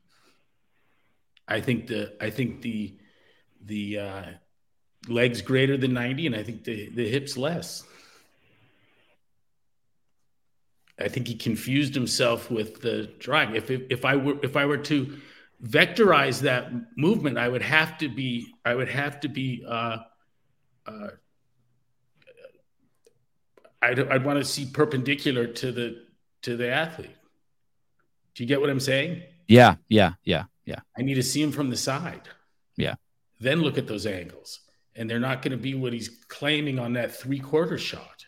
I 1.47 1.61
think 1.61 1.87
the 1.87 2.15
I 2.21 2.31
think 2.31 2.61
the 2.61 2.97
the 3.65 3.99
uh, 3.99 4.25
legs 5.09 5.41
greater 5.41 5.77
than 5.77 5.95
90, 5.95 6.27
and 6.27 6.37
I 6.37 6.43
think 6.43 6.65
the 6.65 6.91
the 6.91 7.09
hips 7.09 7.37
less. 7.37 7.85
I 11.01 11.09
think 11.09 11.29
he 11.29 11.35
confused 11.35 11.95
himself 11.95 12.51
with 12.51 12.83
the 12.83 13.11
drawing. 13.19 13.55
If 13.55 13.71
if, 13.71 13.83
if 13.89 14.05
I 14.05 14.17
were 14.17 14.37
if 14.43 14.57
I 14.57 14.67
were 14.67 14.79
to 14.79 15.19
vectorize 15.63 16.41
that 16.43 16.71
movement, 16.97 17.39
I 17.39 17.49
would 17.49 17.63
have 17.63 17.97
to 17.99 18.09
be 18.09 18.53
I 18.65 18.75
would 18.75 18.89
have 18.89 19.21
to 19.21 19.29
be 19.29 19.65
uh, 19.67 19.99
uh, 20.87 21.09
I'd, 23.81 24.01
I'd 24.01 24.25
want 24.25 24.39
to 24.39 24.45
see 24.45 24.67
perpendicular 24.67 25.47
to 25.47 25.73
the 25.73 26.05
to 26.43 26.57
the 26.57 26.71
athlete. 26.71 27.17
Do 28.35 28.43
you 28.43 28.49
get 28.49 28.61
what 28.61 28.71
I'm 28.71 28.81
saying? 28.81 29.23
Yeah, 29.49 29.77
yeah, 29.89 30.13
yeah, 30.25 30.45
yeah. 30.65 30.81
I 30.97 31.03
need 31.03 31.15
to 31.15 31.23
see 31.23 31.43
him 31.43 31.53
from 31.53 31.71
the 31.71 31.77
side. 31.77 32.23
Yeah. 32.77 32.95
Then 33.41 33.63
look 33.63 33.79
at 33.79 33.87
those 33.87 34.07
angles, 34.07 34.61
and 34.95 35.09
they're 35.09 35.19
not 35.19 35.43
going 35.43 35.53
to 35.53 35.59
be 35.59 35.75
what 35.75 35.93
he's 35.93 36.09
claiming 36.29 36.79
on 36.79 36.93
that 36.95 37.15
three 37.15 37.41
quarter 37.41 37.79
shot. 37.79 38.27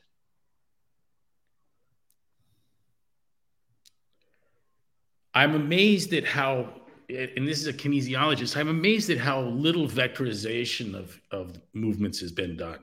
I'm 5.33 5.55
amazed 5.55 6.13
at 6.13 6.25
how, 6.25 6.75
and 7.09 7.47
this 7.47 7.61
is 7.61 7.69
a 7.69 7.73
kinesiologist, 7.73 8.57
I'm 8.57 8.69
amazed 8.69 9.11
at 9.11 9.19
how 9.19 9.43
little 9.43 9.87
vectorization 9.87 10.95
of, 10.95 11.21
of 11.31 11.61
movements 11.73 12.21
has 12.21 12.33
been 12.33 12.57
done. 12.57 12.81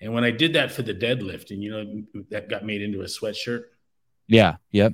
And 0.00 0.12
when 0.12 0.24
I 0.24 0.30
did 0.30 0.52
that 0.54 0.72
for 0.72 0.82
the 0.82 0.94
deadlift, 0.94 1.50
and 1.50 1.62
you 1.62 1.70
know, 1.70 2.22
that 2.30 2.48
got 2.48 2.64
made 2.64 2.82
into 2.82 3.00
a 3.00 3.06
sweatshirt, 3.06 3.64
Yeah, 4.26 4.56
yep. 4.70 4.92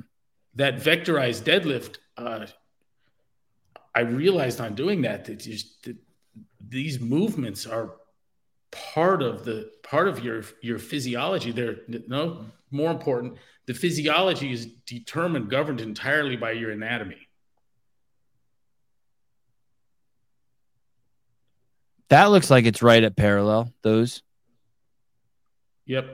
that 0.55 0.77
vectorized 0.77 1.43
deadlift, 1.43 1.97
uh, 2.17 2.47
I 3.95 4.01
realized 4.01 4.61
on 4.61 4.75
doing 4.75 5.03
that 5.03 5.25
that, 5.27 5.41
just, 5.41 5.85
that 5.85 5.97
these 6.67 7.01
movements 7.01 7.67
are 7.67 7.97
part 8.71 9.23
of 9.23 9.45
the 9.45 9.71
part 9.83 10.09
of 10.09 10.25
your 10.25 10.43
your 10.63 10.79
physiology. 10.79 11.53
They're 11.53 11.77
no 12.09 12.47
more 12.71 12.91
important. 12.91 13.35
The 13.67 13.75
physiology 13.75 14.53
is 14.53 14.67
determined, 14.87 15.51
governed 15.51 15.81
entirely 15.81 16.37
by 16.37 16.53
your 16.53 16.71
anatomy. 16.71 17.29
That 22.09 22.27
looks 22.27 22.51
like 22.51 22.65
it's 22.65 22.83
right 22.83 23.03
at 23.03 23.17
parallel. 23.17 23.73
Those. 23.83 24.23
Yep. 25.93 26.07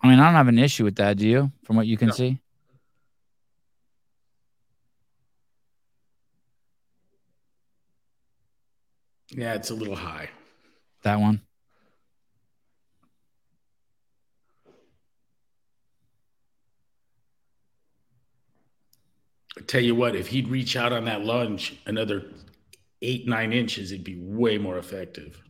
I 0.00 0.06
mean, 0.06 0.20
I 0.20 0.26
don't 0.26 0.34
have 0.34 0.46
an 0.46 0.60
issue 0.60 0.84
with 0.84 0.94
that. 0.96 1.16
Do 1.16 1.26
you? 1.26 1.50
From 1.64 1.74
what 1.74 1.88
you 1.88 1.96
can 1.96 2.06
No. 2.10 2.14
see. 2.14 2.38
Yeah, 9.30 9.54
it's 9.54 9.70
a 9.70 9.74
little 9.74 9.96
high. 9.96 10.30
That 11.02 11.18
one. 11.18 11.40
I 19.58 19.60
tell 19.62 19.82
you 19.82 19.94
what, 19.94 20.14
if 20.14 20.28
he'd 20.28 20.48
reach 20.48 20.76
out 20.76 20.92
on 20.92 21.04
that 21.06 21.24
lunge 21.24 21.80
another 21.86 22.26
eight, 23.02 23.26
nine 23.26 23.52
inches, 23.52 23.90
it'd 23.90 24.04
be 24.04 24.18
way 24.20 24.56
more 24.56 24.78
effective. 24.78 25.42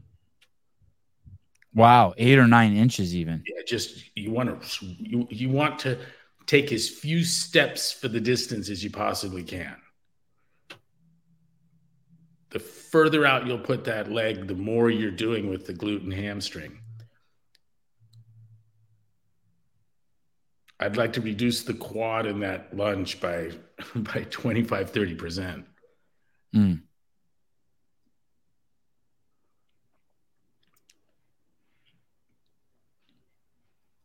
Wow, 1.74 2.14
eight 2.16 2.38
or 2.38 2.46
nine 2.46 2.74
inches 2.74 3.14
even. 3.14 3.44
Yeah, 3.46 3.62
just 3.66 4.04
you 4.16 4.32
want 4.32 4.62
to 4.62 4.86
you, 4.86 5.28
you 5.30 5.50
want 5.50 5.78
to 5.80 5.98
take 6.46 6.72
as 6.72 6.88
few 6.88 7.22
steps 7.22 7.92
for 7.92 8.08
the 8.08 8.20
distance 8.20 8.70
as 8.70 8.82
you 8.82 8.90
possibly 8.90 9.44
can. 9.44 9.76
The 12.50 12.58
further 12.58 13.26
out 13.26 13.46
you'll 13.46 13.58
put 13.58 13.84
that 13.84 14.10
leg, 14.10 14.48
the 14.48 14.54
more 14.54 14.88
you're 14.88 15.10
doing 15.10 15.50
with 15.50 15.66
the 15.66 15.74
glute 15.74 16.02
and 16.02 16.14
hamstring. 16.14 16.78
I'd 20.80 20.96
like 20.96 21.12
to 21.14 21.20
reduce 21.20 21.64
the 21.64 21.74
quad 21.74 22.24
in 22.24 22.40
that 22.40 22.74
lunge 22.74 23.20
by 23.20 23.50
by 23.94 24.24
25 24.30 24.92
30%. 24.92 25.64
Mm. 26.54 26.82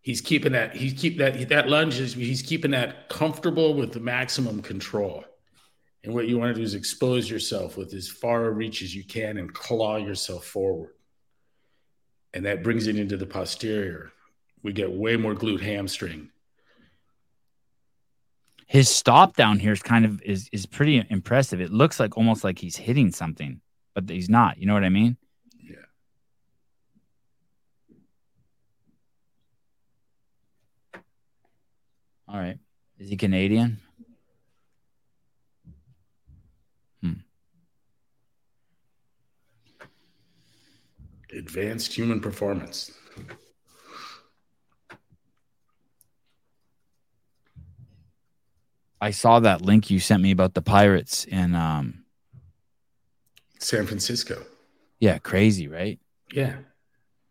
He's 0.01 0.19
keeping 0.19 0.51
that 0.51 0.75
he's 0.75 0.93
keep 0.99 1.17
that 1.19 1.47
that 1.47 1.69
lunge 1.69 1.97
is 1.97 2.13
he's 2.13 2.41
keeping 2.41 2.71
that 2.71 3.07
comfortable 3.07 3.73
with 3.73 3.93
the 3.93 4.01
maximum 4.01 4.61
control. 4.61 5.23
And 6.03 6.13
what 6.13 6.27
you 6.27 6.37
want 6.37 6.53
to 6.53 6.59
do 6.59 6.61
is 6.61 6.75
expose 6.75 7.29
yourself 7.29 7.77
with 7.77 7.93
as 7.93 8.09
far 8.09 8.45
a 8.45 8.51
reach 8.51 8.81
as 8.81 8.93
you 8.93 9.05
can 9.05 9.37
and 9.37 9.53
claw 9.53 9.95
yourself 9.95 10.43
forward. 10.43 10.89
And 12.33 12.45
that 12.45 12.63
brings 12.63 12.87
it 12.87 12.97
into 12.97 13.15
the 13.15 13.25
posterior. 13.25 14.11
We 14.61 14.73
get 14.73 14.91
way 14.91 15.15
more 15.15 15.35
glute 15.35 15.61
hamstring. 15.61 16.29
His 18.73 18.89
stop 18.89 19.35
down 19.35 19.59
here 19.59 19.71
is 19.71 19.83
kind 19.83 20.03
of 20.03 20.19
is 20.23 20.49
is 20.51 20.65
pretty 20.65 21.05
impressive. 21.11 21.61
It 21.61 21.71
looks 21.71 21.99
like 21.99 22.17
almost 22.17 22.43
like 22.43 22.57
he's 22.57 22.75
hitting 22.75 23.11
something, 23.11 23.61
but 23.93 24.09
he's 24.09 24.29
not. 24.29 24.57
You 24.57 24.65
know 24.65 24.73
what 24.73 24.83
I 24.83 24.89
mean? 24.89 25.15
Yeah. 25.61 25.75
All 32.27 32.39
right. 32.39 32.57
Is 32.97 33.09
he 33.09 33.15
Canadian? 33.15 33.77
Hmm. 37.03 37.13
Advanced 41.31 41.93
human 41.93 42.19
performance. 42.19 42.91
I 49.03 49.11
saw 49.11 49.41
that 49.41 49.61
link 49.61 49.89
you 49.89 49.99
sent 49.99 50.23
me 50.23 50.31
about 50.31 50.53
the 50.53 50.61
Pirates 50.61 51.25
in 51.25 51.55
um 51.55 52.05
San 53.59 53.85
Francisco. 53.85 54.45
yeah, 54.97 55.17
crazy, 55.17 55.67
right? 55.67 55.99
Yeah. 56.31 56.55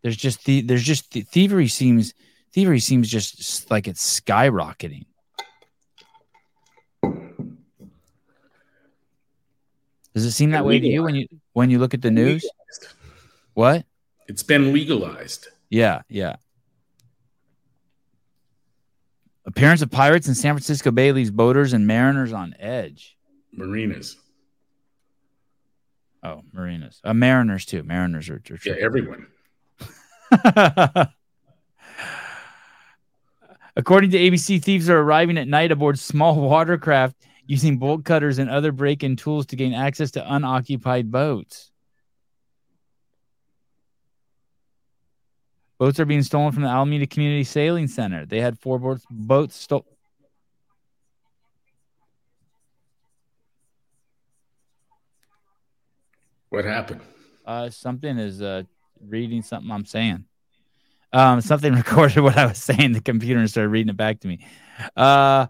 There's 0.03 0.15
just 0.15 0.45
the 0.45 0.61
there's 0.61 0.83
just 0.83 1.13
the 1.13 1.21
thievery 1.21 1.67
seems 1.67 2.13
thievery 2.53 2.79
seems 2.79 3.09
just 3.09 3.71
like 3.71 3.87
it's 3.87 4.21
skyrocketing. 4.21 5.05
Does 10.13 10.25
it 10.25 10.31
seem 10.31 10.51
that 10.51 10.65
way 10.65 10.79
to 10.79 10.87
you 10.87 11.01
when 11.01 11.15
you 11.15 11.27
when 11.53 11.71
you 11.71 11.79
look 11.79 11.95
at 11.95 12.03
the 12.03 12.11
news? 12.11 12.47
What? 13.55 13.83
It's 14.27 14.43
been 14.43 14.73
legalized. 14.73 15.47
Yeah, 15.71 16.03
yeah. 16.07 16.35
Appearance 19.45 19.81
of 19.81 19.91
pirates 19.91 20.27
in 20.27 20.35
San 20.35 20.53
Francisco 20.53 20.91
Bay 20.91 21.11
leaves 21.11 21.31
boaters 21.31 21.73
and 21.73 21.85
mariners 21.85 22.31
on 22.31 22.55
edge. 22.59 23.17
Marinas. 23.51 24.15
Oh, 26.23 26.41
marinas. 26.53 27.01
Uh, 27.03 27.13
mariners 27.13 27.65
too. 27.65 27.83
Mariners 27.83 28.29
are, 28.29 28.41
are 28.49 28.59
Yeah, 28.65 28.75
everyone. 28.79 29.27
According 33.75 34.11
to 34.11 34.17
ABC, 34.17 34.63
thieves 34.63 34.89
are 34.89 34.99
arriving 34.99 35.37
at 35.37 35.47
night 35.47 35.71
aboard 35.71 35.99
small 35.99 36.35
watercraft 36.49 37.17
using 37.45 37.77
bolt 37.77 38.05
cutters 38.05 38.39
and 38.39 38.49
other 38.49 38.71
break-in 38.71 39.17
tools 39.17 39.45
to 39.47 39.57
gain 39.57 39.73
access 39.73 40.11
to 40.11 40.33
unoccupied 40.33 41.11
boats. 41.11 41.71
Boats 45.77 45.99
are 45.99 46.05
being 46.05 46.23
stolen 46.23 46.51
from 46.51 46.63
the 46.63 46.69
Alameda 46.69 47.07
Community 47.07 47.43
Sailing 47.43 47.87
Center. 47.87 48.25
They 48.25 48.39
had 48.39 48.59
four 48.59 48.79
boats 48.79 49.05
boats 49.09 49.55
stolen. 49.55 49.85
What 56.49 56.65
happened? 56.65 57.01
Uh, 57.45 57.69
something 57.69 58.17
is 58.17 58.41
uh 58.41 58.63
reading 59.01 59.41
something 59.41 59.71
I'm 59.71 59.85
saying. 59.85 60.25
Um, 61.11 61.41
something 61.41 61.73
recorded 61.75 62.21
what 62.21 62.37
I 62.37 62.45
was 62.45 62.57
saying. 62.57 62.93
The 62.93 63.01
computer 63.01 63.39
and 63.39 63.49
started 63.49 63.69
reading 63.69 63.89
it 63.89 63.97
back 63.97 64.19
to 64.21 64.27
me. 64.27 64.45
Uh, 64.95 65.47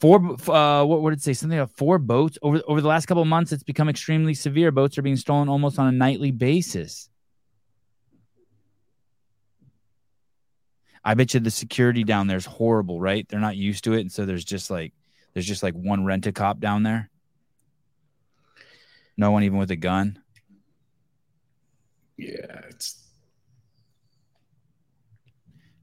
four. 0.00 0.18
Uh, 0.18 0.84
what, 0.84 1.02
what 1.02 1.10
did 1.10 1.18
it 1.18 1.22
say? 1.22 1.32
Something 1.32 1.58
about 1.58 1.76
four 1.76 1.98
boats 1.98 2.38
over 2.42 2.60
over 2.66 2.80
the 2.80 2.88
last 2.88 3.06
couple 3.06 3.22
of 3.22 3.28
months. 3.28 3.52
It's 3.52 3.62
become 3.62 3.88
extremely 3.88 4.34
severe. 4.34 4.70
Boats 4.70 4.98
are 4.98 5.02
being 5.02 5.16
stolen 5.16 5.48
almost 5.48 5.78
on 5.78 5.86
a 5.86 5.92
nightly 5.92 6.30
basis. 6.30 7.08
I 11.04 11.14
bet 11.14 11.34
you 11.34 11.40
the 11.40 11.50
security 11.50 12.04
down 12.04 12.26
there 12.26 12.36
is 12.36 12.46
horrible, 12.46 13.00
right? 13.00 13.28
They're 13.28 13.40
not 13.40 13.56
used 13.56 13.84
to 13.84 13.92
it, 13.92 14.00
and 14.00 14.12
so 14.12 14.24
there's 14.24 14.44
just 14.44 14.70
like 14.70 14.92
there's 15.32 15.46
just 15.46 15.62
like 15.62 15.74
one 15.74 16.04
rent 16.04 16.26
a 16.26 16.32
cop 16.32 16.60
down 16.60 16.82
there. 16.82 17.10
No 19.16 19.30
one 19.30 19.42
even 19.42 19.58
with 19.58 19.70
a 19.70 19.76
gun. 19.76 20.18
Yeah, 22.16 22.60
it's 22.70 23.02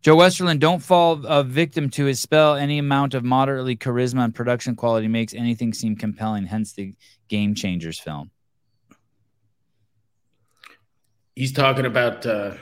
Joe 0.01 0.15
Westerland, 0.17 0.59
don't 0.59 0.79
fall 0.81 1.23
a 1.27 1.43
victim 1.43 1.89
to 1.91 2.05
his 2.05 2.19
spell. 2.19 2.55
Any 2.55 2.79
amount 2.79 3.13
of 3.13 3.23
moderately 3.23 3.75
charisma 3.75 4.25
and 4.25 4.33
production 4.33 4.75
quality 4.75 5.07
makes 5.07 5.35
anything 5.35 5.73
seem 5.73 5.95
compelling, 5.95 6.45
hence 6.47 6.73
the 6.73 6.95
Game 7.27 7.53
Changers 7.53 7.99
film. 7.99 8.31
he's 11.35 11.53
talking 11.53 11.85
about 11.85 12.25
uh 12.25 12.53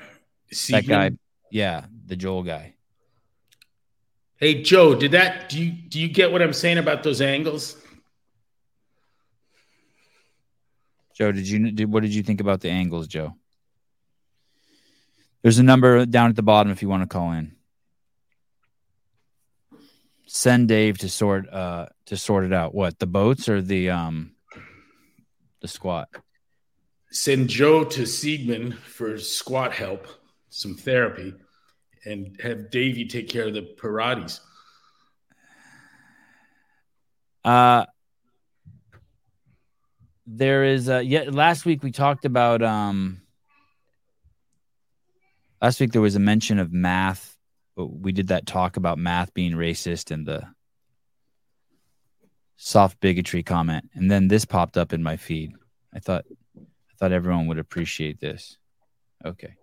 That 0.69 0.87
guy, 0.87 1.11
yeah, 1.51 1.85
the 2.09 2.15
Joel 2.15 2.43
guy. 2.43 2.73
Hey 4.35 4.61
Joe, 4.61 4.95
did 4.95 5.11
that 5.11 5.49
do 5.49 5.63
you 5.63 5.71
do 5.71 5.99
you 5.99 6.07
get 6.07 6.31
what 6.31 6.41
I'm 6.41 6.53
saying 6.53 6.77
about 6.77 7.03
those 7.03 7.21
angles? 7.21 7.77
Joe, 11.13 11.31
did 11.31 11.47
you 11.47 11.71
did, 11.71 11.91
what 11.91 12.03
did 12.03 12.15
you 12.15 12.23
think 12.23 12.39
about 12.41 12.61
the 12.61 12.69
angles, 12.69 13.07
Joe? 13.07 13.35
There's 15.41 15.59
a 15.59 15.63
number 15.63 16.05
down 16.05 16.29
at 16.29 16.35
the 16.35 16.41
bottom 16.41 16.71
if 16.71 16.81
you 16.81 16.89
want 16.89 17.03
to 17.03 17.07
call 17.07 17.31
in. 17.33 17.55
Send 20.25 20.67
Dave 20.67 20.97
to 20.99 21.09
sort 21.09 21.51
uh 21.51 21.87
to 22.05 22.17
sort 22.17 22.45
it 22.45 22.53
out. 22.53 22.73
What 22.73 22.97
the 22.99 23.07
boats 23.07 23.49
or 23.49 23.61
the 23.61 23.89
um 23.89 24.31
the 25.61 25.67
squat? 25.67 26.09
Send 27.11 27.49
Joe 27.49 27.83
to 27.83 28.03
Siegman 28.03 28.73
for 28.73 29.17
squat 29.17 29.73
help, 29.73 30.07
some 30.49 30.75
therapy, 30.75 31.33
and 32.05 32.39
have 32.41 32.69
Davey 32.69 33.05
take 33.05 33.29
care 33.29 33.47
of 33.47 33.53
the 33.53 33.61
Pirates. 33.61 34.41
Uh 37.43 37.85
there 40.31 40.63
is 40.63 40.89
uh 40.89 40.99
yeah 40.99 41.23
last 41.29 41.65
week 41.65 41.81
we 41.81 41.91
talked 41.91 42.23
about 42.23 42.61
um 42.61 43.21
last 45.61 45.79
week 45.79 45.91
there 45.91 46.01
was 46.01 46.15
a 46.15 46.19
mention 46.19 46.59
of 46.59 46.71
math. 46.71 47.35
We 47.75 48.11
did 48.11 48.27
that 48.27 48.45
talk 48.45 48.77
about 48.77 48.97
math 48.97 49.33
being 49.33 49.53
racist 49.53 50.11
and 50.11 50.27
the 50.27 50.43
soft 52.57 52.99
bigotry 52.99 53.41
comment. 53.41 53.89
And 53.93 54.11
then 54.11 54.27
this 54.27 54.45
popped 54.45 54.77
up 54.77 54.91
in 54.91 55.01
my 55.01 55.15
feed. 55.15 55.53
I 55.93 55.99
thought 55.99 56.25
i 56.57 56.93
thought 56.99 57.13
everyone 57.13 57.47
would 57.47 57.59
appreciate 57.59 58.19
this. 58.19 58.57
Okay 59.25 59.55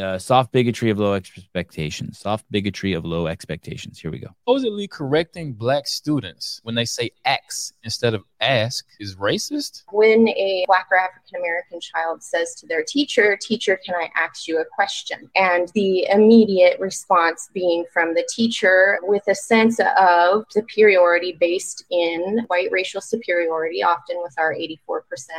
uh, 0.00 0.18
soft 0.18 0.52
bigotry 0.52 0.90
of 0.90 0.98
low 0.98 1.14
expectations 1.14 2.18
soft 2.18 2.44
bigotry 2.50 2.92
of 2.92 3.04
low 3.04 3.26
expectations 3.26 3.98
here 3.98 4.10
we 4.10 4.18
go 4.18 4.28
supposedly 4.44 4.86
correcting 4.86 5.52
black 5.52 5.86
students 5.86 6.60
when 6.62 6.74
they 6.74 6.84
say 6.84 7.10
X 7.24 7.72
instead 7.84 8.14
of 8.14 8.24
ask 8.40 8.86
is 9.00 9.16
racist? 9.16 9.84
when 9.90 10.28
a 10.28 10.64
black 10.66 10.86
or 10.90 10.98
African 10.98 11.40
American 11.40 11.80
child 11.80 12.22
says 12.22 12.54
to 12.56 12.66
their 12.66 12.84
teacher, 12.86 13.38
Teacher, 13.40 13.78
can 13.84 13.94
I 13.94 14.10
ask 14.16 14.46
you 14.46 14.60
a 14.60 14.64
question? 14.64 15.30
And 15.34 15.68
the 15.74 16.06
immediate 16.10 16.78
response 16.80 17.50
being 17.52 17.84
from 17.92 18.14
the 18.14 18.28
teacher 18.34 18.98
with 19.02 19.22
a 19.28 19.34
sense 19.34 19.80
of 19.98 20.44
superiority 20.50 21.36
based 21.38 21.84
in 21.90 22.44
white 22.48 22.70
racial 22.70 23.00
superiority, 23.00 23.82
often 23.82 24.16
with 24.22 24.34
our 24.38 24.54
84% 24.54 24.78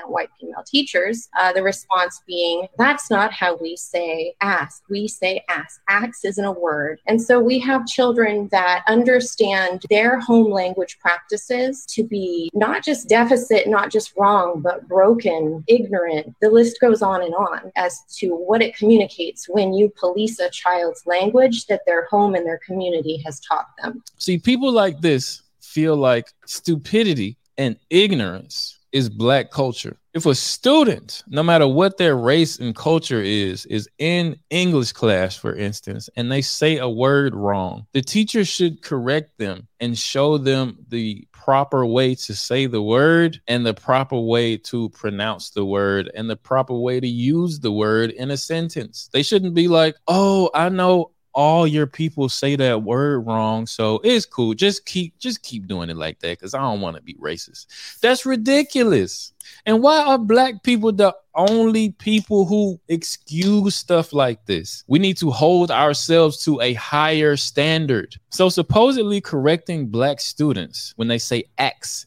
white 0.08 0.30
female 0.40 0.64
teachers, 0.66 1.30
uh, 1.40 1.54
the 1.54 1.64
response 1.64 2.22
being, 2.28 2.68
That's 2.78 3.10
not 3.10 3.32
how 3.32 3.58
we 3.58 3.76
say 3.76 4.36
ask. 4.42 4.84
We 4.90 5.08
say 5.08 5.44
ask. 5.50 5.82
Ask 5.88 6.26
isn't 6.26 6.44
a 6.44 6.52
word. 6.52 7.00
And 7.08 7.22
so 7.22 7.40
we 7.40 7.60
have 7.60 7.86
children 7.86 8.50
that 8.52 8.84
understand 8.88 9.84
their 9.90 10.20
home 10.20 10.52
language 10.52 10.98
practices 11.00 11.86
to 11.88 12.04
be 12.04 12.50
not 12.54 12.84
just 12.84 13.10
deficit, 13.10 13.68
not 13.68 13.92
just 13.92 14.14
wrong, 14.18 14.62
but 14.62 14.88
broken, 14.88 15.64
ignorant. 15.68 16.36
The 16.42 16.50
list 16.50 16.80
goes 16.80 17.02
on 17.02 17.22
and 17.22 17.34
on 17.34 17.72
as 17.76 18.02
to 18.18 18.36
what 18.36 18.62
it 18.62 18.76
communicates 18.76 19.48
when 19.50 19.74
you 19.74 19.92
police 19.98 20.40
a 20.40 20.50
child's 20.50 21.06
language 21.06 21.66
that 21.68 21.82
their 21.86 22.06
home 22.06 22.36
and 22.36 22.46
their 22.46 22.60
community 22.66 23.22
has 23.26 23.40
taught 23.40 23.68
them. 23.82 24.04
See, 24.18 24.38
people 24.38 24.72
like 24.72 25.02
this 25.02 25.42
feel 25.62 25.96
like 25.96 26.28
stupidity 26.46 27.38
and 27.58 27.78
ignorance 27.90 28.80
is 28.92 29.10
black 29.10 29.52
culture. 29.52 29.98
If 30.12 30.26
a 30.26 30.34
student, 30.34 31.24
no 31.28 31.44
matter 31.44 31.68
what 31.68 31.98
their 31.98 32.16
race 32.18 32.58
and 32.58 32.76
culture 32.76 33.22
is, 33.22 33.68
is 33.68 33.88
in 34.00 34.40
English 34.50 34.92
class, 34.94 35.36
for 35.36 35.56
instance, 35.56 36.10
and 36.16 36.32
they 36.32 36.42
say 36.42 36.78
a 36.78 36.90
word 36.90 37.36
wrong, 37.36 37.86
the 37.94 38.02
teacher 38.02 38.44
should 38.44 38.82
correct 38.82 39.38
them 39.38 39.68
and 39.80 39.96
show 39.96 40.40
them 40.40 40.80
the 40.88 41.28
proper 41.32 41.86
way 41.86 42.16
to 42.16 42.34
say 42.34 42.66
the 42.66 42.82
word 42.82 43.40
and 43.48 43.64
the 43.64 43.74
proper 43.74 44.20
way 44.20 44.58
to 44.58 44.90
pronounce 44.90 45.52
the 45.52 45.66
word 45.66 46.12
and 46.16 46.28
the 46.28 46.36
proper 46.36 46.74
way 46.74 47.00
to 47.00 47.08
use 47.08 47.60
the 47.60 47.72
word 47.72 48.10
in 48.10 48.32
a 48.32 48.38
sentence. 48.38 49.10
They 49.14 49.22
shouldn't 49.22 49.54
be 49.54 49.68
like, 49.68 49.96
oh, 50.08 50.50
I 50.56 50.70
know 50.70 51.12
all 51.34 51.68
your 51.68 51.88
people 51.88 52.28
say 52.28 52.56
that 52.56 52.84
word 52.84 53.20
wrong 53.20 53.66
so 53.66 54.00
it's 54.04 54.26
cool. 54.26 54.54
Just 54.54 54.86
keep 54.86 55.18
just 55.20 55.44
keep 55.44 55.68
doing 55.68 55.90
it 55.90 55.98
like 55.98 56.20
that 56.20 56.40
because 56.40 56.54
i 56.54 56.60
don't 56.60 56.82
want 56.82 56.96
to 56.96 57.02
be 57.02 57.14
racist. 57.16 57.68
That's 58.02 58.26
ridiculous. 58.26 59.34
And 59.66 59.82
why 59.82 60.04
are 60.04 60.18
black 60.18 60.64
people 60.64 60.92
the 60.92 61.16
only 61.36 61.92
people 61.92 62.46
who 62.46 62.80
excuse 62.88 63.76
stuff 63.76 64.14
like 64.14 64.46
this? 64.46 64.84
We 64.88 65.00
need 65.00 65.18
to 65.18 65.32
hold 65.32 65.72
ourselves 65.72 66.44
to 66.46 66.62
a 66.62 66.74
higher 66.74 67.36
standard. 67.36 68.16
So 68.30 68.50
supposedly 68.50 69.22
correcting 69.22 69.88
black 69.88 70.20
students 70.20 70.94
when 70.98 71.08
they 71.08 71.18
say 71.18 71.46
x 71.58 72.06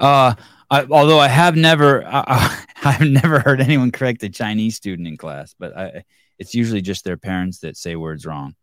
Uh, 0.00 0.34
I, 0.70 0.86
although 0.90 1.18
I 1.18 1.28
have 1.28 1.54
never, 1.54 2.02
I, 2.06 2.64
I've 2.84 3.02
never 3.02 3.40
heard 3.40 3.60
anyone 3.60 3.92
correct 3.92 4.22
a 4.22 4.30
Chinese 4.30 4.76
student 4.76 5.06
in 5.06 5.18
class, 5.18 5.54
but 5.58 5.76
I, 5.76 6.04
it's 6.38 6.54
usually 6.54 6.82
just 6.82 7.04
their 7.04 7.16
parents 7.16 7.58
that 7.60 7.76
say 7.76 7.96
words 7.96 8.26
wrong, 8.26 8.54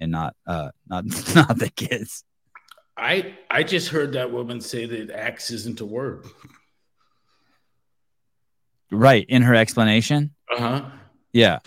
and 0.00 0.10
not, 0.10 0.34
uh, 0.46 0.70
not, 0.88 1.04
not 1.34 1.58
the 1.58 1.70
kids. 1.74 2.24
I 2.96 3.36
I 3.50 3.64
just 3.64 3.88
heard 3.88 4.12
that 4.12 4.30
woman 4.30 4.60
say 4.60 4.86
that 4.86 5.10
axe 5.10 5.50
isn't 5.50 5.80
a 5.80 5.84
word. 5.86 6.24
Right 8.92 9.26
in 9.28 9.42
her 9.42 9.54
explanation. 9.54 10.34
Uh 10.54 10.60
huh. 10.60 10.90
Yeah. 11.32 11.58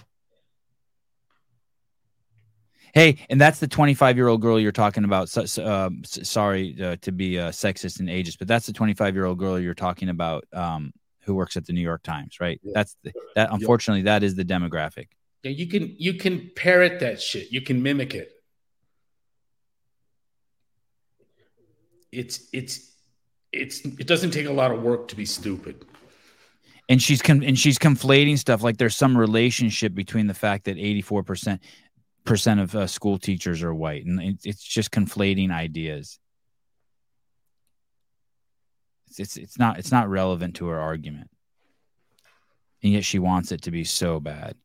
Hey, 2.94 3.18
and 3.30 3.40
that's 3.40 3.60
the 3.60 3.68
25 3.68 4.16
year 4.16 4.28
old 4.28 4.42
girl 4.42 4.60
you're 4.60 4.72
talking 4.72 5.04
about. 5.04 5.30
So, 5.30 5.46
so, 5.46 5.90
s- 6.04 6.28
sorry 6.28 6.76
uh, 6.82 6.96
to 7.02 7.12
be 7.12 7.38
uh, 7.38 7.52
sexist 7.52 8.00
and 8.00 8.10
ageist, 8.10 8.40
but 8.40 8.48
that's 8.48 8.66
the 8.66 8.74
25 8.74 9.14
year 9.14 9.26
old 9.26 9.38
girl 9.38 9.60
you're 9.60 9.76
talking 9.76 10.10
about 10.10 10.46
um, 10.54 10.94
who 11.22 11.36
works 11.36 11.58
at 11.58 11.66
the 11.66 11.74
New 11.74 11.82
York 11.82 12.02
Times, 12.04 12.40
right? 12.40 12.60
That's 12.64 12.96
the, 13.04 13.12
that. 13.36 13.50
Unfortunately, 13.52 14.04
that 14.04 14.24
is 14.24 14.36
the 14.36 14.46
demographic. 14.46 15.08
Yeah, 15.44 15.52
you 15.52 15.68
can 15.68 15.96
you 15.98 16.16
can 16.16 16.52
parrot 16.56 17.00
that 17.00 17.22
shit. 17.22 17.52
You 17.52 17.62
can 17.62 17.82
mimic 17.84 18.14
it. 18.16 18.32
It's 22.12 22.48
it's 22.52 22.92
it's 23.52 23.82
it 23.86 24.08
doesn't 24.08 24.32
take 24.32 24.46
a 24.48 24.52
lot 24.52 24.72
of 24.72 24.82
work 24.82 25.08
to 25.10 25.16
be 25.16 25.26
stupid. 25.26 25.86
and 26.90 27.02
she's 27.02 27.22
and 27.22 27.58
she's 27.58 27.78
conflating 27.78 28.38
stuff 28.38 28.64
like 28.64 28.78
there's 28.78 28.96
some 28.96 29.18
relationship 29.18 29.94
between 29.94 30.28
the 30.28 30.34
fact 30.34 30.66
that 30.66 30.78
84% 30.78 31.60
of 32.62 32.76
uh, 32.76 32.88
school 32.88 33.18
teachers 33.18 33.64
are 33.64 33.74
white 33.74 34.06
and 34.06 34.22
it, 34.22 34.38
it's 34.44 34.64
just 34.64 34.92
conflating 34.92 35.52
ideas 35.52 36.20
it's, 39.08 39.20
it's 39.20 39.38
it's 39.38 39.58
not 39.58 39.80
it's 39.80 39.92
not 39.92 40.10
relevant 40.10 40.56
to 40.56 40.68
her 40.68 40.80
argument 40.80 41.30
and 42.84 42.92
yet 42.94 43.06
she 43.06 43.20
wants 43.20 43.52
it 43.52 43.62
to 43.62 43.72
be 43.72 43.86
so 43.86 44.20
bad 44.20 44.56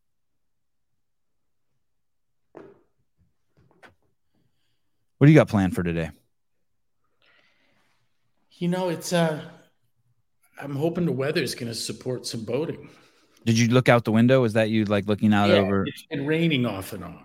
what 5.22 5.26
do 5.26 5.32
you 5.32 5.38
got 5.38 5.46
planned 5.46 5.72
for 5.72 5.84
today 5.84 6.10
You 8.58 8.66
know, 8.66 8.88
it's 8.88 9.12
uh 9.12 9.40
I'm 10.60 10.74
hoping 10.74 11.04
the 11.06 11.12
weather 11.12 11.40
is 11.40 11.54
going 11.54 11.68
to 11.68 11.76
support 11.76 12.26
some 12.26 12.44
boating. 12.44 12.88
Did 13.44 13.56
you 13.56 13.68
look 13.68 13.88
out 13.88 14.02
the 14.04 14.10
window? 14.10 14.42
Was 14.42 14.54
that 14.54 14.70
you 14.70 14.84
like 14.84 15.06
looking 15.06 15.32
out 15.32 15.48
Yeah, 15.48 15.58
over? 15.58 15.84
It's 15.86 16.02
been 16.10 16.26
raining 16.26 16.66
off 16.66 16.92
and 16.92 17.04
on. 17.04 17.24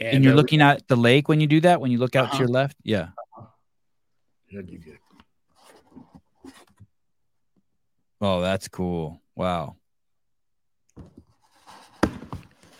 And, 0.00 0.24
you're 0.24 0.32
uh, 0.32 0.36
looking 0.36 0.62
at 0.62 0.88
the 0.88 0.96
lake 0.96 1.28
when 1.28 1.38
you 1.38 1.46
do 1.46 1.60
that. 1.60 1.82
When 1.82 1.90
you 1.90 1.98
look 1.98 2.16
out 2.16 2.28
to 2.28 2.28
Uh-huh. 2.28 2.38
your 2.38 2.48
left, 2.48 2.78
yeah. 2.82 3.08
Give 4.50 4.64
Oh, 8.22 8.40
that's 8.40 8.68
cool. 8.68 9.20
Wow. 9.36 9.76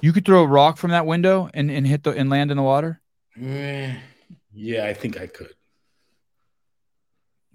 You 0.00 0.14
could 0.14 0.24
throw 0.24 0.42
a 0.42 0.46
rock 0.46 0.78
from 0.78 0.92
that 0.92 1.04
window 1.04 1.50
and, 1.52 1.70
and 1.70 1.86
hit 1.86 2.02
the 2.02 2.12
and 2.12 2.30
land 2.30 2.50
in 2.50 2.56
the 2.56 2.62
water. 2.62 3.02
Eh, 3.40 3.94
Yeah, 4.52 4.86
I 4.86 4.94
think 4.94 5.20
I 5.20 5.26
could. 5.26 5.54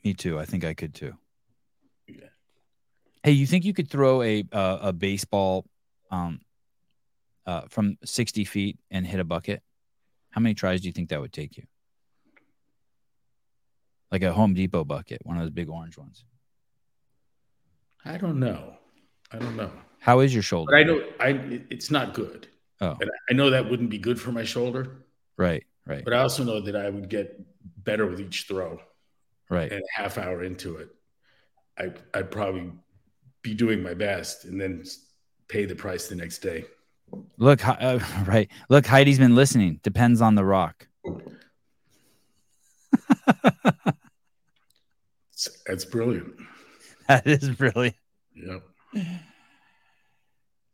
Me 0.03 0.13
too. 0.13 0.39
I 0.39 0.45
think 0.45 0.63
I 0.63 0.73
could 0.73 0.93
too. 0.93 1.13
Yeah. 2.07 2.27
Hey, 3.23 3.31
you 3.31 3.45
think 3.45 3.65
you 3.65 3.73
could 3.73 3.89
throw 3.89 4.21
a 4.21 4.43
uh, 4.51 4.77
a 4.81 4.93
baseball 4.93 5.65
um 6.11 6.39
uh 7.45 7.61
from 7.69 7.97
60 8.03 8.45
feet 8.45 8.77
and 8.91 9.05
hit 9.05 9.19
a 9.19 9.23
bucket? 9.23 9.61
How 10.31 10.41
many 10.41 10.53
tries 10.55 10.81
do 10.81 10.87
you 10.87 10.93
think 10.93 11.09
that 11.09 11.19
would 11.21 11.33
take 11.33 11.57
you? 11.57 11.63
Like 14.11 14.23
a 14.23 14.33
Home 14.33 14.53
Depot 14.53 14.83
bucket, 14.85 15.21
one 15.23 15.37
of 15.37 15.43
those 15.43 15.51
big 15.51 15.69
orange 15.69 15.97
ones. 15.97 16.23
I 18.05 18.17
don't 18.17 18.39
know. 18.39 18.73
I 19.31 19.37
don't 19.37 19.55
know. 19.55 19.71
How 19.99 20.21
is 20.21 20.33
your 20.33 20.43
shoulder? 20.43 20.71
But 20.71 20.77
I 20.79 20.83
know 20.83 21.03
I 21.19 21.61
it's 21.69 21.91
not 21.91 22.13
good. 22.13 22.47
Oh. 22.81 22.97
And 23.01 23.11
I 23.29 23.33
know 23.33 23.49
that 23.49 23.69
wouldn't 23.69 23.89
be 23.89 23.97
good 23.99 24.19
for 24.19 24.31
my 24.31 24.43
shoulder, 24.45 25.03
Right, 25.39 25.63
right, 25.87 26.03
but 26.03 26.13
I 26.13 26.19
also 26.19 26.43
know 26.43 26.59
that 26.59 26.75
I 26.75 26.89
would 26.89 27.09
get 27.09 27.41
better 27.83 28.05
with 28.05 28.19
each 28.19 28.43
throw. 28.47 28.79
right. 29.49 29.71
And 29.71 29.81
a 29.81 30.01
half 30.01 30.17
hour 30.17 30.43
into 30.43 30.75
it, 30.77 30.89
I 31.77 31.93
I'd 32.13 32.29
probably 32.29 32.71
be 33.41 33.53
doing 33.53 33.81
my 33.81 33.93
best 33.93 34.43
and 34.43 34.59
then 34.59 34.83
pay 35.47 35.65
the 35.65 35.75
price 35.75 36.07
the 36.07 36.15
next 36.15 36.39
day. 36.39 36.65
Look, 37.37 37.65
uh, 37.65 37.99
right. 38.27 38.49
Look, 38.69 38.85
Heidi's 38.85 39.17
been 39.17 39.35
listening. 39.35 39.79
Depends 39.81 40.21
on 40.21 40.35
the 40.35 40.43
rock. 40.43 40.87
That's 45.65 45.85
brilliant. 45.85 46.33
That 47.07 47.25
is 47.25 47.49
brilliant. 47.49 47.95
Yep. 48.35 48.61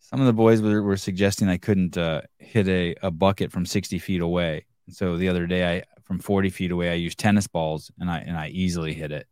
Some 0.09 0.19
of 0.19 0.27
the 0.27 0.33
boys 0.33 0.61
were, 0.61 0.83
were 0.83 0.97
suggesting 0.97 1.49
I 1.49 1.57
couldn't 1.57 1.97
uh, 1.97 2.21
hit 2.37 2.67
a, 2.67 2.95
a 3.01 3.09
bucket 3.09 3.51
from 3.51 3.65
60 3.65 3.97
feet 3.97 4.21
away. 4.21 4.65
So 4.89 5.17
the 5.17 5.29
other 5.29 5.47
day, 5.47 5.77
I 5.77 5.83
from 6.03 6.19
40 6.19 6.51
feet 6.51 6.69
away, 6.69 6.91
I 6.91 6.93
used 6.93 7.17
tennis 7.17 7.47
balls 7.47 7.89
and 7.99 8.11
I 8.11 8.19
and 8.19 8.37
I 8.37 8.49
easily 8.49 8.93
hit 8.93 9.11
it, 9.11 9.25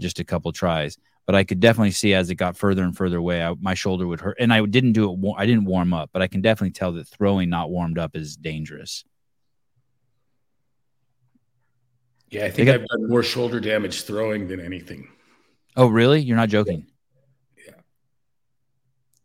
just 0.00 0.18
a 0.18 0.24
couple 0.24 0.50
tries. 0.50 0.98
But 1.26 1.36
I 1.36 1.44
could 1.44 1.60
definitely 1.60 1.92
see 1.92 2.12
as 2.12 2.28
it 2.28 2.34
got 2.34 2.56
further 2.56 2.82
and 2.82 2.96
further 2.96 3.18
away, 3.18 3.40
I, 3.40 3.54
my 3.60 3.74
shoulder 3.74 4.04
would 4.08 4.20
hurt. 4.20 4.36
And 4.40 4.52
I 4.52 4.66
didn't 4.66 4.92
do 4.94 5.12
it. 5.12 5.34
I 5.38 5.46
didn't 5.46 5.64
warm 5.64 5.94
up, 5.94 6.10
but 6.12 6.22
I 6.22 6.26
can 6.26 6.40
definitely 6.40 6.72
tell 6.72 6.90
that 6.94 7.06
throwing 7.06 7.48
not 7.48 7.70
warmed 7.70 7.96
up 7.96 8.16
is 8.16 8.36
dangerous. 8.36 9.04
Yeah, 12.30 12.46
I 12.46 12.50
think 12.50 12.66
got- 12.66 12.80
I've 12.80 12.86
done 12.88 13.08
more 13.08 13.22
shoulder 13.22 13.60
damage 13.60 14.02
throwing 14.02 14.48
than 14.48 14.58
anything. 14.58 15.06
Oh, 15.76 15.86
really? 15.86 16.20
You're 16.20 16.36
not 16.36 16.48
joking? 16.48 16.88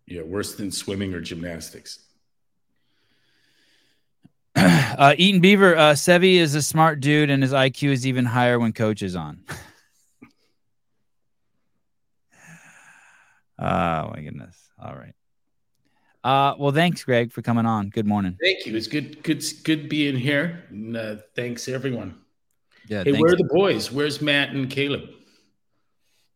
Yeah, 0.10 0.23
worse 0.23 0.56
than 0.56 0.72
swimming 0.72 1.14
or 1.14 1.22
gymnastics. 1.22 1.99
uh, 4.56 5.14
Eaton 5.15 5.40
Beaver, 5.40 5.77
uh, 5.77 5.91
Sevi 5.94 6.36
is 6.38 6.56
a 6.56 6.64
smart 6.64 6.99
dude, 6.99 7.30
and 7.30 7.44
his 7.44 7.53
IQ 7.53 7.91
is 7.91 8.07
even 8.07 8.26
higher 8.26 8.57
when 8.60 8.73
coach 8.73 9.03
is 9.03 9.15
on. 9.15 9.44
oh 13.60 14.10
my 14.15 14.22
goodness! 14.23 14.57
All 14.84 14.95
right. 14.95 15.14
Uh, 16.23 16.56
well, 16.57 16.72
thanks, 16.72 17.03
Greg, 17.03 17.31
for 17.31 17.44
coming 17.44 17.68
on. 17.68 17.90
Good 17.90 18.07
morning. 18.07 18.36
Thank 18.41 18.65
you. 18.65 18.76
It's 18.76 18.88
good, 18.88 19.22
good, 19.22 19.44
good 19.64 19.90
being 19.90 20.18
here. 20.18 20.65
And 20.69 20.98
uh, 20.98 21.15
thanks 21.36 21.68
everyone. 21.68 22.15
Yeah. 22.88 23.03
Hey, 23.03 23.11
thanks. 23.11 23.22
where 23.22 23.34
are 23.34 23.38
the 23.38 23.49
boys? 23.53 23.91
Where's 23.91 24.22
Matt 24.22 24.49
and 24.49 24.69
Caleb? 24.69 25.07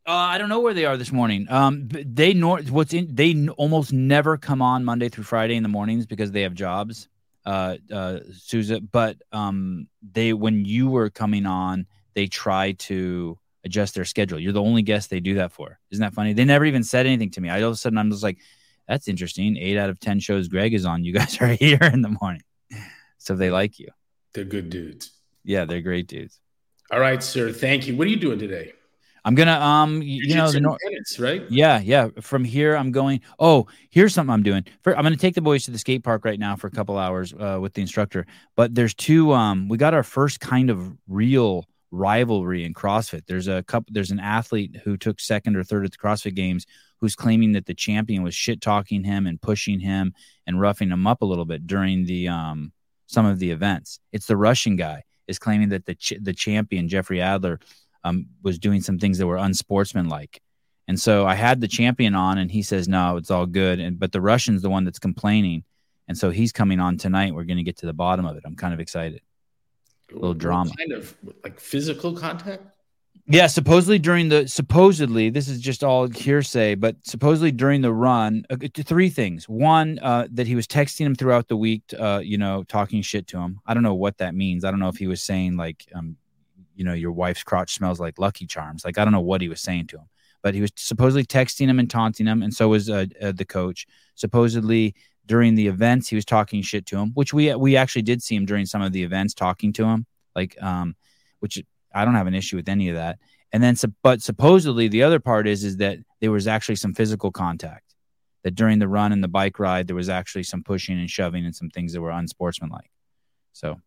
Uh, 0.06 0.12
I 0.12 0.38
don't 0.38 0.50
know 0.50 0.60
where 0.60 0.74
they 0.74 0.86
are 0.86 0.98
this 0.98 1.14
morning. 1.14 1.48
Um, 1.50 1.88
they 1.88 2.34
nor 2.34 2.60
what's 2.64 2.94
in 2.94 3.16
they 3.16 3.32
n- 3.32 3.50
almost 3.50 3.94
never 3.94 4.38
come 4.38 4.62
on 4.62 4.84
Monday 4.84 5.08
through 5.08 5.24
Friday 5.24 5.56
in 5.56 5.64
the 5.64 5.70
mornings 5.70 6.06
because 6.06 6.32
they 6.32 6.42
have 6.42 6.54
jobs. 6.54 7.08
Uh, 7.46 7.78
uh, 7.92 8.20
Souza, 8.34 8.80
but 8.82 9.18
um, 9.32 9.88
they 10.14 10.34
when 10.34 10.66
you 10.66 10.90
were 10.90 11.10
coming 11.10 11.46
on, 11.46 11.86
they 12.16 12.28
try 12.28 12.74
to 12.74 13.38
adjust 13.66 13.96
their 13.96 14.06
schedule. 14.06 14.40
You're 14.40 14.54
the 14.54 14.62
only 14.62 14.82
guest 14.82 15.10
they 15.10 15.22
do 15.22 15.36
that 15.36 15.54
for. 15.54 15.80
Isn't 15.92 16.02
that 16.02 16.14
funny? 16.14 16.34
They 16.34 16.46
never 16.46 16.66
even 16.66 16.84
said 16.84 17.06
anything 17.06 17.32
to 17.32 17.42
me. 17.42 17.50
I 17.50 17.62
all 17.62 17.70
of 17.70 17.74
a 17.74 17.78
sudden 17.78 17.98
I'm 17.98 18.12
just 18.12 18.24
like, 18.24 18.40
that's 18.88 19.08
interesting. 19.08 19.56
Eight 19.56 19.78
out 19.78 19.90
of 19.90 20.02
ten 20.02 20.20
shows 20.20 20.50
Greg 20.50 20.74
is 20.74 20.86
on. 20.86 21.06
You 21.06 21.14
guys 21.14 21.38
are 21.42 21.48
here 21.48 21.80
in 21.82 22.02
the 22.02 22.16
morning, 22.22 22.44
so 23.20 23.36
they 23.36 23.52
like 23.52 23.80
you. 23.80 23.88
They're 24.34 24.44
good 24.44 24.70
dudes. 24.70 25.12
Yeah, 25.46 25.64
they're 25.64 25.82
great 25.82 26.08
dudes. 26.08 26.40
All 26.92 27.00
right, 27.00 27.24
sir. 27.24 27.54
Thank 27.54 27.88
you. 27.88 27.96
What 27.96 28.08
are 28.08 28.10
you 28.10 28.18
doing 28.18 28.40
today? 28.40 28.74
I'm 29.26 29.36
gonna 29.36 29.60
um, 29.60 30.00
y- 30.00 30.06
you, 30.06 30.36
know, 30.36 30.52
the 30.52 30.60
nor- 30.60 30.78
tennis, 30.84 31.18
right? 31.20 31.44
Yeah, 31.50 31.80
yeah. 31.80 32.10
From 32.20 32.44
here, 32.44 32.76
I'm 32.76 32.92
going. 32.92 33.22
Oh, 33.40 33.68
here's 33.90 34.14
something 34.14 34.34
I'm 34.34 34.44
doing. 34.44 34.66
For, 34.82 34.96
I'm 34.96 35.04
going 35.04 35.14
to 35.14 35.20
take 35.20 35.36
the 35.36 35.42
boys 35.42 35.64
to 35.66 35.72
the 35.72 35.78
skate 35.78 36.04
park 36.04 36.26
right 36.26 36.40
now 36.40 36.56
for 36.58 36.68
a 36.68 36.72
couple 36.72 36.98
hours 36.98 37.34
uh, 37.34 37.58
with 37.62 37.74
the 37.74 37.82
instructor. 37.82 38.26
But 38.56 38.76
there's 38.76 38.94
two. 38.94 39.32
Um, 39.34 39.70
we 39.70 39.78
got 39.78 39.94
our 39.94 40.04
first 40.04 40.42
kind 40.42 40.70
of 40.70 40.92
real 41.08 41.66
rivalry 41.92 42.66
in 42.66 42.74
CrossFit. 42.74 43.22
There's 43.28 43.48
a 43.48 43.64
couple. 43.64 43.94
There's 43.94 44.12
an 44.12 44.20
athlete 44.20 44.82
who 44.84 44.98
took 44.98 45.22
second 45.22 45.56
or 45.56 45.64
third 45.64 45.86
at 45.86 45.92
the 45.92 45.98
CrossFit 45.98 46.36
Games 46.36 46.66
who's 47.00 47.16
claiming 47.16 47.54
that 47.54 47.66
the 47.66 47.74
champion 47.74 48.24
was 48.24 48.34
shit 48.36 48.62
talking 48.62 49.04
him 49.04 49.28
and 49.28 49.42
pushing 49.42 49.80
him 49.80 50.14
and 50.48 50.60
roughing 50.60 50.90
him 50.90 51.06
up 51.08 51.22
a 51.22 51.26
little 51.26 51.46
bit 51.46 51.66
during 51.68 52.06
the 52.06 52.28
um 52.28 52.74
some 53.08 53.26
of 53.26 53.40
the 53.40 53.52
events. 53.52 54.00
It's 54.12 54.26
the 54.26 54.38
Russian 54.38 54.76
guy 54.76 55.04
is 55.28 55.40
claiming 55.40 55.70
that 55.70 55.86
the 55.86 55.96
ch- 55.96 56.20
the 56.22 56.34
champion 56.34 56.90
Jeffrey 56.90 57.22
Adler 57.22 57.60
um, 58.04 58.28
was 58.42 58.60
doing 58.60 58.82
some 58.82 59.00
things 59.00 59.18
that 59.18 59.28
were 59.28 59.38
unsportsmanlike. 59.38 60.42
And 60.88 61.00
so 61.00 61.26
I 61.26 61.36
had 61.36 61.62
the 61.62 61.68
champion 61.68 62.14
on, 62.14 62.38
and 62.38 62.52
he 62.52 62.62
says, 62.62 62.88
"No, 62.88 63.18
it's 63.18 63.32
all 63.32 63.46
good." 63.46 63.80
And 63.80 63.98
but 64.00 64.12
the 64.12 64.22
Russian's 64.22 64.62
the 64.62 64.70
one 64.70 64.84
that's 64.84 65.00
complaining, 65.00 65.64
and 66.08 66.18
so 66.18 66.30
he's 66.30 66.52
coming 66.52 66.80
on 66.80 66.98
tonight. 66.98 67.34
We're 67.34 67.46
going 67.46 67.58
to 67.58 67.64
get 67.64 67.78
to 67.78 67.86
the 67.86 67.94
bottom 67.94 68.26
of 68.26 68.36
it. 68.36 68.44
I'm 68.46 68.56
kind 68.56 68.74
of 68.74 68.80
excited. 68.80 69.22
A 70.12 70.16
little 70.16 70.34
drama. 70.34 70.72
Kind 70.78 70.92
of 70.92 71.16
like 71.44 71.60
physical 71.60 72.14
contact. 72.14 72.64
Yeah, 73.26 73.48
supposedly 73.48 74.00
during 74.00 74.28
the 74.28 74.48
supposedly 74.50 75.30
this 75.30 75.48
is 75.48 75.62
just 75.62 75.82
all 75.82 76.10
hearsay, 76.10 76.76
but 76.76 76.98
supposedly 77.04 77.52
during 77.52 77.82
the 77.82 77.94
run, 77.94 78.46
uh, 78.50 78.58
three 78.76 79.10
things. 79.10 79.48
One, 79.48 79.98
uh, 80.00 80.28
that 80.32 80.46
he 80.46 80.56
was 80.56 80.68
texting 80.68 81.06
him 81.06 81.16
throughout 81.16 81.48
the 81.48 81.56
week, 81.56 81.84
uh, 81.98 82.20
you 82.22 82.38
know, 82.38 82.66
talking 82.68 83.02
shit 83.02 83.28
to 83.28 83.40
him. 83.40 83.62
I 83.66 83.74
don't 83.74 83.84
know 83.84 83.94
what 83.94 84.18
that 84.18 84.36
means. 84.36 84.66
I 84.66 84.72
don't 84.72 84.82
know 84.82 84.90
if 84.90 84.98
he 84.98 85.08
was 85.08 85.24
saying 85.24 85.56
like, 85.56 85.88
um, 85.96 86.18
you 86.76 86.84
know, 86.84 86.94
your 86.94 87.12
wife's 87.12 87.44
crotch 87.44 87.74
smells 87.74 88.00
like 88.00 88.20
Lucky 88.20 88.46
Charms. 88.46 88.86
Like 88.86 88.98
I 88.98 89.06
don't 89.06 89.14
know 89.14 89.22
what 89.22 89.42
he 89.42 89.50
was 89.50 89.62
saying 89.62 89.88
to 89.88 89.98
him, 89.98 90.10
but 90.42 90.56
he 90.56 90.62
was 90.62 90.72
supposedly 90.76 91.26
texting 91.26 91.68
him 91.68 91.80
and 91.80 91.90
taunting 91.90 92.28
him, 92.28 92.42
and 92.42 92.54
so 92.54 92.70
was 92.70 92.90
uh, 92.90 93.06
uh, 93.22 93.32
the 93.32 93.46
coach. 93.46 93.86
Supposedly 94.16 94.96
during 95.26 95.56
the 95.56 95.68
events, 95.68 96.10
he 96.10 96.16
was 96.16 96.26
talking 96.26 96.62
shit 96.62 96.86
to 96.88 96.98
him, 96.98 97.12
which 97.14 97.34
we 97.34 97.54
we 97.56 97.76
actually 97.76 98.02
did 98.02 98.22
see 98.22 98.36
him 98.36 98.46
during 98.46 98.66
some 98.66 98.82
of 98.82 98.92
the 98.92 99.04
events 99.04 99.34
talking 99.34 99.74
to 99.74 99.86
him, 99.86 100.06
like 100.36 100.62
um, 100.62 100.96
which 101.40 101.62
I 101.94 102.06
don't 102.06 102.16
have 102.16 102.28
an 102.28 102.36
issue 102.36 102.56
with 102.56 102.70
any 102.70 102.90
of 102.90 102.96
that. 102.96 103.20
And 103.52 103.62
then, 103.62 103.76
but 104.02 104.22
supposedly 104.22 104.88
the 104.88 105.04
other 105.04 105.20
part 105.20 105.48
is 105.48 105.64
is 105.64 105.78
that 105.78 106.00
there 106.22 106.32
was 106.32 106.48
actually 106.48 106.78
some 106.78 106.94
physical 106.94 107.32
contact. 107.32 107.82
That 108.44 108.56
during 108.56 108.80
the 108.80 108.90
run 108.90 109.14
and 109.14 109.24
the 109.24 109.30
bike 109.30 109.58
ride, 109.58 109.88
there 109.88 109.96
was 109.96 110.10
actually 110.10 110.44
some 110.44 110.64
pushing 110.64 111.00
and 111.00 111.10
shoving 111.10 111.46
and 111.46 111.56
some 111.56 111.70
things 111.70 111.94
that 111.94 112.02
were 112.02 112.12
unsportsmanlike. 112.12 112.90
So, 113.54 113.80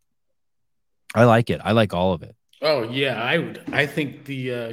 I 1.14 1.24
like 1.24 1.50
it. 1.50 1.60
I 1.64 1.72
like 1.72 1.92
all 1.92 2.12
of 2.12 2.22
it. 2.22 2.35
Oh 2.62 2.84
yeah, 2.84 3.20
I 3.22 3.38
would. 3.38 3.62
I 3.72 3.86
think 3.86 4.24
the 4.24 4.52
uh, 4.54 4.72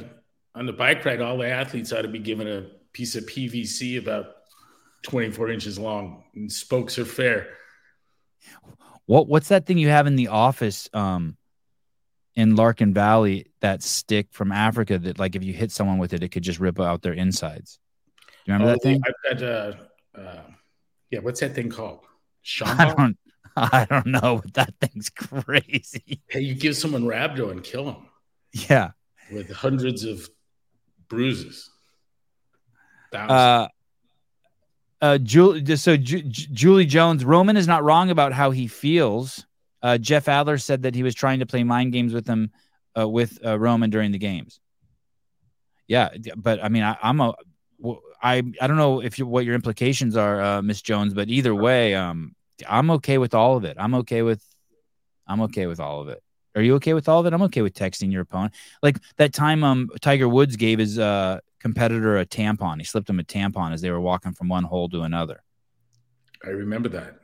on 0.54 0.66
the 0.66 0.72
bike 0.72 1.04
ride, 1.04 1.20
all 1.20 1.38
the 1.38 1.48
athletes 1.48 1.92
ought 1.92 2.02
to 2.02 2.08
be 2.08 2.18
given 2.18 2.46
a 2.48 2.66
piece 2.92 3.14
of 3.16 3.24
PVC 3.24 3.98
about 3.98 4.26
24 5.02 5.50
inches 5.50 5.78
long, 5.78 6.24
and 6.34 6.50
spokes 6.50 6.98
are 6.98 7.04
fair. 7.04 7.48
What 9.06 9.28
what's 9.28 9.48
that 9.48 9.66
thing 9.66 9.78
you 9.78 9.88
have 9.88 10.06
in 10.06 10.16
the 10.16 10.28
office 10.28 10.88
um 10.94 11.36
in 12.36 12.56
Larkin 12.56 12.92
Valley, 12.92 13.46
that 13.60 13.82
stick 13.82 14.28
from 14.32 14.50
Africa 14.50 14.98
that 14.98 15.18
like 15.18 15.36
if 15.36 15.44
you 15.44 15.52
hit 15.52 15.70
someone 15.70 15.98
with 15.98 16.12
it, 16.14 16.22
it 16.22 16.30
could 16.30 16.42
just 16.42 16.58
rip 16.58 16.80
out 16.80 17.02
their 17.02 17.12
insides. 17.12 17.78
Do 18.18 18.52
you 18.52 18.54
remember 18.54 18.70
Oh, 18.70 18.74
that 18.74 18.82
thing? 18.82 19.02
I've 19.06 19.38
got 19.38 19.48
uh, 19.48 19.72
uh, 20.18 20.42
yeah. 21.10 21.20
What's 21.20 21.40
that 21.40 21.54
thing 21.54 21.70
called? 21.70 22.00
Shamba. 22.44 23.14
I 23.56 23.86
don't 23.88 24.06
know, 24.06 24.40
but 24.42 24.54
that 24.54 24.74
thing's 24.80 25.10
crazy. 25.10 26.20
Hey, 26.28 26.40
you 26.40 26.54
give 26.54 26.76
someone 26.76 27.04
rhabdo 27.04 27.50
and 27.50 27.62
kill 27.62 27.84
them 27.86 28.08
Yeah. 28.52 28.90
with 29.32 29.50
hundreds 29.52 30.04
of 30.04 30.28
bruises. 31.08 31.70
Thousands. 33.12 33.30
Uh 33.30 33.68
uh 35.00 35.18
Julie 35.18 35.76
so 35.76 35.96
Ju- 35.96 36.22
Ju- 36.22 36.48
Julie 36.52 36.86
Jones 36.86 37.24
Roman 37.24 37.56
is 37.56 37.66
not 37.66 37.84
wrong 37.84 38.10
about 38.10 38.32
how 38.32 38.50
he 38.50 38.66
feels. 38.66 39.46
Uh 39.82 39.98
Jeff 39.98 40.28
Adler 40.28 40.58
said 40.58 40.82
that 40.82 40.94
he 40.94 41.02
was 41.02 41.14
trying 41.14 41.40
to 41.40 41.46
play 41.46 41.62
mind 41.62 41.92
games 41.92 42.12
with 42.12 42.26
him 42.26 42.50
uh, 42.98 43.08
with 43.08 43.38
uh, 43.44 43.58
Roman 43.58 43.90
during 43.90 44.12
the 44.12 44.18
games. 44.18 44.60
Yeah, 45.86 46.10
but 46.36 46.62
I 46.64 46.68
mean 46.68 46.82
I, 46.82 46.96
I'm 47.02 47.20
a 47.20 47.34
I 48.22 48.42
I 48.60 48.66
don't 48.66 48.76
know 48.78 49.00
if 49.00 49.18
you 49.18 49.26
what 49.26 49.44
your 49.44 49.54
implications 49.54 50.16
are, 50.16 50.40
uh, 50.40 50.62
Miss 50.62 50.80
Jones, 50.80 51.12
but 51.12 51.28
either 51.28 51.54
way, 51.54 51.94
um, 51.94 52.34
I'm 52.68 52.90
okay 52.92 53.18
with 53.18 53.34
all 53.34 53.56
of 53.56 53.64
it. 53.64 53.76
I'm 53.78 53.94
okay 53.96 54.22
with 54.22 54.42
I'm 55.26 55.40
okay 55.42 55.66
with 55.66 55.80
all 55.80 56.00
of 56.00 56.08
it. 56.08 56.22
Are 56.54 56.62
you 56.62 56.74
okay 56.76 56.94
with 56.94 57.08
all 57.08 57.20
of 57.20 57.26
it? 57.26 57.32
I'm 57.32 57.42
okay 57.42 57.62
with 57.62 57.74
texting 57.74 58.12
your 58.12 58.22
opponent. 58.22 58.54
Like 58.82 58.98
that 59.16 59.32
time 59.32 59.64
um 59.64 59.90
Tiger 60.00 60.28
Woods 60.28 60.56
gave 60.56 60.78
his 60.78 60.98
uh 60.98 61.40
competitor 61.60 62.18
a 62.18 62.26
tampon. 62.26 62.78
He 62.78 62.84
slipped 62.84 63.08
him 63.08 63.18
a 63.20 63.24
tampon 63.24 63.72
as 63.72 63.80
they 63.80 63.90
were 63.90 64.00
walking 64.00 64.32
from 64.32 64.48
one 64.48 64.64
hole 64.64 64.88
to 64.90 65.02
another. 65.02 65.42
I 66.44 66.50
remember 66.50 66.88
that. 66.90 67.18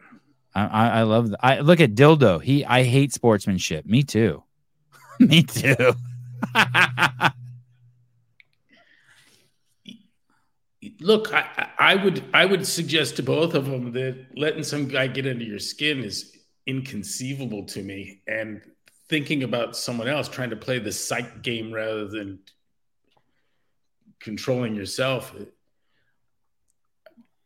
I 0.54 0.66
I, 0.66 0.88
I 0.88 1.02
love 1.02 1.30
that. 1.30 1.44
I 1.44 1.60
look 1.60 1.80
at 1.80 1.94
dildo. 1.94 2.42
He 2.42 2.64
I 2.64 2.82
hate 2.84 3.12
sportsmanship. 3.12 3.86
Me 3.86 4.02
too. 4.02 4.42
Me 5.20 5.42
too. 5.42 5.94
Look, 11.00 11.32
I, 11.32 11.70
I 11.78 11.94
would 11.96 12.22
I 12.34 12.44
would 12.44 12.66
suggest 12.66 13.16
to 13.16 13.22
both 13.22 13.54
of 13.54 13.66
them 13.66 13.92
that 13.92 14.26
letting 14.36 14.62
some 14.62 14.86
guy 14.86 15.06
get 15.06 15.26
under 15.26 15.44
your 15.44 15.58
skin 15.58 16.04
is 16.04 16.36
inconceivable 16.66 17.64
to 17.64 17.82
me, 17.82 18.20
and 18.26 18.60
thinking 19.08 19.42
about 19.42 19.76
someone 19.76 20.08
else 20.08 20.28
trying 20.28 20.50
to 20.50 20.56
play 20.56 20.78
the 20.78 20.92
psych 20.92 21.42
game 21.42 21.72
rather 21.72 22.06
than 22.06 22.38
controlling 24.20 24.74
yourself. 24.74 25.34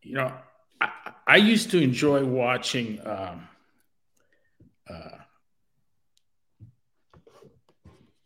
You 0.02 0.14
know, 0.14 0.32
I, 0.80 0.90
I 1.26 1.36
used 1.36 1.70
to 1.70 1.80
enjoy 1.80 2.24
watching 2.24 3.00
um, 3.06 3.48
uh, 4.90 5.18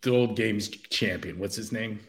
the 0.00 0.10
old 0.10 0.36
games 0.36 0.68
champion. 0.68 1.38
What's 1.38 1.54
his 1.54 1.70
name? 1.70 2.00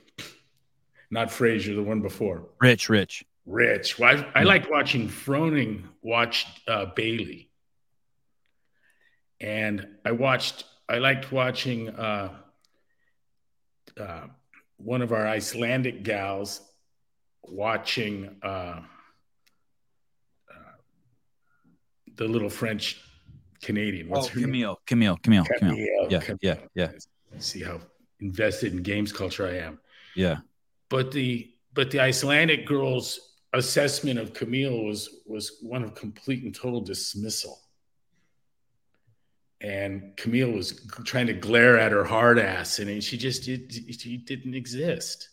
Not 1.11 1.31
Fraser, 1.31 1.73
the 1.73 1.83
one 1.83 2.01
before. 2.01 2.49
Rich, 2.61 2.89
Rich. 2.89 3.25
Rich. 3.45 3.97
Well, 3.97 4.23
I, 4.35 4.41
I 4.41 4.43
liked 4.43 4.69
watching 4.69 5.07
Froning 5.07 5.83
watch 6.01 6.45
uh, 6.67 6.85
Bailey. 6.95 7.49
And 9.41 9.87
I 10.05 10.11
watched, 10.11 10.65
I 10.87 10.99
liked 10.99 11.31
watching 11.31 11.89
uh, 11.89 12.29
uh, 13.99 14.27
one 14.77 15.01
of 15.01 15.11
our 15.13 15.25
Icelandic 15.27 16.03
gals 16.03 16.61
watching 17.43 18.35
uh, 18.43 18.47
uh, 18.47 18.81
the 22.15 22.25
little 22.25 22.49
French 22.49 23.01
Canadian. 23.63 24.09
What's 24.09 24.27
oh, 24.27 24.29
her 24.31 24.35
name? 24.41 24.45
Camille, 24.45 24.79
Camille, 24.85 25.17
Camille, 25.23 25.45
Camille. 25.45 25.75
Camille, 25.75 26.07
Yeah, 26.09 26.19
Camille. 26.19 26.37
yeah, 26.41 26.55
yeah, 26.75 26.91
See 27.39 27.63
how 27.63 27.79
invested 28.19 28.73
in 28.73 28.83
games 28.83 29.11
culture 29.11 29.47
I 29.47 29.57
am. 29.57 29.79
yeah. 30.15 30.37
But 30.89 31.11
the 31.11 31.51
but 31.73 31.91
the 31.91 31.99
Icelandic 31.99 32.65
girl's 32.65 33.19
assessment 33.53 34.19
of 34.19 34.33
Camille 34.33 34.83
was 34.83 35.21
was 35.27 35.59
one 35.61 35.83
of 35.83 35.95
complete 35.95 36.43
and 36.43 36.53
total 36.53 36.81
dismissal. 36.81 37.59
And 39.61 40.15
Camille 40.15 40.51
was 40.51 40.87
trying 41.03 41.27
to 41.27 41.33
glare 41.33 41.77
at 41.77 41.91
her 41.91 42.05
hard 42.05 42.39
ass, 42.39 42.79
and 42.79 43.03
she 43.03 43.17
just 43.17 43.43
did, 43.43 43.73
she 43.73 44.15
didn't 44.15 44.53
exist. 44.53 45.29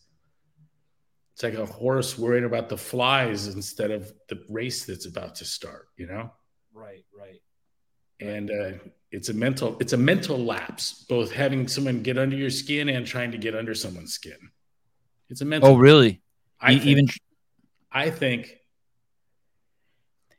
It's 1.33 1.45
like 1.45 1.55
a 1.55 1.66
horse 1.66 2.19
worried 2.19 2.43
about 2.43 2.69
the 2.69 2.77
flies 2.77 3.47
instead 3.47 3.93
of 3.93 4.12
the 4.28 4.43
race 4.49 4.85
that's 4.85 5.07
about 5.07 5.37
to 5.37 5.45
start. 5.45 5.89
You 5.97 6.09
know. 6.09 6.33
Right, 6.74 7.05
right. 7.16 7.41
and 8.20 8.51
uh, 8.51 8.73
it's 9.11 9.28
a 9.28 9.35
mental 9.35 9.77
it's 9.81 9.93
a 9.93 9.97
mental 9.97 10.39
lapse 10.39 11.05
both 11.09 11.33
having 11.33 11.69
someone 11.69 12.03
get 12.03 12.19
under 12.19 12.37
your 12.37 12.51
skin 12.51 12.89
and 12.89 13.07
trying 13.07 13.31
to 13.31 13.39
get 13.39 13.55
under 13.55 13.74
someone's 13.74 14.12
skin 14.12 14.39
it's 15.28 15.40
a 15.40 15.44
mental 15.44 15.70
Oh, 15.70 15.77
really? 15.77 16.20
I 16.61 16.73
E- 16.73 16.77
think, 16.78 16.86
even 16.86 17.09
i 17.93 18.11
think 18.11 18.57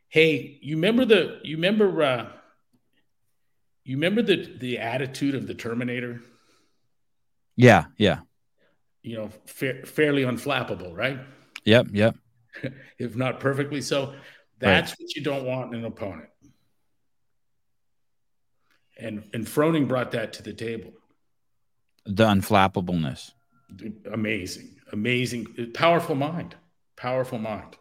hey 0.10 0.60
you 0.62 0.76
remember 0.76 1.06
the 1.06 1.40
you 1.44 1.56
remember 1.56 2.04
uh 2.04 2.32
you 3.84 3.96
remember 3.98 4.22
the 4.22 4.58
the 4.60 4.80
attitude 4.80 5.34
of 5.36 5.48
the 5.48 5.54
terminator 5.54 6.22
yeah, 7.56 7.86
yeah. 7.98 8.20
you 9.02 9.16
know 9.18 9.30
fa- 9.46 9.86
fairly 9.86 10.24
unflappable 10.24 10.96
right 10.96 11.20
Yep, 11.66 11.88
yep. 11.92 12.16
if 13.00 13.16
not 13.16 13.40
perfectly 13.40 13.82
so 13.82 14.14
that's 14.60 14.92
what 14.92 15.16
you 15.16 15.24
don't 15.24 15.46
want 15.46 15.74
in 15.74 15.80
an 15.80 15.86
opponent 15.86 16.30
and 19.00 19.24
and 19.34 19.46
froning 19.46 19.88
brought 19.88 20.12
that 20.12 20.34
to 20.34 20.44
the 20.44 20.54
table 20.54 20.92
The 22.06 22.26
unflappableness. 22.26 23.32
amazing, 24.12 24.77
amazing, 24.92 25.72
powerful 25.74 26.16
mind, 26.16 26.56
powerful 26.96 27.40
mind, 27.40 27.76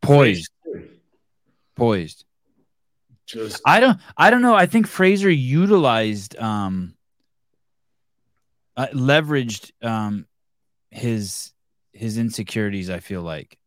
Poised. 0.00 0.50
Poised. 1.76 2.24
Just 3.26 3.62
I 3.64 3.80
don't 3.80 3.98
I 4.16 4.30
don't 4.30 4.42
know. 4.42 4.54
I 4.54 4.66
think 4.66 4.86
Fraser 4.86 5.30
utilized 5.30 6.36
um 6.38 6.94
uh, 8.76 8.88
leveraged 8.92 9.70
um 9.82 10.26
his 10.90 11.52
his 11.92 12.18
insecurities, 12.18 12.90
I 12.90 12.98
feel 13.00 13.22
like. 13.22 13.58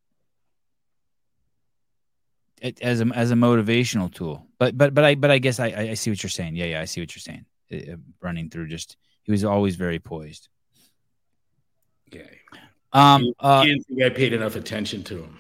It- 2.62 2.82
As 2.82 3.02
a 3.02 3.06
as 3.14 3.32
a 3.32 3.36
motivational 3.36 4.14
tool. 4.14 4.46
But 4.60 4.78
but 4.78 4.94
but 4.94 5.04
I 5.04 5.16
but 5.16 5.32
I 5.32 5.40
guess 5.40 5.60
I 5.60 5.68
I 5.68 5.94
see 5.96 6.10
what 6.12 6.22
you're 6.22 6.30
saying. 6.30 6.56
Yeah, 6.56 6.66
yeah, 6.66 6.82
I 6.82 6.86
see 6.86 7.02
what 7.02 7.16
you're 7.16 7.22
saying. 7.22 7.46
Uh, 7.72 7.94
uh, 7.94 7.96
running 8.22 8.50
through 8.50 8.68
just 8.68 8.98
he 9.24 9.32
was 9.32 9.44
always 9.44 9.76
very 9.76 10.00
poised. 10.00 10.50
yeah. 12.12 12.22
Um 12.96 13.22
He- 13.24 13.34
uh, 13.40 13.62
he 13.64 13.68
didn't 13.70 13.84
think 13.88 14.04
I 14.04 14.10
paid 14.10 14.34
enough 14.34 14.56
attention 14.56 15.04
to 15.04 15.24
him. 15.24 15.38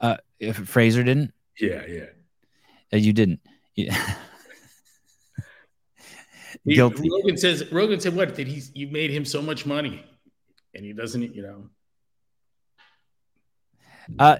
uh 0.00 0.16
if 0.38 0.56
Fraser 0.56 1.02
didn't, 1.04 1.32
Yeah, 1.60 1.84
yeah. 1.86 2.06
uh, 2.92 2.96
you 2.96 3.12
didn't. 3.12 3.40
Yeah. 3.74 3.96
He- 6.64 6.74
Guilty. 6.76 7.08
Rogan 7.10 7.36
says 7.36 7.64
Rogan 7.72 7.98
said 7.98 8.14
what 8.14 8.36
that 8.36 8.46
he's 8.46 8.70
you 8.74 8.86
made 8.88 9.10
him 9.10 9.24
so 9.24 9.42
much 9.42 9.66
money, 9.66 10.04
and 10.74 10.84
he 10.84 10.92
doesn't. 10.92 11.34
You 11.34 11.42
know, 11.42 11.70
Uh, 14.18 14.36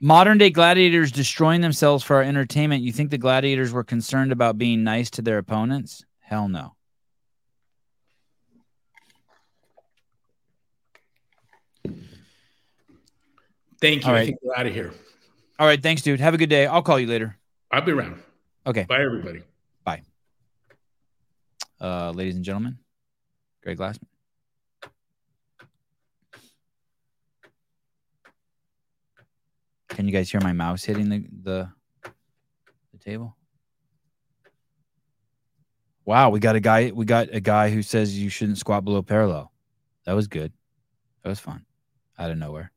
modern 0.00 0.38
day 0.38 0.50
gladiators 0.50 1.12
destroying 1.12 1.60
themselves 1.60 2.02
for 2.02 2.16
our 2.16 2.22
entertainment. 2.22 2.82
You 2.82 2.90
think 2.92 3.10
the 3.10 3.18
gladiators 3.18 3.72
were 3.72 3.84
concerned 3.84 4.32
about 4.32 4.58
being 4.58 4.82
nice 4.82 5.10
to 5.10 5.22
their 5.22 5.38
opponents? 5.38 6.04
Hell 6.20 6.48
no. 6.48 6.74
Thank 13.80 14.02
you. 14.02 14.08
All 14.08 14.14
I 14.14 14.18
right. 14.18 14.26
think 14.26 14.38
we're 14.42 14.54
out 14.54 14.66
of 14.66 14.72
here. 14.74 14.92
All 15.58 15.66
right. 15.66 15.82
Thanks, 15.82 16.02
dude. 16.02 16.20
Have 16.20 16.34
a 16.34 16.38
good 16.38 16.50
day. 16.50 16.66
I'll 16.66 16.82
call 16.82 16.98
you 16.98 17.06
later. 17.06 17.36
I'll 17.70 17.82
be 17.82 17.92
around. 17.92 18.22
Okay. 18.66 18.84
Bye, 18.84 19.02
everybody. 19.02 19.42
Bye. 19.84 20.02
Uh, 21.80 22.10
ladies 22.12 22.36
and 22.36 22.44
gentlemen, 22.44 22.78
Greg 23.62 23.78
Glassman. 23.78 24.04
Can 29.88 30.06
you 30.06 30.12
guys 30.12 30.30
hear 30.30 30.40
my 30.40 30.52
mouse 30.52 30.82
hitting 30.82 31.08
the, 31.08 31.24
the, 31.42 31.68
the 32.92 32.98
table? 32.98 33.36
Wow, 36.04 36.30
we 36.30 36.40
got 36.40 36.56
a 36.56 36.60
guy. 36.60 36.90
We 36.90 37.04
got 37.04 37.28
a 37.32 37.40
guy 37.40 37.70
who 37.70 37.80
says 37.80 38.18
you 38.18 38.28
shouldn't 38.28 38.58
squat 38.58 38.84
below 38.84 39.02
parallel. 39.02 39.52
That 40.04 40.14
was 40.14 40.26
good. 40.26 40.52
That 41.22 41.28
was 41.28 41.40
fun. 41.40 41.64
Out 42.18 42.30
of 42.30 42.38
nowhere. 42.38 42.72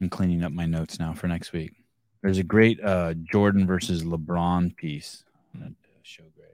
I'm 0.00 0.08
cleaning 0.08 0.44
up 0.44 0.52
my 0.52 0.66
notes 0.66 0.98
now 0.98 1.12
for 1.12 1.26
next 1.26 1.52
week. 1.52 1.72
There's 2.22 2.38
a 2.38 2.44
great 2.44 2.82
uh, 2.82 3.14
Jordan 3.14 3.66
versus 3.66 4.04
LeBron 4.04 4.76
piece. 4.76 5.24
Gonna 5.54 5.72
show 6.02 6.24
Greg. 6.36 6.48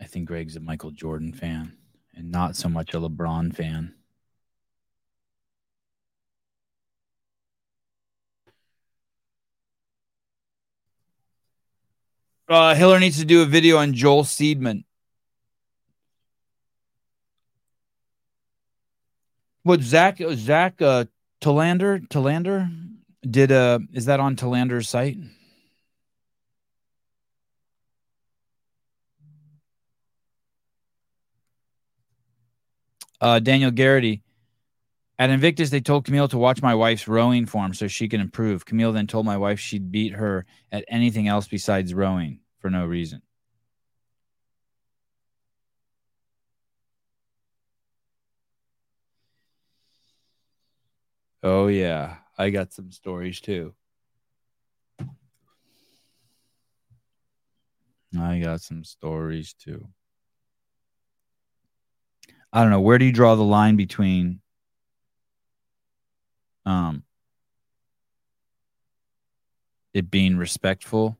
I 0.00 0.04
think 0.04 0.26
Greg's 0.28 0.56
a 0.56 0.60
Michael 0.60 0.90
Jordan 0.90 1.32
fan 1.32 1.76
and 2.14 2.30
not 2.30 2.56
so 2.56 2.68
much 2.68 2.94
a 2.94 2.98
LeBron 2.98 3.54
fan. 3.54 3.94
Uh, 12.48 12.74
Hiller 12.76 13.00
needs 13.00 13.18
to 13.18 13.24
do 13.24 13.42
a 13.42 13.46
video 13.46 13.76
on 13.78 13.92
Joel 13.92 14.22
Seedman. 14.22 14.84
What 19.66 19.80
Zach 19.82 20.20
Zach 20.34 20.80
uh 20.80 21.06
Telander 21.40 22.06
Telander 22.06 22.70
did 23.28 23.50
uh 23.50 23.80
is 23.92 24.04
that 24.04 24.20
on 24.20 24.36
Telander's 24.36 24.88
site? 24.88 25.18
Uh 33.20 33.40
Daniel 33.40 33.72
Garrity 33.72 34.22
At 35.18 35.30
Invictus, 35.30 35.70
they 35.70 35.80
told 35.80 36.04
Camille 36.04 36.28
to 36.28 36.38
watch 36.38 36.62
my 36.62 36.76
wife's 36.76 37.08
rowing 37.08 37.46
form 37.46 37.74
so 37.74 37.88
she 37.88 38.08
can 38.08 38.20
improve. 38.20 38.66
Camille 38.66 38.92
then 38.92 39.08
told 39.08 39.26
my 39.26 39.36
wife 39.36 39.58
she'd 39.58 39.90
beat 39.90 40.12
her 40.12 40.46
at 40.70 40.84
anything 40.86 41.26
else 41.26 41.48
besides 41.48 41.92
rowing 41.92 42.38
for 42.60 42.70
no 42.70 42.86
reason. 42.86 43.22
Oh, 51.48 51.68
yeah. 51.68 52.16
I 52.36 52.50
got 52.50 52.72
some 52.72 52.90
stories 52.90 53.40
too. 53.40 53.72
I 58.18 58.40
got 58.40 58.62
some 58.62 58.82
stories 58.82 59.54
too. 59.54 59.86
I 62.52 62.62
don't 62.62 62.70
know. 62.70 62.80
Where 62.80 62.98
do 62.98 63.04
you 63.04 63.12
draw 63.12 63.36
the 63.36 63.44
line 63.44 63.76
between 63.76 64.40
um 66.64 67.04
it 69.94 70.10
being 70.10 70.36
respectful 70.36 71.16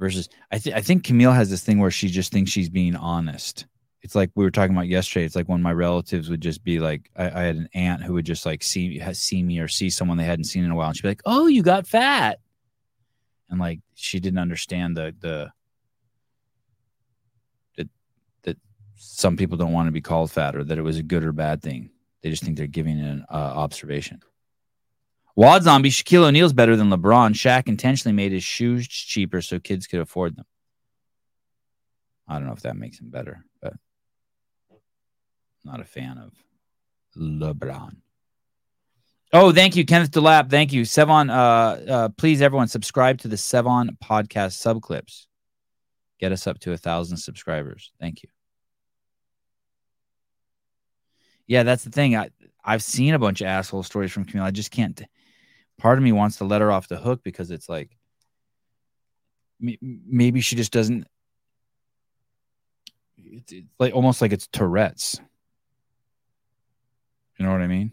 versus 0.00 0.28
I 0.50 0.58
think 0.58 0.74
I 0.74 0.80
think 0.80 1.04
Camille 1.04 1.30
has 1.30 1.48
this 1.48 1.62
thing 1.62 1.78
where 1.78 1.92
she 1.92 2.08
just 2.08 2.32
thinks 2.32 2.50
she's 2.50 2.70
being 2.70 2.96
honest. 2.96 3.66
It's 4.02 4.14
like 4.14 4.30
we 4.34 4.44
were 4.44 4.50
talking 4.50 4.74
about 4.74 4.88
yesterday. 4.88 5.26
It's 5.26 5.34
like 5.34 5.48
when 5.48 5.62
my 5.62 5.72
relatives 5.72 6.30
would 6.30 6.40
just 6.40 6.62
be 6.62 6.78
like, 6.78 7.10
I, 7.16 7.24
I 7.24 7.42
had 7.42 7.56
an 7.56 7.68
aunt 7.74 8.02
who 8.02 8.14
would 8.14 8.26
just 8.26 8.46
like 8.46 8.62
see 8.62 9.00
see 9.12 9.42
me 9.42 9.58
or 9.58 9.68
see 9.68 9.90
someone 9.90 10.16
they 10.16 10.24
hadn't 10.24 10.44
seen 10.44 10.64
in 10.64 10.70
a 10.70 10.74
while, 10.74 10.88
and 10.88 10.96
she'd 10.96 11.02
be 11.02 11.08
like, 11.08 11.22
"Oh, 11.26 11.46
you 11.46 11.62
got 11.62 11.86
fat," 11.86 12.38
and 13.50 13.58
like 13.58 13.80
she 13.94 14.20
didn't 14.20 14.38
understand 14.38 14.96
the 14.96 15.14
the 15.18 15.52
that 17.76 17.88
that 18.42 18.56
some 18.94 19.36
people 19.36 19.56
don't 19.56 19.72
want 19.72 19.88
to 19.88 19.92
be 19.92 20.00
called 20.00 20.30
fat 20.30 20.54
or 20.54 20.62
that 20.64 20.78
it 20.78 20.82
was 20.82 20.98
a 20.98 21.02
good 21.02 21.24
or 21.24 21.32
bad 21.32 21.60
thing. 21.60 21.90
They 22.22 22.30
just 22.30 22.44
think 22.44 22.56
they're 22.56 22.66
giving 22.66 23.00
an 23.00 23.24
uh, 23.30 23.34
observation. 23.34 24.20
Wad 25.36 25.62
Zombie, 25.62 25.90
Shaquille 25.90 26.24
O'Neal's 26.26 26.52
better 26.52 26.74
than 26.74 26.90
LeBron. 26.90 27.32
Shaq 27.32 27.68
intentionally 27.68 28.12
made 28.12 28.32
his 28.32 28.42
shoes 28.42 28.88
cheaper 28.88 29.40
so 29.40 29.60
kids 29.60 29.86
could 29.86 30.00
afford 30.00 30.36
them. 30.36 30.46
I 32.26 32.34
don't 32.34 32.46
know 32.46 32.54
if 32.54 32.62
that 32.62 32.76
makes 32.76 33.00
him 33.00 33.08
better, 33.08 33.44
not 35.64 35.80
a 35.80 35.84
fan 35.84 36.18
of 36.18 36.32
LeBron. 37.16 37.96
Oh, 39.32 39.52
thank 39.52 39.76
you, 39.76 39.84
Kenneth 39.84 40.10
Delap. 40.10 40.48
Thank 40.48 40.72
you, 40.72 40.82
Sevan. 40.82 41.30
Uh, 41.30 41.92
uh, 41.92 42.08
please, 42.10 42.40
everyone, 42.40 42.68
subscribe 42.68 43.18
to 43.18 43.28
the 43.28 43.36
Sevan 43.36 43.90
podcast 44.02 44.56
subclips. 44.56 45.26
Get 46.18 46.32
us 46.32 46.46
up 46.46 46.58
to 46.60 46.72
a 46.72 46.78
thousand 46.78 47.18
subscribers. 47.18 47.92
Thank 48.00 48.22
you. 48.22 48.30
Yeah, 51.46 51.62
that's 51.62 51.84
the 51.84 51.90
thing. 51.90 52.16
I 52.16 52.30
I've 52.64 52.82
seen 52.82 53.14
a 53.14 53.18
bunch 53.18 53.40
of 53.40 53.46
asshole 53.46 53.82
stories 53.82 54.12
from 54.12 54.24
Camille. 54.24 54.44
I 54.44 54.50
just 54.50 54.70
can't. 54.70 55.00
Part 55.78 55.98
of 55.98 56.04
me 56.04 56.12
wants 56.12 56.38
to 56.38 56.44
let 56.44 56.60
her 56.60 56.72
off 56.72 56.88
the 56.88 56.98
hook 56.98 57.20
because 57.22 57.50
it's 57.50 57.68
like 57.68 57.96
maybe 59.60 60.40
she 60.40 60.56
just 60.56 60.72
doesn't. 60.72 61.06
It's, 63.16 63.52
it's 63.52 63.68
like 63.78 63.94
almost 63.94 64.20
like 64.20 64.32
it's 64.32 64.46
Tourette's. 64.48 65.20
You 67.38 67.46
know 67.46 67.52
what 67.52 67.62
I 67.62 67.66
mean? 67.68 67.92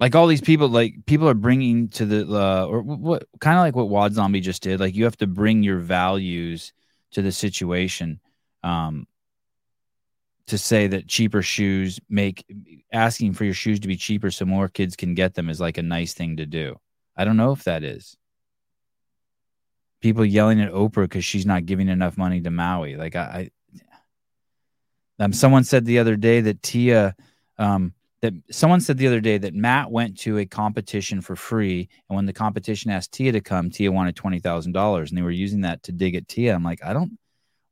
like 0.00 0.14
all 0.16 0.26
these 0.26 0.40
people 0.40 0.68
like 0.68 0.94
people 1.06 1.28
are 1.28 1.34
bringing 1.34 1.88
to 1.88 2.04
the 2.04 2.26
uh, 2.26 2.66
or 2.66 2.82
what 2.82 3.24
kind 3.40 3.56
of 3.56 3.62
like 3.62 3.76
what 3.76 3.88
wad 3.88 4.12
zombie 4.12 4.40
just 4.40 4.62
did 4.62 4.80
like 4.80 4.94
you 4.94 5.04
have 5.04 5.16
to 5.16 5.26
bring 5.26 5.62
your 5.62 5.78
values 5.78 6.72
to 7.12 7.22
the 7.22 7.30
situation 7.30 8.20
um 8.64 9.06
to 10.52 10.58
say 10.58 10.86
that 10.86 11.08
cheaper 11.08 11.40
shoes 11.40 11.98
make 12.10 12.44
asking 12.92 13.32
for 13.32 13.46
your 13.46 13.54
shoes 13.54 13.80
to 13.80 13.88
be 13.88 13.96
cheaper 13.96 14.30
so 14.30 14.44
more 14.44 14.68
kids 14.68 14.96
can 14.96 15.14
get 15.14 15.32
them 15.32 15.48
is 15.48 15.58
like 15.58 15.78
a 15.78 15.82
nice 15.82 16.12
thing 16.12 16.36
to 16.36 16.44
do 16.44 16.76
i 17.16 17.24
don't 17.24 17.38
know 17.38 17.52
if 17.52 17.64
that 17.64 17.82
is 17.82 18.18
people 20.02 20.26
yelling 20.26 20.60
at 20.60 20.70
oprah 20.72 21.04
because 21.04 21.24
she's 21.24 21.46
not 21.46 21.64
giving 21.64 21.88
enough 21.88 22.18
money 22.18 22.38
to 22.38 22.50
maui 22.50 22.96
like 22.96 23.16
i, 23.16 23.50
I 25.18 25.24
um 25.24 25.32
someone 25.32 25.64
said 25.64 25.86
the 25.86 25.98
other 26.00 26.16
day 26.16 26.42
that 26.42 26.62
tia 26.62 27.16
um 27.56 27.94
that 28.20 28.34
someone 28.50 28.82
said 28.82 28.98
the 28.98 29.06
other 29.06 29.20
day 29.20 29.36
that 29.36 29.52
Matt 29.52 29.90
went 29.90 30.16
to 30.20 30.38
a 30.38 30.46
competition 30.46 31.20
for 31.20 31.34
free, 31.34 31.88
and 32.08 32.14
when 32.14 32.24
the 32.24 32.32
competition 32.32 32.88
asked 32.92 33.10
Tia 33.10 33.32
to 33.32 33.40
come, 33.40 33.68
Tia 33.68 33.90
wanted 33.90 34.14
twenty 34.14 34.38
thousand 34.38 34.70
dollars, 34.70 35.10
and 35.10 35.18
they 35.18 35.22
were 35.22 35.32
using 35.32 35.62
that 35.62 35.82
to 35.82 35.92
dig 35.92 36.14
at 36.14 36.28
Tia. 36.28 36.54
I'm 36.54 36.62
like, 36.62 36.84
I 36.84 36.92
don't. 36.92 37.18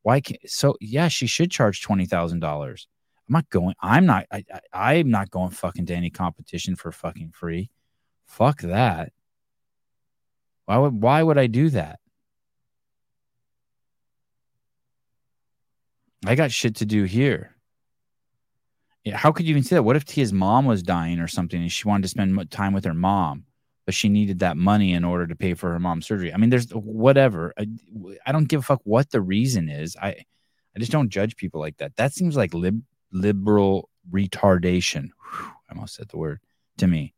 Why 0.02 0.20
can't 0.20 0.40
so? 0.48 0.76
Yeah, 0.80 1.08
she 1.08 1.26
should 1.26 1.50
charge 1.50 1.82
twenty 1.82 2.06
thousand 2.06 2.40
dollars. 2.40 2.88
I'm 3.28 3.34
not 3.34 3.50
going. 3.50 3.74
I'm 3.80 4.06
not. 4.06 4.26
I, 4.32 4.44
I. 4.72 4.94
I'm 4.94 5.10
not 5.10 5.30
going 5.30 5.50
fucking 5.50 5.86
to 5.86 5.94
any 5.94 6.10
competition 6.10 6.76
for 6.76 6.90
fucking 6.90 7.32
free. 7.32 7.70
Fuck 8.26 8.62
that. 8.62 9.12
Why 10.66 10.78
would? 10.78 11.02
Why 11.02 11.22
would 11.22 11.38
I 11.38 11.46
do 11.46 11.70
that? 11.70 12.00
I 16.26 16.34
got 16.34 16.52
shit 16.52 16.76
to 16.76 16.86
do 16.86 17.04
here. 17.04 17.56
Yeah, 19.04 19.16
how 19.16 19.32
could 19.32 19.46
you 19.46 19.50
even 19.50 19.62
say 19.62 19.76
that? 19.76 19.82
What 19.82 19.96
if 19.96 20.04
Tia's 20.04 20.32
mom 20.32 20.66
was 20.66 20.82
dying 20.82 21.20
or 21.20 21.28
something 21.28 21.60
and 21.60 21.72
she 21.72 21.88
wanted 21.88 22.02
to 22.02 22.08
spend 22.08 22.50
time 22.50 22.74
with 22.74 22.84
her 22.84 22.92
mom, 22.92 23.44
but 23.90 23.94
she 23.96 24.08
needed 24.08 24.38
that 24.38 24.56
money 24.56 24.92
in 24.92 25.02
order 25.02 25.26
to 25.26 25.34
pay 25.34 25.52
for 25.52 25.72
her 25.72 25.80
mom's 25.80 26.06
surgery? 26.06 26.32
I 26.32 26.36
mean, 26.36 26.48
there's 26.48 26.70
whatever. 26.70 27.52
I, 27.58 27.66
I 28.24 28.30
don't 28.30 28.46
give 28.46 28.60
a 28.60 28.62
fuck 28.62 28.80
what 28.84 29.10
the 29.10 29.20
reason 29.20 29.68
is. 29.68 29.96
I, 30.00 30.10
I 30.10 30.78
just 30.78 30.92
don't 30.92 31.08
judge 31.08 31.34
people 31.34 31.60
like 31.60 31.78
that. 31.78 31.96
That 31.96 32.12
seems 32.12 32.36
like 32.36 32.54
lib, 32.54 32.80
liberal 33.10 33.88
retardation. 34.08 35.08
Whew, 35.18 35.50
I 35.68 35.74
almost 35.74 35.96
said 35.96 36.08
the 36.08 36.18
word 36.18 36.38
to 36.78 36.86
me. 36.86 37.14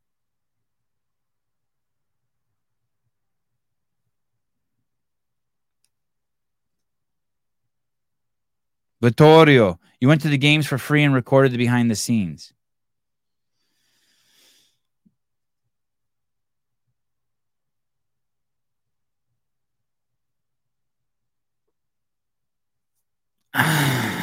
Vittorio, 9.03 9.79
you 10.01 10.09
went 10.09 10.23
to 10.23 10.29
the 10.29 10.39
games 10.39 10.67
for 10.67 10.79
free 10.79 11.03
and 11.03 11.13
recorded 11.13 11.53
the 11.53 11.59
behind 11.59 11.91
the 11.91 11.97
scenes. 11.97 12.55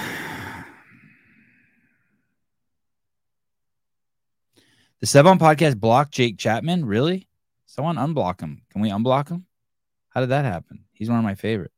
The 5.01 5.05
Sevan 5.05 5.39
podcast 5.39 5.79
blocked 5.79 6.11
Jake 6.11 6.37
Chapman. 6.37 6.83
Really? 6.83 7.29
Someone 7.65 7.95
unblock 7.95 8.41
him. 8.41 8.63
Can 8.69 8.81
we 8.81 8.89
unblock 8.89 9.29
him? 9.29 9.45
How 10.09 10.19
did 10.19 10.31
that 10.31 10.43
happen? 10.43 10.83
He's 10.91 11.09
one 11.09 11.19
of 11.19 11.23
my 11.23 11.35
favorite. 11.35 11.71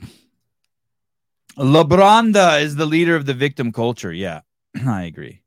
LeBronda 1.58 2.62
is 2.62 2.76
the 2.76 2.86
leader 2.86 3.14
of 3.14 3.26
the 3.26 3.34
victim 3.34 3.70
culture. 3.72 4.10
Yeah, 4.12 4.40
I 4.86 5.02
agree. 5.02 5.42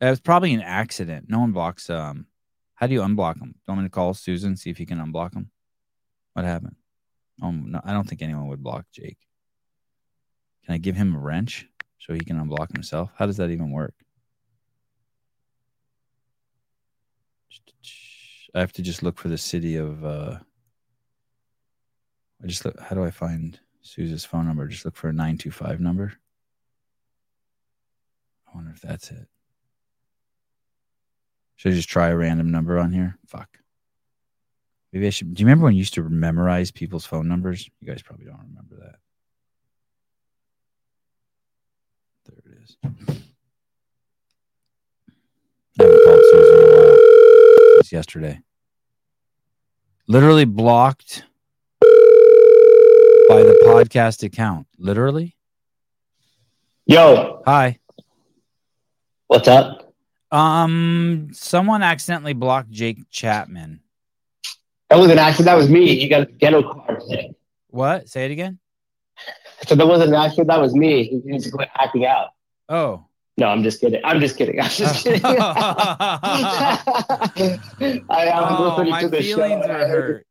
It 0.00 0.06
was 0.10 0.20
probably 0.20 0.54
an 0.54 0.60
accident. 0.60 1.28
No 1.28 1.40
one 1.40 1.50
blocks. 1.50 1.90
Um, 1.90 2.26
how 2.82 2.88
do 2.88 2.94
you 2.94 3.02
unblock 3.02 3.40
him? 3.40 3.52
Do 3.52 3.58
you 3.68 3.74
want 3.74 3.82
me 3.82 3.86
to 3.86 3.90
call 3.90 4.12
Susan 4.12 4.56
see 4.56 4.68
if 4.68 4.76
he 4.76 4.84
can 4.84 4.98
unblock 4.98 5.36
him? 5.36 5.52
What 6.32 6.44
happened? 6.44 6.74
Um, 7.40 7.66
no, 7.70 7.80
I 7.84 7.92
don't 7.92 8.08
think 8.08 8.22
anyone 8.22 8.48
would 8.48 8.60
block 8.60 8.86
Jake. 8.92 9.18
Can 10.64 10.74
I 10.74 10.78
give 10.78 10.96
him 10.96 11.14
a 11.14 11.18
wrench 11.20 11.68
so 12.00 12.12
he 12.12 12.24
can 12.24 12.40
unblock 12.40 12.72
himself? 12.72 13.12
How 13.16 13.26
does 13.26 13.36
that 13.36 13.50
even 13.50 13.70
work? 13.70 13.94
I 18.52 18.58
have 18.58 18.72
to 18.72 18.82
just 18.82 19.04
look 19.04 19.16
for 19.16 19.28
the 19.28 19.38
city 19.38 19.76
of. 19.76 20.04
uh 20.04 20.38
I 22.42 22.48
just 22.48 22.64
look. 22.64 22.80
How 22.80 22.96
do 22.96 23.04
I 23.04 23.12
find? 23.12 23.60
Susan's 23.82 24.24
phone 24.24 24.48
number. 24.48 24.66
Just 24.66 24.84
look 24.84 24.96
for 24.96 25.08
a 25.08 25.12
925 25.12 25.78
number. 25.78 26.14
I 28.48 28.56
wonder 28.56 28.72
if 28.72 28.80
that's 28.80 29.12
it. 29.12 29.28
Should 31.56 31.72
I 31.72 31.74
just 31.76 31.88
try 31.88 32.08
a 32.08 32.16
random 32.16 32.50
number 32.50 32.78
on 32.78 32.92
here? 32.92 33.18
Fuck. 33.26 33.58
Maybe 34.92 35.06
I 35.06 35.10
should. 35.10 35.32
Do 35.34 35.40
you 35.40 35.46
remember 35.46 35.64
when 35.64 35.74
you 35.74 35.78
used 35.78 35.94
to 35.94 36.02
memorize 36.08 36.70
people's 36.70 37.06
phone 37.06 37.28
numbers? 37.28 37.68
You 37.80 37.86
guys 37.88 38.02
probably 38.02 38.26
don't 38.26 38.40
remember 38.48 38.76
that. 38.76 38.96
There 42.26 42.38
it 42.44 42.62
is. 42.62 42.76
I 45.80 45.84
haven't 45.84 46.04
called 46.04 46.20
Susan 46.30 46.54
in 46.54 46.64
a 46.64 46.76
while. 46.76 46.96
It 46.96 47.78
was 47.78 47.92
yesterday. 47.92 48.40
Literally 50.08 50.44
blocked 50.44 51.24
by 51.80 51.86
the 53.42 53.58
podcast 53.64 54.22
account. 54.24 54.66
Literally? 54.78 55.36
Yo, 56.84 57.40
Hi. 57.46 57.78
what's 59.28 59.48
up? 59.48 59.91
Um, 60.32 61.28
someone 61.32 61.82
accidentally 61.82 62.32
blocked 62.32 62.70
Jake 62.70 62.98
Chapman. 63.10 63.80
That 64.90 64.98
was 64.98 65.10
an 65.10 65.18
accident. 65.18 65.46
That 65.46 65.56
was 65.56 65.68
me. 65.68 65.92
You 65.92 66.08
got 66.08 66.22
a 66.22 66.26
ghetto 66.26 66.62
card. 66.62 67.02
What? 67.68 68.08
Say 68.08 68.24
it 68.24 68.30
again. 68.30 68.58
So 69.66 69.74
that 69.74 69.86
wasn't 69.86 70.10
an 70.10 70.16
accident. 70.16 70.48
That 70.48 70.60
was 70.60 70.74
me. 70.74 71.04
He 71.04 71.20
needs 71.24 71.44
to 71.44 71.50
quit 71.50 71.68
acting 71.78 72.04
out. 72.06 72.28
Oh. 72.68 73.04
No, 73.38 73.46
I'm 73.48 73.62
just 73.62 73.80
kidding. 73.80 74.00
I'm 74.04 74.20
just 74.20 74.36
kidding. 74.36 74.60
I'm 74.62 74.68
just 74.70 75.04
kidding. 75.04 75.24
I, 75.24 75.38
I 78.10 78.40
was 78.40 78.60
Oh, 78.60 78.68
listening 78.68 78.90
my 78.90 79.00
to 79.02 79.08
the 79.08 79.20
feelings 79.22 79.66
were 79.66 79.72
heard- 79.72 79.88
hurt. 79.88 80.26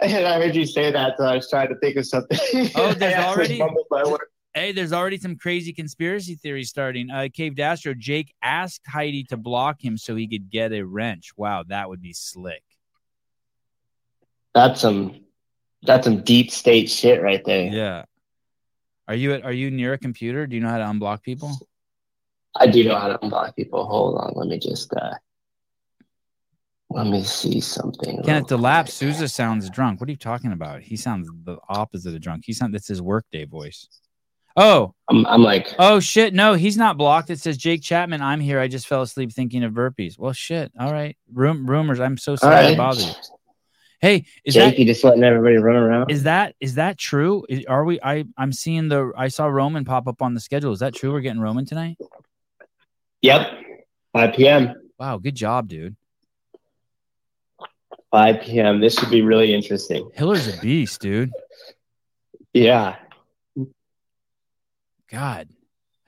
And 0.00 0.26
I 0.26 0.40
heard 0.40 0.54
you 0.54 0.64
say 0.66 0.90
that, 0.92 1.14
so 1.18 1.24
I 1.24 1.34
was 1.36 1.50
trying 1.50 1.68
to 1.68 1.74
think 1.76 1.96
of 1.96 2.06
something. 2.06 2.38
Oh, 2.76 2.92
there's 2.94 3.14
already- 3.24 3.58
mumbled 3.58 3.86
my 3.90 4.04
word. 4.04 4.20
Hey, 4.58 4.72
there's 4.72 4.92
already 4.92 5.18
some 5.18 5.36
crazy 5.36 5.72
conspiracy 5.72 6.34
theories 6.34 6.68
starting. 6.68 7.12
Uh, 7.12 7.28
Cave 7.32 7.52
Dastro, 7.54 7.96
Jake 7.96 8.34
asked 8.42 8.84
Heidi 8.88 9.22
to 9.28 9.36
block 9.36 9.76
him 9.80 9.96
so 9.96 10.16
he 10.16 10.26
could 10.26 10.50
get 10.50 10.72
a 10.72 10.82
wrench. 10.82 11.30
Wow, 11.36 11.62
that 11.68 11.88
would 11.88 12.02
be 12.02 12.12
slick. 12.12 12.64
That's 14.54 14.80
some 14.80 15.20
that's 15.84 16.04
some 16.04 16.22
deep 16.24 16.50
state 16.50 16.90
shit 16.90 17.22
right 17.22 17.44
there. 17.44 17.68
Yeah. 17.68 18.06
Are 19.06 19.14
you 19.14 19.34
at, 19.34 19.44
are 19.44 19.52
you 19.52 19.70
near 19.70 19.92
a 19.92 19.98
computer? 19.98 20.44
Do 20.48 20.56
you 20.56 20.60
know 20.60 20.70
how 20.70 20.78
to 20.78 20.86
unblock 20.86 21.22
people? 21.22 21.56
I 22.56 22.66
do 22.66 22.82
know 22.82 22.98
how 22.98 23.06
to 23.06 23.18
unblock 23.18 23.54
people. 23.54 23.86
Hold 23.86 24.18
on, 24.18 24.32
let 24.34 24.48
me 24.48 24.58
just 24.58 24.92
uh 24.92 25.14
let 26.90 27.06
me 27.06 27.22
see 27.22 27.60
something. 27.60 28.24
Kenneth 28.24 28.48
DeLapp, 28.48 28.88
Souza 28.88 29.28
sounds 29.28 29.70
drunk. 29.70 30.00
What 30.00 30.08
are 30.08 30.10
you 30.10 30.18
talking 30.18 30.50
about? 30.50 30.80
He 30.80 30.96
sounds 30.96 31.30
the 31.44 31.58
opposite 31.68 32.12
of 32.12 32.20
drunk. 32.20 32.42
He 32.44 32.52
sounds 32.52 32.72
that's 32.72 32.88
his 32.88 33.00
workday 33.00 33.44
voice. 33.44 33.86
Oh, 34.60 34.92
I'm 35.08 35.24
I'm 35.26 35.42
like 35.44 35.72
oh 35.78 36.00
shit. 36.00 36.34
No, 36.34 36.54
he's 36.54 36.76
not 36.76 36.98
blocked. 36.98 37.30
It 37.30 37.38
says 37.38 37.56
Jake 37.56 37.80
Chapman. 37.80 38.20
I'm 38.20 38.40
here. 38.40 38.58
I 38.58 38.66
just 38.66 38.88
fell 38.88 39.02
asleep 39.02 39.32
thinking 39.32 39.62
of 39.62 39.72
burpees. 39.72 40.18
Well, 40.18 40.32
shit. 40.32 40.72
All 40.78 40.92
right. 40.92 41.16
Rum- 41.32 41.70
rumors. 41.70 42.00
I'm 42.00 42.16
so 42.16 42.34
sorry 42.34 42.62
to 42.62 42.68
right. 42.70 42.76
bother 42.76 43.02
you. 43.02 43.12
Hey, 44.00 44.26
is 44.44 44.54
Jake, 44.54 44.76
that 44.76 44.84
just 44.84 45.04
letting 45.04 45.22
everybody 45.22 45.58
run 45.58 45.76
around. 45.76 46.10
is 46.10 46.24
that 46.24 46.56
is 46.58 46.74
that 46.74 46.98
true? 46.98 47.44
Is- 47.48 47.66
Are 47.66 47.84
we? 47.84 48.00
I 48.02 48.24
I'm 48.36 48.52
seeing 48.52 48.88
the. 48.88 49.12
I 49.16 49.28
saw 49.28 49.46
Roman 49.46 49.84
pop 49.84 50.08
up 50.08 50.22
on 50.22 50.34
the 50.34 50.40
schedule. 50.40 50.72
Is 50.72 50.80
that 50.80 50.92
true? 50.92 51.12
We're 51.12 51.20
getting 51.20 51.40
Roman 51.40 51.64
tonight. 51.64 51.96
Yep. 53.22 53.50
5 54.12 54.34
p.m. 54.34 54.74
Wow, 54.98 55.18
good 55.18 55.36
job, 55.36 55.68
dude. 55.68 55.94
5 58.10 58.40
p.m. 58.40 58.80
This 58.80 58.98
should 58.98 59.10
be 59.10 59.22
really 59.22 59.54
interesting. 59.54 60.10
Hiller's 60.16 60.48
a 60.48 60.60
beast, 60.60 61.00
dude. 61.00 61.30
Yeah. 62.52 62.96
God, 65.10 65.48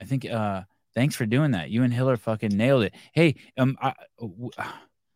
I 0.01 0.05
think. 0.05 0.25
uh 0.25 0.63
Thanks 0.93 1.15
for 1.15 1.25
doing 1.25 1.51
that. 1.51 1.69
You 1.69 1.83
and 1.83 1.93
Hiller 1.93 2.17
fucking 2.17 2.55
nailed 2.55 2.83
it. 2.83 2.93
Hey, 3.13 3.35
um, 3.57 3.77
I 3.81 3.93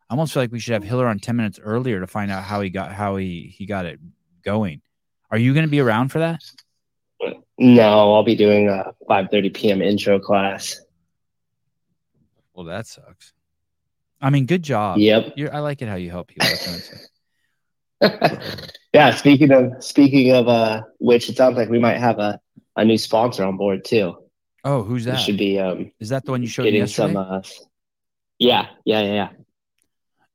almost 0.10 0.34
feel 0.34 0.44
like 0.44 0.52
we 0.52 0.60
should 0.60 0.74
have 0.74 0.84
Hiller 0.84 1.08
on 1.08 1.20
ten 1.20 1.36
minutes 1.36 1.60
earlier 1.62 2.00
to 2.00 2.08
find 2.08 2.32
out 2.32 2.44
how 2.44 2.62
he 2.62 2.70
got 2.70 2.94
how 2.94 3.18
he 3.18 3.54
he 3.58 3.66
got 3.66 3.86
it 3.86 4.00
going. 4.42 4.82
Are 5.30 5.38
you 5.38 5.54
going 5.54 5.66
to 5.66 5.70
be 5.70 5.82
around 5.82 6.10
for 6.10 6.20
that? 6.20 6.40
No, 7.58 8.14
I'll 8.14 8.24
be 8.24 8.36
doing 8.36 8.70
a 8.70 8.94
5:30 9.10 9.54
p.m. 9.54 9.82
intro 9.82 10.20
class. 10.20 10.80
Well, 12.54 12.66
that 12.68 12.88
sucks. 12.88 13.34
I 14.22 14.30
mean, 14.30 14.46
good 14.46 14.64
job. 14.64 15.00
Yep. 15.00 15.34
You're, 15.36 15.54
I 15.54 15.60
like 15.60 15.82
it 15.82 15.90
how 15.90 15.96
you 15.96 16.10
help 16.10 16.30
people. 16.30 16.48
That's 16.48 16.68
what 16.68 16.76
I'm 16.76 18.10
saying. 18.52 18.70
yeah, 18.94 19.14
speaking 19.16 19.52
of 19.52 19.84
speaking 19.84 20.32
of 20.32 20.48
uh 20.48 20.84
which 21.00 21.30
it 21.30 21.36
sounds 21.36 21.58
like 21.58 21.70
we 21.70 21.80
might 21.80 21.98
have 21.98 22.20
a, 22.20 22.40
a 22.76 22.86
new 22.86 22.98
sponsor 22.98 23.44
on 23.44 23.58
board 23.58 23.86
too. 23.86 24.16
Oh, 24.64 24.82
who's 24.84 25.06
that? 25.06 25.18
should 25.18 25.38
be 25.38 25.60
um 25.60 25.92
Is 26.00 26.10
that 26.10 26.26
the 26.26 26.32
one 26.32 26.42
you 26.42 26.48
showed 26.48 26.64
getting 26.64 26.82
yesterday? 26.82 27.14
some 27.14 27.18
uh 27.18 27.42
yeah, 28.40 28.68
yeah, 28.84 29.02
yeah, 29.02 29.14
yeah. 29.14 29.30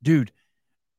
dude 0.02 0.32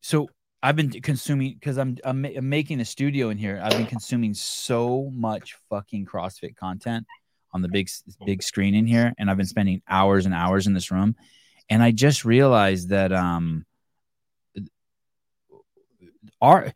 so 0.01 0.29
i've 0.61 0.75
been 0.75 0.89
consuming 0.89 1.53
because 1.53 1.77
I'm, 1.77 1.97
I'm 2.03 2.25
I'm 2.25 2.49
making 2.49 2.79
a 2.79 2.85
studio 2.85 3.29
in 3.29 3.37
here 3.37 3.59
i've 3.63 3.71
been 3.71 3.87
consuming 3.87 4.33
so 4.35 5.09
much 5.11 5.55
fucking 5.69 6.05
crossfit 6.05 6.55
content 6.55 7.07
on 7.53 7.61
the 7.61 7.69
big 7.69 7.89
big 8.25 8.43
screen 8.43 8.75
in 8.75 8.85
here 8.85 9.13
and 9.17 9.31
i've 9.31 9.37
been 9.37 9.47
spending 9.47 9.81
hours 9.87 10.25
and 10.25 10.35
hours 10.35 10.67
in 10.67 10.73
this 10.73 10.91
room 10.91 11.15
and 11.69 11.81
i 11.81 11.91
just 11.91 12.25
realized 12.25 12.89
that 12.89 13.11
um 13.11 13.65
our 16.41 16.73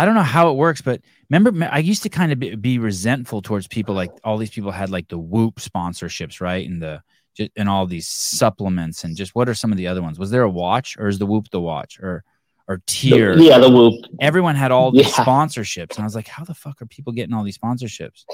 i 0.00 0.04
don't 0.04 0.14
know 0.14 0.22
how 0.22 0.50
it 0.50 0.54
works 0.56 0.80
but 0.82 1.00
remember 1.30 1.68
i 1.70 1.78
used 1.78 2.02
to 2.02 2.08
kind 2.08 2.32
of 2.32 2.38
be, 2.38 2.54
be 2.56 2.78
resentful 2.78 3.40
towards 3.42 3.66
people 3.68 3.94
like 3.94 4.10
all 4.24 4.36
these 4.38 4.50
people 4.50 4.70
had 4.70 4.90
like 4.90 5.08
the 5.08 5.18
whoop 5.18 5.56
sponsorships 5.56 6.40
right 6.40 6.68
and 6.68 6.80
the 6.82 7.02
and 7.56 7.68
all 7.68 7.86
these 7.86 8.08
supplements 8.08 9.04
and 9.04 9.16
just 9.16 9.34
what 9.34 9.48
are 9.48 9.54
some 9.54 9.70
of 9.72 9.78
the 9.78 9.86
other 9.86 10.02
ones 10.02 10.18
was 10.18 10.30
there 10.30 10.42
a 10.42 10.50
watch 10.50 10.96
or 10.98 11.06
is 11.08 11.18
the 11.18 11.26
whoop 11.26 11.48
the 11.50 11.60
watch 11.60 11.98
or 12.00 12.22
or 12.68 12.80
tier 12.86 13.36
yeah, 13.38 13.58
the 13.58 13.68
Whoop. 13.68 13.94
everyone 14.20 14.54
had 14.56 14.70
all 14.70 14.90
these 14.92 15.06
Yeah. 15.16 15.24
sponsorships 15.24 15.94
and 15.96 16.00
i 16.00 16.04
was 16.04 16.14
like 16.14 16.28
how 16.28 16.44
the 16.44 16.54
fuck 16.54 16.80
are 16.82 16.86
people 16.86 17.12
getting 17.12 17.34
all 17.34 17.42
these 17.44 17.58
sponsorships 17.58 18.24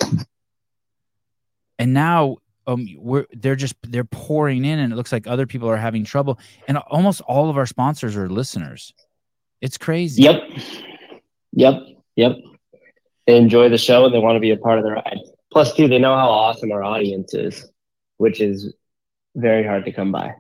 and 1.78 1.93
now 1.94 2.36
um 2.66 2.86
we're 2.98 3.26
they're 3.32 3.56
just 3.56 3.76
they're 3.82 4.05
pouring 4.05 4.64
in 4.64 4.78
and 4.78 4.93
it 4.93 4.97
looks 4.97 5.12
like 5.12 5.26
other 5.26 5.47
people 5.47 5.68
are 5.68 5.76
having 5.76 6.05
trouble 6.05 6.38
and 6.68 6.76
almost 6.78 7.20
all 7.22 7.48
of 7.51 7.56
our 7.56 7.66
sponsors 7.66 8.16
are 8.16 8.28
listeners 8.28 8.93
it's 9.60 9.78
crazy 9.78 10.22
Yep. 10.22 10.43
Yep. 11.57 11.83
Yep. 12.15 12.37
They 13.27 13.37
enjoy 13.37 13.69
the 13.69 13.78
show 13.78 14.05
and 14.05 14.15
they 14.15 14.19
want 14.20 14.37
to 14.37 14.41
be 14.41 14.53
a 14.53 14.57
part 14.57 14.78
of 14.78 14.85
the 14.85 14.93
ride. 14.93 15.19
Plus, 15.53 15.74
too, 15.74 15.89
they 15.89 15.99
know 15.99 16.15
how 16.15 16.28
awesome 16.31 16.70
our 16.70 16.85
audience 16.85 17.35
is, 17.35 17.69
which 18.19 18.41
is 18.41 18.73
very 19.35 19.65
hard 19.66 19.85
to 19.87 19.93
come 19.93 20.12
by. 20.12 20.35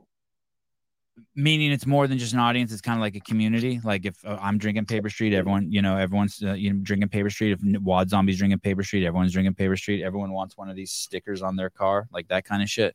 meaning 1.34 1.70
it's 1.72 1.86
more 1.86 2.06
than 2.06 2.16
just 2.18 2.32
an 2.32 2.38
audience 2.38 2.72
it's 2.72 2.80
kind 2.80 2.98
of 2.98 3.02
like 3.02 3.14
a 3.16 3.20
community 3.20 3.80
like 3.84 4.06
if 4.06 4.16
uh, 4.24 4.38
i'm 4.40 4.56
drinking 4.56 4.86
paper 4.86 5.10
street 5.10 5.34
everyone 5.34 5.70
you 5.70 5.82
know 5.82 5.96
everyone's 5.96 6.42
uh, 6.42 6.52
you 6.54 6.72
know 6.72 6.78
drinking 6.82 7.08
paper 7.10 7.28
street 7.30 7.52
if 7.52 7.60
wad 7.82 8.08
zombies 8.08 8.38
drinking 8.38 8.58
paper 8.58 8.82
street 8.82 9.04
everyone's 9.04 9.32
drinking 9.32 9.54
paper 9.54 9.76
street 9.76 10.02
everyone 10.02 10.32
wants 10.32 10.56
one 10.56 10.68
of 10.70 10.76
these 10.76 10.92
stickers 10.92 11.42
on 11.42 11.56
their 11.56 11.68
car 11.70 12.08
like 12.16 12.26
that 12.28 12.44
kind 12.44 12.62
of 12.62 12.68
shit 12.70 12.94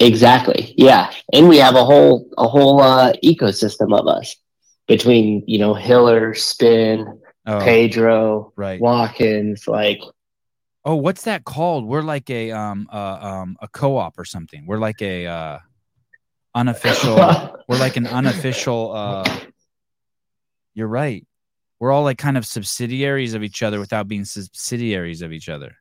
Exactly. 0.00 0.74
Yeah. 0.76 1.12
And 1.32 1.48
we 1.48 1.58
have 1.58 1.76
a 1.76 1.84
whole 1.84 2.26
a 2.36 2.48
whole 2.48 2.80
uh, 2.80 3.12
ecosystem 3.22 3.96
of 3.96 4.08
us 4.08 4.34
between, 4.96 5.42
you 5.46 5.58
know, 5.58 5.72
Hiller, 5.72 6.34
Spin, 6.34 7.18
Oh, 7.46 7.58
Pedro, 7.60 8.52
right. 8.56 8.80
Watkins, 8.80 9.66
like 9.66 10.00
oh 10.84 10.94
what's 10.94 11.22
that 11.22 11.44
called? 11.44 11.86
We're 11.86 12.02
like 12.02 12.30
a 12.30 12.52
um 12.52 12.88
uh, 12.92 13.18
um 13.20 13.56
a 13.60 13.68
co-op 13.68 14.18
or 14.18 14.24
something. 14.24 14.64
We're 14.66 14.78
like 14.78 15.02
a 15.02 15.26
uh 15.26 15.58
unofficial 16.54 17.16
we're 17.68 17.78
like 17.78 17.96
an 17.96 18.06
unofficial 18.06 18.92
uh 18.94 19.40
you're 20.74 20.88
right. 20.88 21.26
We're 21.80 21.90
all 21.90 22.04
like 22.04 22.18
kind 22.18 22.38
of 22.38 22.46
subsidiaries 22.46 23.34
of 23.34 23.42
each 23.42 23.62
other 23.62 23.80
without 23.80 24.06
being 24.06 24.24
subsidiaries 24.24 25.20
of 25.20 25.32
each 25.32 25.48
other. 25.48 25.76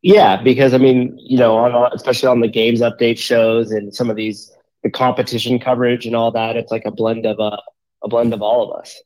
Yeah, 0.00 0.42
because 0.42 0.72
I 0.72 0.78
mean, 0.78 1.18
you 1.18 1.36
know, 1.36 1.56
on, 1.56 1.90
especially 1.92 2.28
on 2.28 2.40
the 2.40 2.48
games 2.48 2.80
update 2.80 3.18
shows 3.18 3.70
and 3.70 3.94
some 3.94 4.08
of 4.08 4.16
these 4.16 4.50
the 4.82 4.90
competition 4.90 5.58
coverage 5.58 6.06
and 6.06 6.16
all 6.16 6.30
that, 6.30 6.56
it's 6.56 6.70
like 6.70 6.84
a 6.86 6.90
blend 6.90 7.26
of 7.26 7.38
uh, 7.38 7.56
a 8.04 8.08
blend 8.08 8.32
of 8.34 8.42
all 8.42 8.70
of 8.70 8.78
us. 8.80 9.02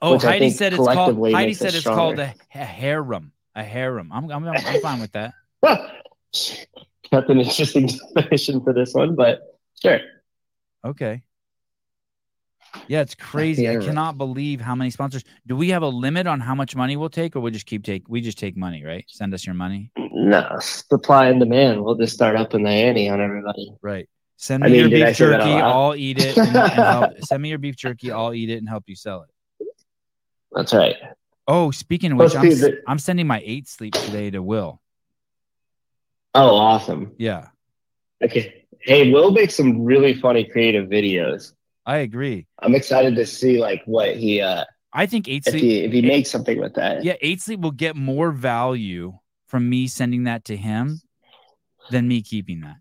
Oh, 0.00 0.18
Heidi 0.18 0.50
said 0.50 0.72
it's 0.72 0.82
called. 0.82 1.32
Heidi 1.32 1.54
said 1.54 1.74
it's 1.74 1.84
called 1.84 2.18
a, 2.18 2.34
a 2.54 2.64
harem. 2.64 3.32
A 3.54 3.62
harem. 3.62 4.10
I'm, 4.12 4.30
I'm, 4.30 4.48
I'm 4.48 4.80
fine 4.80 5.00
with 5.00 5.12
that. 5.12 5.34
That's 5.60 7.28
an 7.28 7.40
interesting 7.40 7.90
definition 8.14 8.62
for 8.62 8.72
this 8.72 8.94
one, 8.94 9.14
but 9.14 9.42
sure. 9.80 10.00
Okay. 10.84 11.22
Yeah, 12.88 13.02
it's 13.02 13.14
crazy. 13.14 13.68
I 13.68 13.76
cannot 13.76 14.16
believe 14.16 14.60
how 14.60 14.74
many 14.74 14.90
sponsors. 14.90 15.24
Do 15.46 15.56
we 15.56 15.68
have 15.70 15.82
a 15.82 15.88
limit 15.88 16.26
on 16.26 16.40
how 16.40 16.54
much 16.54 16.74
money 16.74 16.96
we'll 16.96 17.10
take, 17.10 17.36
or 17.36 17.40
we 17.40 17.50
just 17.50 17.66
keep 17.66 17.84
take? 17.84 18.08
We 18.08 18.22
just 18.22 18.38
take 18.38 18.56
money, 18.56 18.82
right? 18.82 19.04
Send 19.08 19.34
us 19.34 19.44
your 19.44 19.54
money. 19.54 19.90
No 19.98 20.56
supply 20.60 21.26
and 21.26 21.38
demand. 21.38 21.84
We'll 21.84 21.96
just 21.96 22.14
start 22.14 22.34
upping 22.36 22.64
the 22.64 22.70
ante 22.70 23.10
on 23.10 23.20
everybody. 23.20 23.72
Right. 23.82 24.08
Send 24.42 24.64
I 24.64 24.66
me 24.66 24.72
mean, 24.72 24.80
your 24.80 25.06
beef 25.06 25.16
say 25.16 25.26
that 25.26 25.40
out 25.40 25.44
jerky. 25.46 25.60
I'll 25.60 25.94
eat 25.94 26.18
it. 26.18 26.36
And, 26.36 26.48
and 26.56 26.72
help, 26.72 27.12
send 27.20 27.40
me 27.40 27.48
your 27.50 27.58
beef 27.58 27.76
jerky. 27.76 28.10
I'll 28.10 28.34
eat 28.34 28.50
it 28.50 28.56
and 28.56 28.68
help 28.68 28.82
you 28.88 28.96
sell 28.96 29.22
it. 29.22 29.66
That's 30.50 30.72
right. 30.72 30.96
Oh, 31.46 31.70
speaking 31.70 32.10
of 32.10 32.18
which, 32.18 32.34
I'm, 32.34 32.48
the- 32.48 32.82
I'm 32.88 32.98
sending 32.98 33.28
my 33.28 33.40
eight 33.44 33.68
sleep 33.68 33.94
today 33.94 34.30
to 34.32 34.42
Will. 34.42 34.82
Oh, 36.34 36.56
awesome. 36.56 37.12
Yeah, 37.18 37.48
Okay. 38.20 38.64
Hey, 38.80 39.12
Will 39.12 39.30
makes 39.30 39.54
some 39.54 39.84
really 39.84 40.14
funny 40.14 40.42
creative 40.42 40.88
videos. 40.88 41.52
I 41.86 41.98
agree. 41.98 42.48
I'm 42.58 42.74
excited 42.74 43.14
to 43.14 43.26
see 43.26 43.60
like 43.60 43.82
what 43.86 44.16
he 44.16 44.40
uh 44.40 44.64
I 44.92 45.06
think 45.06 45.28
eight 45.28 45.46
if 45.46 45.52
sleep. 45.52 45.62
he 45.62 45.84
if 45.84 45.92
he 45.92 46.02
makes 46.02 46.30
something 46.30 46.58
with 46.58 46.74
that. 46.74 47.04
Yeah, 47.04 47.14
eight 47.20 47.40
sleep 47.40 47.60
will 47.60 47.70
get 47.70 47.94
more 47.94 48.32
value 48.32 49.12
from 49.46 49.70
me 49.70 49.86
sending 49.86 50.24
that 50.24 50.46
to 50.46 50.56
him 50.56 51.00
than 51.90 52.08
me 52.08 52.22
keeping 52.22 52.62
that. 52.62 52.76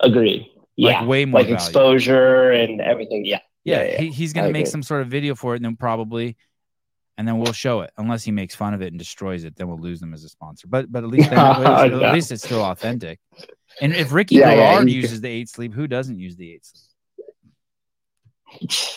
Agreed. 0.00 0.42
Like, 0.42 0.92
Yeah. 0.94 1.04
way 1.04 1.24
more 1.24 1.40
like 1.40 1.46
value. 1.48 1.54
exposure 1.56 2.50
and 2.52 2.80
everything. 2.80 3.24
Yeah. 3.24 3.40
Yeah, 3.64 3.82
Yeah, 3.82 3.90
yeah. 3.92 3.98
He, 4.02 4.08
he's 4.10 4.32
gonna 4.32 4.48
I 4.48 4.52
make 4.52 4.62
agree. 4.62 4.70
some 4.70 4.82
sort 4.82 5.02
of 5.02 5.08
video 5.08 5.34
for 5.34 5.54
it, 5.54 5.56
and 5.56 5.64
then 5.64 5.76
probably, 5.76 6.36
and 7.18 7.26
then 7.26 7.38
we'll 7.38 7.52
show 7.52 7.80
it. 7.80 7.90
Unless 7.98 8.22
he 8.24 8.30
makes 8.30 8.54
fun 8.54 8.74
of 8.74 8.80
it 8.82 8.88
and 8.92 8.98
destroys 8.98 9.44
it, 9.44 9.56
then 9.56 9.66
we'll 9.68 9.80
lose 9.80 9.98
them 10.00 10.14
as 10.14 10.22
a 10.24 10.28
sponsor. 10.28 10.68
But 10.68 10.90
but 10.90 11.02
at 11.04 11.10
least 11.10 11.30
then, 11.30 11.38
at, 11.38 11.58
least, 11.58 11.92
No. 11.92 12.04
at 12.04 12.14
least 12.14 12.32
it's 12.32 12.44
still 12.44 12.62
authentic. 12.62 13.18
And 13.80 13.92
if 13.94 14.12
Ricky 14.12 14.36
Yeah, 14.36 14.52
yeah, 14.54 14.72
Garard 14.76 14.88
you 14.90 15.00
uses 15.00 15.20
the 15.20 15.28
eight 15.28 15.48
sleep, 15.48 15.74
who 15.74 15.86
doesn't 15.88 16.18
use 16.18 16.36
the 16.36 16.52
eight 16.52 16.64
sleep? 16.64 16.84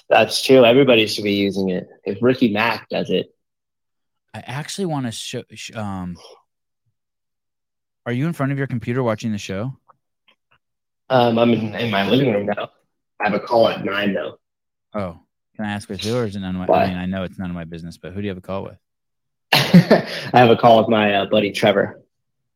That's 0.08 0.42
true. 0.44 0.64
Everybody 0.64 1.08
should 1.08 1.24
be 1.26 1.34
using 1.34 1.70
it. 1.70 1.88
If 2.06 2.20
Ricky 2.22 2.54
Mack 2.54 2.88
does 2.90 3.10
it, 3.10 3.34
I 4.34 4.40
actually 4.46 4.86
want 4.86 5.08
to 5.08 5.12
show. 5.12 5.44
sh- 5.54 5.76
Um, 5.76 6.16
are 8.06 8.14
you 8.14 8.28
in 8.28 8.34
front 8.34 8.52
of 8.54 8.58
your 8.58 8.68
computer 8.68 9.04
watching 9.04 9.32
the 9.34 9.38
show? 9.38 9.78
Um, 11.12 11.38
I'm 11.38 11.54
in, 11.54 11.76
in 11.76 11.92
my 11.92 12.08
living 12.08 12.32
room 12.32 12.46
now. 12.48 12.70
I 13.20 13.30
have 13.30 13.34
a 13.34 13.40
call 13.40 13.68
at 13.68 13.84
nine 13.84 14.14
though. 14.14 14.40
Oh, 14.94 15.20
can 15.56 15.66
I 15.66 15.74
ask 15.74 15.90
with 15.90 16.02
who, 16.02 16.18
or 16.18 16.26
is 16.26 16.36
it 16.36 16.40
none 16.40 16.56
of 16.56 16.60
my? 16.60 16.66
Why? 16.66 16.84
I 16.84 16.88
mean, 16.88 16.98
I 16.98 17.06
know 17.06 17.24
it's 17.24 17.38
none 17.38 17.50
of 17.50 17.56
my 17.56 17.66
business, 17.66 17.98
but 17.98 18.14
who 18.14 18.22
do 18.22 18.24
you 18.24 18.30
have 18.30 18.38
a 18.38 18.42
call 18.42 18.64
with? 18.64 18.78
I 19.54 20.40
have 20.40 20.50
a 20.50 20.56
call 20.56 20.80
with 20.80 20.88
my 20.88 21.14
uh, 21.14 21.26
buddy 21.26 21.52
Trevor. 21.52 22.02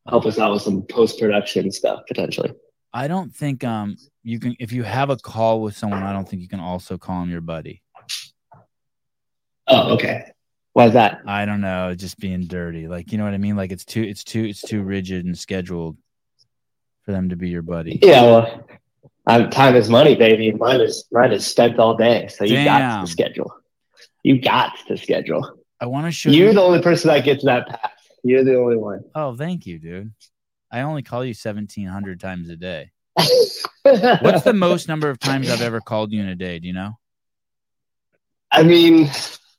Help 0.07 0.25
us 0.25 0.39
out 0.39 0.53
with 0.53 0.61
some 0.61 0.83
post 0.83 1.19
production 1.19 1.71
stuff 1.71 2.01
potentially. 2.07 2.53
I 2.93 3.09
don't 3.09 3.35
think 3.35 3.65
um 3.65 3.97
you 4.23 4.39
can 4.39 4.55
if 4.59 4.71
you 4.71 4.83
have 4.83 5.09
a 5.09 5.17
call 5.17 5.61
with 5.61 5.75
someone. 5.75 6.03
I 6.03 6.13
don't 6.13 6.27
think 6.27 6.41
you 6.41 6.47
can 6.47 6.61
also 6.61 6.97
call 6.97 7.21
him 7.23 7.29
your 7.29 7.41
buddy. 7.41 7.81
Oh, 9.67 9.93
okay. 9.95 10.31
Why's 10.73 10.93
that? 10.93 11.21
I 11.25 11.45
don't 11.45 11.61
know, 11.61 11.93
just 11.95 12.19
being 12.19 12.45
dirty. 12.45 12.87
Like 12.87 13.11
you 13.11 13.17
know 13.17 13.25
what 13.25 13.33
I 13.33 13.37
mean? 13.37 13.57
Like 13.57 13.71
it's 13.71 13.85
too 13.85 14.03
it's 14.03 14.23
too 14.23 14.45
it's 14.45 14.61
too 14.61 14.81
rigid 14.81 15.25
and 15.25 15.37
scheduled 15.37 15.97
for 17.05 17.11
them 17.11 17.29
to 17.29 17.35
be 17.35 17.49
your 17.49 17.61
buddy. 17.61 17.99
Yeah, 18.01 18.23
well, 18.23 18.67
um, 19.27 19.49
time 19.49 19.75
is 19.75 19.89
money, 19.89 20.15
baby. 20.15 20.51
Mine 20.51 20.81
is 20.81 21.05
mine 21.11 21.31
is 21.31 21.45
spent 21.45 21.79
all 21.79 21.95
day, 21.95 22.27
so 22.27 22.43
you 22.43 22.63
got 22.63 22.79
Damn. 22.79 23.05
to 23.05 23.11
schedule. 23.11 23.55
You 24.23 24.41
got 24.41 24.73
to 24.87 24.97
schedule. 24.97 25.59
I 25.79 25.85
want 25.85 26.07
to 26.07 26.11
show 26.11 26.29
You're 26.29 26.45
you. 26.45 26.49
Are 26.51 26.53
the 26.53 26.61
only 26.61 26.81
person 26.81 27.09
that 27.09 27.23
gets 27.23 27.43
that 27.45 27.67
pass. 27.67 27.91
You're 28.23 28.43
the 28.43 28.57
only 28.57 28.77
one. 28.77 29.03
oh, 29.13 29.35
thank 29.35 29.65
you, 29.67 29.79
dude. 29.79 30.11
I 30.71 30.81
only 30.81 31.03
call 31.03 31.23
you 31.23 31.33
seventeen 31.33 31.87
hundred 31.87 32.19
times 32.19 32.49
a 32.49 32.55
day. 32.55 32.91
What's 33.83 34.43
the 34.43 34.53
most 34.53 34.87
number 34.87 35.09
of 35.09 35.19
times 35.19 35.49
I've 35.49 35.61
ever 35.61 35.79
called 35.79 36.11
you 36.11 36.21
in 36.21 36.29
a 36.29 36.35
day? 36.35 36.59
Do 36.59 36.67
you 36.67 36.73
know? 36.73 36.97
I 38.51 38.63
mean, 38.63 39.09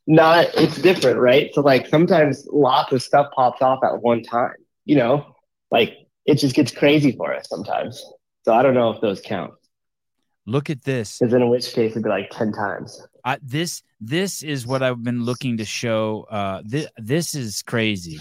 not 0.06 0.48
it's 0.54 0.76
different, 0.76 1.18
right? 1.18 1.50
So 1.54 1.60
like 1.60 1.86
sometimes 1.88 2.46
lots 2.50 2.92
of 2.92 3.02
stuff 3.02 3.28
pops 3.34 3.62
off 3.62 3.80
at 3.84 4.02
one 4.02 4.22
time. 4.22 4.54
You 4.84 4.96
know, 4.96 5.36
like 5.70 6.05
it 6.26 6.36
just 6.36 6.54
gets 6.54 6.72
crazy 6.72 7.12
for 7.12 7.34
us 7.34 7.48
sometimes. 7.48 8.04
So 8.44 8.54
I 8.54 8.62
don't 8.62 8.74
know 8.74 8.90
if 8.90 9.00
those 9.00 9.20
count. 9.20 9.54
Look 10.44 10.70
at 10.70 10.82
this. 10.84 11.18
Because 11.18 11.34
in 11.34 11.48
which 11.48 11.72
case 11.72 11.92
it'd 11.92 12.04
be 12.04 12.08
like 12.08 12.30
ten 12.30 12.52
times. 12.52 13.02
I, 13.24 13.38
this 13.42 13.82
this 14.00 14.42
is 14.42 14.66
what 14.66 14.82
I've 14.82 15.02
been 15.02 15.24
looking 15.24 15.56
to 15.56 15.64
show. 15.64 16.26
Uh, 16.30 16.62
this 16.64 16.86
this 16.96 17.34
is 17.34 17.62
crazy. 17.62 18.20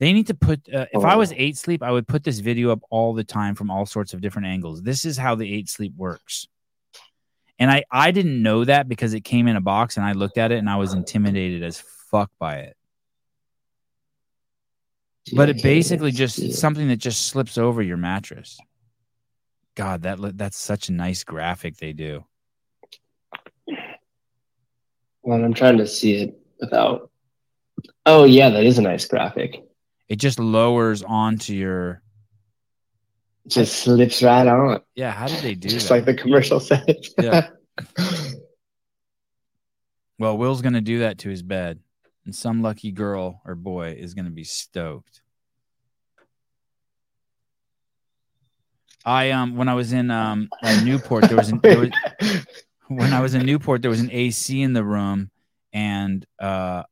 They 0.00 0.12
need 0.12 0.26
to 0.26 0.34
put. 0.34 0.68
Uh, 0.72 0.86
if 0.92 1.04
I 1.04 1.16
was 1.16 1.32
eight 1.36 1.56
sleep, 1.56 1.82
I 1.82 1.90
would 1.90 2.06
put 2.06 2.24
this 2.24 2.40
video 2.40 2.70
up 2.70 2.80
all 2.90 3.14
the 3.14 3.24
time 3.24 3.54
from 3.54 3.70
all 3.70 3.86
sorts 3.86 4.12
of 4.12 4.20
different 4.20 4.48
angles. 4.48 4.82
This 4.82 5.04
is 5.04 5.16
how 5.16 5.34
the 5.34 5.50
eight 5.50 5.68
sleep 5.70 5.94
works. 5.96 6.46
And 7.58 7.70
I 7.70 7.84
I 7.90 8.10
didn't 8.10 8.42
know 8.42 8.64
that 8.64 8.88
because 8.88 9.14
it 9.14 9.20
came 9.22 9.48
in 9.48 9.56
a 9.56 9.60
box 9.62 9.96
and 9.96 10.04
I 10.04 10.12
looked 10.12 10.36
at 10.36 10.52
it 10.52 10.58
and 10.58 10.68
I 10.68 10.76
was 10.76 10.92
intimidated 10.92 11.62
as 11.62 11.80
fuck 11.80 12.30
by 12.38 12.56
it. 12.56 12.76
But 15.32 15.48
it 15.48 15.62
basically 15.62 16.10
just 16.12 16.52
something 16.52 16.88
that 16.88 16.96
just 16.98 17.26
slips 17.28 17.56
over 17.56 17.80
your 17.80 17.96
mattress. 17.96 18.58
God, 19.74 20.02
that 20.02 20.18
that's 20.36 20.58
such 20.58 20.88
a 20.88 20.92
nice 20.92 21.24
graphic 21.24 21.76
they 21.78 21.92
do. 21.92 22.24
Well, 25.22 25.42
I'm 25.42 25.54
trying 25.54 25.78
to 25.78 25.86
see 25.86 26.16
it 26.16 26.38
without. 26.60 27.10
Oh 28.06 28.24
yeah, 28.24 28.50
that 28.50 28.64
is 28.64 28.78
a 28.78 28.82
nice 28.82 29.06
graphic. 29.06 29.62
It 30.08 30.16
just 30.16 30.38
lowers 30.38 31.02
onto 31.02 31.54
your 31.54 32.02
Just 33.48 33.76
slips 33.76 34.22
right 34.22 34.46
on. 34.46 34.80
Yeah, 34.94 35.10
how 35.12 35.26
did 35.26 35.38
they 35.42 35.54
do 35.54 35.68
Just 35.68 35.88
that? 35.88 35.94
like 35.94 36.04
the 36.04 36.14
commercial 36.14 36.60
said. 36.60 36.96
Yeah. 37.18 37.48
Well, 40.16 40.38
Will's 40.38 40.62
gonna 40.62 40.80
do 40.80 41.00
that 41.00 41.18
to 41.18 41.28
his 41.28 41.42
bed, 41.42 41.80
and 42.24 42.34
some 42.34 42.62
lucky 42.62 42.90
girl 42.90 43.40
or 43.44 43.54
boy 43.54 43.96
is 43.98 44.14
gonna 44.14 44.30
be 44.30 44.44
stoked. 44.44 45.22
I 49.04 49.30
um 49.32 49.56
when 49.56 49.68
I 49.68 49.74
was 49.74 49.92
in 49.92 50.10
um 50.10 50.48
Newport, 50.82 51.28
there 51.28 51.36
was, 51.36 51.50
an, 51.50 51.60
there 51.62 51.78
was 51.78 51.90
when 52.88 53.12
I 53.12 53.20
was 53.20 53.34
in 53.34 53.44
Newport, 53.44 53.82
there 53.82 53.90
was 53.90 54.00
an 54.00 54.10
AC 54.10 54.60
in 54.60 54.72
the 54.72 54.84
room, 54.84 55.30
and 55.72 56.24
uh, 56.38 56.84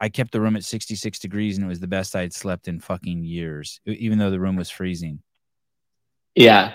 I 0.00 0.08
kept 0.08 0.32
the 0.32 0.40
room 0.40 0.56
at 0.56 0.64
66 0.64 1.18
degrees, 1.18 1.56
and 1.56 1.64
it 1.64 1.68
was 1.68 1.80
the 1.80 1.86
best 1.86 2.16
I'd 2.16 2.34
slept 2.34 2.68
in 2.68 2.80
fucking 2.80 3.24
years, 3.24 3.80
even 3.86 4.18
though 4.18 4.30
the 4.30 4.40
room 4.40 4.56
was 4.56 4.70
freezing. 4.70 5.22
yeah. 6.34 6.72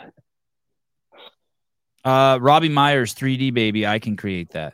Uh, 2.03 2.39
Robbie 2.41 2.69
Myers, 2.69 3.13
3D 3.13 3.53
baby, 3.53 3.85
I 3.85 3.99
can 3.99 4.15
create 4.15 4.51
that. 4.51 4.73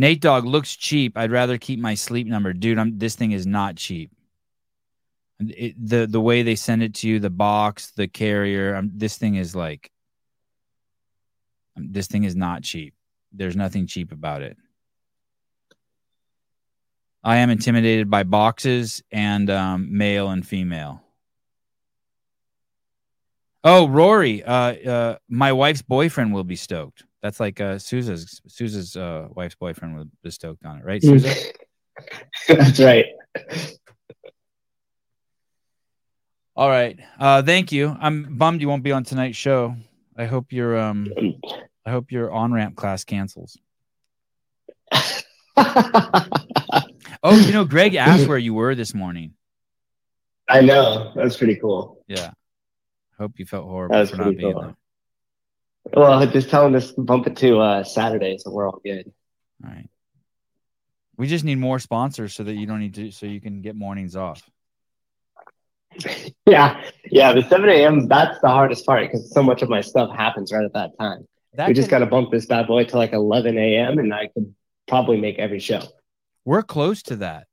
Nate 0.00 0.22
Dog 0.22 0.46
looks 0.46 0.76
cheap. 0.76 1.18
I'd 1.18 1.30
rather 1.30 1.58
keep 1.58 1.78
my 1.78 1.92
sleep 1.92 2.26
number, 2.26 2.54
dude. 2.54 2.78
I'm 2.78 2.96
this 2.96 3.16
thing 3.16 3.32
is 3.32 3.46
not 3.46 3.76
cheap. 3.76 4.10
It, 5.40 5.74
the 5.78 6.06
the 6.06 6.22
way 6.22 6.42
they 6.42 6.54
send 6.54 6.82
it 6.82 6.94
to 6.96 7.08
you, 7.08 7.20
the 7.20 7.28
box, 7.28 7.90
the 7.90 8.08
carrier. 8.08 8.76
Um, 8.76 8.92
this 8.94 9.18
thing 9.18 9.34
is 9.34 9.54
like, 9.54 9.90
this 11.76 12.06
thing 12.06 12.24
is 12.24 12.34
not 12.34 12.62
cheap. 12.62 12.94
There's 13.30 13.56
nothing 13.56 13.86
cheap 13.86 14.10
about 14.10 14.40
it. 14.40 14.56
I 17.22 17.36
am 17.36 17.50
intimidated 17.50 18.08
by 18.08 18.22
boxes 18.22 19.02
and 19.12 19.50
um, 19.50 19.98
male 19.98 20.30
and 20.30 20.46
female. 20.46 21.02
Oh, 23.62 23.86
Rory, 23.86 24.42
uh, 24.42 24.72
uh, 24.72 25.18
my 25.28 25.52
wife's 25.52 25.82
boyfriend 25.82 26.32
will 26.32 26.44
be 26.44 26.56
stoked. 26.56 27.04
That's 27.22 27.38
like 27.38 27.60
uh, 27.60 27.78
Sousa's 27.78 28.40
Sousa's 28.46 28.96
uh, 28.96 29.28
wife's 29.30 29.54
boyfriend 29.54 29.96
will 29.96 30.06
be 30.22 30.30
stoked 30.30 30.64
on 30.64 30.78
it, 30.78 30.84
right, 30.84 31.02
Sousa? 31.02 31.34
That's 32.48 32.80
right. 32.80 33.06
All 36.56 36.68
right. 36.68 36.98
Uh, 37.18 37.42
thank 37.42 37.72
you. 37.72 37.96
I'm 38.00 38.36
bummed 38.36 38.60
you 38.60 38.68
won't 38.68 38.82
be 38.82 38.92
on 38.92 39.04
tonight's 39.04 39.36
show. 39.36 39.76
I 40.16 40.26
hope 40.26 40.52
your 40.52 40.78
um, 40.78 41.08
I 41.86 41.90
hope 41.90 42.12
your 42.12 42.32
on 42.32 42.52
ramp 42.52 42.76
class 42.76 43.04
cancels. 43.04 43.56
oh, 45.56 46.26
you 47.24 47.52
know, 47.52 47.64
Greg 47.64 47.94
asked 47.94 48.28
where 48.28 48.38
you 48.38 48.54
were 48.54 48.74
this 48.74 48.94
morning. 48.94 49.34
I 50.48 50.62
know. 50.62 51.12
That's 51.14 51.36
pretty 51.36 51.56
cool. 51.56 52.02
Yeah. 52.08 52.32
Hope 53.18 53.38
you 53.38 53.46
felt 53.46 53.66
horrible 53.66 54.06
for 54.06 54.16
not 54.16 54.36
being 54.36 54.52
cool. 54.52 54.62
there. 54.62 54.76
Well, 55.92 56.26
just 56.32 56.50
tell 56.50 56.66
him 56.66 56.78
to 56.78 56.94
bump 57.00 57.26
it 57.26 57.36
to 57.38 57.58
uh, 57.60 57.84
Saturday, 57.84 58.38
so 58.38 58.50
we're 58.50 58.66
all 58.68 58.80
good. 58.84 59.12
All 59.64 59.70
right. 59.70 59.88
We 61.16 61.26
just 61.26 61.44
need 61.44 61.58
more 61.58 61.78
sponsors 61.78 62.34
so 62.34 62.44
that 62.44 62.54
you 62.54 62.66
don't 62.66 62.80
need 62.80 62.94
to, 62.94 63.10
so 63.10 63.26
you 63.26 63.40
can 63.40 63.60
get 63.60 63.76
mornings 63.76 64.16
off. 64.16 64.42
Yeah, 66.46 66.82
yeah. 67.10 67.32
The 67.32 67.42
7 67.42 67.68
a.m. 67.68 68.08
That's 68.08 68.40
the 68.40 68.48
hardest 68.48 68.86
part 68.86 69.02
because 69.02 69.32
so 69.32 69.42
much 69.42 69.62
of 69.62 69.68
my 69.68 69.80
stuff 69.82 70.10
happens 70.16 70.52
right 70.52 70.64
at 70.64 70.72
that 70.72 70.90
time. 70.98 71.28
That 71.54 71.68
we 71.68 71.74
just 71.74 71.88
could- 71.88 71.90
got 71.90 71.98
to 72.00 72.06
bump 72.06 72.30
this 72.30 72.46
bad 72.46 72.66
boy 72.66 72.84
to 72.84 72.96
like 72.96 73.12
11 73.12 73.56
a.m. 73.58 73.98
and 73.98 74.12
I 74.14 74.28
could 74.28 74.54
probably 74.88 75.20
make 75.20 75.38
every 75.38 75.60
show. 75.60 75.82
We're 76.44 76.62
close 76.62 77.02
to 77.04 77.16
that. 77.16 77.46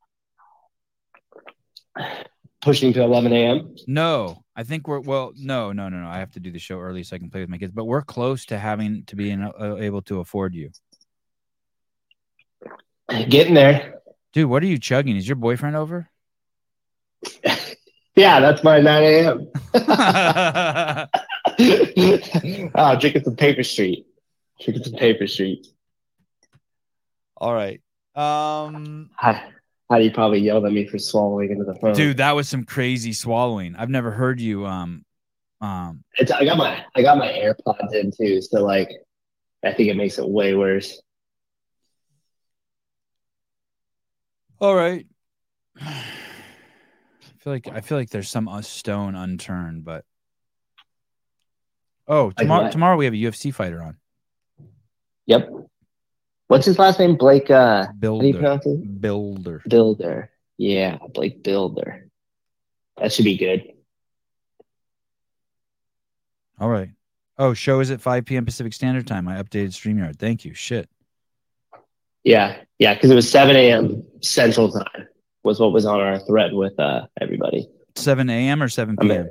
Pushing 2.61 2.91
to 2.93 3.01
11 3.03 3.31
a.m. 3.33 3.75
No, 3.87 4.43
I 4.55 4.63
think 4.63 4.87
we're 4.87 4.99
well. 4.99 5.31
No, 5.35 5.71
no, 5.71 5.89
no, 5.89 5.97
no. 5.97 6.07
I 6.07 6.17
have 6.19 6.31
to 6.31 6.39
do 6.39 6.51
the 6.51 6.59
show 6.59 6.79
early 6.79 7.03
so 7.03 7.15
I 7.15 7.19
can 7.19 7.29
play 7.29 7.41
with 7.41 7.49
my 7.49 7.57
kids. 7.57 7.71
But 7.71 7.85
we're 7.85 8.01
close 8.01 8.45
to 8.47 8.57
having 8.57 9.03
to 9.05 9.15
being 9.15 9.41
uh, 9.43 9.77
able 9.77 10.01
to 10.03 10.19
afford 10.19 10.55
you, 10.55 10.71
Getting 13.29 13.53
there. 13.53 14.01
dude. 14.33 14.49
What 14.49 14.63
are 14.63 14.67
you 14.67 14.79
chugging? 14.79 15.15
Is 15.15 15.27
your 15.27 15.35
boyfriend 15.35 15.75
over? 15.75 16.09
Yeah, 18.15 18.39
that's 18.39 18.63
my 18.63 18.79
9 18.79 19.03
a.m. 19.03 19.47
oh, 22.73 22.95
drinking 22.99 23.23
some 23.23 23.35
paper 23.35 23.61
street. 23.61 24.07
Drinking 24.59 24.85
some 24.85 24.93
paper 24.93 25.27
street. 25.27 25.67
All 27.35 27.53
right, 27.53 27.79
um, 28.15 29.11
How, 29.15 29.39
how 29.89 29.97
you 29.97 30.11
probably 30.11 30.39
yelled 30.39 30.65
at 30.65 30.71
me 30.71 30.85
for 30.87 30.97
swallowing 30.97 31.51
into 31.51 31.63
the 31.63 31.75
phone. 31.75 31.93
dude. 31.93 32.17
That 32.17 32.35
was 32.35 32.49
some 32.49 32.63
crazy 32.63 33.13
swallowing. 33.13 33.75
I've 33.75 33.89
never 33.89 34.11
heard 34.11 34.39
you. 34.41 34.65
Um, 34.65 35.05
um. 35.61 36.03
It's, 36.17 36.31
I 36.31 36.45
got 36.45 36.57
my 36.57 36.83
I 36.95 37.01
got 37.01 37.17
my 37.17 37.27
AirPods 37.27 37.93
in 37.93 38.11
too, 38.11 38.41
so 38.41 38.63
like 38.63 38.89
I 39.63 39.73
think 39.73 39.89
it 39.89 39.95
makes 39.95 40.17
it 40.17 40.27
way 40.27 40.55
worse. 40.55 41.01
All 44.59 44.75
right. 44.75 45.05
I 45.79 46.03
feel 47.39 47.53
like 47.53 47.67
I 47.67 47.81
feel 47.81 47.97
like 47.97 48.09
there's 48.09 48.29
some 48.29 48.47
uh, 48.47 48.61
stone 48.61 49.15
unturned, 49.15 49.85
but 49.85 50.03
oh, 52.07 52.31
tomorrow 52.31 52.69
tomorrow 52.71 52.97
we 52.97 53.05
have 53.05 53.13
a 53.13 53.17
UFC 53.17 53.53
fighter 53.53 53.81
on. 53.81 53.97
Yep. 55.27 55.49
What's 56.47 56.65
his 56.65 56.79
last 56.79 56.99
name? 56.99 57.15
Blake. 57.15 57.49
Uh, 57.51 57.87
how 57.87 57.91
do 57.91 57.97
you 58.25 58.33
Bilder. 58.33 58.37
pronounce 58.39 58.65
it? 58.65 59.01
Bilder. 59.01 59.61
Bilder. 59.67 60.29
Yeah, 60.57 60.97
Blake 61.13 61.43
Bilder. 61.43 62.09
That 62.97 63.11
should 63.13 63.25
be 63.25 63.37
good. 63.37 63.73
All 66.59 66.69
right. 66.69 66.89
Oh, 67.37 67.53
show 67.53 67.79
is 67.81 67.91
at 67.91 68.01
5 68.01 68.25
p.m. 68.25 68.45
Pacific 68.45 68.73
Standard 68.73 69.05
Time. 69.05 69.27
I 69.27 69.35
updated 69.35 69.67
StreamYard. 69.69 70.17
Thank 70.17 70.43
you. 70.45 70.53
Shit. 70.55 70.89
Yeah, 72.23 72.57
yeah, 72.79 72.93
because 72.95 73.11
it 73.11 73.15
was 73.15 73.29
7 73.29 73.55
a.m. 73.55 74.03
Central 74.21 74.71
Time 74.71 75.07
was 75.43 75.59
what 75.59 75.71
was 75.71 75.85
on 75.85 75.99
our 75.99 76.19
thread 76.19 76.53
with 76.53 76.77
uh 76.79 77.05
everybody. 77.21 77.69
7 77.95 78.29
a.m. 78.29 78.63
or 78.63 78.69
7 78.69 78.97
I 78.99 79.03
mean, 79.03 79.11
p.m. 79.11 79.29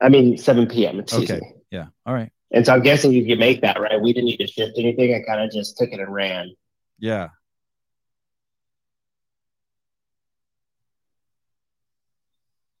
I 0.00 0.08
mean 0.08 0.38
7 0.38 0.66
p.m. 0.68 1.00
Excuse 1.00 1.30
Okay. 1.30 1.40
me. 1.40 1.52
Yeah. 1.70 1.86
All 2.06 2.14
right. 2.14 2.30
And 2.52 2.66
so 2.66 2.74
I'm 2.74 2.82
guessing 2.82 3.12
you 3.12 3.24
could 3.24 3.38
make 3.38 3.62
that 3.62 3.80
right. 3.80 4.00
We 4.00 4.12
didn't 4.12 4.26
need 4.26 4.36
to 4.38 4.46
shift 4.46 4.78
anything. 4.78 5.14
I 5.14 5.20
kind 5.26 5.42
of 5.42 5.50
just 5.50 5.78
took 5.78 5.90
it 5.90 6.00
and 6.00 6.12
ran. 6.12 6.54
Yeah. 6.98 7.28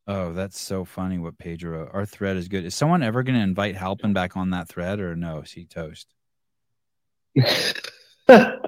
Oh, 0.06 0.32
that's 0.32 0.58
so 0.60 0.84
funny 0.84 1.18
what 1.18 1.38
Pedro. 1.38 1.88
Our 1.92 2.04
thread 2.04 2.36
is 2.36 2.48
good. 2.48 2.64
Is 2.64 2.74
someone 2.74 3.02
ever 3.02 3.22
going 3.22 3.36
to 3.36 3.42
invite 3.42 3.76
Halpin 3.76 4.12
back 4.12 4.36
on 4.36 4.50
that 4.50 4.68
thread 4.68 4.98
or 5.00 5.14
no? 5.14 5.40
Is 5.40 5.52
he 5.52 5.64
toast? 5.64 6.08
I 8.28 8.58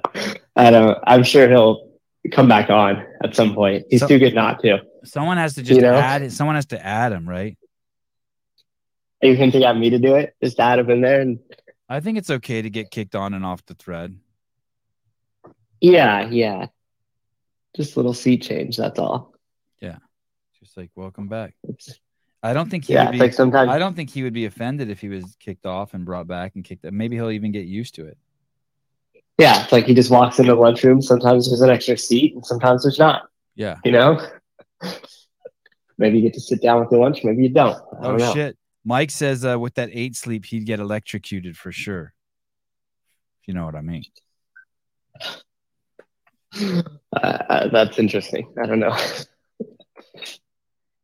don't. 0.56 0.98
I'm 1.04 1.24
sure 1.24 1.48
he'll 1.48 1.90
come 2.32 2.48
back 2.48 2.70
on 2.70 3.04
at 3.22 3.34
some 3.34 3.54
point. 3.54 3.84
He's 3.90 4.00
So- 4.00 4.08
too 4.08 4.18
good 4.18 4.34
not 4.34 4.60
to. 4.62 4.78
Someone 5.04 5.36
has 5.36 5.54
to 5.56 5.62
just 5.62 5.76
You 5.76 5.82
know? 5.82 5.94
add 5.94 6.22
it. 6.22 6.32
Someone 6.32 6.54
has 6.54 6.64
to 6.66 6.82
add 6.84 7.12
him, 7.12 7.28
right? 7.28 7.58
You 9.24 9.34
hinting 9.36 9.64
at 9.64 9.76
me 9.76 9.90
to 9.90 9.98
do 9.98 10.14
it? 10.16 10.34
Just 10.42 10.60
add 10.60 10.78
him 10.78 10.90
in 10.90 11.00
there 11.00 11.20
and 11.20 11.38
I 11.88 12.00
think 12.00 12.18
it's 12.18 12.30
okay 12.30 12.62
to 12.62 12.70
get 12.70 12.90
kicked 12.90 13.14
on 13.14 13.34
and 13.34 13.44
off 13.44 13.64
the 13.66 13.74
thread. 13.74 14.18
yeah, 15.80 16.28
yeah. 16.28 16.66
Just 17.76 17.96
a 17.96 17.98
little 17.98 18.14
seat 18.14 18.42
change. 18.42 18.76
That's 18.76 18.98
all. 18.98 19.34
Yeah, 19.80 19.96
just 20.60 20.76
like 20.76 20.90
welcome 20.94 21.28
back. 21.28 21.54
It's, 21.64 21.98
I 22.42 22.52
don't 22.52 22.70
think 22.70 22.84
he 22.84 22.92
yeah, 22.94 23.04
would 23.06 23.12
be 23.12 23.18
like 23.18 23.32
sometimes. 23.34 23.70
I 23.70 23.78
don't 23.78 23.94
think 23.94 24.10
he 24.10 24.22
would 24.22 24.32
be 24.32 24.44
offended 24.44 24.90
if 24.90 25.00
he 25.00 25.08
was 25.08 25.36
kicked 25.40 25.66
off 25.66 25.92
and 25.94 26.04
brought 26.04 26.26
back 26.26 26.52
and 26.54 26.64
kicked 26.64 26.84
maybe 26.90 27.16
he'll 27.16 27.30
even 27.30 27.52
get 27.52 27.64
used 27.66 27.94
to 27.96 28.06
it. 28.06 28.16
Yeah, 29.38 29.62
it's 29.64 29.72
like 29.72 29.86
he 29.86 29.94
just 29.94 30.10
walks 30.10 30.38
into 30.38 30.54
the 30.54 30.60
lunchroom. 30.60 31.02
Sometimes 31.02 31.48
there's 31.48 31.60
an 31.62 31.70
extra 31.70 31.98
seat, 31.98 32.34
and 32.34 32.46
sometimes 32.46 32.84
there's 32.84 32.98
not. 32.98 33.22
Yeah. 33.56 33.76
You 33.84 33.92
know. 33.92 34.20
Maybe 35.98 36.18
you 36.18 36.22
get 36.22 36.34
to 36.34 36.40
sit 36.40 36.60
down 36.62 36.80
with 36.80 36.90
your 36.90 37.00
lunch. 37.00 37.22
Maybe 37.24 37.42
you 37.44 37.48
don't. 37.48 37.76
I 37.76 37.96
Oh 37.98 38.02
don't 38.10 38.18
know. 38.18 38.32
shit. 38.34 38.56
Mike 38.84 39.10
says 39.10 39.44
uh, 39.44 39.58
with 39.58 39.74
that 39.74 39.90
eight 39.92 40.16
sleep, 40.16 40.44
he'd 40.44 40.66
get 40.66 40.80
electrocuted 40.80 41.56
for 41.56 41.72
sure. 41.72 42.12
If 43.40 43.48
you 43.48 43.54
know 43.54 43.64
what 43.64 43.74
I 43.74 43.80
mean. 43.80 44.04
Uh, 46.56 46.82
uh, 47.20 47.68
that's 47.68 47.98
interesting. 47.98 48.52
I 48.62 48.66
don't 48.66 48.80
know. 48.80 48.96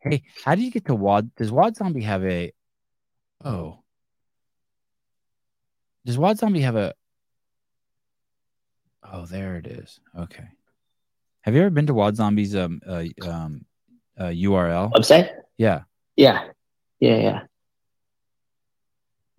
Hey, 0.01 0.23
how 0.44 0.55
do 0.55 0.62
you 0.62 0.70
get 0.70 0.86
to 0.86 0.94
Wad? 0.94 1.35
Does 1.36 1.52
Wad 1.52 1.77
Zombie 1.77 2.02
have 2.02 2.24
a? 2.24 2.52
Oh, 3.44 3.81
does 6.07 6.16
Wad 6.16 6.39
Zombie 6.39 6.62
have 6.62 6.77
a? 6.77 6.94
Oh, 9.12 9.27
there 9.27 9.57
it 9.57 9.66
is. 9.66 10.01
Okay. 10.19 10.48
Have 11.43 11.55
you 11.55 11.61
ever 11.61 11.70
been 11.70 11.86
to 11.86 11.94
Wad 11.94 12.16
Zombie's 12.16 12.57
um 12.57 12.81
uh, 12.86 13.05
um 13.23 13.65
uh, 14.19 14.24
URL? 14.24 14.93
Website? 14.93 15.31
Yeah. 15.59 15.82
Yeah, 16.16 16.48
yeah, 16.98 17.16
yeah. 17.16 17.40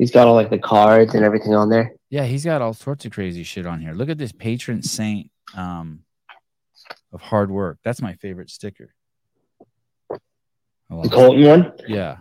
He's 0.01 0.09
got 0.09 0.25
all 0.25 0.33
like 0.33 0.49
the 0.49 0.57
cards 0.57 1.13
and 1.13 1.23
everything 1.23 1.53
on 1.53 1.69
there. 1.69 1.93
Yeah, 2.09 2.23
he's 2.23 2.43
got 2.43 2.59
all 2.59 2.73
sorts 2.73 3.05
of 3.05 3.11
crazy 3.11 3.43
shit 3.43 3.67
on 3.67 3.79
here. 3.79 3.93
Look 3.93 4.09
at 4.09 4.17
this 4.17 4.31
patron 4.31 4.81
saint 4.81 5.29
um 5.53 5.99
of 7.13 7.21
hard 7.21 7.51
work. 7.51 7.77
That's 7.83 8.01
my 8.01 8.15
favorite 8.15 8.49
sticker. 8.49 8.95
The. 10.09 11.07
Colton 11.07 11.43
one. 11.43 11.73
Yeah. 11.87 12.17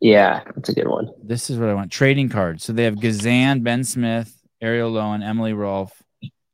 Yeah, 0.00 0.42
that's 0.52 0.68
a 0.68 0.74
good 0.74 0.88
one. 0.88 1.10
This 1.22 1.48
is 1.48 1.58
what 1.58 1.68
I 1.68 1.74
want. 1.74 1.92
Trading 1.92 2.28
cards. 2.28 2.64
So 2.64 2.72
they 2.72 2.82
have 2.82 3.00
Gazan, 3.00 3.60
Ben 3.60 3.84
Smith, 3.84 4.36
Ariel 4.60 4.90
Loewen, 4.90 5.24
Emily 5.24 5.52
Rolfe, 5.52 6.02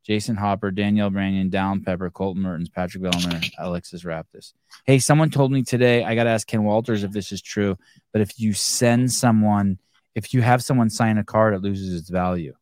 Jason 0.05 0.37
Hopper, 0.37 0.71
Danielle 0.71 1.11
Branyan, 1.11 1.49
Down 1.49 1.83
Pepper, 1.83 2.11
Colton 2.11 2.43
Mertens, 2.43 2.69
Patrick 2.69 3.05
Vellner, 3.05 3.51
Alexis 3.59 4.05
Raptis. 4.05 4.53
Hey, 4.85 4.99
someone 4.99 5.31
told 5.31 5.51
me 5.51 5.63
today, 5.63 6.05
I 6.05 6.15
got 6.15 6.25
to 6.25 6.31
ask 6.31 6.47
Ken 6.47 6.63
Walters 6.63 7.05
if 7.05 7.11
this 7.11 7.33
is 7.33 7.41
true, 7.41 7.79
but 8.13 8.21
if 8.21 8.39
you 8.39 8.53
send 8.53 9.11
someone, 9.11 9.79
if 10.15 10.35
you 10.35 10.43
have 10.43 10.63
someone 10.63 10.91
sign 10.91 11.19
a 11.19 11.25
card, 11.25 11.55
it 11.55 11.63
loses 11.63 11.99
its 11.99 12.09
value. 12.11 12.55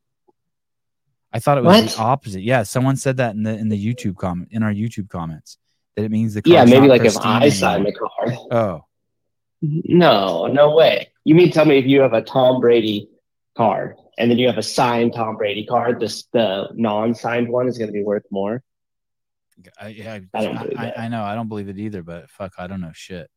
I 1.33 1.41
thought 1.41 1.59
it 1.59 1.65
was 1.65 1.83
What? 1.83 1.91
the 1.93 2.01
opposite. 2.01 2.43
Yeah, 2.43 2.63
someone 2.63 2.97
said 2.97 3.19
that 3.19 3.35
in 3.35 3.43
the 3.43 3.55
in 3.57 3.69
the 3.69 3.95
YouTube 3.95 4.17
comment 4.17 4.49
in 4.51 4.63
our 4.63 4.73
YouTube 4.73 5.09
comments 5.09 5.59
that 5.97 6.05
it 6.05 6.11
means 6.11 6.35
the 6.35 6.43
Yeah, 6.45 6.65
maybe 6.65 6.89
like 6.89 7.03
if 7.05 7.17
I 7.19 7.49
sign 7.51 7.85
the 7.85 7.93
card. 7.93 8.37
Oh, 8.51 8.85
No, 9.61 10.47
no 10.47 10.75
way. 10.75 11.09
You 11.25 11.35
mean 11.35 11.51
tell 11.51 11.65
me 11.67 11.77
if 11.79 11.85
you 11.87 12.01
have 12.01 12.15
a 12.15 12.23
Tom 12.23 12.61
Brady 12.61 13.09
card 13.57 13.97
and 14.17 14.31
then 14.31 14.39
you 14.39 14.47
have 14.47 14.59
a 14.59 14.63
signed 14.63 15.13
Tom 15.15 15.37
Brady 15.37 15.67
card, 15.67 16.01
this 16.01 16.25
the 16.33 16.69
non-signed 16.75 17.49
one 17.49 17.69
is 17.69 17.77
going 17.77 17.89
to 17.89 17.93
be 17.93 18.03
worth 18.03 18.25
more? 18.31 18.63
I, 19.81 19.89
yeah, 19.89 20.21
I 20.33 20.45
don't 20.45 20.57
believe 20.59 20.79
I, 20.79 20.85
that. 20.85 20.99
I 21.01 21.09
know. 21.09 21.23
I 21.25 21.35
don't 21.35 21.49
believe 21.49 21.69
it 21.69 21.79
either, 21.79 22.03
but 22.03 22.31
fuck, 22.31 22.55
I 22.59 22.69
don't 22.69 22.81
know 22.81 22.93
shit. 22.95 23.29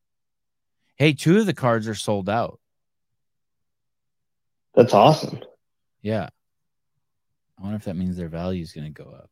Hey, 0.95 1.13
two 1.13 1.39
of 1.39 1.45
the 1.47 1.53
cards 1.53 1.87
are 1.87 1.95
sold 1.95 2.29
out. 2.29 2.59
That's 4.75 4.93
awesome. 4.93 5.39
Yeah. 6.01 6.29
I 7.59 7.61
wonder 7.61 7.75
if 7.77 7.83
that 7.85 7.95
means 7.95 8.17
their 8.17 8.29
value 8.29 8.63
is 8.63 8.71
going 8.73 8.91
to 8.91 9.03
go 9.03 9.09
up. 9.11 9.29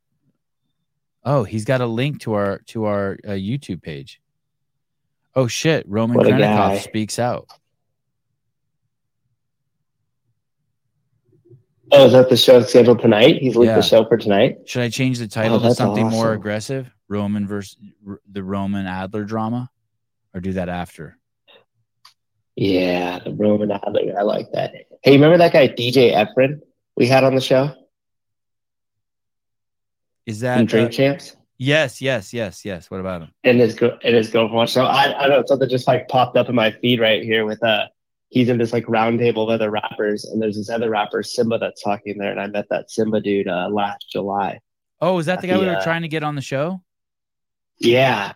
Oh, 1.24 1.44
he's 1.44 1.66
got 1.66 1.82
a 1.82 1.86
link 1.86 2.22
to 2.22 2.34
our 2.34 2.60
to 2.68 2.86
our 2.86 3.18
uh, 3.26 3.32
YouTube 3.32 3.82
page. 3.82 4.22
Oh 5.36 5.48
shit, 5.48 5.86
Roman 5.88 6.18
What 6.18 6.28
Khrennikov 6.28 6.82
speaks 6.82 7.20
out. 7.20 7.48
Oh, 11.92 12.06
is 12.06 12.12
that 12.14 12.30
the 12.30 12.38
show 12.38 12.62
scheduled 12.62 13.00
tonight? 13.02 13.38
He's 13.42 13.56
leaked 13.56 13.70
Yeah. 13.70 13.76
the 13.78 13.82
show 13.82 14.06
for 14.06 14.18
tonight. 14.18 14.60
Should 14.66 14.84
I 14.84 14.90
change 14.90 15.18
the 15.18 15.28
title 15.28 15.58
to 15.60 15.66
Oh, 15.66 15.68
that's 15.70 15.78
something 15.78 16.08
more 16.08 16.34
aggressive? 16.34 16.90
Roman 17.08 17.48
versus 17.48 17.78
R- 18.08 18.22
the 18.32 18.44
Roman 18.44 18.86
Adler 18.86 19.24
drama, 19.24 19.72
or 20.36 20.40
do 20.42 20.54
that 20.54 20.70
after? 20.70 21.18
Yeah, 22.56 23.20
the 23.20 23.34
Roman 23.34 23.72
Adler. 23.72 24.14
I 24.20 24.22
like 24.22 24.52
that. 24.52 24.74
Hey, 25.04 25.14
remember 25.14 25.38
that 25.38 25.54
guy 25.54 25.68
DJ 25.68 26.14
Efren 26.14 26.60
we 26.96 27.08
had 27.08 27.24
on 27.24 27.36
the 27.36 27.42
show 27.42 27.74
Is 30.26 30.40
from 30.40 30.44
that 30.44 30.66
Drink 30.68 30.90
uh, 30.90 30.92
Champs? 30.92 31.36
yes, 31.58 32.02
yes, 32.02 32.34
yes, 32.34 32.66
yes. 32.66 32.92
What 32.92 33.00
about 33.00 33.22
him? 33.24 33.32
and 33.44 33.60
his 33.60 33.76
girl 33.76 33.98
and 34.04 34.16
his 34.16 34.30
girlfriend. 34.30 34.70
So 34.70 34.84
I, 34.86 35.18
I 35.18 35.28
don't 35.28 35.40
know 35.42 35.44
something 35.46 35.70
just 35.70 35.88
like 35.88 36.08
popped 36.08 36.36
up 36.38 36.50
in 36.50 36.56
my 36.56 36.72
feed 36.72 37.00
right 37.00 37.24
here 37.24 37.46
with 37.46 37.64
uh 37.64 37.86
he's 38.30 38.50
in 38.50 38.58
this 38.58 38.74
like 38.74 38.88
round 38.88 39.20
table 39.20 39.44
of 39.44 39.50
other 39.50 39.72
rappers 39.72 40.26
and 40.26 40.42
there's 40.42 40.58
this 40.58 40.70
other 40.70 40.90
rapper 40.90 41.24
Simba 41.24 41.58
that's 41.58 41.82
talking 41.82 42.18
there 42.18 42.32
and 42.32 42.40
I 42.40 42.48
met 42.48 42.66
that 42.70 42.92
Simba 42.92 43.22
dude 43.22 43.48
uh, 43.48 43.70
last 43.72 44.06
July. 44.12 44.60
Oh, 45.02 45.18
is 45.20 45.26
that 45.28 45.42
the 45.42 45.48
guy 45.48 45.58
we 45.58 45.66
were 45.66 45.72
Yeah. 45.74 45.84
trying 45.84 46.02
to 46.02 46.10
get 46.10 46.24
on 46.24 46.36
the 46.36 46.42
show? 46.42 46.82
Yeah, 47.80 48.34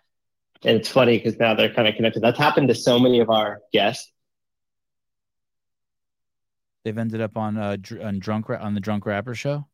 and 0.64 0.77
it's 0.77 0.88
funny 0.88 1.18
because 1.18 1.38
now 1.38 1.53
they're 1.53 1.73
kind 1.73 1.90
of 1.90 1.95
connected. 1.95 2.23
That's 2.23 2.38
happened 2.40 2.69
to 2.69 2.76
so 2.76 2.98
many 2.98 3.19
of 3.19 3.30
our 3.30 3.60
guests. 3.73 4.10
They've 6.84 6.97
ended 6.97 7.22
up 7.22 7.38
on 7.38 7.57
uh 7.57 7.77
dr- 7.80 8.01
on 8.03 8.19
drunk 8.19 8.49
Ra- 8.49 8.61
on 8.61 8.73
the 8.73 8.80
drunk 8.80 9.05
rapper 9.05 9.35
show. 9.35 9.65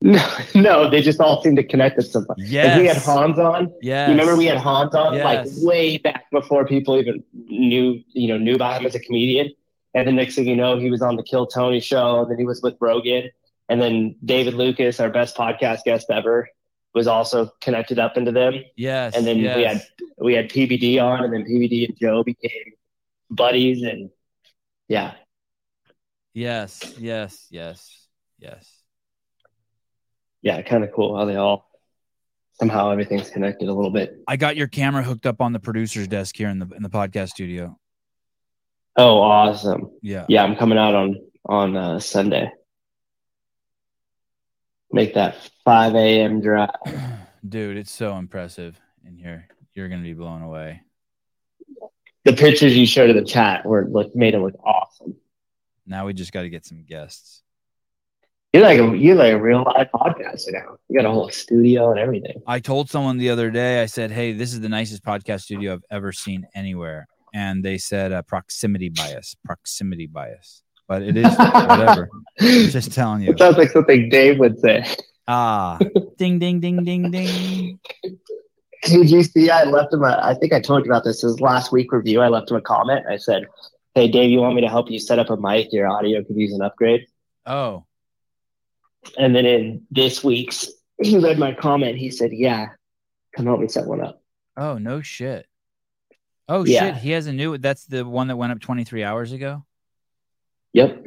No, 0.00 0.24
no, 0.54 0.90
they 0.90 1.00
just 1.00 1.20
all 1.20 1.42
seem 1.42 1.56
to 1.56 1.62
connect 1.64 1.98
at 1.98 2.04
some 2.06 2.24
point. 2.26 2.38
Like 2.40 2.48
we 2.48 2.54
had 2.54 2.96
Yes. 2.96 3.04
Hans 3.04 3.38
on. 3.38 3.72
Yes. 3.82 4.08
You 4.08 4.12
remember 4.14 4.36
we 4.36 4.46
had 4.46 4.58
Hans 4.58 4.94
on 4.94 5.18
like 5.18 5.46
way 5.58 5.98
back 5.98 6.30
before 6.30 6.64
people 6.66 6.96
even 6.98 7.22
knew, 7.34 8.00
you 8.12 8.28
know, 8.28 8.38
knew 8.38 8.54
about 8.54 8.80
him 8.80 8.86
as 8.86 8.94
a 8.94 9.00
comedian. 9.00 9.50
And 9.94 10.06
the 10.06 10.12
next 10.12 10.34
thing 10.36 10.46
you 10.46 10.54
know, 10.54 10.78
he 10.78 10.90
was 10.90 11.02
on 11.02 11.16
the 11.16 11.22
Kill 11.22 11.46
Tony 11.46 11.80
show, 11.80 12.20
and 12.20 12.30
then 12.30 12.38
he 12.38 12.44
was 12.44 12.62
with 12.62 12.76
Rogan. 12.80 13.30
And 13.68 13.80
then 13.80 14.14
David 14.24 14.54
Lucas, 14.54 15.00
our 15.00 15.10
best 15.10 15.36
podcast 15.36 15.82
guest 15.84 16.06
ever, 16.10 16.48
was 16.94 17.06
also 17.06 17.50
connected 17.60 17.98
up 17.98 18.16
into 18.16 18.30
them. 18.30 18.54
Yes. 18.76 19.16
And 19.16 19.26
then 19.26 19.38
we 19.38 19.62
had 19.64 19.82
we 20.18 20.34
had 20.34 20.48
PBD 20.48 21.02
on, 21.02 21.24
and 21.24 21.32
then 21.32 21.44
PBD 21.44 21.88
and 21.88 21.98
Joe 21.98 22.22
became 22.22 22.72
buddies, 23.30 23.82
and 23.82 24.10
yeah, 24.88 25.14
Yes, 26.38 26.94
yes, 26.96 27.48
yes, 27.50 28.06
yes. 28.38 28.64
yeah, 30.40 30.62
kind 30.62 30.84
of 30.84 30.92
cool 30.92 31.16
how 31.16 31.24
they 31.24 31.34
all 31.34 31.68
somehow 32.60 32.92
everything's 32.92 33.28
connected 33.28 33.68
a 33.68 33.74
little 33.74 33.90
bit. 33.90 34.22
I 34.28 34.36
got 34.36 34.56
your 34.56 34.68
camera 34.68 35.02
hooked 35.02 35.26
up 35.26 35.40
on 35.40 35.52
the 35.52 35.58
producer's 35.58 36.06
desk 36.06 36.36
here 36.36 36.48
in 36.48 36.60
the 36.60 36.68
in 36.76 36.84
the 36.84 36.90
podcast 36.90 37.30
studio. 37.30 37.76
Oh, 38.96 39.18
awesome! 39.18 39.90
Yeah. 40.00 40.26
Yeah, 40.28 40.44
I'm 40.44 40.54
coming 40.54 40.78
out 40.78 40.94
on 40.94 41.16
on 41.44 41.76
uh, 41.76 41.98
Sunday. 41.98 42.52
Make 44.92 45.14
that 45.14 45.36
5 45.64 45.96
a.m. 45.96 46.40
drive. 46.40 46.70
Dude, 47.48 47.76
it's 47.76 47.90
so 47.90 48.16
impressive 48.16 48.80
in 49.04 49.16
here. 49.16 49.48
You're 49.74 49.88
gonna 49.88 50.02
be 50.02 50.14
blown 50.14 50.42
away. 50.42 50.82
The 52.22 52.32
pictures 52.32 52.76
you 52.76 52.86
showed 52.86 53.10
in 53.10 53.16
the 53.16 53.24
chat 53.24 53.66
were 53.66 53.88
look 53.90 54.14
made 54.14 54.34
it 54.34 54.38
look 54.38 54.54
awesome. 54.64 55.16
Now 55.88 56.06
we 56.06 56.12
just 56.12 56.32
got 56.32 56.42
to 56.42 56.50
get 56.50 56.66
some 56.66 56.84
guests. 56.84 57.42
You're 58.52 58.62
like 58.62 58.78
a, 58.78 58.96
you're 58.96 59.14
like 59.14 59.32
a 59.32 59.40
real 59.40 59.62
live 59.64 59.88
podcaster 59.94 60.52
now. 60.52 60.78
You 60.88 61.00
got 61.00 61.08
a 61.08 61.12
whole 61.12 61.28
studio 61.30 61.90
and 61.90 61.98
everything. 61.98 62.42
I 62.46 62.60
told 62.60 62.88
someone 62.88 63.18
the 63.18 63.30
other 63.30 63.50
day, 63.50 63.82
I 63.82 63.86
said, 63.86 64.10
Hey, 64.10 64.32
this 64.32 64.52
is 64.52 64.60
the 64.60 64.68
nicest 64.68 65.04
podcast 65.04 65.42
studio 65.42 65.74
I've 65.74 65.84
ever 65.90 66.12
seen 66.12 66.46
anywhere. 66.54 67.08
And 67.34 67.62
they 67.62 67.76
said 67.76 68.12
uh, 68.12 68.22
proximity 68.22 68.88
bias, 68.88 69.36
proximity 69.44 70.06
bias. 70.06 70.62
But 70.86 71.02
it 71.02 71.18
is 71.18 71.36
whatever. 71.36 72.08
Just 72.38 72.92
telling 72.92 73.22
you. 73.22 73.32
It 73.32 73.38
sounds 73.38 73.58
like 73.58 73.70
something 73.70 74.08
Dave 74.08 74.38
would 74.38 74.58
say. 74.58 74.84
Ah, 75.26 75.78
ding, 76.16 76.38
ding, 76.38 76.58
ding, 76.58 76.84
ding, 76.84 77.10
ding. 77.10 77.78
Did 78.84 79.10
you 79.10 79.22
see? 79.22 79.50
I 79.50 79.64
left 79.64 79.92
him 79.92 80.04
a. 80.04 80.18
I 80.22 80.32
think 80.34 80.54
I 80.54 80.60
told 80.60 80.86
you 80.86 80.90
about 80.90 81.04
this. 81.04 81.20
His 81.20 81.40
last 81.40 81.72
week 81.72 81.92
review. 81.92 82.22
I 82.22 82.28
left 82.28 82.50
him 82.50 82.56
a 82.56 82.62
comment. 82.62 83.04
I 83.10 83.16
said, 83.16 83.44
"Hey, 83.98 84.08
Dave, 84.08 84.30
you 84.30 84.38
want 84.40 84.54
me 84.54 84.60
to 84.62 84.68
help 84.68 84.90
you 84.90 84.98
set 84.98 85.18
up 85.18 85.30
a 85.30 85.36
mic? 85.36 85.72
Your 85.72 85.88
audio 85.88 86.22
could 86.22 86.36
use 86.36 86.52
an 86.52 86.62
upgrade." 86.62 87.06
Oh, 87.46 87.84
And 89.18 89.34
then 89.34 89.46
in 89.46 89.86
this 89.90 90.22
week's, 90.22 90.68
he 91.02 91.18
read 91.18 91.38
my 91.38 91.52
comment. 91.54 91.96
He 91.98 92.10
said, 92.10 92.30
"Yeah, 92.32 92.68
come 93.34 93.46
help 93.46 93.60
me 93.60 93.68
set 93.68 93.86
one 93.86 94.00
up." 94.00 94.22
oh, 94.56 94.76
no 94.76 95.00
shit. 95.02 95.46
Oh, 96.48 96.64
Yeah. 96.64 96.94
shit. 96.94 96.96
He 97.02 97.10
has 97.12 97.26
a 97.28 97.32
new, 97.32 97.58
that's 97.58 97.84
the 97.84 98.04
one 98.04 98.26
that 98.28 98.36
went 98.36 98.50
up 98.52 98.58
23 98.60 99.04
hours 99.04 99.30
ago. 99.32 99.64
Yep. 100.72 101.06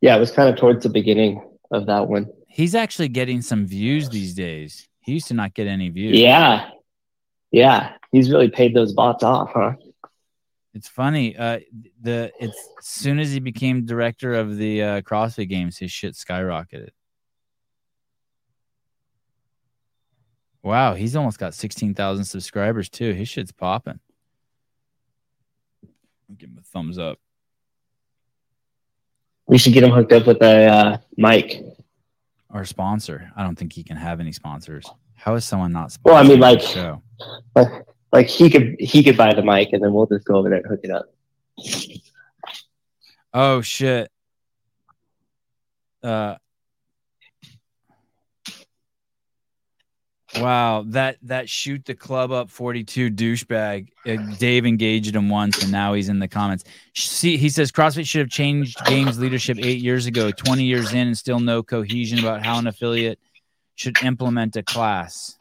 Yeah, 0.00 0.16
it 0.16 0.20
was 0.20 0.30
kind 0.30 0.48
of 0.48 0.56
towards 0.56 0.84
the 0.84 0.88
beginning 0.88 1.42
of 1.72 1.86
that 1.86 2.06
one. 2.08 2.28
He's 2.48 2.74
actually 2.76 3.08
getting 3.08 3.42
some 3.42 3.66
views 3.66 4.08
these 4.10 4.34
days. 4.34 4.88
He 5.00 5.12
used 5.12 5.26
to 5.28 5.34
not 5.34 5.54
get 5.54 5.66
any 5.66 5.88
views. 5.88 6.16
Yeah, 6.18 6.70
yeah. 7.50 7.94
He's 8.12 8.30
really 8.30 8.48
paid 8.50 8.74
those 8.74 8.92
bots 8.92 9.24
off, 9.24 9.50
huh? 9.52 9.72
It's 10.76 10.88
funny. 10.88 11.34
Uh, 11.34 11.60
the 12.02 12.30
it's 12.38 12.58
as 12.78 12.86
soon 12.86 13.18
as 13.18 13.32
he 13.32 13.40
became 13.40 13.86
director 13.86 14.34
of 14.34 14.58
the 14.58 14.82
uh, 14.82 15.00
CrossFit 15.00 15.48
Games, 15.48 15.78
his 15.78 15.90
shit 15.90 16.12
skyrocketed. 16.12 16.90
Wow, 20.62 20.92
he's 20.92 21.16
almost 21.16 21.38
got 21.38 21.54
sixteen 21.54 21.94
thousand 21.94 22.26
subscribers 22.26 22.90
too. 22.90 23.14
His 23.14 23.26
shit's 23.26 23.52
popping. 23.52 24.00
Give 26.36 26.50
him 26.50 26.58
a 26.58 26.62
thumbs 26.62 26.98
up. 26.98 27.18
We 29.46 29.56
should 29.56 29.72
get 29.72 29.82
him 29.82 29.92
hooked 29.92 30.12
up 30.12 30.26
with 30.26 30.42
a 30.42 30.66
uh, 30.66 30.98
mic. 31.16 31.62
Our 32.50 32.66
sponsor. 32.66 33.30
I 33.34 33.44
don't 33.44 33.56
think 33.56 33.72
he 33.72 33.82
can 33.82 33.96
have 33.96 34.20
any 34.20 34.32
sponsors. 34.32 34.86
How 35.14 35.36
is 35.36 35.46
someone 35.46 35.72
not? 35.72 35.96
Well, 36.04 36.16
I 36.16 36.22
mean, 36.22 36.40
like? 36.40 36.60
Like, 38.12 38.28
he 38.28 38.50
could 38.50 38.76
he 38.78 39.02
could 39.02 39.16
buy 39.16 39.34
the 39.34 39.42
mic, 39.42 39.72
and 39.72 39.82
then 39.82 39.92
we'll 39.92 40.06
just 40.06 40.24
go 40.24 40.36
over 40.36 40.48
there 40.48 40.58
and 40.58 40.66
hook 40.66 40.80
it 40.82 40.90
up. 40.90 41.06
Oh 43.32 43.60
shit. 43.60 44.10
Uh 46.02 46.36
Wow, 50.38 50.84
that 50.88 51.16
that 51.22 51.48
shoot 51.48 51.84
the 51.84 51.94
club 51.94 52.30
up 52.30 52.50
42 52.50 53.10
douchebag. 53.10 53.88
Uh, 54.06 54.16
Dave 54.38 54.66
engaged 54.66 55.14
him 55.14 55.28
once 55.28 55.62
and 55.62 55.72
now 55.72 55.94
he's 55.94 56.08
in 56.08 56.18
the 56.18 56.28
comments. 56.28 56.64
See, 56.94 57.36
he 57.36 57.48
says 57.48 57.72
CrossFit 57.72 58.06
should 58.06 58.20
have 58.20 58.30
changed 58.30 58.84
games 58.84 59.18
leadership 59.18 59.58
8 59.58 59.80
years 59.80 60.06
ago, 60.06 60.30
20 60.30 60.64
years 60.64 60.92
in 60.92 61.08
and 61.08 61.16
still 61.16 61.40
no 61.40 61.62
cohesion 61.62 62.18
about 62.18 62.44
how 62.44 62.58
an 62.58 62.66
affiliate 62.66 63.18
should 63.76 64.02
implement 64.02 64.56
a 64.56 64.62
class. 64.62 65.36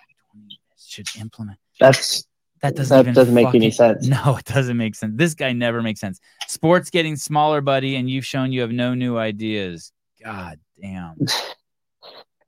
Should 0.77 1.07
implement. 1.19 1.59
That's 1.79 2.25
That 2.65 2.75
doesn't 2.75 3.05
that 3.05 3.13
doesn't 3.13 3.33
make 3.35 3.53
any 3.53 3.69
sense. 3.69 4.07
No, 4.15 4.37
it 4.37 4.45
doesn't 4.45 4.75
make 4.75 4.95
sense. 4.95 5.13
This 5.15 5.35
guy 5.35 5.53
never 5.53 5.83
makes 5.83 5.99
sense. 5.99 6.19
Sports 6.47 6.89
getting 6.89 7.15
smaller, 7.15 7.61
buddy, 7.61 7.95
and 7.95 8.09
you've 8.09 8.25
shown 8.25 8.51
you 8.51 8.61
have 8.61 8.71
no 8.71 8.95
new 8.95 9.17
ideas. 9.17 9.91
God 10.23 10.59
damn. 10.81 11.15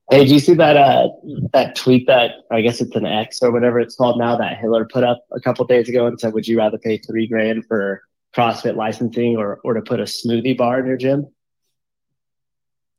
Hey, 0.09 0.19
did 0.19 0.31
you 0.31 0.39
see 0.39 0.53
that 0.53 0.77
uh 0.77 1.09
that 1.51 1.75
tweet 1.75 2.07
that 2.07 2.35
I 2.49 2.61
guess 2.61 2.79
it's 2.79 2.95
an 2.95 3.05
X 3.05 3.39
or 3.41 3.51
whatever 3.51 3.77
it's 3.81 3.97
called 3.97 4.17
now 4.17 4.37
that 4.37 4.57
Hiller 4.57 4.87
put 4.89 5.03
up 5.03 5.25
a 5.33 5.41
couple 5.41 5.65
days 5.65 5.89
ago 5.89 6.07
and 6.07 6.17
said, 6.17 6.31
"Would 6.31 6.47
you 6.47 6.57
rather 6.57 6.77
pay 6.77 6.97
three 6.97 7.27
grand 7.27 7.65
for 7.65 8.03
CrossFit 8.33 8.77
licensing 8.77 9.35
or 9.35 9.59
or 9.65 9.73
to 9.73 9.81
put 9.81 9.99
a 9.99 10.03
smoothie 10.03 10.57
bar 10.57 10.79
in 10.79 10.85
your 10.85 10.95
gym?" 10.95 11.27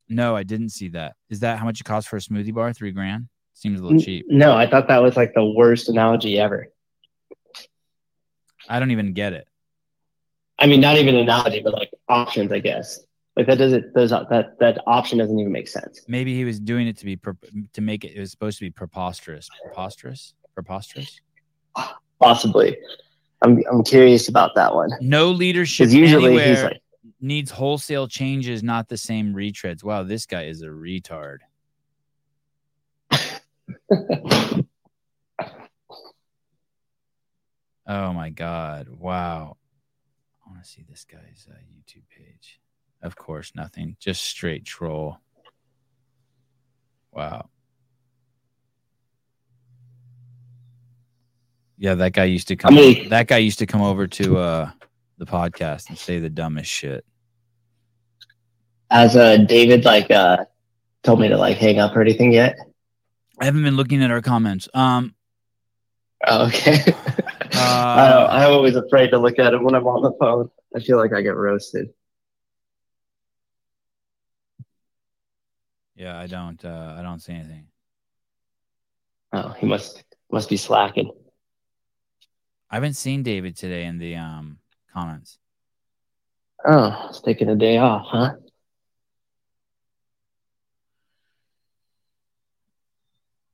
No, 0.06 0.36
I 0.36 0.42
didn't 0.42 0.68
see 0.68 0.88
that. 0.88 1.16
Is 1.30 1.40
that 1.40 1.58
how 1.58 1.64
much 1.64 1.80
it 1.80 1.84
costs 1.84 2.10
for 2.10 2.18
a 2.18 2.20
smoothie 2.20 2.52
bar? 2.52 2.74
Three 2.74 2.92
grand? 2.92 3.30
Seems 3.54 3.80
a 3.80 3.82
little 3.82 3.98
cheap. 3.98 4.26
No, 4.28 4.54
I 4.54 4.68
thought 4.68 4.88
that 4.88 5.02
was 5.02 5.16
like 5.16 5.32
the 5.32 5.46
worst 5.46 5.88
analogy 5.88 6.38
ever. 6.38 6.68
I 8.68 8.78
don't 8.78 8.90
even 8.90 9.12
get 9.12 9.32
it. 9.32 9.48
I 10.58 10.66
mean, 10.66 10.80
not 10.80 10.96
even 10.96 11.14
analogy, 11.16 11.60
but 11.60 11.72
like 11.72 11.90
options, 12.08 12.52
I 12.52 12.58
guess. 12.58 13.00
Like 13.36 13.46
that 13.46 13.58
doesn't 13.58 13.94
those 13.94 14.10
that 14.10 14.56
that 14.58 14.82
option 14.86 15.18
doesn't 15.18 15.38
even 15.38 15.52
make 15.52 15.68
sense. 15.68 16.04
Maybe 16.08 16.34
he 16.34 16.44
was 16.44 16.58
doing 16.58 16.88
it 16.88 16.98
to 16.98 17.04
be 17.04 17.16
to 17.72 17.80
make 17.80 18.04
it. 18.04 18.16
It 18.16 18.20
was 18.20 18.32
supposed 18.32 18.58
to 18.58 18.64
be 18.64 18.70
preposterous. 18.70 19.48
Preposterous. 19.64 20.34
Preposterous. 20.54 21.20
Possibly, 22.20 22.76
I'm 23.42 23.62
I'm 23.70 23.84
curious 23.84 24.28
about 24.28 24.56
that 24.56 24.74
one. 24.74 24.90
No 25.00 25.30
leadership 25.30 25.88
usually 25.90 26.32
he's 26.32 26.40
anywhere 26.40 26.64
like- 26.64 26.82
needs 27.20 27.52
wholesale 27.52 28.08
changes, 28.08 28.64
not 28.64 28.88
the 28.88 28.96
same 28.96 29.34
retreads. 29.34 29.84
Wow, 29.84 30.02
this 30.02 30.26
guy 30.26 30.44
is 30.44 30.62
a 30.62 30.66
retard. 30.66 31.38
oh 37.88 38.12
my 38.12 38.30
god! 38.30 38.88
Wow, 38.88 39.56
I 40.46 40.50
want 40.50 40.62
to 40.62 40.68
see 40.68 40.84
this 40.88 41.04
guy's 41.04 41.46
uh, 41.50 41.54
YouTube 41.56 42.04
page. 42.16 42.60
Of 43.02 43.16
course, 43.16 43.52
nothing. 43.54 43.96
Just 43.98 44.22
straight 44.24 44.64
troll. 44.64 45.18
Wow. 47.12 47.48
Yeah, 51.78 51.94
that 51.94 52.12
guy 52.12 52.24
used 52.24 52.48
to 52.48 52.56
come. 52.56 52.74
mean- 52.74 53.08
that 53.10 53.28
guy 53.28 53.38
used 53.38 53.60
to 53.60 53.66
come 53.66 53.82
over 53.82 54.06
to 54.08 54.38
uh 54.38 54.70
the 55.18 55.26
podcast 55.26 55.88
and 55.88 55.98
say 55.98 56.18
the 56.18 56.30
dumbest 56.30 56.70
shit. 56.70 57.04
As 58.90 59.16
uh 59.16 59.36
David 59.38 59.84
like 59.84 60.10
uh 60.10 60.38
told 61.04 61.20
me 61.20 61.28
to 61.28 61.36
like 61.36 61.56
hang 61.56 61.78
up 61.78 61.94
or 61.96 62.00
anything 62.00 62.32
yet? 62.32 62.56
I 63.40 63.44
haven't 63.44 63.62
been 63.62 63.76
looking 63.76 64.02
at 64.02 64.10
our 64.10 64.20
comments. 64.22 64.68
Um, 64.74 65.14
Oh, 66.26 66.46
okay. 66.48 66.78
I 67.58 68.06
uh, 68.06 68.10
don't, 68.10 68.30
I'm 68.30 68.52
always 68.52 68.76
afraid 68.76 69.10
to 69.10 69.18
look 69.18 69.38
at 69.38 69.54
it 69.54 69.62
when 69.62 69.74
I'm 69.74 69.86
on 69.86 70.02
the 70.02 70.12
phone. 70.18 70.50
I 70.74 70.80
feel 70.80 70.98
like 70.98 71.12
I 71.12 71.22
get 71.22 71.36
roasted. 71.36 71.88
yeah, 75.98 76.18
I 76.18 76.28
don't. 76.28 76.64
Uh, 76.64 76.94
I 76.96 77.02
don't 77.02 77.20
see 77.20 77.32
anything. 77.32 77.66
Oh, 79.32 79.50
he 79.50 79.66
must 79.66 80.04
must 80.30 80.48
be 80.48 80.56
slacking. 80.56 81.10
I 82.70 82.76
haven't 82.76 82.94
seen 82.94 83.24
David 83.24 83.56
today 83.56 83.84
in 83.84 83.98
the 83.98 84.14
um 84.14 84.58
comments. 84.92 85.38
Oh, 86.64 87.08
he's 87.08 87.20
taking 87.20 87.48
a 87.48 87.56
day 87.56 87.78
off, 87.78 88.06
huh? 88.06 88.34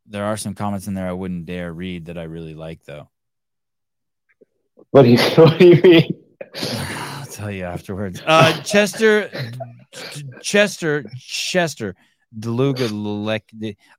There 0.06 0.24
are 0.24 0.36
some 0.36 0.54
comments 0.54 0.86
in 0.86 0.94
there 0.94 1.08
I 1.08 1.12
wouldn't 1.12 1.46
dare 1.46 1.72
read 1.72 2.06
that 2.06 2.18
I 2.18 2.24
really 2.24 2.54
like, 2.54 2.84
though. 2.84 3.08
What 4.90 5.02
do 5.02 5.10
you 5.10 5.18
What 5.36 5.58
do 5.58 5.66
you 5.66 5.82
mean? 5.82 6.24
I'll 6.54 7.26
tell 7.26 7.50
you 7.50 7.64
afterwards. 7.64 8.22
Uh, 8.24 8.60
Chester, 8.62 9.30
Chester, 10.40 11.04
Chester, 11.18 11.94
Deluga, 12.38 12.84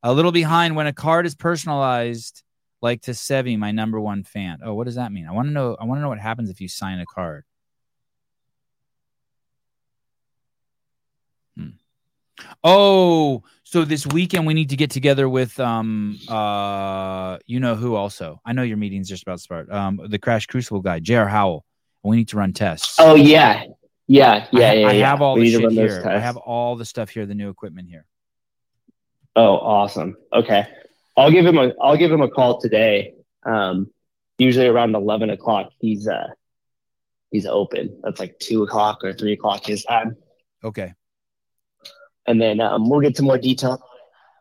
a 0.03 0.13
little 0.13 0.31
behind 0.31 0.75
when 0.75 0.87
a 0.87 0.93
card 0.93 1.25
is 1.25 1.35
personalized, 1.35 2.43
like 2.81 3.01
to 3.03 3.11
Sevi, 3.11 3.57
my 3.57 3.71
number 3.71 3.99
one 3.99 4.23
fan. 4.23 4.59
Oh, 4.63 4.73
what 4.73 4.85
does 4.85 4.95
that 4.95 5.11
mean? 5.11 5.27
I 5.27 5.31
want 5.31 5.47
to 5.47 5.53
know. 5.53 5.75
I 5.79 5.85
want 5.85 5.99
to 5.99 6.01
know 6.01 6.09
what 6.09 6.19
happens 6.19 6.49
if 6.49 6.61
you 6.61 6.67
sign 6.67 6.99
a 6.99 7.05
card. 7.05 7.45
Oh, 12.63 13.43
so 13.63 13.85
this 13.85 14.05
weekend 14.07 14.45
we 14.45 14.53
need 14.53 14.69
to 14.69 14.75
get 14.75 14.91
together 14.91 15.27
with 15.27 15.59
um 15.59 16.17
uh 16.27 17.37
you 17.45 17.59
know 17.59 17.75
who 17.75 17.95
also. 17.95 18.41
I 18.45 18.53
know 18.53 18.63
your 18.63 18.77
meeting's 18.77 19.09
just 19.09 19.23
about 19.23 19.37
to 19.37 19.43
start. 19.43 19.71
Um, 19.71 19.99
the 20.07 20.19
Crash 20.19 20.47
Crucible 20.47 20.81
guy, 20.81 20.99
J.R. 20.99 21.27
Howell. 21.27 21.65
We 22.03 22.17
need 22.17 22.27
to 22.29 22.37
run 22.37 22.53
tests. 22.53 22.97
Oh 22.99 23.15
yeah, 23.15 23.63
yeah, 24.07 24.47
yeah, 24.51 24.69
I, 24.69 24.73
yeah. 24.73 24.87
I 24.87 24.91
yeah. 24.93 25.09
have 25.09 25.21
all 25.21 25.35
We 25.35 25.49
the 25.49 25.59
shit 25.59 25.71
here. 25.71 26.03
I 26.05 26.19
have 26.19 26.37
all 26.37 26.75
the 26.75 26.85
stuff 26.85 27.09
here, 27.09 27.25
the 27.25 27.33
new 27.33 27.49
equipment 27.49 27.89
here. 27.89 28.05
Oh, 29.35 29.55
awesome. 29.57 30.15
Okay, 30.31 30.67
I'll 31.17 31.31
give 31.31 31.45
him 31.45 31.57
a 31.57 31.71
I'll 31.81 31.97
give 31.97 32.11
him 32.11 32.21
a 32.21 32.29
call 32.29 32.61
today. 32.61 33.15
Um, 33.43 33.91
usually 34.37 34.67
around 34.67 34.95
eleven 34.95 35.31
o'clock, 35.31 35.71
he's 35.79 36.07
uh 36.07 36.27
he's 37.31 37.45
open. 37.45 37.99
That's 38.03 38.19
like 38.19 38.37
two 38.39 38.63
o'clock 38.63 39.03
or 39.03 39.13
three 39.13 39.33
o'clock 39.33 39.65
his 39.65 39.83
time, 39.83 40.15
Okay. 40.63 40.93
And 42.27 42.41
then 42.41 42.59
um, 42.59 42.89
we'll 42.89 43.01
get 43.01 43.15
some 43.17 43.25
more 43.25 43.37
detail. 43.37 43.81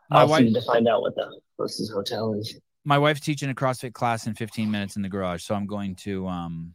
My 0.09 0.17
I 0.17 0.21
also 0.21 0.31
wife- 0.33 0.53
to 0.53 0.61
find 0.61 0.87
out 0.87 1.01
what 1.01 1.15
the 1.15 1.39
closest 1.57 1.91
hotel 1.91 2.33
is. 2.33 2.59
My 2.87 2.99
wife's 2.99 3.19
teaching 3.21 3.49
a 3.49 3.55
CrossFit 3.55 3.93
class 3.93 4.27
in 4.27 4.35
15 4.35 4.69
minutes 4.69 4.95
in 4.95 5.01
the 5.01 5.09
garage, 5.09 5.43
so 5.43 5.55
I'm 5.55 5.65
going 5.65 5.95
to 5.97 6.27
um 6.27 6.73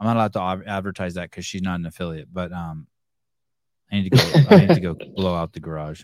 I'm 0.00 0.06
not 0.08 0.16
allowed 0.16 0.32
to 0.32 0.40
ad- 0.40 0.68
advertise 0.68 1.14
that 1.14 1.30
because 1.30 1.46
she's 1.46 1.62
not 1.62 1.78
an 1.78 1.86
affiliate, 1.86 2.28
but 2.32 2.52
um 2.52 2.86
I 3.92 3.96
need 4.00 4.10
to 4.10 4.16
go. 4.16 4.40
I 4.50 4.56
need 4.66 4.74
to 4.74 4.80
go 4.80 4.94
blow 5.16 5.34
out 5.34 5.52
the 5.52 5.60
garage. 5.60 6.02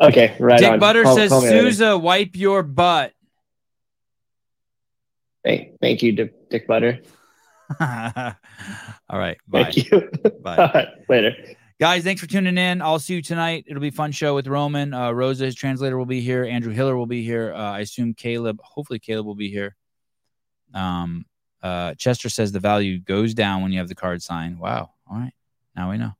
Okay, 0.00 0.34
right 0.40 0.58
Dick 0.58 0.72
on. 0.72 0.78
Butter 0.80 1.02
Call- 1.04 1.14
says, 1.16 1.28
call. 1.30 1.42
Souza, 1.42 1.96
wipe 1.96 2.34
your 2.34 2.62
butt. 2.64 3.12
Hey, 5.44 5.74
thank 5.80 6.02
you, 6.02 6.12
Dick, 6.12 6.48
Dick 6.48 6.66
Butter. 6.66 7.00
All 7.80 9.18
right. 9.18 9.36
Bye. 9.46 9.64
Thank 9.64 9.90
you. 9.90 10.10
Bye. 10.42 10.56
Right, 10.74 10.88
later. 11.08 11.36
Guys, 11.84 12.02
thanks 12.02 12.18
for 12.18 12.26
tuning 12.26 12.56
in. 12.56 12.80
I'll 12.80 12.98
see 12.98 13.16
you 13.16 13.20
tonight. 13.20 13.66
It'll 13.68 13.78
be 13.78 13.88
a 13.88 13.92
fun 13.92 14.10
show 14.10 14.34
with 14.34 14.46
Roman. 14.46 14.94
Uh, 14.94 15.10
Rosa, 15.10 15.44
his 15.44 15.54
translator, 15.54 15.98
will 15.98 16.06
be 16.06 16.22
here. 16.22 16.42
Andrew 16.42 16.72
Hiller 16.72 16.96
will 16.96 17.04
be 17.04 17.22
here. 17.22 17.52
Uh, 17.52 17.72
I 17.72 17.80
assume 17.80 18.14
Caleb, 18.14 18.58
hopefully, 18.62 18.98
Caleb 18.98 19.26
will 19.26 19.34
be 19.34 19.50
here. 19.50 19.76
Um, 20.72 21.26
uh, 21.62 21.92
Chester 21.96 22.30
says 22.30 22.52
the 22.52 22.58
value 22.58 23.00
goes 23.00 23.34
down 23.34 23.60
when 23.60 23.70
you 23.70 23.80
have 23.80 23.88
the 23.88 23.94
card 23.94 24.22
signed. 24.22 24.58
Wow. 24.58 24.92
All 25.10 25.18
right. 25.18 25.34
Now 25.76 25.90
we 25.90 25.98
know. 25.98 26.12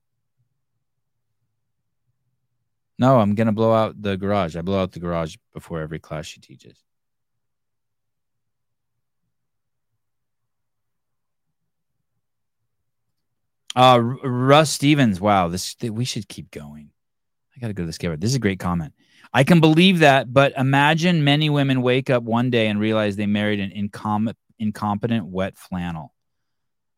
No, 2.99 3.19
I'm 3.19 3.35
going 3.35 3.47
to 3.47 3.53
blow 3.53 3.73
out 3.73 4.03
the 4.03 4.19
garage. 4.19 4.57
I 4.57 4.61
blow 4.61 4.83
out 4.83 4.93
the 4.93 5.01
garage 5.01 5.37
before 5.55 5.81
every 5.81 5.99
class 5.99 6.27
she 6.27 6.41
teaches. 6.41 6.77
Uh, 13.75 13.99
Russ 14.01 14.71
Stevens. 14.71 15.21
Wow, 15.21 15.49
this 15.49 15.77
we 15.83 16.05
should 16.05 16.29
keep 16.29 16.51
going. 16.51 16.91
I 17.57 17.61
got 17.61 17.69
to 17.69 17.73
go 17.73 17.83
to 17.83 17.87
the 17.87 17.93
scale. 17.93 18.17
This 18.17 18.31
is 18.31 18.37
a 18.37 18.41
great 18.41 18.59
comment. 18.61 18.95
I 19.33 19.43
can 19.43 19.61
believe 19.61 20.01
that, 20.01 20.33
but 20.33 20.53
imagine 20.57 21.25
many 21.25 21.51
women 21.51 21.83
wake 21.83 22.09
up 22.09 22.23
one 22.23 22.51
day 22.51 22.69
and 22.69 22.79
realize 22.79 23.17
they 23.17 23.27
married 23.27 23.59
an 23.59 23.71
incom- 23.71 24.35
incompetent 24.59 25.27
wet 25.27 25.57
flannel. 25.57 26.15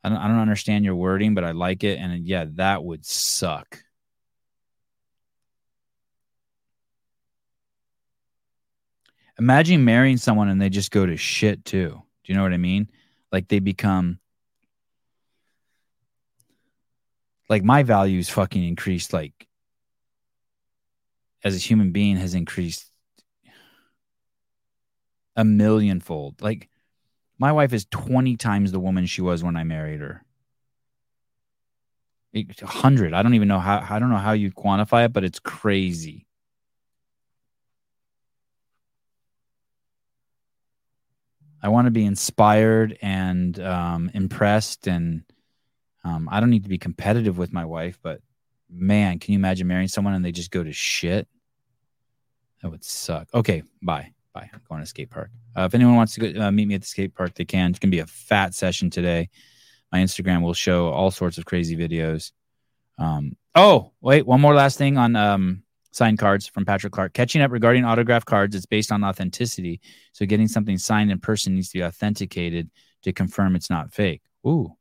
I 0.05 0.11
don't, 0.11 0.19
I 0.19 0.29
don't 0.29 0.39
understand 0.39 0.85
your 0.85 0.97
wording, 0.97 1.35
but 1.35 1.45
I 1.45 1.53
like 1.53 1.83
it. 1.83 1.99
And 1.99 2.27
yeah, 2.27 2.45
that 2.55 2.85
would 2.85 3.07
suck. 3.07 3.83
Imagine 9.39 9.85
marrying 9.85 10.17
someone 10.17 10.49
and 10.49 10.61
they 10.61 10.71
just 10.71 10.91
go 10.91 11.05
to 11.05 11.17
shit 11.17 11.65
too. 11.65 12.03
Do 12.25 12.33
you 12.33 12.35
know 12.35 12.43
what 12.43 12.53
I 12.53 12.59
mean? 12.59 12.91
Like 13.33 13.49
they 13.49 13.59
become 13.59 14.19
like 17.49 17.63
my 17.63 17.83
values 17.83 18.29
fucking 18.29 18.65
increased 18.65 19.13
like 19.13 19.47
as 21.45 21.55
a 21.55 21.59
human 21.59 21.93
being 21.93 22.17
has 22.17 22.35
increased 22.35 22.91
a 25.37 25.45
millionfold. 25.45 26.41
Like 26.43 26.69
my 27.39 27.53
wife 27.53 27.73
is 27.73 27.87
20 27.91 28.37
times 28.37 28.73
the 28.73 28.81
woman 28.81 29.07
she 29.07 29.21
was 29.23 29.45
when 29.45 29.57
I 29.57 29.65
married 29.65 30.01
her. 30.01 30.23
A 32.35 32.67
hundred. 32.67 33.15
I 33.15 33.23
don't 33.23 33.35
even 33.35 33.49
know 33.49 33.61
how 33.61 33.87
I 33.89 33.99
don't 33.99 34.11
know 34.11 34.17
how 34.17 34.33
you 34.33 34.51
quantify 34.51 35.07
it, 35.07 35.13
but 35.13 35.25
it's 35.25 35.39
crazy. 35.39 36.27
I 41.63 41.69
want 41.69 41.87
to 41.87 41.91
be 41.91 42.05
inspired 42.05 42.99
and 43.01 43.59
um, 43.59 44.11
impressed, 44.13 44.87
and 44.87 45.23
um, 46.07 46.29
I 46.31 46.39
don't 46.39 46.51
need 46.51 46.63
to 46.63 46.69
be 46.69 46.79
competitive 46.79 47.37
with 47.37 47.53
my 47.53 47.65
wife. 47.65 47.99
But 48.01 48.21
man, 48.71 49.19
can 49.19 49.33
you 49.33 49.39
imagine 49.39 49.67
marrying 49.67 49.89
someone 49.89 50.15
and 50.15 50.25
they 50.25 50.31
just 50.31 50.53
go 50.53 50.63
to 50.63 50.73
shit? 50.73 51.27
That 52.63 52.71
would 52.71 52.85
suck. 52.85 53.29
Okay, 53.35 53.65
bye, 53.83 54.13
bye. 54.33 54.49
I'm 54.53 54.61
going 54.69 54.81
to 54.81 54.87
skate 54.87 55.11
park. 55.11 55.31
Uh, 55.57 55.63
if 55.63 55.75
anyone 55.75 55.97
wants 55.97 56.15
to 56.15 56.21
go, 56.21 56.41
uh, 56.41 56.51
meet 56.53 56.69
me 56.69 56.75
at 56.77 56.83
the 56.83 56.87
skate 56.87 57.15
park, 57.15 57.35
they 57.35 57.45
can. 57.45 57.71
It's 57.71 57.81
gonna 57.81 57.91
be 57.91 57.99
a 57.99 58.07
fat 58.07 58.55
session 58.55 58.89
today. 58.89 59.31
My 59.91 59.99
Instagram 59.99 60.43
will 60.43 60.55
show 60.55 60.89
all 60.89 61.11
sorts 61.11 61.39
of 61.39 61.45
crazy 61.45 61.77
videos. 61.77 62.33
Um, 62.99 63.37
oh, 63.55 63.93
wait, 64.01 64.27
one 64.27 64.41
more 64.41 64.55
last 64.55 64.79
thing 64.79 64.99
on 64.99 65.17
um, 65.17 65.63
signed 65.91 66.19
cards 66.19 66.47
from 66.47 66.65
Patrick 66.65 66.93
Clark. 66.93 67.15
Catching 67.15 67.43
up 67.43 67.51
regarding 67.51 67.85
autograph 67.85 68.25
cards, 68.25 68.55
it's 68.55 68.67
based 68.67 68.93
on 68.93 69.03
authenticity. 69.03 69.81
So 70.13 70.27
getting 70.27 70.49
something 70.49 70.79
signed 70.79 71.11
in 71.11 71.19
person 71.19 71.55
needs 71.55 71.71
to 71.71 71.79
be 71.79 71.85
authenticated 71.85 72.71
to 73.03 73.13
confirm 73.13 73.57
it's 73.57 73.71
not 73.71 73.93
fake. 73.93 74.23
Ooh. 74.47 74.76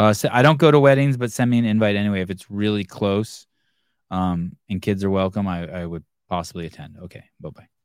Uh, 0.00 0.14
so 0.14 0.30
I 0.32 0.40
don't 0.40 0.56
go 0.58 0.70
to 0.70 0.80
weddings, 0.80 1.18
but 1.18 1.30
send 1.30 1.50
me 1.50 1.58
an 1.58 1.66
invite 1.66 1.94
anyway. 1.94 2.22
If 2.22 2.30
it's 2.30 2.50
really 2.50 2.84
close 2.84 3.46
um, 4.10 4.56
and 4.70 4.80
kids 4.80 5.04
are 5.04 5.10
welcome, 5.10 5.46
I, 5.46 5.82
I 5.82 5.84
would 5.84 6.04
possibly 6.26 6.64
attend. 6.64 6.96
Okay. 7.02 7.24
Bye 7.38 7.50
bye. 7.50 7.79